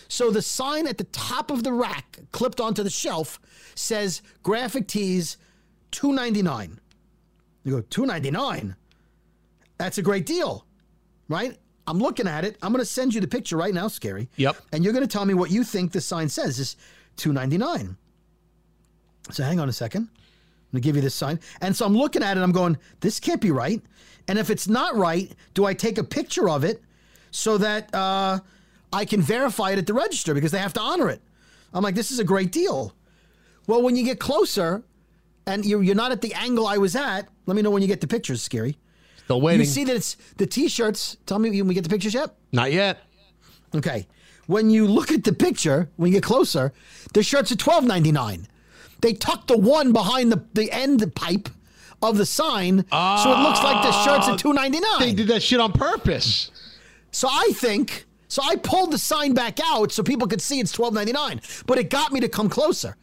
So 0.08 0.32
the 0.32 0.42
sign 0.42 0.88
at 0.88 0.98
the 0.98 1.04
top 1.04 1.52
of 1.52 1.62
the 1.62 1.72
rack, 1.72 2.18
clipped 2.32 2.60
onto 2.60 2.82
the 2.82 2.90
shelf, 2.90 3.38
says 3.76 4.20
graphic 4.42 4.88
tees 4.88 5.36
299. 5.92 6.80
You 7.68 7.74
go, 7.74 7.80
299? 7.90 8.74
That's 9.76 9.98
a 9.98 10.02
great 10.02 10.24
deal, 10.24 10.64
right? 11.28 11.54
I'm 11.86 11.98
looking 11.98 12.26
at 12.26 12.44
it. 12.44 12.56
I'm 12.62 12.72
going 12.72 12.80
to 12.80 12.90
send 12.90 13.12
you 13.12 13.20
the 13.20 13.28
picture 13.28 13.58
right 13.58 13.74
now, 13.74 13.88
Skeery. 13.88 14.28
Yep. 14.36 14.56
And 14.72 14.82
you're 14.82 14.94
going 14.94 15.06
to 15.06 15.12
tell 15.12 15.26
me 15.26 15.34
what 15.34 15.50
you 15.50 15.64
think 15.64 15.92
the 15.92 16.00
sign 16.00 16.30
says. 16.30 16.58
Is 16.58 16.76
299. 17.16 17.94
So 19.30 19.42
hang 19.42 19.60
on 19.60 19.68
a 19.68 19.72
second. 19.72 20.08
I'm 20.10 20.72
going 20.72 20.80
to 20.82 20.86
give 20.86 20.96
you 20.96 21.02
this 21.02 21.14
sign. 21.14 21.40
And 21.60 21.76
so 21.76 21.84
I'm 21.84 21.94
looking 21.94 22.22
at 22.22 22.38
it. 22.38 22.40
I'm 22.40 22.52
going, 22.52 22.78
this 23.00 23.20
can't 23.20 23.40
be 23.40 23.50
right. 23.50 23.82
And 24.28 24.38
if 24.38 24.48
it's 24.48 24.66
not 24.66 24.96
right, 24.96 25.30
do 25.52 25.66
I 25.66 25.74
take 25.74 25.98
a 25.98 26.04
picture 26.04 26.48
of 26.48 26.64
it 26.64 26.82
so 27.32 27.58
that 27.58 27.94
uh, 27.94 28.38
I 28.94 29.04
can 29.04 29.20
verify 29.20 29.72
it 29.72 29.78
at 29.78 29.86
the 29.86 29.94
register 29.94 30.32
because 30.32 30.52
they 30.52 30.58
have 30.58 30.72
to 30.74 30.80
honor 30.80 31.10
it? 31.10 31.20
I'm 31.74 31.82
like, 31.82 31.94
this 31.94 32.10
is 32.10 32.18
a 32.18 32.24
great 32.24 32.50
deal. 32.50 32.94
Well, 33.66 33.82
when 33.82 33.94
you 33.94 34.04
get 34.04 34.18
closer 34.18 34.82
and 35.46 35.64
you're, 35.64 35.82
you're 35.82 35.94
not 35.94 36.12
at 36.12 36.20
the 36.20 36.34
angle 36.34 36.66
I 36.66 36.76
was 36.76 36.94
at, 36.94 37.28
let 37.48 37.56
me 37.56 37.62
know 37.62 37.70
when 37.70 37.80
you 37.80 37.88
get 37.88 38.02
the 38.02 38.06
pictures, 38.06 38.46
Skeery. 38.46 38.76
Still 39.24 39.40
waiting. 39.40 39.60
You 39.60 39.66
see 39.66 39.84
that 39.84 39.96
it's 39.96 40.16
the 40.36 40.46
t-shirts. 40.46 41.16
Tell 41.24 41.38
me, 41.38 41.48
when 41.50 41.66
we 41.66 41.74
get 41.74 41.82
the 41.82 41.88
pictures 41.88 42.12
yet? 42.12 42.36
Not 42.52 42.72
yet. 42.72 42.98
Okay. 43.74 44.06
When 44.46 44.68
you 44.68 44.86
look 44.86 45.10
at 45.10 45.24
the 45.24 45.32
picture, 45.32 45.88
when 45.96 46.12
you 46.12 46.18
get 46.18 46.24
closer, 46.24 46.74
the 47.14 47.22
shirts 47.22 47.50
are 47.50 47.56
twelve 47.56 47.84
ninety 47.84 48.12
nine. 48.12 48.46
They 49.00 49.14
tuck 49.14 49.46
the 49.46 49.56
one 49.56 49.92
behind 49.92 50.30
the, 50.30 50.44
the 50.52 50.70
end 50.70 51.14
pipe 51.14 51.48
of 52.02 52.18
the 52.18 52.26
sign, 52.26 52.84
so 52.90 53.32
it 53.32 53.42
looks 53.42 53.62
like 53.62 53.82
the 53.82 53.92
shirts 54.04 54.28
are 54.28 54.32
ah. 54.32 54.36
two 54.36 54.52
ninety 54.52 54.80
nine. 54.80 55.00
They 55.00 55.14
did 55.14 55.28
that 55.28 55.42
shit 55.42 55.60
on 55.60 55.72
purpose. 55.72 56.50
So 57.12 57.28
I 57.30 57.50
think 57.54 58.06
so. 58.28 58.42
I 58.42 58.56
pulled 58.56 58.92
the 58.92 58.98
sign 58.98 59.32
back 59.32 59.58
out 59.64 59.90
so 59.92 60.02
people 60.02 60.26
could 60.26 60.42
see 60.42 60.60
it's 60.60 60.72
twelve 60.72 60.92
ninety 60.92 61.12
nine, 61.12 61.40
but 61.66 61.78
it 61.78 61.88
got 61.88 62.12
me 62.12 62.20
to 62.20 62.28
come 62.28 62.48
closer. 62.48 62.96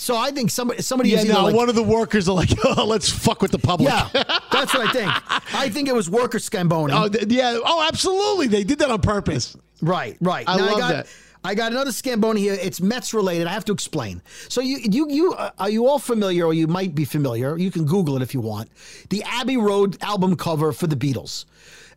So 0.00 0.16
I 0.16 0.30
think 0.30 0.50
somebody 0.50 0.80
somebody 0.80 1.10
Yeah, 1.10 1.18
is 1.18 1.24
either 1.26 1.34
no, 1.34 1.44
like, 1.44 1.54
one 1.54 1.68
of 1.68 1.74
the 1.74 1.82
workers 1.82 2.26
are 2.26 2.34
like, 2.34 2.48
oh, 2.64 2.86
let's 2.86 3.10
fuck 3.10 3.42
with 3.42 3.50
the 3.50 3.58
public. 3.58 3.90
yeah, 3.90 4.08
that's 4.50 4.72
what 4.72 4.88
I 4.88 4.92
think. 4.92 5.54
I 5.54 5.68
think 5.68 5.88
it 5.88 5.94
was 5.94 6.08
worker 6.08 6.38
Scamboni. 6.38 6.94
Oh, 6.94 7.08
th- 7.08 7.26
yeah. 7.26 7.58
Oh, 7.62 7.86
absolutely. 7.86 8.46
They 8.46 8.64
did 8.64 8.78
that 8.78 8.90
on 8.90 9.02
purpose. 9.02 9.56
Right, 9.82 10.16
right. 10.22 10.48
I 10.48 10.56
love 10.56 10.78
got, 10.78 10.88
that. 10.88 11.06
I 11.44 11.54
got 11.54 11.72
another 11.72 11.92
Scamboni 11.92 12.40
here. 12.40 12.54
It's 12.54 12.80
Mets 12.80 13.12
related. 13.12 13.46
I 13.46 13.52
have 13.52 13.64
to 13.66 13.72
explain. 13.72 14.22
So 14.48 14.62
you, 14.62 14.78
you, 14.78 15.10
you, 15.10 15.32
uh, 15.34 15.50
are 15.58 15.70
you 15.70 15.86
all 15.86 15.98
familiar, 15.98 16.46
or 16.46 16.54
you 16.54 16.66
might 16.66 16.94
be 16.94 17.04
familiar? 17.04 17.58
You 17.58 17.70
can 17.70 17.84
Google 17.84 18.16
it 18.16 18.22
if 18.22 18.32
you 18.32 18.40
want. 18.40 18.70
The 19.10 19.22
Abbey 19.24 19.58
Road 19.58 19.98
album 20.02 20.34
cover 20.36 20.72
for 20.72 20.86
the 20.86 20.96
Beatles. 20.96 21.44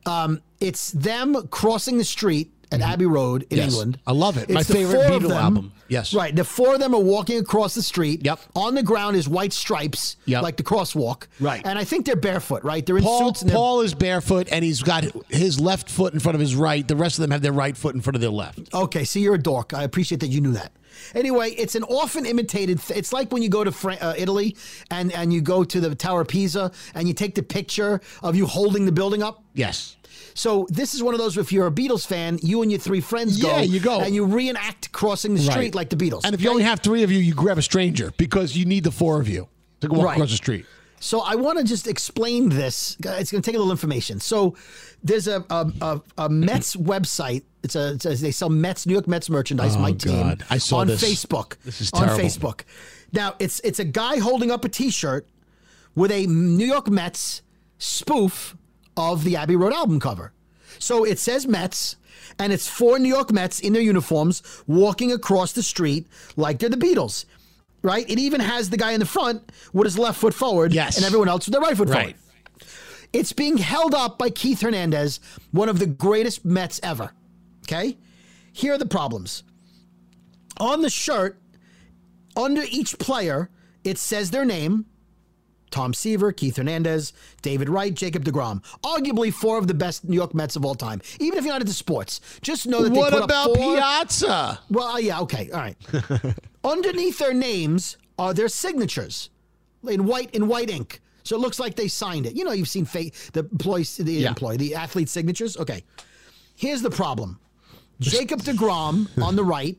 Um, 0.06 0.41
it's 0.60 0.91
them 0.91 1.47
crossing 1.47 1.97
the 1.97 2.04
street 2.04 2.51
at 2.74 2.82
Abbey 2.82 3.05
Road 3.05 3.43
in 3.43 3.47
Mm-hmm. 3.49 3.57
Yes. 3.57 3.71
England. 3.74 3.99
I 4.07 4.11
love 4.11 4.38
it. 4.38 4.43
It's 4.49 4.53
My 4.53 4.63
favorite 4.63 4.99
Beatle 5.09 5.21
them- 5.30 5.32
album. 5.32 5.71
Yes. 5.89 6.13
Right. 6.13 6.36
The 6.36 6.43
four 6.43 6.74
of 6.74 6.80
them 6.80 6.95
are 6.95 6.99
walking 7.01 7.38
across 7.39 7.76
the 7.76 7.84
street. 7.84 8.26
Yep. 8.26 8.39
On 8.55 8.74
the 8.74 8.82
ground 8.82 9.15
is 9.15 9.30
white 9.30 9.53
stripes, 9.53 10.15
Yep. 10.26 10.41
like 10.41 10.57
the 10.57 10.63
crosswalk. 10.63 11.28
Right. 11.39 11.61
And 11.65 11.78
I 11.78 11.84
think 11.84 12.05
they're 12.07 12.15
barefoot, 12.15 12.63
right? 12.63 12.84
They're 12.84 12.97
in 12.97 13.03
Paul, 13.03 13.28
suits 13.28 13.43
and 13.43 13.51
Paul 13.51 13.82
is 13.82 13.93
barefoot 13.93 14.47
and 14.51 14.65
he's 14.65 14.82
got 14.82 15.05
his 15.30 15.59
left 15.59 15.89
foot 15.89 16.13
in 16.13 16.19
front 16.19 16.34
of 16.36 16.41
his 16.41 16.55
right. 16.55 16.88
The 16.88 16.95
rest 16.95 17.19
of 17.19 17.21
them 17.21 17.32
have 17.32 17.41
their 17.43 17.51
right 17.51 17.78
foot 17.78 17.93
in 17.93 18.01
front 18.01 18.15
of 18.15 18.21
their 18.21 18.32
left. 18.32 18.74
Okay, 18.74 19.03
so 19.03 19.19
you're 19.19 19.36
a 19.36 19.41
dork. 19.41 19.74
I 19.74 19.84
appreciate 19.84 20.21
that 20.21 20.28
you 20.30 20.41
knew 20.41 20.53
that. 20.53 20.71
Anyway, 21.16 21.52
it's 21.52 21.76
an 21.76 21.84
often 21.84 22.26
imitated. 22.26 22.80
Th- 22.82 22.98
it's 22.98 23.14
like 23.14 23.32
when 23.32 23.41
you 23.44 23.50
go 23.50 23.64
to 23.64 23.72
Fran- 23.72 24.00
uh, 24.02 24.14
Italy 24.18 24.56
and 24.91 25.12
and 25.14 25.32
you 25.34 25.41
go 25.41 25.64
to 25.64 25.80
the 25.80 25.94
Tower 25.96 26.22
of 26.22 26.28
Pisa 26.28 26.72
and 26.96 27.08
you 27.08 27.14
take 27.14 27.36
the 27.36 27.44
picture 27.44 28.02
of 28.22 28.36
you 28.36 28.46
holding 28.46 28.86
the 28.86 28.91
building 28.91 29.22
up. 29.24 29.44
Yes. 29.54 29.98
So 30.36 30.66
this 30.70 30.96
is 30.96 31.04
one 31.04 31.14
of 31.14 31.20
those. 31.20 31.38
If 31.38 31.52
you're 31.52 31.68
a 31.68 31.72
Beatles 31.72 32.08
fan, 32.08 32.39
you 32.41 32.62
and 32.64 32.72
your 32.72 32.80
three 32.80 33.02
friends 33.02 33.39
go. 33.41 33.50
Yeah, 33.50 33.62
you 33.62 33.80
go. 33.80 34.00
and 34.02 34.16
you 34.16 34.26
reenact 34.26 34.91
crossing 34.91 35.36
the 35.36 35.41
street 35.41 35.56
Right. 35.56 35.76
like 35.76 35.89
the 35.89 35.96
Beatles. 35.96 36.22
And 36.24 36.34
if 36.34 36.41
you 36.41 36.50
only 36.50 36.64
have 36.64 36.80
three 36.80 37.04
of 37.04 37.12
you, 37.12 37.20
you 37.20 37.34
grab 37.36 37.58
a 37.60 37.62
stranger 37.62 38.12
because 38.18 38.56
you 38.56 38.66
need 38.66 38.84
the 38.84 38.91
four 38.91 39.22
of 39.22 39.28
you 39.28 39.48
to 39.82 39.88
go 39.88 39.98
walk 39.98 40.06
Right. 40.08 40.14
across 40.18 40.32
the 40.32 40.38
street. 40.38 40.66
So 41.00 41.20
I 41.20 41.36
want 41.36 41.60
to 41.60 41.64
just 41.66 41.86
explain 41.86 42.50
this. 42.50 42.96
It's 43.00 43.32
going 43.32 43.41
to 43.44 43.46
take 43.46 43.56
a 43.56 43.60
little 43.60 43.72
information. 43.72 44.20
So 44.22 44.56
there's 45.04 45.28
a 45.28 45.44
a, 45.50 45.72
a, 45.82 46.02
a 46.18 46.30
Mets 46.30 46.76
website. 46.78 47.44
It's 47.64 47.76
a, 47.76 47.93
it's 47.93 48.05
a- 48.05 48.16
they 48.16 48.32
sell 48.32 48.49
Mets 48.49 48.86
New 48.86 48.93
York 48.93 49.07
Mets 49.07 49.30
merchandise. 49.30 49.76
Oh, 49.76 49.80
my 49.80 49.93
team 49.93 50.22
God. 50.22 50.45
I 50.49 50.57
saw 50.57 50.78
on 50.80 50.88
this. 50.88 51.01
Facebook. 51.03 51.55
This 51.64 51.80
is 51.82 51.91
terrible. 51.91 52.14
on. 52.16 52.20
Facebook. 52.20 52.61
Now 53.14 53.36
it's 53.39 53.59
it's 53.61 53.80
a 53.80 53.86
guy 53.86 54.18
holding 54.20 54.51
up 54.51 54.66
a 54.66 54.70
T-shirt 54.70 55.28
with 55.95 56.11
a 56.11 56.26
New 56.26 56.66
York 56.66 56.89
Mets 56.89 57.41
spoof 57.78 58.55
of 58.97 59.24
the 59.24 59.36
Abbey 59.36 59.55
Road 59.55 59.74
album 59.74 59.99
cover. 59.99 60.34
So 60.80 61.03
it 61.05 61.20
says 61.20 61.47
Mets, 61.47 61.95
and 62.39 62.51
it's 62.51 62.68
four 62.68 62.99
New 62.99 63.07
York 63.09 63.32
Mets 63.32 63.59
in 63.59 63.74
their 63.74 63.82
uniforms 63.82 64.41
walking 64.68 65.11
across 65.11 65.53
the 65.53 65.64
street 65.64 66.07
like 66.36 66.59
they're 66.59 66.70
the 66.70 66.78
Beatles. 66.78 67.26
Right? 67.82 68.09
It 68.09 68.18
even 68.18 68.39
has 68.41 68.70
the 68.70 68.78
guy 68.78 68.93
in 68.93 68.99
the 68.99 69.05
front 69.05 69.51
with 69.74 69.86
his 69.86 69.97
left 69.99 70.20
foot 70.20 70.34
forward, 70.34 70.74
Yes. 70.74 70.95
and 70.97 71.05
everyone 71.05 71.28
else 71.30 71.45
with 71.45 71.53
their 71.53 71.61
right 71.61 71.76
foot 71.78 71.89
Right. 71.89 72.16
forward. 72.16 72.16
It's 73.11 73.34
being 73.34 73.57
held 73.57 73.93
up 73.93 74.18
by 74.18 74.30
Keith 74.32 74.61
Hernandez, 74.61 75.20
one 75.51 75.70
of 75.70 75.80
the 75.80 75.86
greatest 75.86 76.43
Mets 76.45 76.80
ever. 76.82 77.11
Okay? 77.64 77.97
Here 78.51 78.74
are 78.74 78.78
the 78.78 78.86
problems. 78.86 79.43
On 80.59 80.82
the 80.82 80.89
shirt, 80.89 81.39
under 82.36 82.64
each 82.70 82.97
player, 82.99 83.49
it 83.84 83.97
says 83.97 84.32
their 84.32 84.45
name 84.45 84.86
Tom 85.72 85.91
Seaver, 85.91 86.32
Keith 86.32 86.57
Hernandez, 86.57 87.14
David 87.41 87.68
Wright, 87.68 87.91
Jacob 87.95 88.24
DeGrom. 88.24 88.64
Arguably 88.84 89.34
four 89.34 89.57
of 89.57 89.66
the 89.66 89.74
best 89.74 90.03
New 90.07 90.16
York 90.16 90.36
Mets 90.36 90.55
of 90.55 90.64
all 90.64 90.76
time. 90.76 91.01
Even 91.20 91.39
if 91.39 91.45
you're 91.45 91.53
not 91.53 91.61
into 91.61 91.74
sports, 91.74 92.22
just 92.43 92.68
know 92.68 92.84
that 92.84 92.91
What 92.91 93.09
they 93.09 93.18
put 93.18 93.24
about 93.26 93.49
up 93.49 93.57
four. 93.57 93.76
Piazza? 93.76 94.59
Well, 94.70 94.88
uh, 94.89 94.97
yeah, 94.99 95.20
okay, 95.22 95.49
all 95.51 95.61
right. 95.61 95.76
Underneath 96.64 97.18
their 97.18 97.34
names 97.34 97.97
are 98.20 98.36
their 98.36 98.49
signatures 98.49 99.32
in 99.89 100.05
white 100.05 100.30
in 100.36 100.47
white 100.47 100.70
ink. 100.70 101.01
So 101.24 101.36
it 101.36 101.39
looks 101.39 101.59
like 101.59 101.76
they 101.76 101.88
signed 101.88 102.28
it. 102.28 102.36
You 102.36 102.43
know, 102.43 102.51
you've 102.51 102.68
seen 102.68 102.86
fa- 102.86 103.09
the 103.32 103.39
employee, 103.39 103.86
the 103.97 104.11
Yeah. 104.11 104.28
employee, 104.30 104.57
the 104.57 104.76
athlete 104.76 105.09
signatures. 105.09 105.57
Okay, 105.57 105.84
here's 106.55 106.84
the 106.84 106.91
problem: 106.91 107.39
Jacob 108.00 108.41
Degrom 108.41 109.08
on 109.24 109.36
the 109.36 109.44
right 109.44 109.78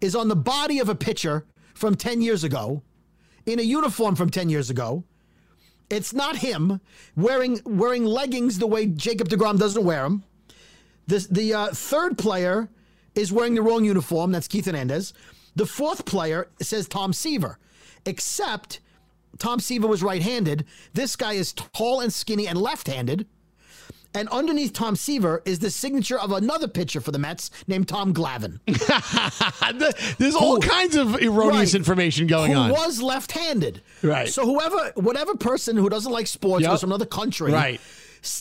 is 0.00 0.14
on 0.16 0.28
the 0.28 0.36
body 0.36 0.78
of 0.78 0.88
a 0.88 0.94
pitcher 0.94 1.44
from 1.74 1.94
ten 1.94 2.20
years 2.20 2.44
ago, 2.44 2.82
in 3.46 3.58
a 3.58 3.62
uniform 3.62 4.14
from 4.16 4.30
ten 4.30 4.48
years 4.48 4.70
ago. 4.70 5.04
It's 5.88 6.12
not 6.12 6.36
him 6.36 6.80
wearing 7.16 7.60
wearing 7.64 8.04
leggings 8.04 8.58
the 8.58 8.66
way 8.66 8.86
Jacob 8.86 9.28
Degrom 9.28 9.58
doesn't 9.58 9.84
wear 9.84 10.04
them. 10.04 10.24
The 11.06 11.26
the 11.30 11.54
uh, 11.54 11.66
third 11.68 12.16
player 12.16 12.68
is 13.14 13.32
wearing 13.32 13.54
the 13.54 13.62
wrong 13.62 13.84
uniform. 13.84 14.32
That's 14.32 14.48
Keith 14.48 14.66
Hernandez. 14.66 15.12
The 15.56 15.66
fourth 15.66 16.04
player 16.04 16.48
says 16.62 16.86
Tom 16.86 17.12
Seaver, 17.12 17.58
except 18.06 18.80
Tom 19.38 19.58
Seaver 19.58 19.88
was 19.88 20.02
right-handed. 20.02 20.64
This 20.92 21.16
guy 21.16 21.32
is 21.32 21.52
tall 21.52 22.00
and 22.00 22.12
skinny 22.12 22.46
and 22.46 22.60
left-handed. 22.60 23.26
And 24.12 24.28
underneath 24.30 24.72
Tom 24.72 24.96
Seaver 24.96 25.40
is 25.44 25.60
the 25.60 25.70
signature 25.70 26.18
of 26.18 26.32
another 26.32 26.66
pitcher 26.66 27.00
for 27.00 27.12
the 27.12 27.18
Mets 27.18 27.50
named 27.68 27.86
Tom 27.88 28.12
Glavine. 28.12 28.58
There's 30.18 30.34
all 30.34 30.56
Who- 30.60 30.68
kinds 30.68 30.96
of 30.96 31.14
erroneous 31.22 31.72
Right. 31.72 31.74
information 31.74 32.26
going 32.26 32.52
who 32.52 32.58
on. 32.58 32.70
was 32.70 33.00
left-handed. 33.00 33.82
Right. 34.02 34.28
So 34.28 34.44
whoever, 34.44 34.92
whatever 34.96 35.34
person 35.36 35.76
who 35.76 35.88
doesn't 35.88 36.10
like 36.10 36.26
sports 36.26 36.62
Yep. 36.62 36.70
was 36.72 36.80
from 36.80 36.90
another 36.90 37.06
country, 37.06 37.52
Right. 37.52 37.80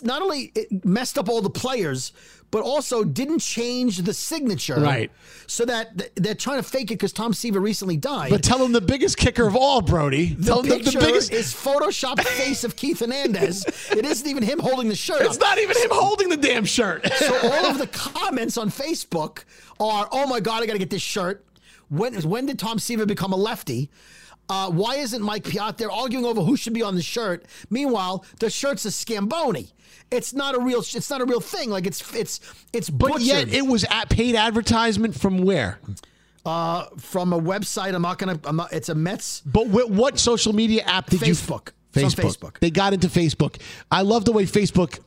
Not 0.04 0.22
only 0.22 0.52
it 0.56 0.84
messed 0.84 1.18
up 1.18 1.30
all 1.30 1.42
the 1.42 1.50
players, 1.50 2.12
but 2.52 2.64
also 2.64 3.04
didn't 3.04 3.40
change 3.40 3.98
the 3.98 4.14
signature. 4.14 4.80
Right. 4.80 5.12
So 5.48 5.66
that 5.66 5.98
th- 5.98 6.12
they're 6.16 6.36
trying 6.36 6.58
to 6.62 6.68
fake 6.68 6.92
it 6.92 6.96
because 6.96 7.14
Tom 7.14 7.34
Seaver 7.34 7.60
recently 7.60 7.98
died. 7.98 8.30
but 8.32 8.44
tell 8.44 8.58
them 8.58 8.72
the 8.72 8.82
biggest 8.82 9.18
kicker 9.18 9.48
of 9.48 9.56
all, 9.56 9.82
Brody. 9.82 10.34
the 10.34 10.46
tell 10.46 10.62
them 10.62 10.72
picture 10.78 11.00
the 11.00 11.06
biggest. 11.06 11.32
is 11.32 11.54
photoshopped 11.54 12.24
face 12.24 12.64
of 12.64 12.76
Keith 12.76 13.00
Hernandez. 13.00 13.66
It 13.92 14.06
isn't 14.06 14.28
even 14.28 14.44
him 14.44 14.60
holding 14.60 14.90
the 14.90 14.96
shirt. 14.96 15.22
It's 15.22 15.36
up. 15.36 15.42
not 15.42 15.58
even 15.60 15.78
him 15.78 15.90
holding 15.92 16.30
the 16.30 16.38
damn 16.38 16.66
shirt. 16.66 17.06
So 17.14 17.36
all 17.52 17.66
of 17.68 17.78
the 17.78 17.88
comments 17.88 18.58
on 18.58 18.70
Facebook 18.70 19.44
are, 19.80 20.08
"Oh 20.12 20.26
my 20.28 20.40
God, 20.40 20.64
I 20.64 20.66
got 20.66 20.74
to 20.74 20.80
get 20.80 20.90
this 20.90 21.02
shirt." 21.02 21.46
When 21.90 22.14
when 22.22 22.46
did 22.46 22.60
Tom 22.60 22.80
Seaver 22.80 23.06
become 23.06 23.34
a 23.34 23.38
lefty? 23.38 23.90
Uh, 24.50 24.70
why 24.72 24.96
isn't 24.96 25.22
Mike 25.22 25.44
Piazza 25.44 25.76
there 25.78 25.92
arguing 25.92 26.26
over 26.26 26.42
who 26.42 26.58
should 26.58 26.74
be 26.74 26.82
on 26.82 26.96
the 26.96 27.02
shirt? 27.02 27.46
Meanwhile, 27.70 28.26
the 28.40 28.50
shirt's 28.50 28.84
a 28.86 28.92
scamboni. 28.92 29.70
It's 30.12 30.34
not 30.34 30.56
a 30.56 30.60
real. 30.60 30.80
It's 30.80 31.10
not 31.10 31.22
a 31.22 31.26
real 31.26 31.40
thing. 31.40 31.70
Like 31.70 31.86
it's 31.86 32.16
it's 32.16 32.40
it's 32.74 32.90
but 32.90 33.10
butchered. 33.12 33.22
yet 33.22 33.54
it 33.54 33.66
was 33.66 33.84
at 33.86 34.10
paid 34.10 34.36
advertisement 34.36 35.16
from 35.16 35.40
where? 35.44 35.80
Uh, 36.46 36.86
from 36.98 37.32
a 37.32 37.40
website. 37.40 37.94
I'm 37.94 38.02
not 38.02 38.18
gonna. 38.18 38.40
I'm 38.44 38.56
not, 38.56 38.74
it's 38.74 38.90
a 38.90 38.96
Mets. 38.96 39.42
But 39.42 39.68
what, 39.68 39.92
what 39.92 40.18
social 40.18 40.54
media 40.54 40.82
app 40.84 41.10
did 41.10 41.22
you? 41.22 41.34
Facebook. 41.34 41.70
On 41.96 42.04
Facebook. 42.04 42.60
They 42.60 42.72
got 42.72 42.94
into 42.94 43.08
Facebook. 43.08 43.60
I 43.92 44.02
love 44.04 44.24
the 44.24 44.32
way 44.32 44.46
Facebook 44.46 45.00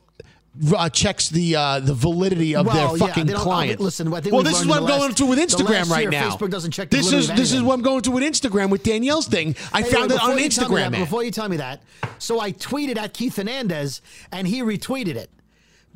uh, 0.75 0.87
checks 0.89 1.29
the 1.29 1.55
uh, 1.55 1.79
the 1.79 1.93
validity 1.93 2.55
of 2.55 2.65
Well, 2.67 2.95
their 2.95 3.07
fucking 3.07 3.25
don't- 3.25 3.37
client. 3.39 3.79
listen, 3.79 4.13
I 4.13 4.21
think 4.21 4.33
well, 4.33 4.43
this 4.43 4.59
is 4.61 4.67
what 4.67 4.77
I'm 4.77 4.83
the 4.83 4.87
going 4.89 5.01
last- 5.01 5.17
through 5.17 5.27
with 5.27 5.39
Instagram 5.39 5.89
right 5.89 6.01
year, 6.01 6.11
now. 6.11 6.29
Facebook 6.29 6.51
doesn't 6.51 6.71
check 6.71 6.89
this 6.91 7.11
is 7.11 7.27
this 7.29 7.51
is 7.53 7.61
what 7.63 7.73
I'm 7.73 7.81
going 7.81 8.01
through 8.01 8.13
with 8.13 8.23
Instagram 8.23 8.69
with 8.69 8.83
Danielle's 8.83 9.27
thing. 9.27 9.55
I 9.71 9.79
Anyway, 9.79 9.93
found 9.95 10.11
it 10.11 10.21
on 10.21 10.37
you 10.37 10.49
tell 10.49 10.69
me 10.69 10.75
Instagram. 10.75 10.91
that- 10.91 10.99
Before 10.99 11.23
you 11.23 11.31
tell 11.31 11.49
me 11.49 11.57
that, 11.57 11.81
so 12.19 12.39
I 12.39 12.51
tweeted 12.51 12.97
at 12.97 13.13
Keith 13.13 13.35
Hernandez, 13.37 14.01
and 14.31 14.47
he 14.47 14.61
retweeted 14.61 15.15
it 15.15 15.31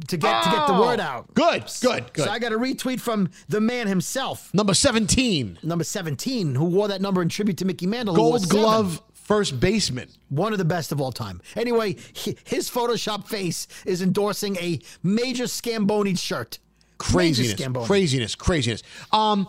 to 0.08 0.18
get 0.18 0.44
to 0.44 0.50
get 0.50 0.68
the 0.68 0.74
Oh, 0.74 0.82
word 0.82 1.00
out. 1.00 1.34
Good, 1.36 1.64
good, 1.82 2.14
good. 2.14 2.26
So 2.26 2.32
I 2.32 2.40
got 2.40 2.52
a 2.52 2.58
retweet 2.58 3.00
from 3.00 3.30
the 3.50 3.62
man 3.62 3.88
himself, 3.88 4.52
Number 4.54 4.74
17, 4.74 5.60
number 5.64 5.84
seventeen, 5.84 6.56
who 6.56 6.66
wore 6.66 6.88
that 6.88 7.02
number 7.02 7.22
in 7.22 7.30
tribute 7.30 7.58
to 7.58 7.66
Mickey 7.66 7.86
Mantle. 7.88 8.16
Gold. 8.16 8.48
Glove 8.50 9.02
first 9.28 9.60
baseman. 9.60 10.08
One 10.30 10.54
of 10.54 10.58
the 10.58 10.66
best 10.66 10.92
of 10.92 11.02
all 11.02 11.12
time. 11.12 11.42
Anyway, 11.56 11.98
he- 12.14 12.38
his 12.46 12.70
Photoshop 12.70 13.28
face 13.28 13.68
is 13.86 14.02
endorsing 14.02 14.56
a 14.58 14.80
major 15.04 15.48
Scamboni 15.48 16.16
shirt. 16.16 16.60
Craziness, 16.98 17.52
Scamboni. 17.54 17.86
craziness, 17.86 18.34
craziness. 18.36 18.82
Um, 19.12 19.46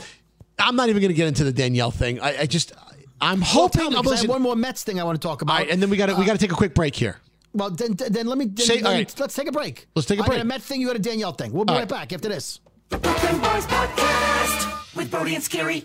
I'm 0.58 0.76
not 0.76 0.88
even 0.88 1.00
going 1.00 1.10
to 1.10 1.14
get 1.16 1.28
into 1.28 1.44
the 1.44 1.52
Danielle 1.52 1.90
thing. 1.92 2.20
I, 2.20 2.40
I 2.40 2.46
just, 2.46 2.72
I'm 3.20 3.40
hoping. 3.40 3.80
tell 3.80 3.90
me, 3.90 3.96
I'm 3.96 4.02
'cause 4.02 4.12
I 4.12 4.16
have 4.16 4.28
one 4.28 4.42
more 4.42 4.56
Mets 4.56 4.82
thing 4.82 5.00
I 5.00 5.04
want 5.04 5.20
to 5.20 5.26
talk 5.26 5.40
about. 5.42 5.52
All 5.54 5.58
right, 5.60 5.70
and 5.70 5.80
then 5.80 5.88
we 5.88 5.96
got 5.96 6.06
to 6.06 6.14
we 6.16 6.26
got 6.26 6.32
to 6.32 6.38
take 6.38 6.52
a 6.52 6.56
quick 6.56 6.74
break 6.74 6.94
here. 6.96 7.16
Well, 7.54 7.70
then, 7.70 7.94
then 7.94 8.26
let 8.26 8.36
me. 8.36 8.44
Then, 8.46 8.66
Say- 8.66 8.80
let 8.82 8.90
me 8.92 8.98
right. 8.98 9.14
Let's 9.20 9.34
take 9.34 9.48
a 9.48 9.52
break. 9.52 9.86
Let's 9.94 10.06
take 10.06 10.18
a 10.18 10.22
I 10.22 10.26
got 10.26 10.32
break. 10.32 10.42
a 10.42 10.44
Met 10.44 10.60
thing. 10.62 10.80
You 10.82 10.88
got 10.88 10.96
a 10.96 10.98
Danielle 10.98 11.32
thing. 11.32 11.52
We'll 11.52 11.64
be 11.64 11.72
All 11.72 11.78
right, 11.78 11.90
right. 11.90 12.00
back 12.00 12.12
after 12.12 12.28
this. 12.28 12.60
Brooklyn 12.90 13.38
Boys 13.38 13.64
Podcast 13.66 14.94
with 14.96 15.10
Brody 15.10 15.34
and 15.34 15.42
Skeery. 15.44 15.84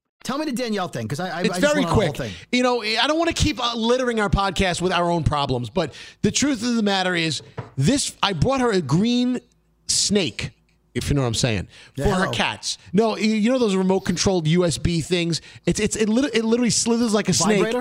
Tell 0.23 0.37
me 0.37 0.45
the 0.45 0.51
Danielle 0.51 0.87
thing 0.87 1.05
because 1.05 1.19
I, 1.19 1.39
I, 1.39 1.41
It's 1.41 1.57
I 1.57 1.59
very 1.59 1.79
want 1.81 1.87
the 1.87 1.93
whole 1.93 2.03
quick. 2.13 2.15
thing. 2.17 2.31
You 2.51 2.61
know, 2.61 2.83
I 2.83 3.05
don't 3.07 3.17
want 3.17 3.35
to 3.35 3.43
keep 3.43 3.59
uh, 3.59 3.75
littering 3.75 4.19
our 4.19 4.29
podcast 4.29 4.79
with 4.81 4.91
our 4.91 5.09
own 5.09 5.23
problems, 5.23 5.69
but 5.71 5.93
the 6.21 6.29
truth 6.31 6.61
of 6.63 6.75
the 6.75 6.83
matter 6.83 7.15
is, 7.15 7.41
this 7.75 8.15
I 8.21 8.33
brought 8.33 8.61
her 8.61 8.71
a 8.71 8.81
green 8.81 9.39
snake, 9.87 10.51
if 10.93 11.09
you 11.09 11.15
know 11.15 11.21
what 11.21 11.27
I'm 11.27 11.33
saying, 11.33 11.67
for 11.97 12.03
her 12.13 12.27
cats. 12.31 12.77
No, 12.93 13.17
you- 13.17 13.51
know 13.51 13.57
those 13.57 13.75
remote 13.75 14.01
controlled 14.01 14.45
USB 14.45 15.03
things. 15.03 15.41
It's 15.65 15.79
it's 15.79 15.95
it, 15.95 16.07
lit- 16.07 16.35
it 16.35 16.45
literally 16.45 16.69
slithers 16.69 17.13
like 17.13 17.27
a 17.29 17.33
snake. 17.33 17.75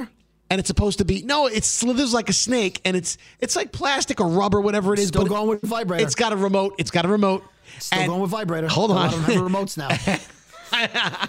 And 0.53 0.59
it's 0.59 0.67
supposed 0.67 0.99
to 0.99 1.05
be 1.05 1.23
no, 1.23 1.47
it 1.47 1.63
slithers 1.63 2.13
like 2.13 2.29
a 2.29 2.33
snake, 2.33 2.81
and 2.85 2.97
it's 2.97 3.19
it's 3.39 3.55
like 3.55 3.71
plastic 3.71 4.21
or 4.21 4.27
rubber, 4.27 4.61
whatever 4.61 4.93
it 4.95 4.99
is. 4.99 5.09
Still 5.09 5.23
but 5.23 5.29
going 5.29 5.49
with 5.49 5.63
vibrator. 5.63 6.05
It's 6.05 6.17
got 6.17 6.33
a 6.33 6.37
remote. 6.37 6.75
It's 6.79 6.91
got 6.91 7.05
a 7.05 7.09
remote. 7.09 7.45
Still 7.79 8.01
And- 8.01 8.09
going 8.09 8.21
with 8.23 8.31
vibrator. 8.33 8.67
Hold 8.67 8.91
on. 8.91 8.97
I 8.97 9.11
don't 9.11 9.21
have 9.23 9.35
remotes 9.43 9.77
now. 9.77 9.91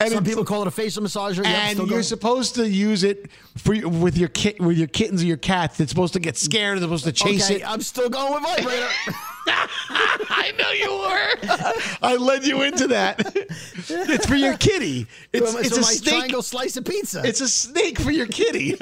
And 0.00 0.10
Some 0.10 0.24
people 0.24 0.44
call 0.44 0.62
it 0.62 0.68
a 0.68 0.72
facial 0.72 1.02
massager. 1.02 1.44
Yep, 1.44 1.46
and 1.46 1.76
still 1.76 1.88
you're 1.88 2.02
supposed 2.02 2.56
to 2.56 2.68
use 2.68 3.04
it 3.04 3.30
for 3.56 3.72
with 3.88 4.18
your 4.18 4.28
kit 4.28 4.60
with 4.60 4.76
your 4.76 4.88
kittens 4.88 5.22
or 5.22 5.26
your 5.26 5.36
cats. 5.36 5.78
It's 5.78 5.90
supposed 5.90 6.14
to 6.14 6.20
get 6.20 6.36
scared. 6.36 6.78
They're 6.78 6.86
supposed 6.86 7.04
to 7.04 7.12
chase 7.12 7.48
okay, 7.48 7.60
it. 7.60 7.70
I'm 7.70 7.80
still 7.82 8.10
going 8.10 8.34
with 8.34 8.42
vibrator. 8.42 8.88
I 9.46 10.52
know 10.58 10.70
you 10.72 10.90
were. 10.98 11.98
I 12.02 12.16
led 12.16 12.44
you 12.44 12.62
into 12.62 12.88
that. 12.88 13.20
it's 13.88 14.26
for 14.26 14.34
your 14.34 14.56
kitty. 14.56 15.06
It's, 15.32 15.52
so 15.52 15.58
it's 15.58 15.76
my 15.76 15.78
a 15.78 15.82
snake. 15.84 16.14
triangle 16.14 16.42
slice 16.42 16.76
of 16.76 16.84
pizza. 16.84 17.22
It's 17.24 17.40
a 17.40 17.48
snake 17.48 18.00
for 18.00 18.10
your 18.10 18.26
kitty. 18.26 18.76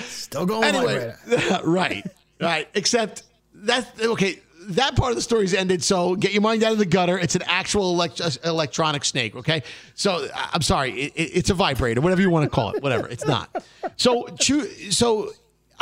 still 0.00 0.46
going 0.46 0.60
with 0.62 0.74
anyway, 0.74 1.14
vibrator. 1.26 1.64
right, 1.68 2.06
right. 2.40 2.68
Except 2.74 3.22
that's 3.54 4.00
okay. 4.00 4.40
That 4.70 4.96
part 4.96 5.10
of 5.10 5.16
the 5.16 5.22
story's 5.22 5.54
ended. 5.54 5.82
So 5.84 6.16
get 6.16 6.32
your 6.32 6.42
mind 6.42 6.62
out 6.64 6.72
of 6.72 6.78
the 6.78 6.86
gutter. 6.86 7.18
It's 7.18 7.34
an 7.36 7.42
actual 7.46 7.90
elect- 7.92 8.20
electronic 8.44 9.04
snake. 9.04 9.36
Okay. 9.36 9.62
So 9.94 10.28
I'm 10.34 10.62
sorry. 10.62 10.92
It, 10.92 11.12
it- 11.16 11.30
it's 11.38 11.50
a 11.50 11.54
vibrator, 11.54 12.00
whatever 12.00 12.20
you 12.22 12.30
want 12.30 12.44
to 12.44 12.50
call 12.50 12.72
it. 12.74 12.82
Whatever. 12.82 13.08
It's 13.08 13.26
not. 13.26 13.62
So 13.96 14.26
so. 14.90 15.30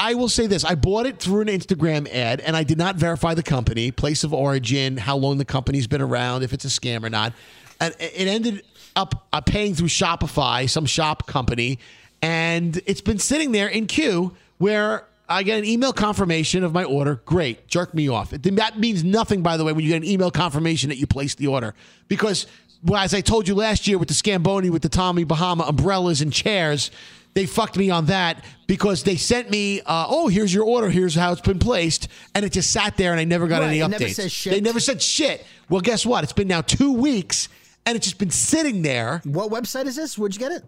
I 0.00 0.14
will 0.14 0.28
say 0.28 0.46
this: 0.46 0.64
I 0.64 0.76
bought 0.76 1.06
it 1.06 1.18
through 1.18 1.40
an 1.40 1.48
Instagram 1.48 2.08
ad, 2.08 2.40
and 2.40 2.56
I 2.56 2.62
did 2.62 2.78
not 2.78 2.94
verify 2.94 3.34
the 3.34 3.42
company, 3.42 3.90
place 3.90 4.22
of 4.22 4.32
origin, 4.32 4.96
how 4.96 5.16
long 5.16 5.38
the 5.38 5.44
company's 5.44 5.88
been 5.88 6.00
around, 6.00 6.44
if 6.44 6.52
it's 6.52 6.64
a 6.64 6.68
scam 6.68 7.02
or 7.02 7.10
not. 7.10 7.32
And 7.80 7.92
it 7.98 8.28
ended 8.28 8.62
up 8.94 9.26
uh, 9.32 9.40
paying 9.40 9.74
through 9.74 9.88
Shopify, 9.88 10.70
some 10.70 10.86
shop 10.86 11.26
company, 11.26 11.80
and 12.22 12.80
it's 12.86 13.00
been 13.00 13.18
sitting 13.18 13.50
there 13.50 13.66
in 13.66 13.86
queue 13.88 14.36
where 14.58 15.04
I 15.28 15.42
get 15.42 15.58
an 15.58 15.64
email 15.64 15.92
confirmation 15.92 16.64
of 16.64 16.72
my 16.72 16.84
order. 16.84 17.20
Great, 17.26 17.68
jerk 17.68 17.92
me 17.94 18.08
off. 18.08 18.32
It- 18.32 18.42
That 18.56 18.78
means 18.78 19.04
nothing, 19.04 19.42
by 19.42 19.56
the 19.56 19.64
way, 19.64 19.72
when 19.72 19.84
you 19.84 19.90
get 19.90 19.98
an 20.02 20.08
email 20.08 20.30
confirmation 20.30 20.88
that 20.88 20.96
you 20.98 21.06
placed 21.06 21.38
the 21.38 21.46
order, 21.48 21.74
because 22.08 22.46
well, 22.84 23.02
as 23.02 23.12
I 23.12 23.20
told 23.20 23.48
you 23.48 23.54
last 23.56 23.88
year 23.88 23.98
with 23.98 24.06
the 24.08 24.14
Scamboni, 24.14 24.70
with 24.70 24.82
the 24.82 24.88
Tommy 24.88 25.24
Bahama 25.24 25.64
umbrellas 25.64 26.20
and 26.20 26.32
chairs, 26.32 26.90
they 27.34 27.44
fucked 27.44 27.76
me 27.76 27.90
on 27.90 28.06
that 28.06 28.44
because 28.68 29.02
they 29.02 29.16
sent 29.16 29.50
me, 29.50 29.80
uh, 29.80 30.06
oh, 30.08 30.28
here's 30.28 30.54
your 30.54 30.64
order, 30.64 30.88
here's 30.88 31.14
how 31.16 31.32
it's 31.32 31.40
been 31.40 31.58
placed, 31.58 32.06
and 32.36 32.44
it 32.44 32.52
just 32.52 32.70
sat 32.70 32.96
there 32.96 33.10
and 33.10 33.18
I 33.20 33.24
never 33.24 33.48
got 33.48 33.62
Right, 33.62 33.68
any 33.68 33.78
updates. 33.80 34.18
never. 34.46 34.54
They 34.54 34.60
never 34.60 34.80
said 34.80 35.02
shit. 35.02 35.44
Well, 35.68 35.80
guess 35.80 36.06
what? 36.06 36.22
It's 36.24 36.32
been 36.32 36.48
now 36.48 36.60
two 36.62 36.92
weeks 36.92 37.48
and 37.84 37.96
it's 37.96 38.06
just 38.06 38.18
been 38.18 38.30
sitting 38.30 38.82
there. 38.82 39.20
What 39.24 39.50
website 39.50 39.86
is 39.86 39.96
this? 39.96 40.16
Where'd 40.16 40.34
you 40.34 40.38
get 40.40 40.52
it? 40.52 40.64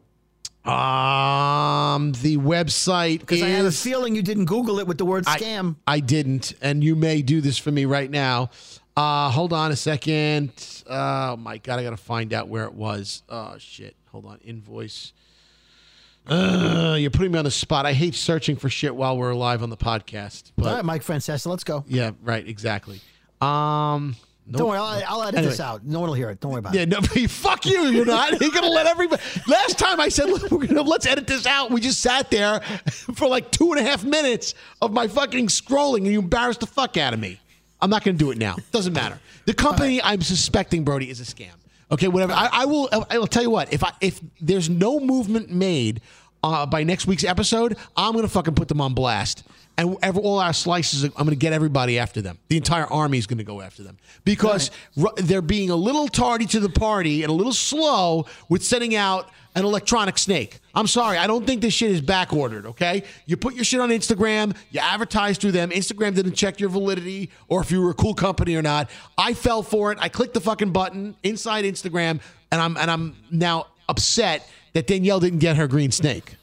Um, 0.64 2.12
the 2.12 2.36
website 2.36 3.20
Because. 3.20 3.42
I 3.42 3.48
had 3.48 3.64
a 3.64 3.72
feeling 3.72 4.14
you 4.14 4.22
didn't 4.22 4.44
Google 4.44 4.78
it 4.78 4.86
with 4.86 4.98
the 4.98 5.04
word 5.06 5.24
scam. 5.24 5.76
I 5.86 6.00
didn't, 6.00 6.52
and 6.60 6.84
you 6.84 6.94
may 6.94 7.22
do 7.22 7.40
this 7.40 7.56
for 7.58 7.70
me 7.70 7.86
right 7.86 8.10
now. 8.10 8.50
Uh, 8.96 9.30
hold 9.30 9.52
on 9.52 9.72
a 9.72 9.76
second. 9.76 10.52
Oh 10.88 11.36
my 11.36 11.58
god, 11.58 11.78
I 11.78 11.82
gotta 11.82 11.96
find 11.96 12.34
out 12.34 12.48
where 12.48 12.64
it 12.64 12.74
was. 12.74 13.22
Oh 13.28 13.54
shit. 13.58 13.96
Hold 14.12 14.26
on. 14.26 14.38
Invoice. 14.44 15.12
Uh, 16.26 16.96
you're 16.98 17.10
putting 17.10 17.32
me 17.32 17.38
on 17.38 17.44
the 17.44 17.50
spot. 17.50 17.86
I 17.86 17.92
hate 17.92 18.14
searching 18.14 18.56
for 18.56 18.68
shit 18.68 18.94
while 18.94 19.16
we're 19.16 19.34
live 19.34 19.62
on 19.62 19.70
the 19.70 19.76
podcast. 19.76 20.52
But 20.56 20.66
All 20.66 20.74
right, 20.74 20.84
Mike 20.84 21.02
Francesa, 21.02 21.46
let's 21.46 21.64
go. 21.64 21.84
yeah, 21.88 22.10
right, 22.22 22.46
exactly. 22.46 23.00
Um, 23.40 24.16
Don't 24.50 24.68
worry, 24.68 24.78
I'll, 24.78 25.02
I'll 25.06 25.22
edit 25.22 25.38
Anyway. 25.38 25.50
this 25.50 25.60
out. 25.60 25.84
No 25.84 26.00
one 26.00 26.08
will 26.10 26.14
hear 26.16 26.30
it. 26.30 26.40
Don't 26.40 26.52
worry 26.52 26.58
about 26.58 26.74
Yeah, 26.74 26.82
it. 26.82 26.90
Yeah, 26.92 26.98
no, 27.00 27.26
fuck 27.28 27.66
you. 27.66 27.84
You're 27.86 28.04
not. 28.04 28.40
You're 28.40 28.50
gonna 28.50 28.68
let 28.68 28.86
everybody. 28.86 29.22
Last 29.46 29.78
time 29.78 30.00
I 30.00 30.08
said 30.08 30.28
"Look, 30.28 30.42
we're 30.50 30.66
gonna 30.66 30.82
let's 30.82 31.06
edit 31.06 31.26
this 31.26 31.46
out. 31.46 31.70
We 31.70 31.80
just 31.80 32.00
sat 32.00 32.30
there 32.30 32.60
for 33.14 33.28
like 33.28 33.50
two 33.50 33.72
and 33.72 33.80
a 33.80 33.88
half 33.88 34.04
minutes 34.04 34.54
of 34.82 34.92
my 34.92 35.06
fucking 35.08 35.46
scrolling, 35.48 35.98
and 35.98 36.08
you 36.08 36.18
embarrassed 36.20 36.60
the 36.60 36.66
fuck 36.66 36.96
out 36.96 37.14
of 37.14 37.20
me. 37.20 37.38
I'm 37.80 37.90
not 37.90 38.04
gonna 38.04 38.16
do 38.18 38.30
it 38.30 38.38
now. 38.38 38.56
Doesn't 38.72 38.92
matter. 38.92 39.18
The 39.46 39.54
company 39.54 40.02
I'm 40.02 40.20
suspecting, 40.20 40.84
Brody, 40.84 41.08
is 41.10 41.20
a 41.20 41.24
scam. 41.24 41.50
Okay, 41.92 42.08
whatever. 42.08 42.32
I, 42.32 42.48
I 42.52 42.64
will. 42.66 42.88
I 43.10 43.18
will 43.18 43.26
tell 43.26 43.42
you 43.42 43.50
what. 43.50 43.72
If 43.72 43.82
I 43.84 43.92
if 44.00 44.20
there's 44.40 44.68
no 44.68 45.00
movement 45.00 45.50
made 45.50 46.00
uh, 46.42 46.66
by 46.66 46.82
next 46.84 47.06
week's 47.06 47.24
episode, 47.24 47.76
I'm 47.96 48.14
gonna 48.14 48.28
fucking 48.28 48.54
put 48.54 48.68
them 48.68 48.80
on 48.80 48.94
blast. 48.94 49.44
And 49.80 50.18
all 50.18 50.38
our 50.38 50.52
slices, 50.52 51.04
I'm 51.04 51.10
going 51.10 51.30
to 51.30 51.36
get 51.36 51.54
everybody 51.54 51.98
after 51.98 52.20
them. 52.20 52.38
The 52.48 52.58
entire 52.58 52.84
army 52.84 53.16
is 53.16 53.26
going 53.26 53.38
to 53.38 53.44
go 53.44 53.62
after 53.62 53.82
them 53.82 53.96
because 54.24 54.70
they're 55.16 55.40
being 55.40 55.70
a 55.70 55.76
little 55.76 56.06
tardy 56.06 56.44
to 56.46 56.60
the 56.60 56.68
party 56.68 57.22
and 57.22 57.30
a 57.30 57.32
little 57.32 57.54
slow 57.54 58.26
with 58.50 58.62
sending 58.62 58.94
out 58.94 59.30
an 59.54 59.64
electronic 59.64 60.18
snake. 60.18 60.58
I'm 60.74 60.86
sorry, 60.86 61.16
I 61.16 61.26
don't 61.26 61.46
think 61.46 61.62
this 61.62 61.72
shit 61.72 61.90
is 61.90 62.02
back 62.02 62.34
ordered. 62.34 62.66
Okay, 62.66 63.04
you 63.24 63.38
put 63.38 63.54
your 63.54 63.64
shit 63.64 63.80
on 63.80 63.88
Instagram, 63.88 64.54
you 64.70 64.80
advertise 64.80 65.38
through 65.38 65.52
them. 65.52 65.70
Instagram 65.70 66.14
didn't 66.14 66.34
check 66.34 66.60
your 66.60 66.68
validity 66.68 67.30
or 67.48 67.62
if 67.62 67.70
you 67.70 67.80
were 67.80 67.90
a 67.90 67.94
cool 67.94 68.14
company 68.14 68.56
or 68.56 68.62
not. 68.62 68.90
I 69.16 69.32
fell 69.32 69.62
for 69.62 69.92
it. 69.92 69.98
I 70.00 70.10
clicked 70.10 70.34
the 70.34 70.40
fucking 70.40 70.72
button 70.72 71.16
inside 71.22 71.64
Instagram, 71.64 72.20
and 72.52 72.60
I'm 72.60 72.76
and 72.76 72.90
I'm 72.90 73.16
now 73.30 73.68
upset 73.88 74.46
that 74.74 74.86
Danielle 74.86 75.20
didn't 75.20 75.38
get 75.38 75.56
her 75.56 75.66
green 75.66 75.90
snake. 75.90 76.36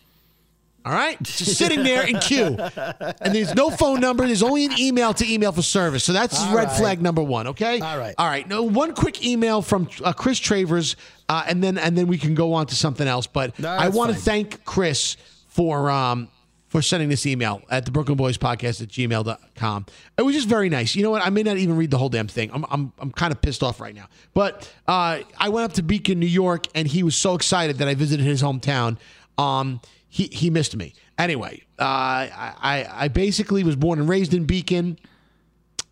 All 0.88 0.94
right, 0.94 1.22
just 1.22 1.58
sitting 1.58 1.84
there 1.84 2.08
in 2.08 2.18
queue, 2.20 2.46
and 2.56 3.36
there's 3.36 3.54
no 3.54 3.70
phone 3.70 4.00
number. 4.00 4.26
There's 4.26 4.42
only 4.42 4.64
an 4.64 4.80
email 4.80 5.14
to 5.16 5.30
email 5.30 5.52
for 5.52 5.62
service. 5.62 6.06
So 6.06 6.14
that's 6.14 6.40
All 6.42 6.56
red 6.56 6.68
right. 6.70 6.78
flag 6.78 7.02
number 7.02 7.22
one. 7.22 7.48
Okay. 7.48 7.82
All 7.82 7.98
right. 7.98 8.16
All 8.18 8.26
right. 8.28 8.48
No, 8.48 8.64
one 8.64 8.94
quick 8.96 9.26
email 9.26 9.62
from 9.62 9.90
uh, 10.02 10.14
Chris 10.14 10.40
Travers, 10.40 10.96
uh, 11.28 11.44
and 11.46 11.62
then 11.62 11.78
and 11.78 11.98
then 11.98 12.08
we 12.08 12.18
can 12.18 12.36
go 12.36 12.54
on 12.54 12.68
to 12.68 12.76
something 12.76 13.06
else. 13.06 13.28
But 13.28 13.60
No, 13.60 13.68
I 13.70 13.90
want 13.90 14.14
to 14.14 14.18
thank 14.18 14.64
Chris 14.64 15.18
for 15.48 15.90
um 15.92 16.30
for 16.70 16.82
sending 16.82 17.10
this 17.10 17.26
email 17.26 17.62
at 17.70 17.84
the 17.84 17.92
Brooklyn 17.92 18.16
Boys 18.18 18.38
Podcast 18.38 18.82
at 18.82 18.88
gmail.com. 18.88 19.86
It 20.18 20.22
was 20.22 20.36
just 20.36 20.48
very 20.48 20.70
nice. 20.70 20.96
You 20.96 21.04
know 21.04 21.12
what? 21.12 21.22
I 21.22 21.30
may 21.30 21.44
not 21.44 21.58
even 21.58 21.76
read 21.76 21.92
the 21.92 21.98
whole 21.98 22.10
damn 22.10 22.30
thing. 22.30 22.50
I'm 22.54 22.66
I'm 22.70 22.94
I'm 23.00 23.12
kind 23.12 23.34
of 23.34 23.42
pissed 23.42 23.62
off 23.62 23.82
right 23.82 23.94
now. 23.96 24.08
But 24.34 24.74
uh, 24.88 25.20
I 25.38 25.50
went 25.50 25.66
up 25.66 25.74
to 25.74 25.84
Beacon, 25.84 26.18
New 26.20 26.28
York, 26.28 26.68
and 26.76 26.88
he 26.88 27.04
was 27.04 27.18
so 27.18 27.36
excited 27.36 27.80
that 27.80 27.90
I 27.90 27.94
visited 27.96 28.26
his 28.26 28.42
hometown. 28.42 28.98
Um, 29.38 29.82
he 30.18 30.28
he 30.32 30.50
missed 30.50 30.76
me. 30.76 30.96
Anyway, 31.20 31.62
uh, 31.78 31.84
I, 31.84 32.88
I 32.92 33.08
basically 33.08 33.64
was 33.64 33.76
born 33.76 34.00
and 34.00 34.10
raised 34.10 34.34
in 34.34 34.46
Beacon. 34.46 34.98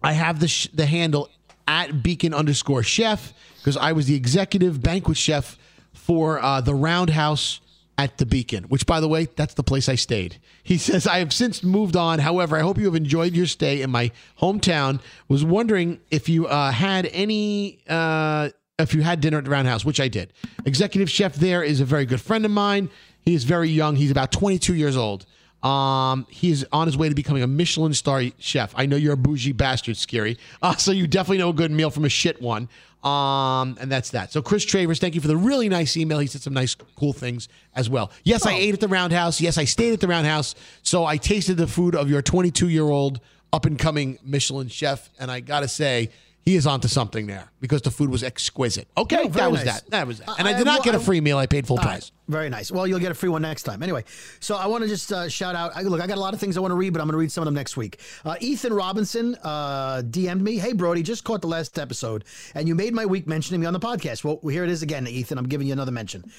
I 0.02 0.14
have 0.14 0.40
the 0.40 0.48
sh- 0.48 0.68
the 0.74 0.88
handle 0.88 1.30
at 1.68 2.02
Beacon 2.02 2.34
underscore 2.34 2.82
Chef 2.82 3.34
because 3.60 3.78
I 3.78 3.92
was 3.92 4.08
the 4.08 4.16
executive 4.16 4.82
banquet 4.82 5.18
chef 5.18 5.60
for 5.94 6.42
uh, 6.42 6.60
the 6.60 6.74
Roundhouse 6.74 7.62
at 8.00 8.18
the 8.18 8.26
Beacon. 8.26 8.64
Which, 8.64 8.88
by 8.88 9.00
the 9.00 9.08
way, 9.08 9.28
that's 9.36 9.54
the 9.54 9.64
place 9.64 9.88
I 9.88 9.96
stayed. 9.96 10.40
He 10.66 10.80
says 10.80 11.06
I 11.06 11.20
have 11.20 11.32
since 11.32 11.62
moved 11.62 11.96
on. 11.96 12.18
However, 12.18 12.58
I 12.58 12.62
hope 12.62 12.80
you 12.80 12.86
have 12.86 12.96
enjoyed 12.96 13.34
your 13.34 13.46
stay 13.46 13.84
in 13.84 13.92
my 13.92 14.10
hometown. 14.42 15.00
Was 15.28 15.46
wondering 15.46 16.00
if 16.10 16.28
you 16.28 16.48
uh, 16.48 16.72
had 16.72 17.08
any. 17.14 17.78
Uh, 17.88 18.50
if 18.80 18.94
you 18.94 19.02
had 19.02 19.22
dinner 19.22 19.38
at 19.38 19.46
the 19.46 19.50
Roundhouse, 19.50 19.86
which 19.86 20.00
I 20.00 20.08
did. 20.08 20.34
Executive 20.66 21.10
chef 21.10 21.36
there 21.36 21.64
is 21.64 21.80
a 21.80 21.86
very 21.86 22.06
good 22.06 22.22
friend 22.22 22.46
of 22.46 22.52
mine. 22.52 22.90
He 23.26 23.34
is 23.34 23.44
very 23.44 23.70
young. 23.70 23.96
He's 23.96 24.12
about 24.12 24.32
22 24.32 24.76
years 24.76 24.96
old. 24.96 25.26
Um, 25.64 26.28
he's 26.30 26.64
on 26.72 26.86
his 26.86 26.96
way 26.96 27.10
to 27.10 27.16
becoming 27.16 27.42
a 27.42 27.48
Michelin 27.48 27.94
star 27.96 28.24
chef. 28.38 28.72
I 28.78 28.86
know 28.86 28.98
you're 28.98 29.14
a 29.14 29.18
bougie 29.18 29.52
bastard, 29.52 29.96
Skeery. 29.96 30.38
Uh, 30.62 30.76
so 30.76 30.92
you 30.92 31.08
definitely 31.08 31.40
know 31.40 31.50
a 31.50 31.54
good 31.54 31.72
meal 31.72 31.90
from 31.90 32.06
a 32.06 32.10
shit 32.10 32.40
one. 32.40 32.70
Um, 33.04 33.78
and 33.80 33.92
that's 33.92 34.12
that. 34.12 34.32
So 34.32 34.42
Chris 34.42 34.64
Travers, 34.64 35.00
thank 35.00 35.16
you 35.16 35.22
for 35.22 35.28
the 35.28 35.38
really 35.38 35.70
nice 35.70 35.98
email. 35.98 36.20
He 36.20 36.28
said 36.28 36.42
some 36.42 36.54
nice, 36.54 36.76
cool 36.96 37.14
things 37.14 37.50
as 37.76 37.90
well. 37.90 38.12
Yes, 38.24 38.46
I 38.46 38.54
ate 38.54 38.74
at 38.74 38.80
the 38.80 38.88
Roundhouse. 38.88 39.42
Yes, 39.42 39.58
I 39.58 39.66
stayed 39.66 39.94
at 39.94 40.00
the 40.00 40.08
Roundhouse. 40.08 40.54
So 40.84 41.06
I 41.06 41.18
tasted 41.18 41.58
the 41.58 41.68
food 41.68 41.96
of 41.96 42.10
your 42.10 42.22
22 42.22 42.70
year 42.70 42.84
old 42.84 43.20
up 43.52 43.66
and 43.66 43.78
coming 43.78 44.20
Michelin 44.24 44.68
chef, 44.68 45.10
and 45.20 45.32
I 45.32 45.40
gotta 45.40 45.68
say. 45.68 46.12
He 46.46 46.56
is 46.56 46.68
onto 46.68 46.88
something 46.88 47.26
there 47.26 47.50
because 47.60 47.82
the 47.82 47.90
food 47.90 48.12
was 48.12 48.24
exquisite. 48.24 48.88
Okay, 48.96 49.28
that 49.30 49.52
was 49.52 49.66
nice. 49.66 49.82
that. 49.82 49.90
That 49.90 50.06
was 50.06 50.20
that. 50.20 50.30
And 50.38 50.48
I, 50.48 50.52
I- 50.52 50.58
did 50.58 50.66
not 50.66 50.80
well, 50.80 50.84
get 50.84 50.96
a 50.96 51.00
free 51.00 51.20
meal. 51.20 51.40
I 51.40 51.48
paid 51.48 51.66
full 51.66 51.80
price. 51.80 52.12
Very 52.28 52.50
nice. 52.50 52.72
Well, 52.72 52.86
you'll 52.86 53.00
get 53.00 53.12
a 53.12 53.16
free 53.16 53.30
one 53.30 53.42
next 53.42 53.64
time. 53.64 53.82
Anyway, 53.82 54.04
so 54.40 54.56
I 54.56 54.68
want 54.68 54.84
to 54.84 54.88
just 54.88 55.12
uh, 55.12 55.28
shout 55.28 55.56
out. 55.56 55.76
I, 55.76 55.82
look, 55.82 56.02
I 56.02 56.06
got 56.06 56.18
a 56.18 56.22
lot 56.22 56.36
of 56.36 56.40
things 56.40 56.56
I 56.56 56.60
want 56.60 56.72
to 56.72 56.76
read, 56.76 56.94
but 56.94 57.02
I'm 57.02 57.08
going 57.08 57.14
to 57.14 57.18
read 57.18 57.32
some 57.32 57.42
of 57.42 57.46
them 57.46 57.56
next 57.56 57.78
week. 57.78 58.00
Uh, 58.24 58.36
Ethan 58.40 58.74
Robinson 58.74 59.36
uh, 59.44 60.04
DM'd 60.06 60.42
me. 60.44 60.58
Hey, 60.58 60.74
Brody, 60.74 61.02
just 61.02 61.24
caught 61.24 61.42
the 61.42 61.48
last 61.48 61.80
episode, 61.80 62.26
and 62.54 62.68
you 62.68 62.76
made 62.76 62.94
my 62.94 63.08
week 63.08 63.26
mentioning 63.26 63.62
me 63.62 63.66
on 63.66 63.74
the 63.74 63.80
podcast. 63.80 64.24
Well, 64.24 64.40
here 64.48 64.64
it 64.64 64.70
is 64.70 64.84
again, 64.84 65.08
Ethan. 65.08 65.40
I'm 65.40 65.48
giving 65.48 65.66
you 65.66 65.74
another 65.74 65.92
mention. 65.92 66.32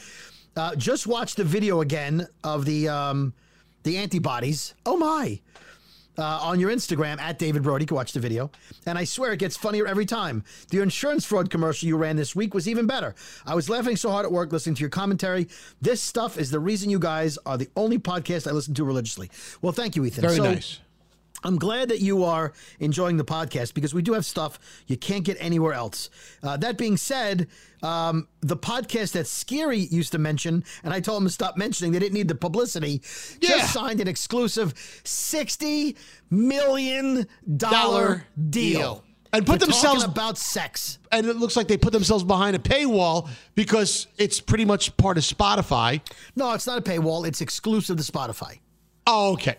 Uh, 0.56 0.76
just 0.76 1.08
watched 1.08 1.36
the 1.36 1.44
video 1.44 1.80
again 1.80 2.28
of 2.44 2.64
the 2.64 2.88
um, 2.88 3.34
the 3.82 3.98
antibodies. 3.98 4.74
Oh 4.84 4.96
my! 4.96 5.40
Uh, 6.18 6.38
on 6.42 6.60
your 6.60 6.70
Instagram 6.70 7.20
at 7.20 7.38
David 7.38 7.62
Brody. 7.62 7.82
You 7.84 7.86
can 7.88 7.96
watch 7.96 8.12
the 8.12 8.20
video. 8.20 8.50
And 8.86 8.96
I 8.98 9.04
swear 9.04 9.32
it 9.32 9.38
gets 9.38 9.56
funnier 9.56 9.86
every 9.86 10.06
time. 10.06 10.44
The 10.70 10.80
insurance 10.80 11.24
fraud 11.24 11.50
commercial 11.50 11.86
you 11.88 11.96
ran 11.96 12.16
this 12.16 12.34
week 12.34 12.54
was 12.54 12.68
even 12.68 12.86
better. 12.86 13.14
I 13.44 13.54
was 13.54 13.68
laughing 13.68 13.96
so 13.96 14.10
hard 14.10 14.24
at 14.26 14.32
work 14.32 14.52
listening 14.52 14.74
to 14.76 14.80
your 14.80 14.90
commentary. 14.90 15.48
This 15.80 16.02
stuff 16.02 16.38
is 16.38 16.50
the 16.50 16.60
reason 16.60 16.90
you 16.90 16.98
guys 16.98 17.38
are 17.46 17.58
the 17.58 17.68
only 17.76 17.98
podcast 17.98 18.46
I 18.46 18.52
listen 18.52 18.74
to 18.74 18.84
religiously. 18.84 19.30
Well, 19.62 19.72
thank 19.72 19.96
you, 19.96 20.04
Ethan. 20.04 20.22
Very 20.22 20.36
So, 20.36 20.44
nice. 20.44 20.78
I'm 21.46 21.56
glad 21.58 21.88
that 21.90 22.00
you 22.00 22.24
are 22.24 22.52
enjoying 22.80 23.16
the 23.16 23.24
podcast 23.24 23.72
because 23.74 23.94
we 23.94 24.02
do 24.02 24.12
have 24.14 24.24
stuff 24.26 24.58
you 24.86 24.96
can't 24.96 25.24
get 25.24 25.36
anywhere 25.40 25.72
else. 25.74 26.10
Uh, 26.42 26.56
that 26.58 26.76
being 26.76 26.96
said, 26.96 27.46
um, 27.82 28.28
the 28.40 28.56
podcast 28.56 29.12
that 29.12 29.26
Skeery 29.26 29.90
used 29.90 30.12
to 30.12 30.18
mention, 30.18 30.64
and 30.82 30.92
I 30.92 31.00
told 31.00 31.22
him 31.22 31.28
to 31.28 31.32
stop 31.32 31.56
mentioning, 31.56 31.92
they 31.92 31.98
didn't 32.00 32.14
need 32.14 32.28
the 32.28 32.34
publicity, 32.34 33.00
Yeah. 33.40 33.50
just 33.58 33.72
signed 33.72 34.00
an 34.00 34.08
exclusive 34.08 34.74
$60 34.74 35.96
million 36.30 37.26
Dollar 37.56 38.24
deal. 38.50 38.78
deal. 38.78 39.04
And 39.32 39.44
put 39.44 39.60
For 39.60 39.66
themselves- 39.66 40.04
about 40.04 40.38
sex. 40.38 40.98
and 41.12 41.26
it 41.26 41.36
looks 41.36 41.56
like 41.56 41.68
they 41.68 41.76
put 41.76 41.92
themselves 41.92 42.24
behind 42.24 42.56
a 42.56 42.58
paywall 42.58 43.28
because 43.54 44.06
it's 44.18 44.40
pretty 44.40 44.64
much 44.64 44.96
part 44.96 45.18
of 45.18 45.24
Spotify. 45.24 46.00
No, 46.36 46.52
it's 46.54 46.66
not 46.66 46.78
a 46.78 46.82
paywall. 46.82 47.26
It's 47.26 47.40
exclusive 47.40 47.96
to 47.98 48.02
Spotify. 48.02 48.60
Oh, 49.06 49.32
okay. 49.34 49.56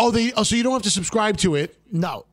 Oh, 0.00 0.10
they. 0.10 0.32
Oh, 0.32 0.42
so 0.42 0.54
you 0.56 0.62
don't 0.62 0.72
have 0.72 0.82
to 0.82 0.90
subscribe 0.90 1.36
to 1.38 1.54
it. 1.56 1.76
No. 1.92 2.24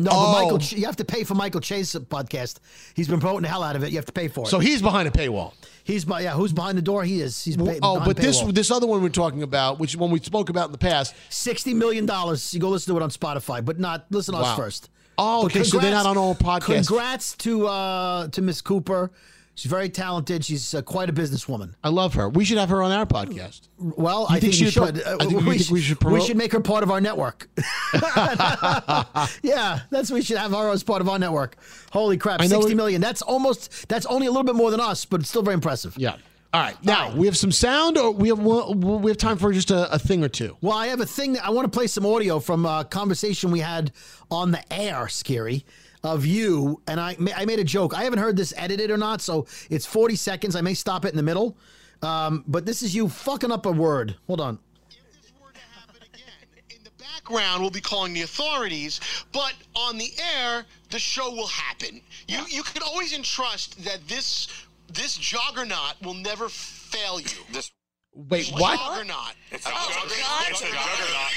No, 0.00 0.10
Oh. 0.12 0.32
but 0.32 0.42
Michael, 0.44 0.58
Ch- 0.58 0.74
you 0.74 0.86
have 0.86 0.94
to 0.96 1.04
pay 1.04 1.24
for 1.24 1.34
Michael 1.34 1.60
Chase's 1.60 2.00
podcast. 2.04 2.58
He's 2.94 3.08
been 3.08 3.18
promoting 3.18 3.42
the 3.42 3.48
hell 3.48 3.64
out 3.64 3.74
of 3.74 3.82
it. 3.82 3.90
You 3.90 3.96
have 3.96 4.04
to 4.06 4.12
pay 4.12 4.28
for 4.28 4.44
it. 4.44 4.48
So 4.48 4.60
he's 4.60 4.80
behind 4.80 5.08
a 5.08 5.10
paywall. 5.10 5.54
He's 5.82 6.04
by 6.04 6.20
yeah. 6.20 6.34
Who's 6.34 6.52
behind 6.52 6.78
the 6.78 6.82
door? 6.82 7.02
He 7.02 7.20
is. 7.20 7.42
He's 7.44 7.56
pay, 7.56 7.80
Oh, 7.82 7.98
but 8.04 8.16
this 8.16 8.40
paywall. 8.40 8.54
this 8.54 8.70
other 8.70 8.86
one 8.86 9.02
we're 9.02 9.08
talking 9.08 9.42
about, 9.42 9.80
which 9.80 9.96
one 9.96 10.10
we 10.12 10.20
spoke 10.20 10.50
about 10.50 10.66
in 10.66 10.72
the 10.72 10.78
past. 10.78 11.14
sixty 11.30 11.74
million 11.74 12.06
dollars. 12.06 12.54
You 12.54 12.60
go 12.60 12.68
listen 12.68 12.94
to 12.94 13.00
it 13.00 13.02
on 13.02 13.10
Spotify, 13.10 13.64
but 13.64 13.80
not 13.80 14.06
listen 14.10 14.34
to 14.34 14.40
Wow. 14.40 14.50
us 14.52 14.56
first. 14.56 14.88
Oh, 15.20 15.42
But 15.42 15.52
okay, 15.56 15.64
so 15.64 15.78
they're 15.80 15.90
not 15.90 16.06
on 16.06 16.16
all 16.16 16.36
podcasts. 16.36 16.86
Congrats 16.86 17.34
to 17.38 17.66
uh, 17.66 18.28
to 18.28 18.40
Miss 18.42 18.60
Cooper. 18.60 19.10
She's 19.58 19.68
very 19.70 19.88
talented. 19.88 20.44
She's 20.44 20.72
uh, 20.72 20.82
quite 20.82 21.10
a 21.10 21.12
businesswoman. 21.12 21.74
I 21.82 21.88
love 21.88 22.14
her. 22.14 22.28
We 22.28 22.44
should 22.44 22.58
have 22.58 22.68
her 22.68 22.80
on 22.80 22.92
our 22.92 23.04
podcast. 23.04 23.62
Well, 23.76 24.20
You 24.30 24.36
I 24.36 24.38
think 24.38 24.40
think, 24.40 24.52
we 24.52 24.52
she 24.66 24.70
should. 24.70 25.02
Uh, 25.04 25.16
I 25.18 25.18
think- 25.18 25.32
you 25.32 25.40
think 25.40 25.70
we 25.70 25.80
should 25.80 25.98
promote- 25.98 26.36
make 26.36 26.52
her 26.52 26.60
part 26.60 26.84
of 26.84 26.92
our 26.92 27.00
network. 27.00 27.48
yeah, 29.42 29.80
that's 29.90 30.10
we 30.12 30.22
should 30.22 30.36
have 30.38 30.52
her 30.52 30.70
as 30.70 30.82
part 30.82 31.00
of 31.00 31.08
our 31.08 31.18
network. 31.18 31.56
Holy 31.90 32.16
crap, 32.16 32.40
sixty 32.42 32.66
we- 32.68 32.74
million. 32.74 33.00
That's 33.00 33.22
almost. 33.22 33.88
That's 33.88 34.06
only 34.06 34.26
a 34.26 34.30
little 34.30 34.44
bit 34.44 34.54
more 34.54 34.70
than 34.70 34.80
us, 34.80 35.04
but 35.04 35.20
it's 35.20 35.28
still 35.28 35.42
very 35.42 35.54
impressive. 35.54 35.94
Yeah. 35.98 36.16
All 36.54 36.60
right. 36.62 36.82
Now 36.84 37.14
we 37.14 37.26
have 37.26 37.36
some 37.36 37.52
sound, 37.52 37.98
or 37.98 38.10
we 38.10 38.28
have 38.28 38.38
we 38.38 39.10
have 39.10 39.18
time 39.18 39.36
for 39.38 39.52
just 39.52 39.70
a, 39.70 39.92
a 39.92 39.98
thing 39.98 40.24
or 40.24 40.28
two. 40.28 40.56
Well, 40.60 40.76
I 40.76 40.86
have 40.86 41.00
a 41.00 41.06
thing. 41.06 41.34
That 41.34 41.44
I 41.44 41.50
want 41.50 41.70
to 41.70 41.76
play 41.76 41.88
some 41.88 42.06
audio 42.06 42.38
from 42.40 42.64
a 42.64 42.84
conversation 42.84 43.50
we 43.50 43.60
had 43.60 43.92
on 44.30 44.50
the 44.52 44.72
air, 44.72 45.06
Skeery, 45.06 45.64
of 46.08 46.24
you. 46.24 46.80
And 46.86 46.98
I, 46.98 47.16
I 47.36 47.44
made 47.44 47.58
a 47.58 47.64
joke. 47.64 47.94
I 47.94 48.04
haven't 48.04 48.18
heard 48.18 48.36
this 48.36 48.54
edited 48.56 48.90
or 48.90 48.96
not, 48.96 49.20
so 49.20 49.46
it's 49.70 49.86
40 49.86 50.16
seconds. 50.16 50.56
I 50.56 50.60
may 50.60 50.74
stop 50.74 51.04
it 51.04 51.10
in 51.10 51.16
the 51.16 51.22
middle. 51.22 51.56
Um, 52.02 52.44
but 52.46 52.64
this 52.64 52.82
is 52.82 52.94
you 52.94 53.08
fucking 53.08 53.50
up 53.52 53.66
a 53.66 53.72
word. 53.72 54.16
Hold 54.26 54.40
on. 54.40 54.58
If 54.90 54.96
this 55.20 55.32
were 55.40 55.50
to 55.52 55.60
happen 55.78 56.02
again, 56.14 56.76
In 56.76 56.84
the 56.84 56.90
background 57.02 57.60
we'll 57.60 57.70
be 57.70 57.80
calling 57.80 58.12
the 58.14 58.22
authorities, 58.22 59.00
but 59.32 59.54
on 59.74 59.98
the 59.98 60.12
air, 60.36 60.64
the 60.90 60.98
show 60.98 61.30
will 61.30 61.48
happen. 61.48 62.00
You 62.28 62.40
you 62.48 62.62
can 62.62 62.82
always 62.82 63.12
entrust 63.12 63.84
that 63.84 64.06
this 64.06 64.48
this 64.92 65.16
juggernaut 65.16 65.94
will 66.02 66.14
never 66.14 66.48
fail 66.48 67.20
you. 67.20 67.28
This 67.52 67.72
Wait, 68.18 68.48
what? 68.48 68.80
Juggernaut. 68.80 69.16
Oh, 69.16 69.30
it's 69.52 69.64
a 69.64 69.70
juggernaut. 69.70 70.50
It's 70.50 70.60
a 70.60 70.64
juggernaut. 70.66 71.30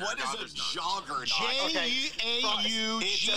What 0.00 0.18
is 0.18 0.32
a 0.40 0.48
juggernaut? 0.56 1.68
J 1.68 2.08
A 2.24 2.40
U 2.66 3.02
G 3.02 3.30
E 3.30 3.34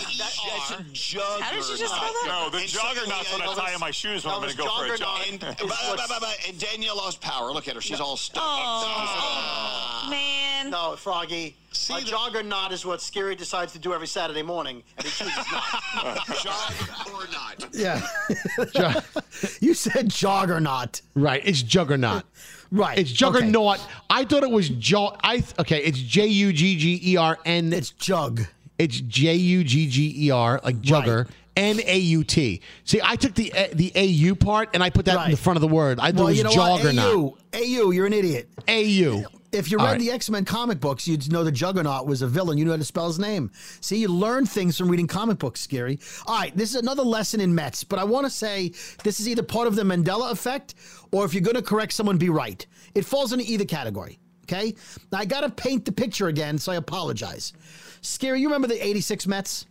Juggernaut. 0.94 1.42
How 1.42 1.50
did 1.54 1.68
you 1.68 1.76
just 1.76 1.94
spell 1.94 2.00
that? 2.00 2.24
No, 2.26 2.48
the 2.48 2.60
juggernaut's 2.66 3.30
when 3.30 3.42
I 3.42 3.52
tie 3.54 3.74
on 3.74 3.80
my 3.80 3.90
shoes 3.90 4.24
when 4.24 4.32
I'm 4.34 4.40
going 4.40 4.52
to 4.52 4.56
go 4.56 4.68
for 4.68 4.86
a 4.94 4.96
jog. 4.96 5.20
And, 5.30 5.38
Danielle 6.58 6.96
lost 6.96 7.20
power. 7.20 7.52
Look 7.52 7.68
at 7.68 7.74
her. 7.74 7.82
She's 7.82 8.00
all 8.00 8.16
stuck. 8.16 8.42
Oh, 8.42 10.04
oh, 10.06 10.10
man. 10.10 10.70
No, 10.70 10.96
Froggy. 10.96 11.56
A 11.90 12.00
juggernaut 12.00 12.72
is 12.72 12.84
what 12.84 13.00
Skeery 13.00 13.36
decides 13.36 13.72
to 13.72 13.78
do 13.78 13.92
every 13.94 14.06
Saturday 14.06 14.42
morning, 14.42 14.82
and 14.96 15.06
he 15.06 15.10
chooses 15.12 15.36
not. 15.52 16.26
Jog 16.42 16.72
or 17.14 17.26
not? 17.30 17.68
yeah. 17.72 19.00
you 19.60 19.74
said 19.74 20.08
juggernaut. 20.08 21.00
Right, 21.14 21.42
it's 21.44 21.62
juggernaut. 21.62 22.24
right, 22.72 22.98
it's 22.98 23.10
juggernaut. 23.10 23.80
I 24.10 24.24
thought 24.24 24.42
it 24.42 24.50
was 24.50 24.68
jog. 24.70 25.18
I 25.22 25.38
th- 25.40 25.58
okay. 25.58 25.78
It's 25.78 25.98
J 25.98 26.26
U 26.26 26.52
G 26.52 26.76
G 26.78 27.00
E 27.12 27.16
R 27.16 27.38
N. 27.44 27.72
It's 27.72 27.90
jug. 27.90 28.42
It's 28.78 29.00
J 29.00 29.34
U 29.34 29.64
G 29.64 29.88
G 29.88 30.26
E 30.26 30.30
R 30.30 30.60
like 30.64 30.80
jugger. 30.80 31.28
N 31.56 31.80
A 31.84 31.98
U 31.98 32.22
T. 32.24 32.60
See, 32.84 33.00
I 33.02 33.16
took 33.16 33.34
the 33.34 33.52
A- 33.54 33.74
the 33.74 33.92
A 33.94 34.04
U 34.04 34.34
part 34.36 34.70
and 34.74 34.82
I 34.82 34.90
put 34.90 35.06
that 35.06 35.24
in 35.26 35.30
the 35.32 35.36
front 35.36 35.56
of 35.56 35.60
the 35.60 35.68
word. 35.68 35.98
I 35.98 36.12
thought 36.12 36.16
well, 36.16 36.26
it 36.28 36.30
was 36.30 36.38
you 36.38 36.44
know 36.44 36.50
juggernaut. 36.50 37.32
what? 37.32 37.38
AU. 37.54 37.86
AU, 37.86 37.90
you're 37.90 38.06
an 38.06 38.12
idiot. 38.12 38.48
AU. 38.68 39.24
If 39.50 39.70
you 39.70 39.78
read 39.78 39.84
right. 39.84 39.98
the 39.98 40.10
X 40.10 40.28
Men 40.28 40.44
comic 40.44 40.78
books, 40.78 41.08
you'd 41.08 41.32
know 41.32 41.42
the 41.42 41.52
Juggernaut 41.52 42.06
was 42.06 42.20
a 42.20 42.26
villain. 42.26 42.58
You 42.58 42.66
knew 42.66 42.72
how 42.72 42.76
to 42.76 42.84
spell 42.84 43.06
his 43.06 43.18
name. 43.18 43.50
See, 43.80 43.96
you 43.96 44.08
learn 44.08 44.44
things 44.44 44.76
from 44.76 44.90
reading 44.90 45.06
comic 45.06 45.38
books, 45.38 45.66
Skeery. 45.66 45.98
All 46.26 46.38
right, 46.38 46.54
this 46.54 46.70
is 46.70 46.76
another 46.76 47.02
lesson 47.02 47.40
in 47.40 47.54
Mets, 47.54 47.82
but 47.82 47.98
I 47.98 48.04
want 48.04 48.26
to 48.26 48.30
say 48.30 48.72
this 49.04 49.20
is 49.20 49.28
either 49.28 49.42
part 49.42 49.66
of 49.66 49.74
the 49.74 49.82
Mandela 49.82 50.30
effect 50.30 50.74
or 51.12 51.24
if 51.24 51.32
you're 51.32 51.42
going 51.42 51.56
to 51.56 51.62
correct 51.62 51.92
someone, 51.92 52.18
be 52.18 52.28
right. 52.28 52.66
It 52.94 53.04
falls 53.04 53.32
into 53.32 53.44
either 53.46 53.64
category. 53.64 54.18
Okay? 54.44 54.74
Now, 55.12 55.18
I 55.18 55.24
got 55.24 55.40
to 55.40 55.50
paint 55.50 55.84
the 55.84 55.92
picture 55.92 56.28
again, 56.28 56.58
so 56.58 56.72
I 56.72 56.76
apologize. 56.76 57.52
Scary, 58.00 58.40
you 58.40 58.48
remember 58.48 58.68
the 58.68 58.84
86 58.84 59.26
Mets? 59.26 59.66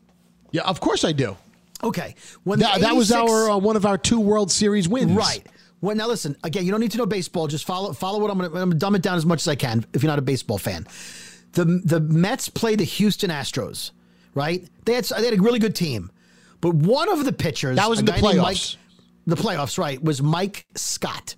Yeah, 0.51 0.63
of 0.63 0.79
course 0.79 1.03
I 1.03 1.11
do. 1.11 1.35
Okay. 1.83 2.15
When 2.43 2.59
that, 2.59 2.81
that 2.81 2.95
was 2.95 3.11
our 3.11 3.51
uh, 3.51 3.57
one 3.57 3.75
of 3.75 3.85
our 3.85 3.97
two 3.97 4.19
World 4.19 4.51
Series 4.51 4.87
wins. 4.87 5.11
Right. 5.11 5.45
Well, 5.81 5.95
now 5.95 6.07
listen. 6.07 6.35
Again, 6.43 6.65
you 6.65 6.71
don't 6.71 6.79
need 6.79 6.91
to 6.91 6.97
know 6.97 7.05
baseball. 7.05 7.47
Just 7.47 7.65
follow 7.65 7.93
follow 7.93 8.19
what 8.19 8.31
I'm 8.31 8.37
going 8.39 8.49
to. 8.49 8.57
I'm 8.57 8.69
going 8.69 8.71
to 8.71 8.77
dumb 8.77 8.95
it 8.95 9.01
down 9.01 9.17
as 9.17 9.25
much 9.25 9.41
as 9.41 9.47
I 9.47 9.55
can. 9.55 9.85
If 9.93 10.03
you're 10.03 10.09
not 10.09 10.19
a 10.19 10.23
baseball 10.23 10.57
fan, 10.57 10.87
the 11.53 11.65
the 11.65 11.99
Mets 11.99 12.49
played 12.49 12.79
the 12.79 12.85
Houston 12.85 13.29
Astros. 13.29 13.91
Right. 14.33 14.67
They 14.85 14.93
had 14.93 15.05
they 15.05 15.25
had 15.25 15.33
a 15.33 15.41
really 15.41 15.59
good 15.59 15.75
team, 15.75 16.11
but 16.61 16.73
one 16.73 17.09
of 17.09 17.25
the 17.25 17.33
pitchers 17.33 17.77
That 17.77 17.89
was 17.89 17.99
in 17.99 18.05
the 18.05 18.13
playoffs. 18.13 18.41
Mike, 18.41 18.57
the 19.25 19.35
playoffs, 19.35 19.77
right? 19.77 20.01
Was 20.03 20.21
Mike 20.21 20.65
Scott. 20.75 21.35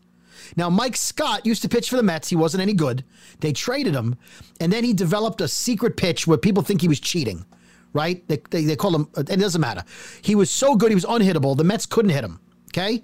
Now, 0.55 0.69
Mike 0.69 0.97
Scott 0.97 1.45
used 1.45 1.61
to 1.61 1.69
pitch 1.69 1.89
for 1.89 1.95
the 1.95 2.03
Mets. 2.03 2.29
He 2.29 2.35
wasn't 2.35 2.61
any 2.61 2.73
good. 2.73 3.03
They 3.39 3.53
traded 3.53 3.93
him, 3.93 4.15
and 4.59 4.71
then 4.73 4.83
he 4.83 4.93
developed 4.93 5.41
a 5.41 5.47
secret 5.47 5.95
pitch 5.95 6.25
where 6.25 6.37
people 6.37 6.63
think 6.63 6.81
he 6.81 6.87
was 6.87 6.99
cheating. 6.99 7.45
Right? 7.93 8.27
They, 8.27 8.41
they, 8.49 8.65
they 8.65 8.75
call 8.75 8.95
him. 8.95 9.07
It 9.17 9.39
doesn't 9.39 9.61
matter. 9.61 9.83
He 10.21 10.35
was 10.35 10.49
so 10.49 10.75
good. 10.75 10.89
He 10.91 10.95
was 10.95 11.05
unhittable. 11.05 11.57
The 11.57 11.63
Mets 11.63 11.85
couldn't 11.85 12.11
hit 12.11 12.23
him. 12.23 12.39
Okay. 12.67 13.01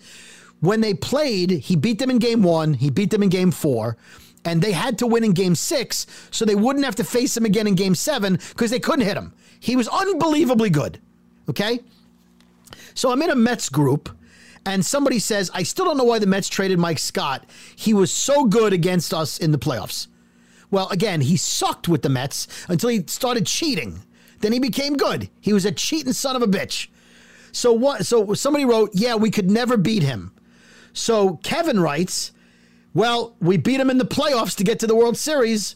When 0.65 0.81
they 0.81 0.93
played, 0.95 1.51
he 1.51 1.75
beat 1.75 1.99
them 1.99 2.09
in 2.09 2.17
game 2.17 2.41
one. 2.41 2.73
He 2.73 2.89
beat 2.89 3.11
them 3.11 3.21
in 3.21 3.29
game 3.29 3.51
four. 3.51 3.97
And 4.43 4.61
they 4.61 4.71
had 4.71 4.97
to 4.99 5.07
win 5.07 5.23
in 5.23 5.33
game 5.33 5.55
six 5.55 6.05
so 6.31 6.43
they 6.43 6.55
wouldn't 6.55 6.85
have 6.85 6.95
to 6.95 7.03
face 7.03 7.37
him 7.37 7.45
again 7.45 7.67
in 7.67 7.75
game 7.75 7.95
seven 7.95 8.39
because 8.49 8.71
they 8.71 8.79
couldn't 8.79 9.05
hit 9.05 9.17
him. 9.17 9.33
He 9.59 9.75
was 9.75 9.87
unbelievably 9.87 10.71
good. 10.71 10.99
Okay. 11.49 11.79
So 12.95 13.11
I'm 13.11 13.21
in 13.21 13.29
a 13.29 13.35
Mets 13.35 13.69
group, 13.69 14.09
and 14.65 14.85
somebody 14.85 15.19
says, 15.19 15.51
I 15.53 15.63
still 15.63 15.85
don't 15.85 15.97
know 15.97 16.03
why 16.03 16.19
the 16.19 16.27
Mets 16.27 16.47
traded 16.47 16.79
Mike 16.79 16.99
Scott. 16.99 17.45
He 17.75 17.93
was 17.93 18.11
so 18.11 18.45
good 18.45 18.73
against 18.73 19.13
us 19.13 19.37
in 19.37 19.51
the 19.51 19.59
playoffs. 19.59 20.07
Well, 20.71 20.89
again, 20.89 21.21
he 21.21 21.37
sucked 21.37 21.87
with 21.87 22.01
the 22.01 22.09
Mets 22.09 22.47
until 22.67 22.89
he 22.89 23.03
started 23.07 23.45
cheating. 23.45 24.01
Then 24.39 24.51
he 24.51 24.59
became 24.59 24.95
good. 24.95 25.29
He 25.41 25.53
was 25.53 25.65
a 25.65 25.71
cheating 25.71 26.13
son 26.13 26.35
of 26.35 26.41
a 26.41 26.47
bitch. 26.47 26.87
So 27.51 27.71
what? 27.73 28.05
So 28.05 28.33
somebody 28.33 28.65
wrote, 28.65 28.91
"Yeah, 28.93 29.15
we 29.15 29.31
could 29.31 29.49
never 29.49 29.77
beat 29.77 30.03
him." 30.03 30.31
So 30.95 31.35
Kevin 31.43 31.79
writes, 31.79 32.31
"Well, 32.93 33.35
we 33.39 33.57
beat 33.57 33.79
him 33.79 33.89
in 33.89 33.99
the 33.99 34.05
playoffs 34.05 34.55
to 34.55 34.63
get 34.63 34.79
to 34.79 34.87
the 34.87 34.95
World 34.95 35.17
Series." 35.17 35.75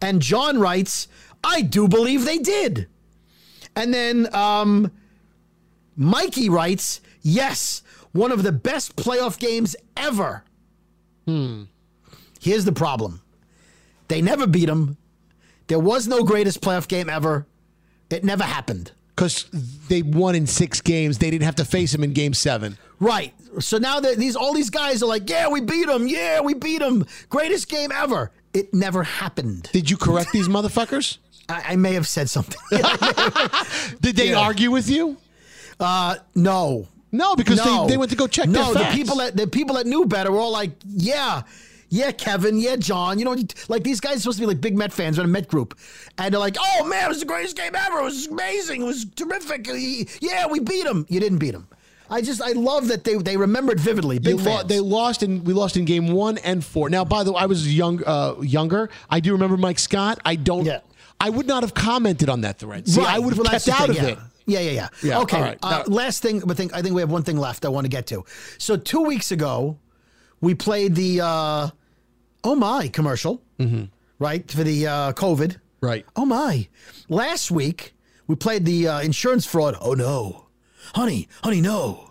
And 0.00 0.22
John 0.22 0.58
writes, 0.58 1.08
"I 1.42 1.60
do 1.60 1.88
believe 1.88 2.24
they 2.24 2.38
did." 2.38 2.88
And 3.76 3.92
then 3.92 4.32
um, 4.34 4.92
Mikey 5.96 6.48
writes, 6.48 7.00
"Yes, 7.20 7.82
one 8.12 8.32
of 8.32 8.42
the 8.42 8.52
best 8.52 8.96
playoff 8.96 9.38
games 9.38 9.76
ever." 9.96 10.44
Hmm. 11.26 11.64
Here's 12.40 12.64
the 12.64 12.72
problem: 12.72 13.20
they 14.08 14.22
never 14.22 14.46
beat 14.46 14.68
him. 14.68 14.96
There 15.66 15.80
was 15.80 16.06
no 16.06 16.22
greatest 16.22 16.60
playoff 16.60 16.86
game 16.88 17.10
ever. 17.10 17.46
It 18.10 18.22
never 18.22 18.44
happened. 18.44 18.92
Because 19.16 19.44
they 19.88 20.02
won 20.02 20.34
in 20.34 20.46
six 20.46 20.80
games. 20.80 21.18
They 21.18 21.30
didn't 21.30 21.44
have 21.44 21.54
to 21.56 21.64
face 21.64 21.94
him 21.94 22.04
in 22.04 22.12
game 22.12 22.34
seven. 22.34 22.76
Right. 23.00 23.32
So 23.60 23.78
now 23.78 24.00
that 24.00 24.18
these 24.18 24.36
all 24.36 24.52
these 24.54 24.70
guys 24.70 25.02
are 25.02 25.06
like, 25.06 25.28
yeah, 25.28 25.48
we 25.48 25.60
beat 25.60 25.86
them. 25.86 26.06
Yeah, 26.08 26.40
we 26.40 26.54
beat 26.54 26.78
them. 26.78 27.04
Greatest 27.28 27.68
game 27.68 27.90
ever. 27.92 28.30
It 28.52 28.72
never 28.72 29.02
happened. 29.02 29.68
Did 29.72 29.90
you 29.90 29.96
correct 29.96 30.30
these 30.32 30.48
motherfuckers? 30.48 31.18
I, 31.48 31.72
I 31.72 31.76
may 31.76 31.92
have 31.94 32.06
said 32.06 32.30
something. 32.30 32.58
Did 34.00 34.16
they 34.16 34.30
Yeah. 34.30 34.38
argue 34.40 34.70
with 34.70 34.88
you? 34.88 35.16
Uh, 35.80 36.16
no. 36.34 36.88
No, 37.12 37.36
because 37.36 37.58
No. 37.64 37.82
they, 37.86 37.92
they 37.92 37.96
went 37.96 38.10
to 38.10 38.16
go 38.16 38.26
check 38.26 38.48
No, 38.48 38.72
their 38.74 38.84
the 38.84 38.90
people 38.92 39.16
that 39.16 39.36
the 39.36 39.46
people 39.46 39.76
that 39.76 39.86
knew 39.86 40.04
better 40.06 40.30
were 40.32 40.38
all 40.40 40.52
like, 40.52 40.72
yeah. 40.86 41.42
Yeah, 41.90 42.10
Kevin. 42.10 42.58
Yeah, 42.58 42.74
John. 42.76 43.18
You 43.20 43.24
know, 43.24 43.36
like 43.68 43.84
these 43.84 44.00
guys 44.00 44.16
are 44.16 44.20
supposed 44.20 44.38
to 44.38 44.42
be 44.42 44.46
like 44.46 44.60
big 44.60 44.76
Met 44.76 44.92
fans. 44.92 45.16
In 45.18 45.24
a 45.24 45.28
Met 45.28 45.46
group, 45.46 45.78
and 46.18 46.32
they're 46.34 46.40
like, 46.40 46.56
"Oh 46.58 46.84
man, 46.86 47.04
it 47.04 47.08
was 47.08 47.20
the 47.20 47.26
greatest 47.26 47.56
game 47.56 47.72
ever. 47.76 48.00
It 48.00 48.04
was 48.04 48.26
amazing. 48.26 48.82
It 48.82 48.84
was 48.84 49.04
terrific. 49.14 49.68
Yeah, 50.20 50.46
we 50.48 50.58
beat 50.58 50.82
them. 50.84 51.06
You 51.08 51.20
didn't 51.20 51.38
beat 51.38 51.52
them. 51.52 51.68
I 52.14 52.20
just 52.20 52.40
I 52.40 52.52
love 52.52 52.88
that 52.88 53.02
they 53.02 53.16
they 53.16 53.36
remembered 53.36 53.80
vividly. 53.80 54.18
Big 54.20 54.38
lo- 54.40 54.62
they 54.62 54.78
lost 54.80 55.22
in 55.24 55.42
we 55.44 55.52
lost 55.52 55.76
in 55.76 55.84
game 55.84 56.08
one 56.12 56.38
and 56.38 56.64
four. 56.64 56.88
Now, 56.88 57.04
by 57.04 57.24
the 57.24 57.32
way, 57.32 57.40
I 57.42 57.46
was 57.46 57.60
young, 57.76 58.02
uh, 58.06 58.36
younger. 58.40 58.88
I 59.10 59.18
do 59.20 59.32
remember 59.32 59.56
Mike 59.56 59.78
Scott. 59.80 60.20
I 60.24 60.36
don't. 60.36 60.68
I 61.20 61.30
would 61.30 61.46
not 61.46 61.62
have 61.62 61.74
commented 61.74 62.28
on 62.28 62.42
that 62.42 62.58
thread. 62.58 62.86
See, 62.88 63.00
I 63.02 63.18
would 63.18 63.34
have 63.34 63.38
well, 63.38 63.50
kept 63.50 63.68
out 63.68 63.88
thing, 63.88 63.90
of 63.90 63.96
yeah. 63.96 64.08
it. 64.10 64.18
Yeah, 64.46 64.60
yeah, 64.60 64.70
yeah. 64.70 64.88
Yeah, 65.02 65.18
Okay. 65.20 65.40
right. 65.40 65.58
Uh, 65.62 65.70
Now- 65.70 65.84
last 65.94 66.22
thing, 66.22 66.40
but 66.46 66.56
think 66.56 66.72
I 66.74 66.82
think 66.82 66.94
we 66.94 67.00
have 67.00 67.10
one 67.10 67.22
thing 67.22 67.36
left 67.38 67.64
I 67.64 67.68
want 67.68 67.84
to 67.86 67.88
get 67.88 68.06
to. 68.08 68.24
So 68.58 68.76
two 68.76 69.00
weeks 69.02 69.32
ago, 69.32 69.78
we 70.40 70.54
played 70.54 70.94
the 70.94 71.20
uh, 71.22 71.70
Oh 72.44 72.54
My 72.54 72.88
commercial, 72.88 73.42
right 74.18 74.48
for 74.50 74.62
the 74.62 74.86
uh, 74.86 75.12
COVID. 75.14 75.48
Mm-hmm. 75.56 75.86
Right. 75.86 76.06
Oh 76.14 76.24
my! 76.24 76.68
Last 77.08 77.50
week 77.50 77.94
we 78.26 78.36
played 78.36 78.64
the 78.64 78.88
uh, 78.88 79.00
insurance 79.00 79.44
fraud. 79.46 79.76
Oh 79.80 79.94
no, 79.94 80.43
honey, 80.94 81.28
honey, 81.42 81.60
no 81.60 82.10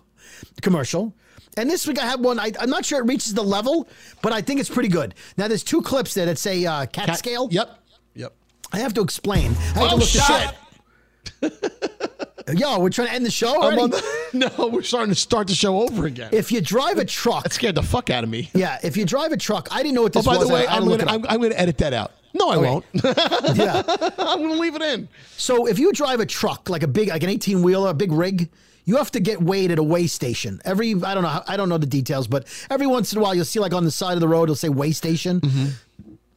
commercial. 0.61 1.13
And 1.57 1.69
this 1.69 1.85
week 1.87 1.99
I 1.99 2.05
have 2.05 2.19
one. 2.19 2.39
I, 2.39 2.51
I'm 2.59 2.69
not 2.69 2.83
sure 2.85 2.99
it 2.99 3.05
reaches 3.05 3.33
the 3.33 3.43
level, 3.43 3.87
but 4.21 4.33
I 4.33 4.41
think 4.41 4.59
it's 4.59 4.69
pretty 4.69 4.89
good. 4.89 5.13
Now 5.37 5.47
there's 5.47 5.63
two 5.63 5.81
clips 5.81 6.13
there 6.15 6.25
that 6.25 6.37
say 6.39 6.65
uh, 6.65 6.85
cat, 6.87 7.05
Cat- 7.07 7.19
scale. 7.19 7.47
Yep. 7.51 7.79
Yep. 8.15 8.33
I 8.71 8.79
have 8.79 8.93
to 8.95 9.01
explain. 9.01 9.51
I 9.51 9.53
have 9.53 9.73
to 9.75 9.79
Oh, 9.81 9.95
look 9.97 10.09
this 10.09 10.25
shit. 10.25 10.53
Yo, 12.59 12.79
we're 12.79 12.89
trying 12.89 13.07
to 13.07 13.13
end 13.13 13.25
the 13.25 13.31
show 13.31 13.53
the- 13.71 14.03
no, 14.57 14.67
we're 14.67 14.81
starting 14.81 15.13
to 15.13 15.19
start 15.19 15.47
the 15.47 15.55
show 15.55 15.81
over 15.81 16.05
again. 16.07 16.29
if 16.33 16.51
you 16.51 16.59
drive 16.59 16.97
a 16.97 17.05
truck, 17.05 17.43
that 17.43 17.53
scared 17.53 17.75
the 17.75 17.81
fuck 17.83 18.09
out 18.09 18.23
of 18.23 18.29
me. 18.29 18.49
yeah. 18.53 18.79
If 18.83 18.97
you 18.97 19.05
drive 19.05 19.31
a 19.31 19.37
truck, 19.37 19.69
I 19.71 19.77
didn't 19.81 19.95
know 19.95 20.01
what 20.01 20.15
Oh, 20.15 20.19
this 20.19 20.25
by 20.25 20.37
was. 20.37 20.47
the 20.49 20.53
way, 20.53 20.67
I, 20.67 20.73
I 20.73 20.77
I'm 20.77 20.83
look 20.83 20.99
gonna, 20.99 21.11
it 21.11 21.15
I'm, 21.15 21.23
up. 21.23 21.31
I'm 21.31 21.41
gonna 21.41 21.55
edit 21.55 21.77
that 21.77 21.93
out. 21.93 22.11
No, 22.33 22.49
I 22.49 22.55
Okay. 22.57 22.69
won't. 22.69 22.85
yeah. 23.57 23.83
I'm 24.17 24.39
going 24.39 24.53
to 24.53 24.59
leave 24.59 24.75
it 24.75 24.81
in. 24.81 25.07
So 25.37 25.67
if 25.67 25.77
you 25.79 25.91
drive 25.93 26.19
a 26.19 26.25
truck 26.25 26.69
like 26.69 26.83
a 26.83 26.87
big, 26.87 27.09
like 27.09 27.23
an 27.23 27.29
18 27.29 27.61
wheeler, 27.61 27.89
a 27.89 27.93
big 27.93 28.11
rig, 28.11 28.49
you 28.85 28.97
have 28.97 29.11
to 29.11 29.19
get 29.19 29.41
weighed 29.41 29.71
at 29.71 29.79
a 29.79 29.83
weigh 29.83 30.07
station. 30.07 30.59
Every 30.65 30.91
I 31.03 31.13
don't 31.13 31.23
know, 31.23 31.29
how- 31.29 31.43
I 31.47 31.55
don't 31.57 31.69
know 31.69 31.77
the 31.77 31.85
details, 31.85 32.27
but 32.27 32.47
every 32.69 32.87
once 32.87 33.13
in 33.13 33.19
a 33.19 33.21
while 33.21 33.33
you'll 33.35 33.45
see 33.45 33.59
like 33.59 33.73
on 33.73 33.83
the 33.85 33.91
side 33.91 34.13
of 34.15 34.19
the 34.19 34.27
road 34.27 34.43
it'll 34.43 34.55
say 34.55 34.69
weigh 34.69 34.91
station. 34.91 35.39
Mm-hmm. 35.41 35.65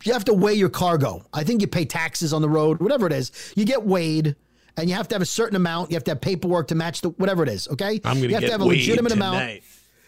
You 0.05 0.13
have 0.13 0.25
to 0.27 0.35
weigh 0.35 0.55
your 0.55 0.69
cargo. 0.69 1.25
I 1.33 1.43
think 1.43 1.61
you 1.63 1.67
pay 1.67 1.85
taxes 1.85 2.33
on 2.33 2.43
the 2.43 2.49
road, 2.49 2.81
whatever 2.81 3.07
it 3.07 3.13
is. 3.13 3.33
You 3.57 3.65
get 3.65 3.83
weighed. 3.85 4.37
And 4.79 4.91
you 4.91 4.95
have 4.95 5.09
to 5.09 5.15
have 5.15 5.23
a 5.23 5.27
certain 5.27 5.57
amount. 5.57 5.91
You 5.91 5.95
have 5.97 6.05
to 6.05 6.11
have 6.11 6.21
paperwork 6.21 6.69
to 6.69 6.75
match 6.75 7.01
the 7.01 7.09
whatever 7.09 7.43
it 7.43 7.49
is. 7.49 7.67
Okay, 7.69 7.99
I'm 8.05 8.19
going 8.21 8.25
you 8.25 8.29
to 8.29 8.35
have 8.35 8.45
to 8.45 8.51
have 8.51 8.61
a 8.61 8.65
legitimate 8.67 9.09
tonight. 9.09 9.63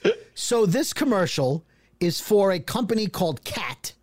amount. 0.05 0.19
So 0.35 0.67
this 0.67 0.93
commercial 0.93 1.65
is 2.01 2.21
for 2.21 2.53
a 2.53 2.61
company 2.61 3.07
called 3.07 3.43
Cat 3.45 3.95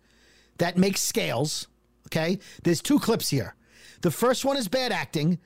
that 0.58 0.76
makes 0.76 1.00
scales. 1.02 1.68
Okay, 2.06 2.38
there's 2.62 2.80
two 2.80 2.98
clips 2.98 3.28
here. 3.28 3.54
The 4.02 4.10
first 4.10 4.44
one 4.44 4.56
is 4.56 4.68
bad 4.68 4.92
acting. 4.92 5.38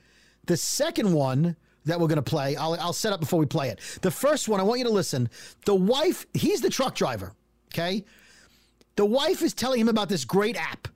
The 0.45 0.57
second 0.57 1.11
one 1.11 1.55
that 1.85 1.99
we're 1.99 2.07
going 2.07 2.17
to 2.17 2.21
play, 2.21 2.55
I'll, 2.55 2.73
I'll 2.75 2.93
set 2.93 3.13
up 3.13 3.19
before 3.19 3.39
we 3.39 3.45
play 3.45 3.69
it. 3.69 3.79
The 4.01 4.11
first 4.11 4.47
one, 4.47 4.59
I 4.59 4.63
want 4.63 4.79
you 4.79 4.85
to 4.85 4.91
listen. 4.91 5.29
The 5.65 5.75
wife, 5.75 6.25
he's 6.33 6.61
the 6.61 6.69
truck 6.69 6.95
driver. 6.95 7.33
Okay, 7.73 8.05
the 8.95 9.05
wife 9.05 9.41
is 9.41 9.53
telling 9.53 9.79
him 9.79 9.87
about 9.87 10.09
this 10.09 10.25
great 10.25 10.57
app. 10.57 10.87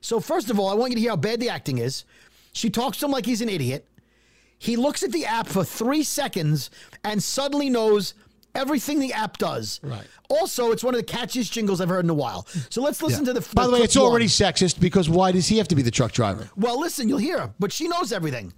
So 0.00 0.20
first 0.20 0.50
of 0.50 0.58
all, 0.58 0.68
I 0.68 0.74
want 0.74 0.90
you 0.90 0.96
to 0.96 1.00
hear 1.00 1.10
how 1.10 1.16
bad 1.16 1.40
the 1.40 1.48
acting 1.48 1.78
is. 1.78 2.04
She 2.52 2.68
talks 2.68 2.98
to 2.98 3.06
him 3.06 3.12
like 3.12 3.24
he's 3.24 3.40
an 3.40 3.48
idiot. 3.48 3.88
He 4.58 4.76
looks 4.76 5.02
at 5.02 5.12
the 5.12 5.26
app 5.26 5.46
for 5.46 5.64
three 5.64 6.02
seconds 6.02 6.70
and 7.02 7.22
suddenly 7.22 7.70
knows 7.70 8.14
everything 8.54 9.00
the 9.00 9.12
app 9.12 9.38
does. 9.38 9.80
Right. 9.82 10.04
Also, 10.28 10.72
it's 10.72 10.82
one 10.82 10.94
of 10.94 11.00
the 11.00 11.06
catchiest 11.06 11.50
jingles 11.50 11.80
I've 11.80 11.88
heard 11.88 12.04
in 12.04 12.10
a 12.10 12.14
while. 12.14 12.46
So 12.70 12.82
let's 12.82 13.02
listen 13.02 13.24
to 13.26 13.32
the. 13.32 13.40
By 13.54 13.64
the 13.66 13.72
way, 13.72 13.78
clip 13.78 13.84
it's 13.84 13.96
already 13.96 14.26
sexist 14.26 14.80
because 14.80 15.08
why 15.08 15.32
does 15.32 15.46
he 15.46 15.58
have 15.58 15.68
to 15.68 15.76
be 15.76 15.82
the 15.82 15.90
truck 15.90 16.12
driver? 16.12 16.48
Well, 16.56 16.80
listen, 16.80 17.08
you'll 17.08 17.18
hear, 17.18 17.40
her, 17.40 17.54
but 17.58 17.72
she 17.72 17.88
knows 17.88 18.12
everything. 18.12 18.52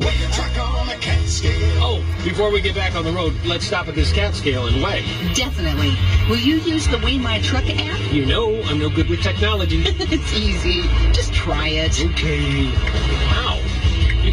Oh, 1.79 2.05
before 2.25 2.51
we 2.51 2.61
get 2.61 2.75
back 2.75 2.95
on 2.95 3.05
the 3.05 3.13
road, 3.13 3.35
let's 3.45 3.67
stop 3.67 3.89
at 3.89 3.95
this 3.95 4.13
cat 4.13 4.35
scale 4.35 4.67
and 4.67 4.83
weigh. 4.83 5.05
Definitely. 5.35 5.95
Will 6.29 6.39
you 6.39 6.57
use 6.57 6.87
the 6.89 6.99
Weigh 6.99 7.19
My 7.19 7.41
Truck 7.41 7.65
app? 7.69 8.13
You 8.13 8.27
know 8.27 8.63
I'm 8.65 8.79
no 8.79 8.89
good 8.89 9.09
with 9.09 9.23
technology. 9.23 9.83
it's 9.87 10.33
easy. 10.33 10.83
Just 11.13 11.35
try 11.35 11.69
it. 11.69 12.01
Okay. 12.01 13.46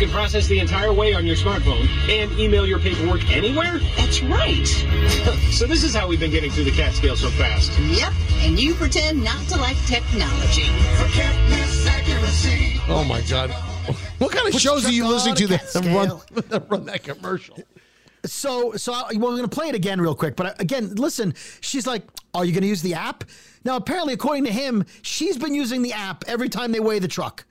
Wow. 0.03 0.09
You 0.09 0.09
can 0.09 0.15
process 0.15 0.47
the 0.47 0.59
entire 0.59 0.91
way 0.91 1.13
on 1.13 1.25
your 1.25 1.37
smartphone 1.37 1.87
and 2.09 2.29
email 2.37 2.65
your 2.65 2.77
paperwork 2.79 3.29
anywhere? 3.31 3.79
That's 3.95 4.21
right. 4.23 4.67
so 5.51 5.65
this 5.65 5.81
is 5.81 5.95
how 5.95 6.09
we've 6.09 6.19
been 6.19 6.31
getting 6.31 6.51
through 6.51 6.65
the 6.65 6.71
cat 6.71 6.93
scale 6.93 7.15
so 7.15 7.29
fast. 7.29 7.71
Yep. 7.79 8.11
And 8.39 8.59
you 8.59 8.73
pretend 8.73 9.23
not 9.23 9.41
to 9.47 9.57
like 9.57 9.77
technology. 9.85 10.65
Oh 12.89 13.05
my 13.07 13.21
god! 13.21 13.51
What 14.19 14.33
kind 14.33 14.45
of 14.45 14.51
Put 14.51 14.61
shows 14.61 14.85
are 14.85 14.91
you 14.91 15.07
listening 15.07 15.35
to 15.35 15.45
a 15.45 15.47
that 15.47 15.73
run, 15.85 16.19
that 16.49 16.65
run 16.69 16.85
that 16.85 17.03
commercial? 17.03 17.59
So, 18.25 18.73
so 18.73 18.91
I, 18.91 19.11
well, 19.13 19.31
we're 19.31 19.37
going 19.37 19.43
to 19.43 19.55
play 19.55 19.69
it 19.69 19.75
again 19.75 20.01
real 20.01 20.15
quick. 20.15 20.35
But 20.35 20.45
uh, 20.47 20.53
again, 20.59 20.95
listen, 20.95 21.33
she's 21.61 21.87
like, 21.87 22.03
"Are 22.33 22.43
you 22.43 22.51
going 22.51 22.63
to 22.63 22.67
use 22.67 22.81
the 22.81 22.95
app?" 22.95 23.23
Now, 23.63 23.77
apparently, 23.77 24.13
according 24.13 24.43
to 24.45 24.51
him, 24.51 24.83
she's 25.01 25.37
been 25.37 25.55
using 25.55 25.81
the 25.81 25.93
app 25.93 26.25
every 26.27 26.49
time 26.49 26.73
they 26.73 26.81
weigh 26.81 26.99
the 26.99 27.07
truck, 27.07 27.45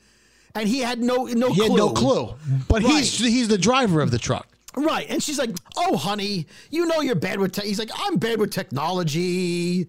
and 0.55 0.69
he 0.69 0.81
had 0.81 1.01
no 1.01 1.25
no 1.25 1.49
He 1.53 1.61
clue. 1.61 1.69
had 1.69 1.73
no 1.77 1.91
clue, 1.91 2.35
but 2.69 2.83
he's 2.83 3.19
he's 3.19 3.49
the 3.49 3.59
driver 3.59 4.01
of 4.01 4.11
the 4.11 4.19
truck. 4.19 4.47
Right. 4.75 5.07
And 5.11 5.23
she's 5.23 5.39
like, 5.39 5.51
Oh, 5.77 5.97
honey, 5.99 6.47
you 6.71 6.87
know 6.87 7.01
you're 7.03 7.15
bad 7.15 7.39
with 7.41 7.53
tech. 7.53 7.65
He's 7.65 7.79
like, 7.79 7.91
I'm 7.95 8.17
bad 8.17 8.41
with 8.41 8.51
technology. 8.51 9.89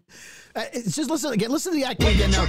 Uh, 0.55 0.65
it's 0.71 0.95
just 0.95 1.09
listen 1.09 1.33
again. 1.33 1.49
Listen 1.49 1.71
to 1.71 1.79
the 1.79 1.83
acting 1.83 2.09
again 2.09 2.29
now. 2.29 2.45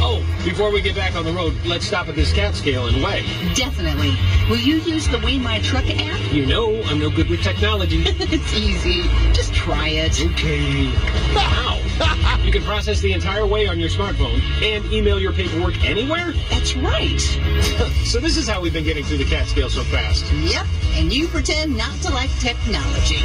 Oh, 0.00 0.40
before 0.44 0.72
we 0.72 0.80
get 0.80 0.96
back 0.96 1.14
on 1.14 1.24
the 1.24 1.32
road, 1.32 1.54
let's 1.64 1.86
stop 1.86 2.08
at 2.08 2.16
this 2.16 2.32
cat 2.32 2.56
scale 2.56 2.88
and 2.88 3.00
weigh. 3.00 3.22
Definitely. 3.54 4.16
Will 4.50 4.58
you 4.58 4.78
use 4.78 5.06
the 5.06 5.20
Weigh 5.20 5.38
My 5.38 5.60
Truck 5.60 5.84
app? 5.88 6.32
You 6.32 6.46
know 6.46 6.82
I'm 6.86 6.98
no 6.98 7.10
good 7.10 7.30
with 7.30 7.44
technology. 7.44 8.02
it's 8.06 8.52
easy. 8.52 9.02
Just 9.32 9.54
try 9.54 9.86
it. 9.88 10.20
Okay. 10.20 10.90
Wow. 11.32 11.80
you 12.42 12.50
can 12.50 12.64
process 12.64 13.00
the 13.00 13.12
entire 13.12 13.46
way 13.46 13.68
on 13.68 13.78
your 13.78 13.88
smartphone 13.88 14.40
and 14.60 14.84
email 14.92 15.20
your 15.20 15.32
paperwork 15.32 15.84
anywhere? 15.84 16.32
That's 16.50 16.74
right. 16.74 17.20
so 18.04 18.18
this 18.18 18.36
is 18.36 18.48
how 18.48 18.60
we've 18.60 18.72
been 18.72 18.82
getting 18.82 19.04
through 19.04 19.18
the 19.18 19.26
cat 19.26 19.46
scale 19.46 19.70
so 19.70 19.84
fast. 19.84 20.24
Yep. 20.32 20.66
And 20.94 21.12
you 21.12 21.28
pretend 21.28 21.76
not 21.76 21.94
to 22.02 22.10
like 22.12 22.30
technology. 22.40 23.22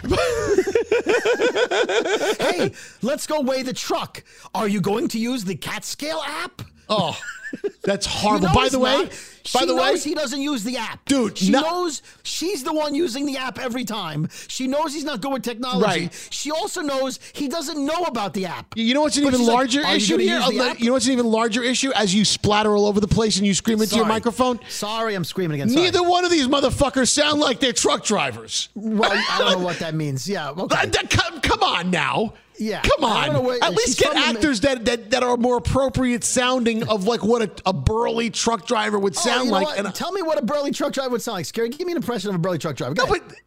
hey, 2.39 2.71
let's 3.01 3.27
go 3.27 3.41
weigh 3.41 3.63
the 3.63 3.73
truck. 3.73 4.23
Are 4.55 4.67
you 4.67 4.81
going 4.81 5.07
to 5.09 5.19
use 5.19 5.43
the 5.43 5.55
cat 5.55 5.85
scale 5.85 6.21
app? 6.25 6.63
Oh, 6.89 7.17
that's 7.83 8.05
You 8.05 8.11
horrible. 8.13 8.47
know 8.47 8.53
by 8.53 8.69
the 8.69 8.79
way, 8.79 8.95
not. 9.03 9.09
by 9.09 9.59
she 9.61 9.65
the 9.65 9.75
way, 9.75 9.91
knows 9.91 10.03
he 10.03 10.13
doesn't 10.13 10.41
use 10.41 10.63
the 10.63 10.77
app, 10.77 11.03
Dude, 11.05 11.37
She 11.37 11.49
no- 11.51 11.61
knows 11.61 12.01
she's 12.23 12.63
the 12.63 12.73
one 12.73 12.93
using 12.95 13.25
the 13.25 13.37
app 13.37 13.59
every 13.59 13.83
time. 13.85 14.29
She 14.47 14.67
knows 14.67 14.93
he's 14.93 15.03
not 15.03 15.21
good 15.21 15.31
with 15.33 15.43
technology. 15.43 15.83
Right. 15.85 16.27
She 16.29 16.51
also 16.51 16.81
knows 16.81 17.19
he 17.33 17.47
doesn't 17.47 17.83
know 17.83 18.03
about 18.03 18.33
the 18.33 18.45
app. 18.45 18.73
You 18.75 18.93
know 18.93 19.01
what's 19.01 19.17
an 19.17 19.23
But 19.23 19.29
even 19.29 19.39
she's 19.41 19.47
like, 19.47 19.55
larger 19.55 19.81
you 19.81 19.87
issue 19.95 20.17
here? 20.17 20.37
use 20.39 20.49
the 20.49 20.59
app?" 20.59 20.79
You 20.79 20.85
know 20.87 20.93
what's 20.93 21.05
an 21.07 21.13
even 21.13 21.25
larger 21.27 21.63
issue? 21.63 21.91
As 21.93 22.13
you 22.13 22.23
splatter 22.25 22.75
all 22.75 22.85
over 22.85 22.99
the 22.99 23.07
place 23.07 23.37
and 23.37 23.45
you 23.47 23.53
scream 23.53 23.81
into 23.81 23.95
your 23.95 24.05
microphone. 24.05 24.59
Sorry, 24.69 25.15
I'm 25.15 25.23
screaming 25.25 25.55
again. 25.55 25.69
Sorry. 25.69 25.83
Neither 25.85 26.03
one 26.03 26.23
of 26.25 26.31
these 26.31 26.47
motherfuckers 26.47 27.09
sound 27.09 27.39
like 27.39 27.59
they're 27.59 27.73
truck 27.73 28.03
drivers. 28.05 28.69
Well, 28.75 29.11
I 29.11 29.37
don't 29.39 29.59
know 29.59 29.65
what 29.65 29.79
that 29.79 29.95
means. 29.95 30.27
Yeah. 30.29 30.51
Okay. 30.51 30.67
That- 30.75 30.93
that- 30.93 31.09
come, 31.09 31.41
come 31.41 31.63
on 31.63 31.89
now. 31.91 32.33
Yeah. 32.59 32.81
Come 32.81 33.03
on. 33.03 33.29
At 33.63 33.73
least 33.73 33.99
get 33.99 34.15
actors 34.15 34.61
that, 34.61 34.85
that 34.85 35.11
that 35.11 35.23
are 35.23 35.37
more 35.37 35.57
appropriate 35.57 36.23
sounding 36.23 36.87
of 36.87 37.05
like 37.05 37.23
what 37.23 37.41
a, 37.41 37.51
a 37.69 37.73
burly 37.73 38.29
truck 38.29 38.67
driver 38.67 38.99
would 38.99 39.15
Oh, 39.17 39.21
sound 39.21 39.45
you 39.45 39.51
know 39.51 39.57
like. 39.57 39.67
what? 39.67 39.79
And 39.85 39.95
Tell 39.95 40.11
me 40.11 40.21
what 40.21 40.37
a 40.37 40.41
burly 40.45 40.71
truck 40.71 40.93
driver 40.93 41.09
would 41.11 41.21
sound 41.21 41.35
like. 41.37 41.45
Skeery. 41.45 41.75
Give 41.75 41.87
me 41.87 41.93
an 41.93 41.97
impression 41.97 42.29
of 42.29 42.35
a 42.35 42.39
burly 42.39 42.57
truck 42.59 42.75
driver. 42.75 42.93
Go 42.93 43.05
No, 43.05 43.11
ahead. 43.13 43.23
but 43.27 43.37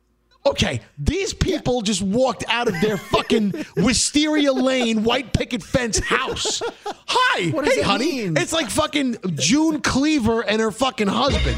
okay, 0.46 0.80
these 0.98 1.32
people 1.34 1.82
just 1.82 2.02
walked 2.02 2.44
out 2.48 2.68
of 2.68 2.80
their 2.80 2.96
fucking 2.96 3.52
Wisteria 3.76 4.52
Lane 4.52 5.04
white 5.04 5.32
picket 5.32 5.62
fence 5.62 5.98
house. 5.98 6.62
Hi, 7.06 7.50
What 7.50 7.64
does 7.64 7.74
hey, 7.74 7.80
that 7.80 7.86
honey. 7.86 8.22
mean? 8.22 8.36
It's 8.36 8.52
like 8.52 8.68
fucking 8.70 9.16
June 9.36 9.80
Cleaver 9.80 10.42
and 10.42 10.60
her 10.60 10.70
fucking 10.70 11.06
husband. 11.08 11.56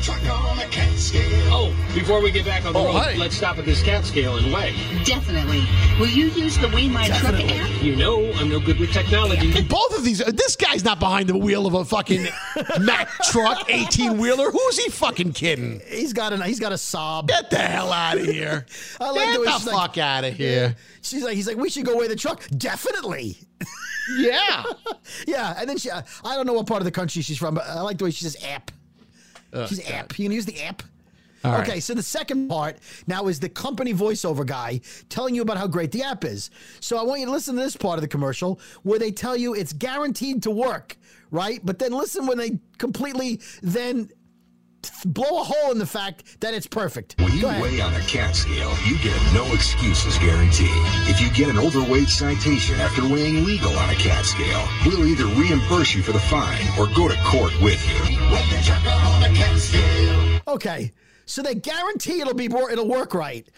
Oh, 1.49 1.75
before 1.95 2.21
we 2.23 2.31
get 2.31 2.45
back 2.45 2.65
on 2.65 2.73
the 2.73 2.79
Oh, 2.79 2.87
road, 2.87 3.01
hey. 3.03 3.17
let's 3.19 3.37
stop 3.37 3.59
at 3.59 3.65
this 3.65 3.83
cat 3.83 4.05
scale 4.05 4.37
and 4.37 4.53
weigh. 4.53 4.75
Definitely. 5.05 5.63
Will 5.99 6.09
you 6.09 6.27
use 6.27 6.59
the 6.59 6.69
Weigh 6.69 6.89
My 6.89 7.07
Truck 7.09 7.35
app? 7.35 7.83
You 7.83 7.97
know 7.97 8.31
I'm 8.35 8.49
no 8.49 8.61
good 8.61 8.79
with 8.79 8.93
technology. 8.93 9.63
Both 9.69 9.97
of 9.97 10.05
these, 10.05 10.19
this 10.19 10.57
guy's 10.57 10.85
not 10.85 10.99
behind 11.01 11.29
the 11.29 11.37
wheel 11.39 11.67
of 11.67 11.75
a 11.75 11.85
fucking 11.85 12.27
Mack 12.81 13.09
truck, 13.31 13.71
eighteen 13.71 14.19
wheeler. 14.19 14.51
Who's 14.51 14.79
he 14.79 14.91
fucking 14.91 15.33
kidding? 15.33 15.81
He's 15.87 16.13
got 16.13 16.33
a 16.33 16.43
he's 16.45 16.61
got 16.61 16.73
a 16.73 16.79
sob. 16.79 17.29
Get 17.29 17.51
the 17.51 17.59
hell 17.59 17.93
out 17.93 18.19
of 18.19 18.25
here! 18.27 18.67
I 19.01 19.11
like 19.11 19.25
Get 19.25 19.33
the 19.35 19.41
way 19.41 19.47
the 19.47 19.53
she's 19.53 19.65
fuck 19.65 19.75
like, 19.75 19.99
out 19.99 20.25
of 20.25 20.35
here! 20.35 20.77
She's 21.03 21.23
like, 21.23 21.35
he's 21.35 21.47
like, 21.47 21.57
we 21.57 21.69
should 21.71 21.85
go 21.87 21.97
weigh 21.97 22.09
the 22.09 22.17
truck. 22.17 22.47
Definitely. 22.57 23.39
Yeah. 24.19 24.63
Yeah. 25.27 25.55
And 25.59 25.69
then 25.69 25.79
she, 25.79 25.91
uh, 25.91 26.03
I 26.25 26.37
don't 26.37 26.47
know 26.47 26.53
what 26.53 26.67
part 26.67 26.81
of 26.81 26.85
the 26.85 26.93
country 26.93 27.23
she's 27.23 27.39
from, 27.39 27.55
but 27.55 27.65
I 27.67 27.81
like 27.81 27.99
the 27.99 28.05
way 28.05 28.11
she 28.13 28.23
says 28.25 28.37
app. 28.45 28.71
Oh, 29.53 29.67
she's 29.67 29.89
app. 29.91 30.17
You 30.19 30.27
can 30.27 30.33
use 30.33 30.47
the 30.47 30.63
app. 30.63 30.83
All 31.45 31.53
right. 31.53 31.69
okay, 31.69 31.81
so 31.81 31.95
the 31.95 32.03
second 32.03 32.49
part 32.49 32.79
now 33.07 33.27
is 33.29 33.39
the 33.39 33.49
company 33.49 33.95
voiceover 33.95 34.45
guy 34.45 34.81
telling 35.09 35.35
you 35.35 35.43
about 35.43 35.59
how 35.59 35.67
great 35.67 35.93
the 35.93 36.03
app 36.03 36.25
is. 36.25 36.51
So 36.81 36.99
I 36.99 37.03
want 37.03 37.21
you 37.21 37.27
to 37.27 37.33
listen 37.33 37.55
to 37.57 37.63
this 37.63 37.77
part 37.77 37.99
of 37.99 38.03
the 38.03 38.09
commercial 38.09 38.59
where 38.83 38.99
they 38.99 39.13
tell 39.13 39.37
you 39.37 39.55
it's 39.55 39.73
guaranteed 39.73 40.43
to 40.45 40.51
work, 40.51 40.97
right? 41.31 41.61
But 41.65 41.79
then 41.79 41.93
listen 41.93 42.27
when 42.27 42.39
they 42.39 42.59
completely 42.79 43.41
then 43.63 44.11
blow 45.05 45.41
a 45.41 45.45
hole 45.45 45.73
in 45.73 45.79
the 45.79 45.87
fact 45.87 46.41
that 46.41 46.55
it's 46.55 46.67
perfect. 46.67 47.15
When 47.21 47.33
you 47.37 47.47
weigh 47.47 47.81
on 47.81 47.95
a 47.95 48.01
cat 48.01 48.37
scale, 48.37 48.73
you 48.87 48.99
get 48.99 49.17
a 49.17 49.35
no 49.35 49.53
excuses 49.53 50.19
guarantee. 50.19 50.71
If 51.09 51.21
you 51.21 51.31
get 51.31 51.49
an 51.49 51.59
overweight 51.59 52.09
citation 52.09 52.77
after 52.77 53.03
weighing 53.03 53.45
legal 53.45 53.77
on 53.77 53.91
a 53.91 53.95
cat 53.95 54.25
scale, 54.25 54.67
we'll 54.85 55.07
either 55.07 55.27
reimburse 55.27 55.95
you 55.95 56.03
for 56.03 56.13
the 56.13 56.21
fine 56.21 56.67
or 56.79 56.87
go 56.95 57.09
to 57.09 57.17
court 57.25 57.53
with 57.61 57.81
you. 57.89 58.17
Okay, 60.49 60.93
so 61.27 61.43
they 61.43 61.55
guarantee 61.55 62.21
it'll 62.21 62.35
be 62.35 62.49
more, 62.49 62.71
it'll 62.71 62.89
work 62.89 63.15
right, 63.15 63.49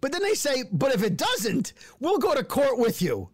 but 0.00 0.12
then 0.12 0.22
they 0.22 0.34
say, 0.34 0.64
but 0.72 0.94
if 0.94 1.02
it 1.02 1.16
doesn't, 1.16 1.72
we'll 2.00 2.18
go 2.18 2.34
to 2.34 2.44
court 2.44 2.78
with 2.78 3.02
you. 3.02 3.28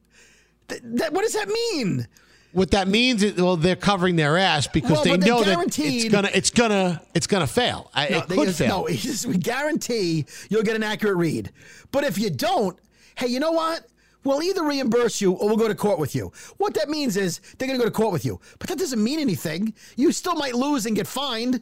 Th- 0.68 0.80
that, 0.84 1.12
what 1.12 1.22
does 1.22 1.34
that 1.34 1.48
mean? 1.48 2.06
What 2.54 2.70
that 2.70 2.86
means 2.88 3.22
is, 3.22 3.34
well, 3.34 3.56
they're 3.56 3.74
covering 3.76 4.16
their 4.16 4.38
ass 4.38 4.68
because 4.68 4.92
Well, 4.92 5.02
they 5.02 5.16
know 5.16 5.42
that 5.42 5.76
it's 5.78 6.08
gonna, 6.08 6.30
it's 6.32 6.50
gonna, 6.50 7.02
it's 7.12 7.26
gonna 7.26 7.46
fail. 7.48 7.90
I, 7.92 8.08
No, 8.08 8.18
it 8.18 8.28
could 8.28 8.46
just- 8.46 8.58
fail. 8.58 8.84
no, 8.88 8.94
just- 8.94 9.26
we 9.26 9.36
guarantee 9.36 10.24
you'll 10.48 10.62
get 10.62 10.76
an 10.76 10.84
accurate 10.84 11.16
read. 11.16 11.50
But 11.90 12.04
if 12.04 12.16
you 12.16 12.30
don't, 12.30 12.78
hey, 13.16 13.26
you 13.26 13.40
know 13.40 13.52
what? 13.52 13.86
We'll 14.22 14.42
either 14.42 14.62
reimburse 14.64 15.20
you 15.20 15.32
or 15.32 15.48
we'll 15.48 15.56
go 15.58 15.68
to 15.68 15.74
court 15.74 15.98
with 15.98 16.14
you. 16.14 16.32
What 16.56 16.72
that 16.74 16.88
means 16.88 17.16
is 17.16 17.40
they're 17.58 17.68
going 17.68 17.78
to 17.78 17.84
go 17.84 17.90
to 17.90 17.94
court 17.94 18.12
with 18.12 18.24
you. 18.24 18.40
But 18.58 18.68
that 18.68 18.78
doesn't 18.78 19.02
mean 19.02 19.20
anything. 19.20 19.74
You 19.96 20.12
still 20.12 20.34
might 20.34 20.54
lose 20.54 20.86
and 20.86 20.96
get 20.96 21.06
fined. 21.06 21.60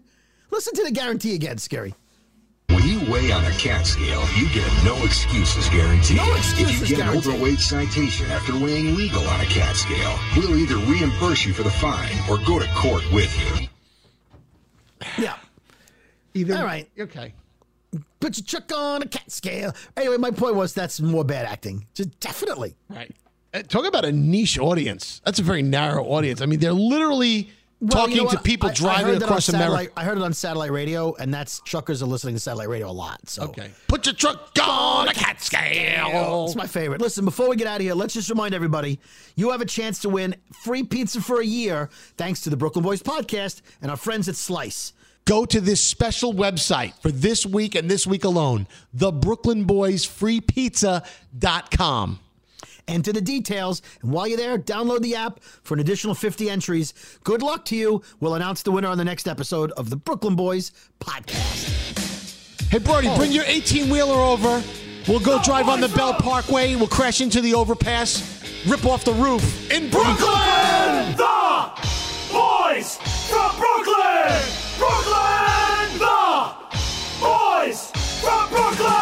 Listen 0.53 0.73
to 0.75 0.85
the 0.85 0.93
guarantee 0.93 1.35
again, 1.35 1.57
Skeery. 1.57 1.95
When 2.75 2.87
you 2.87 3.01
weigh 3.13 3.31
on 3.33 3.45
a 3.45 3.51
cat 3.53 3.87
scale, 3.87 4.25
you 4.37 4.49
get 4.49 4.67
a 4.67 4.85
no 4.85 4.97
excuses 5.05 5.69
guarantee. 5.69 6.15
No 6.15 6.35
excuses 6.35 6.83
If 6.83 6.91
you 6.91 6.97
get 6.97 7.05
guarantee. 7.05 7.29
an 7.29 7.35
overweight 7.35 7.59
citation 7.59 8.27
after 8.31 8.53
weighing 8.55 8.95
legal 8.97 9.27
on 9.29 9.41
a 9.41 9.45
cat 9.47 9.77
scale, 9.77 10.19
we'll 10.37 10.57
either 10.57 10.77
reimburse 10.77 11.45
you 11.45 11.53
for 11.53 11.63
the 11.65 11.71
fine 11.71 12.17
or 12.31 12.39
go 12.47 12.59
to 12.59 12.67
court 12.75 13.03
with 13.13 13.31
you. 13.61 13.69
Yeah. 15.19 15.37
Either. 16.35 16.57
All 16.57 16.65
right. 16.65 16.89
Okay. 16.99 17.35
Put 18.21 18.39
your 18.39 18.47
truck 18.47 18.73
on 18.75 19.03
a 19.03 19.07
cat 19.07 19.31
scale. 19.31 19.75
Anyway, 19.97 20.17
my 20.17 20.31
point 20.31 20.55
was 20.55 20.73
that's 20.73 20.99
more 21.01 21.25
bad 21.25 21.45
acting. 21.45 21.87
Just 21.95 22.19
definitely. 22.21 22.75
Right. 22.89 23.15
Uh, 23.53 23.61
Talk 23.63 23.85
about 23.85 24.07
a 24.07 24.13
niche 24.13 24.59
audience. 24.59 25.21
That's 25.27 25.39
a 25.39 25.43
very 25.43 25.61
narrow 25.63 26.05
audience. 26.05 26.41
I 26.41 26.47
mean, 26.47 26.59
they're 26.61 26.73
literally 26.73 27.51
Well, 27.83 28.03
talking 28.03 28.17
you 28.17 28.23
know 28.23 28.31
to 28.31 28.39
people 28.39 28.69
I- 28.69 28.73
I 28.73 28.75
driving 28.75 29.17
on 29.17 29.23
across 29.25 29.49
America. 29.49 29.91
I 29.97 30.05
heard 30.05 30.17
it 30.17 30.23
on 30.23 30.33
satellite 30.33 30.71
radio, 30.71 31.15
and 31.17 31.35
that's 31.35 31.59
truckers 31.65 32.01
are 32.01 32.07
listening 32.07 32.35
to 32.35 32.39
satellite 32.41 32.69
radio 32.69 32.89
a 32.89 32.93
lot. 32.93 33.29
So 33.29 33.43
Okay. 33.45 33.73
Put 33.89 34.07
your 34.07 34.15
truck 34.15 34.51
on 34.63 35.09
a 35.09 35.13
cat 35.13 35.43
scale. 35.43 36.45
It's 36.47 36.55
my 36.55 36.69
favorite. 36.69 37.01
Listen, 37.01 37.25
before 37.25 37.49
we 37.51 37.57
get 37.57 37.67
out 37.67 37.77
of 37.77 37.83
here, 37.83 37.95
let's 37.95 38.15
just 38.15 38.31
remind 38.31 38.55
everybody 38.55 39.01
you 39.35 39.51
have 39.51 39.61
a 39.61 39.65
chance 39.67 39.99
to 40.03 40.09
win 40.09 40.37
free 40.63 40.85
pizza 40.85 41.21
for 41.21 41.41
a 41.41 41.45
year 41.45 41.91
thanks 42.17 42.41
to 42.43 42.51
the 42.51 42.57
Brooklyn 42.57 42.85
Boys 42.85 43.03
podcast 43.03 43.63
and 43.83 43.91
our 43.91 43.97
friends 43.97 44.29
at 44.29 44.37
Slice. 44.37 44.93
Go 45.25 45.45
to 45.47 45.61
this 45.61 45.81
special 45.81 46.33
website 46.33 46.93
for 47.03 47.11
this 47.11 47.45
week 47.47 47.75
and 47.75 47.91
this 47.91 48.07
week 48.07 48.23
alone, 48.25 48.69
the 48.95 49.11
Brooklyn 49.13 49.65
Boys 49.65 50.07
freepizza.com. 50.07 52.21
Enter 52.89 53.13
the 53.13 53.21
details, 53.21 53.81
and 54.03 54.11
while 54.13 54.27
you're 54.27 54.37
there, 54.37 54.59
download 54.59 55.01
the 55.03 55.15
app 55.15 55.41
for 55.63 55.75
an 55.75 55.81
additional 55.81 56.15
50 56.15 56.51
entries. 56.51 56.95
Good 57.25 57.43
luck 57.43 57.65
to 57.67 57.77
you. 57.77 58.03
We'll 58.21 58.35
announce 58.35 58.63
the 58.63 58.73
winner 58.73 58.89
on 58.89 58.99
the 58.99 59.05
next 59.05 59.29
episode 59.29 59.71
of 59.73 59.89
the 59.91 59.97
Brooklyn 59.97 60.35
Boys 60.37 60.73
podcast. 61.01 62.71
Hey, 62.71 62.79
Brody, 62.79 63.09
Oh. 63.09 63.17
bring 63.17 63.33
your 63.33 63.45
18 63.47 63.89
wheeler 63.91 64.15
over. 64.21 64.63
We'll 65.09 65.21
go 65.21 65.43
drive 65.43 65.69
on 65.69 65.81
the 65.81 65.89
Belt 65.89 66.19
Parkway. 66.19 66.75
We'll 66.77 66.87
crash 66.89 67.21
into 67.21 67.41
the 67.41 67.55
overpass, 67.55 68.23
rip 68.67 68.85
off 68.87 69.05
the 69.05 69.13
roof 69.13 69.71
in 69.71 69.91
Brooklyn. 69.91 70.17
The 71.17 71.71
boys 72.33 72.97
from 73.29 73.57
Brooklyn! 73.57 74.43
Brooklyn! 74.79 75.99
The 75.99 76.55
boys 77.21 77.91
from 78.23 78.49
Brooklyn! 78.49 79.02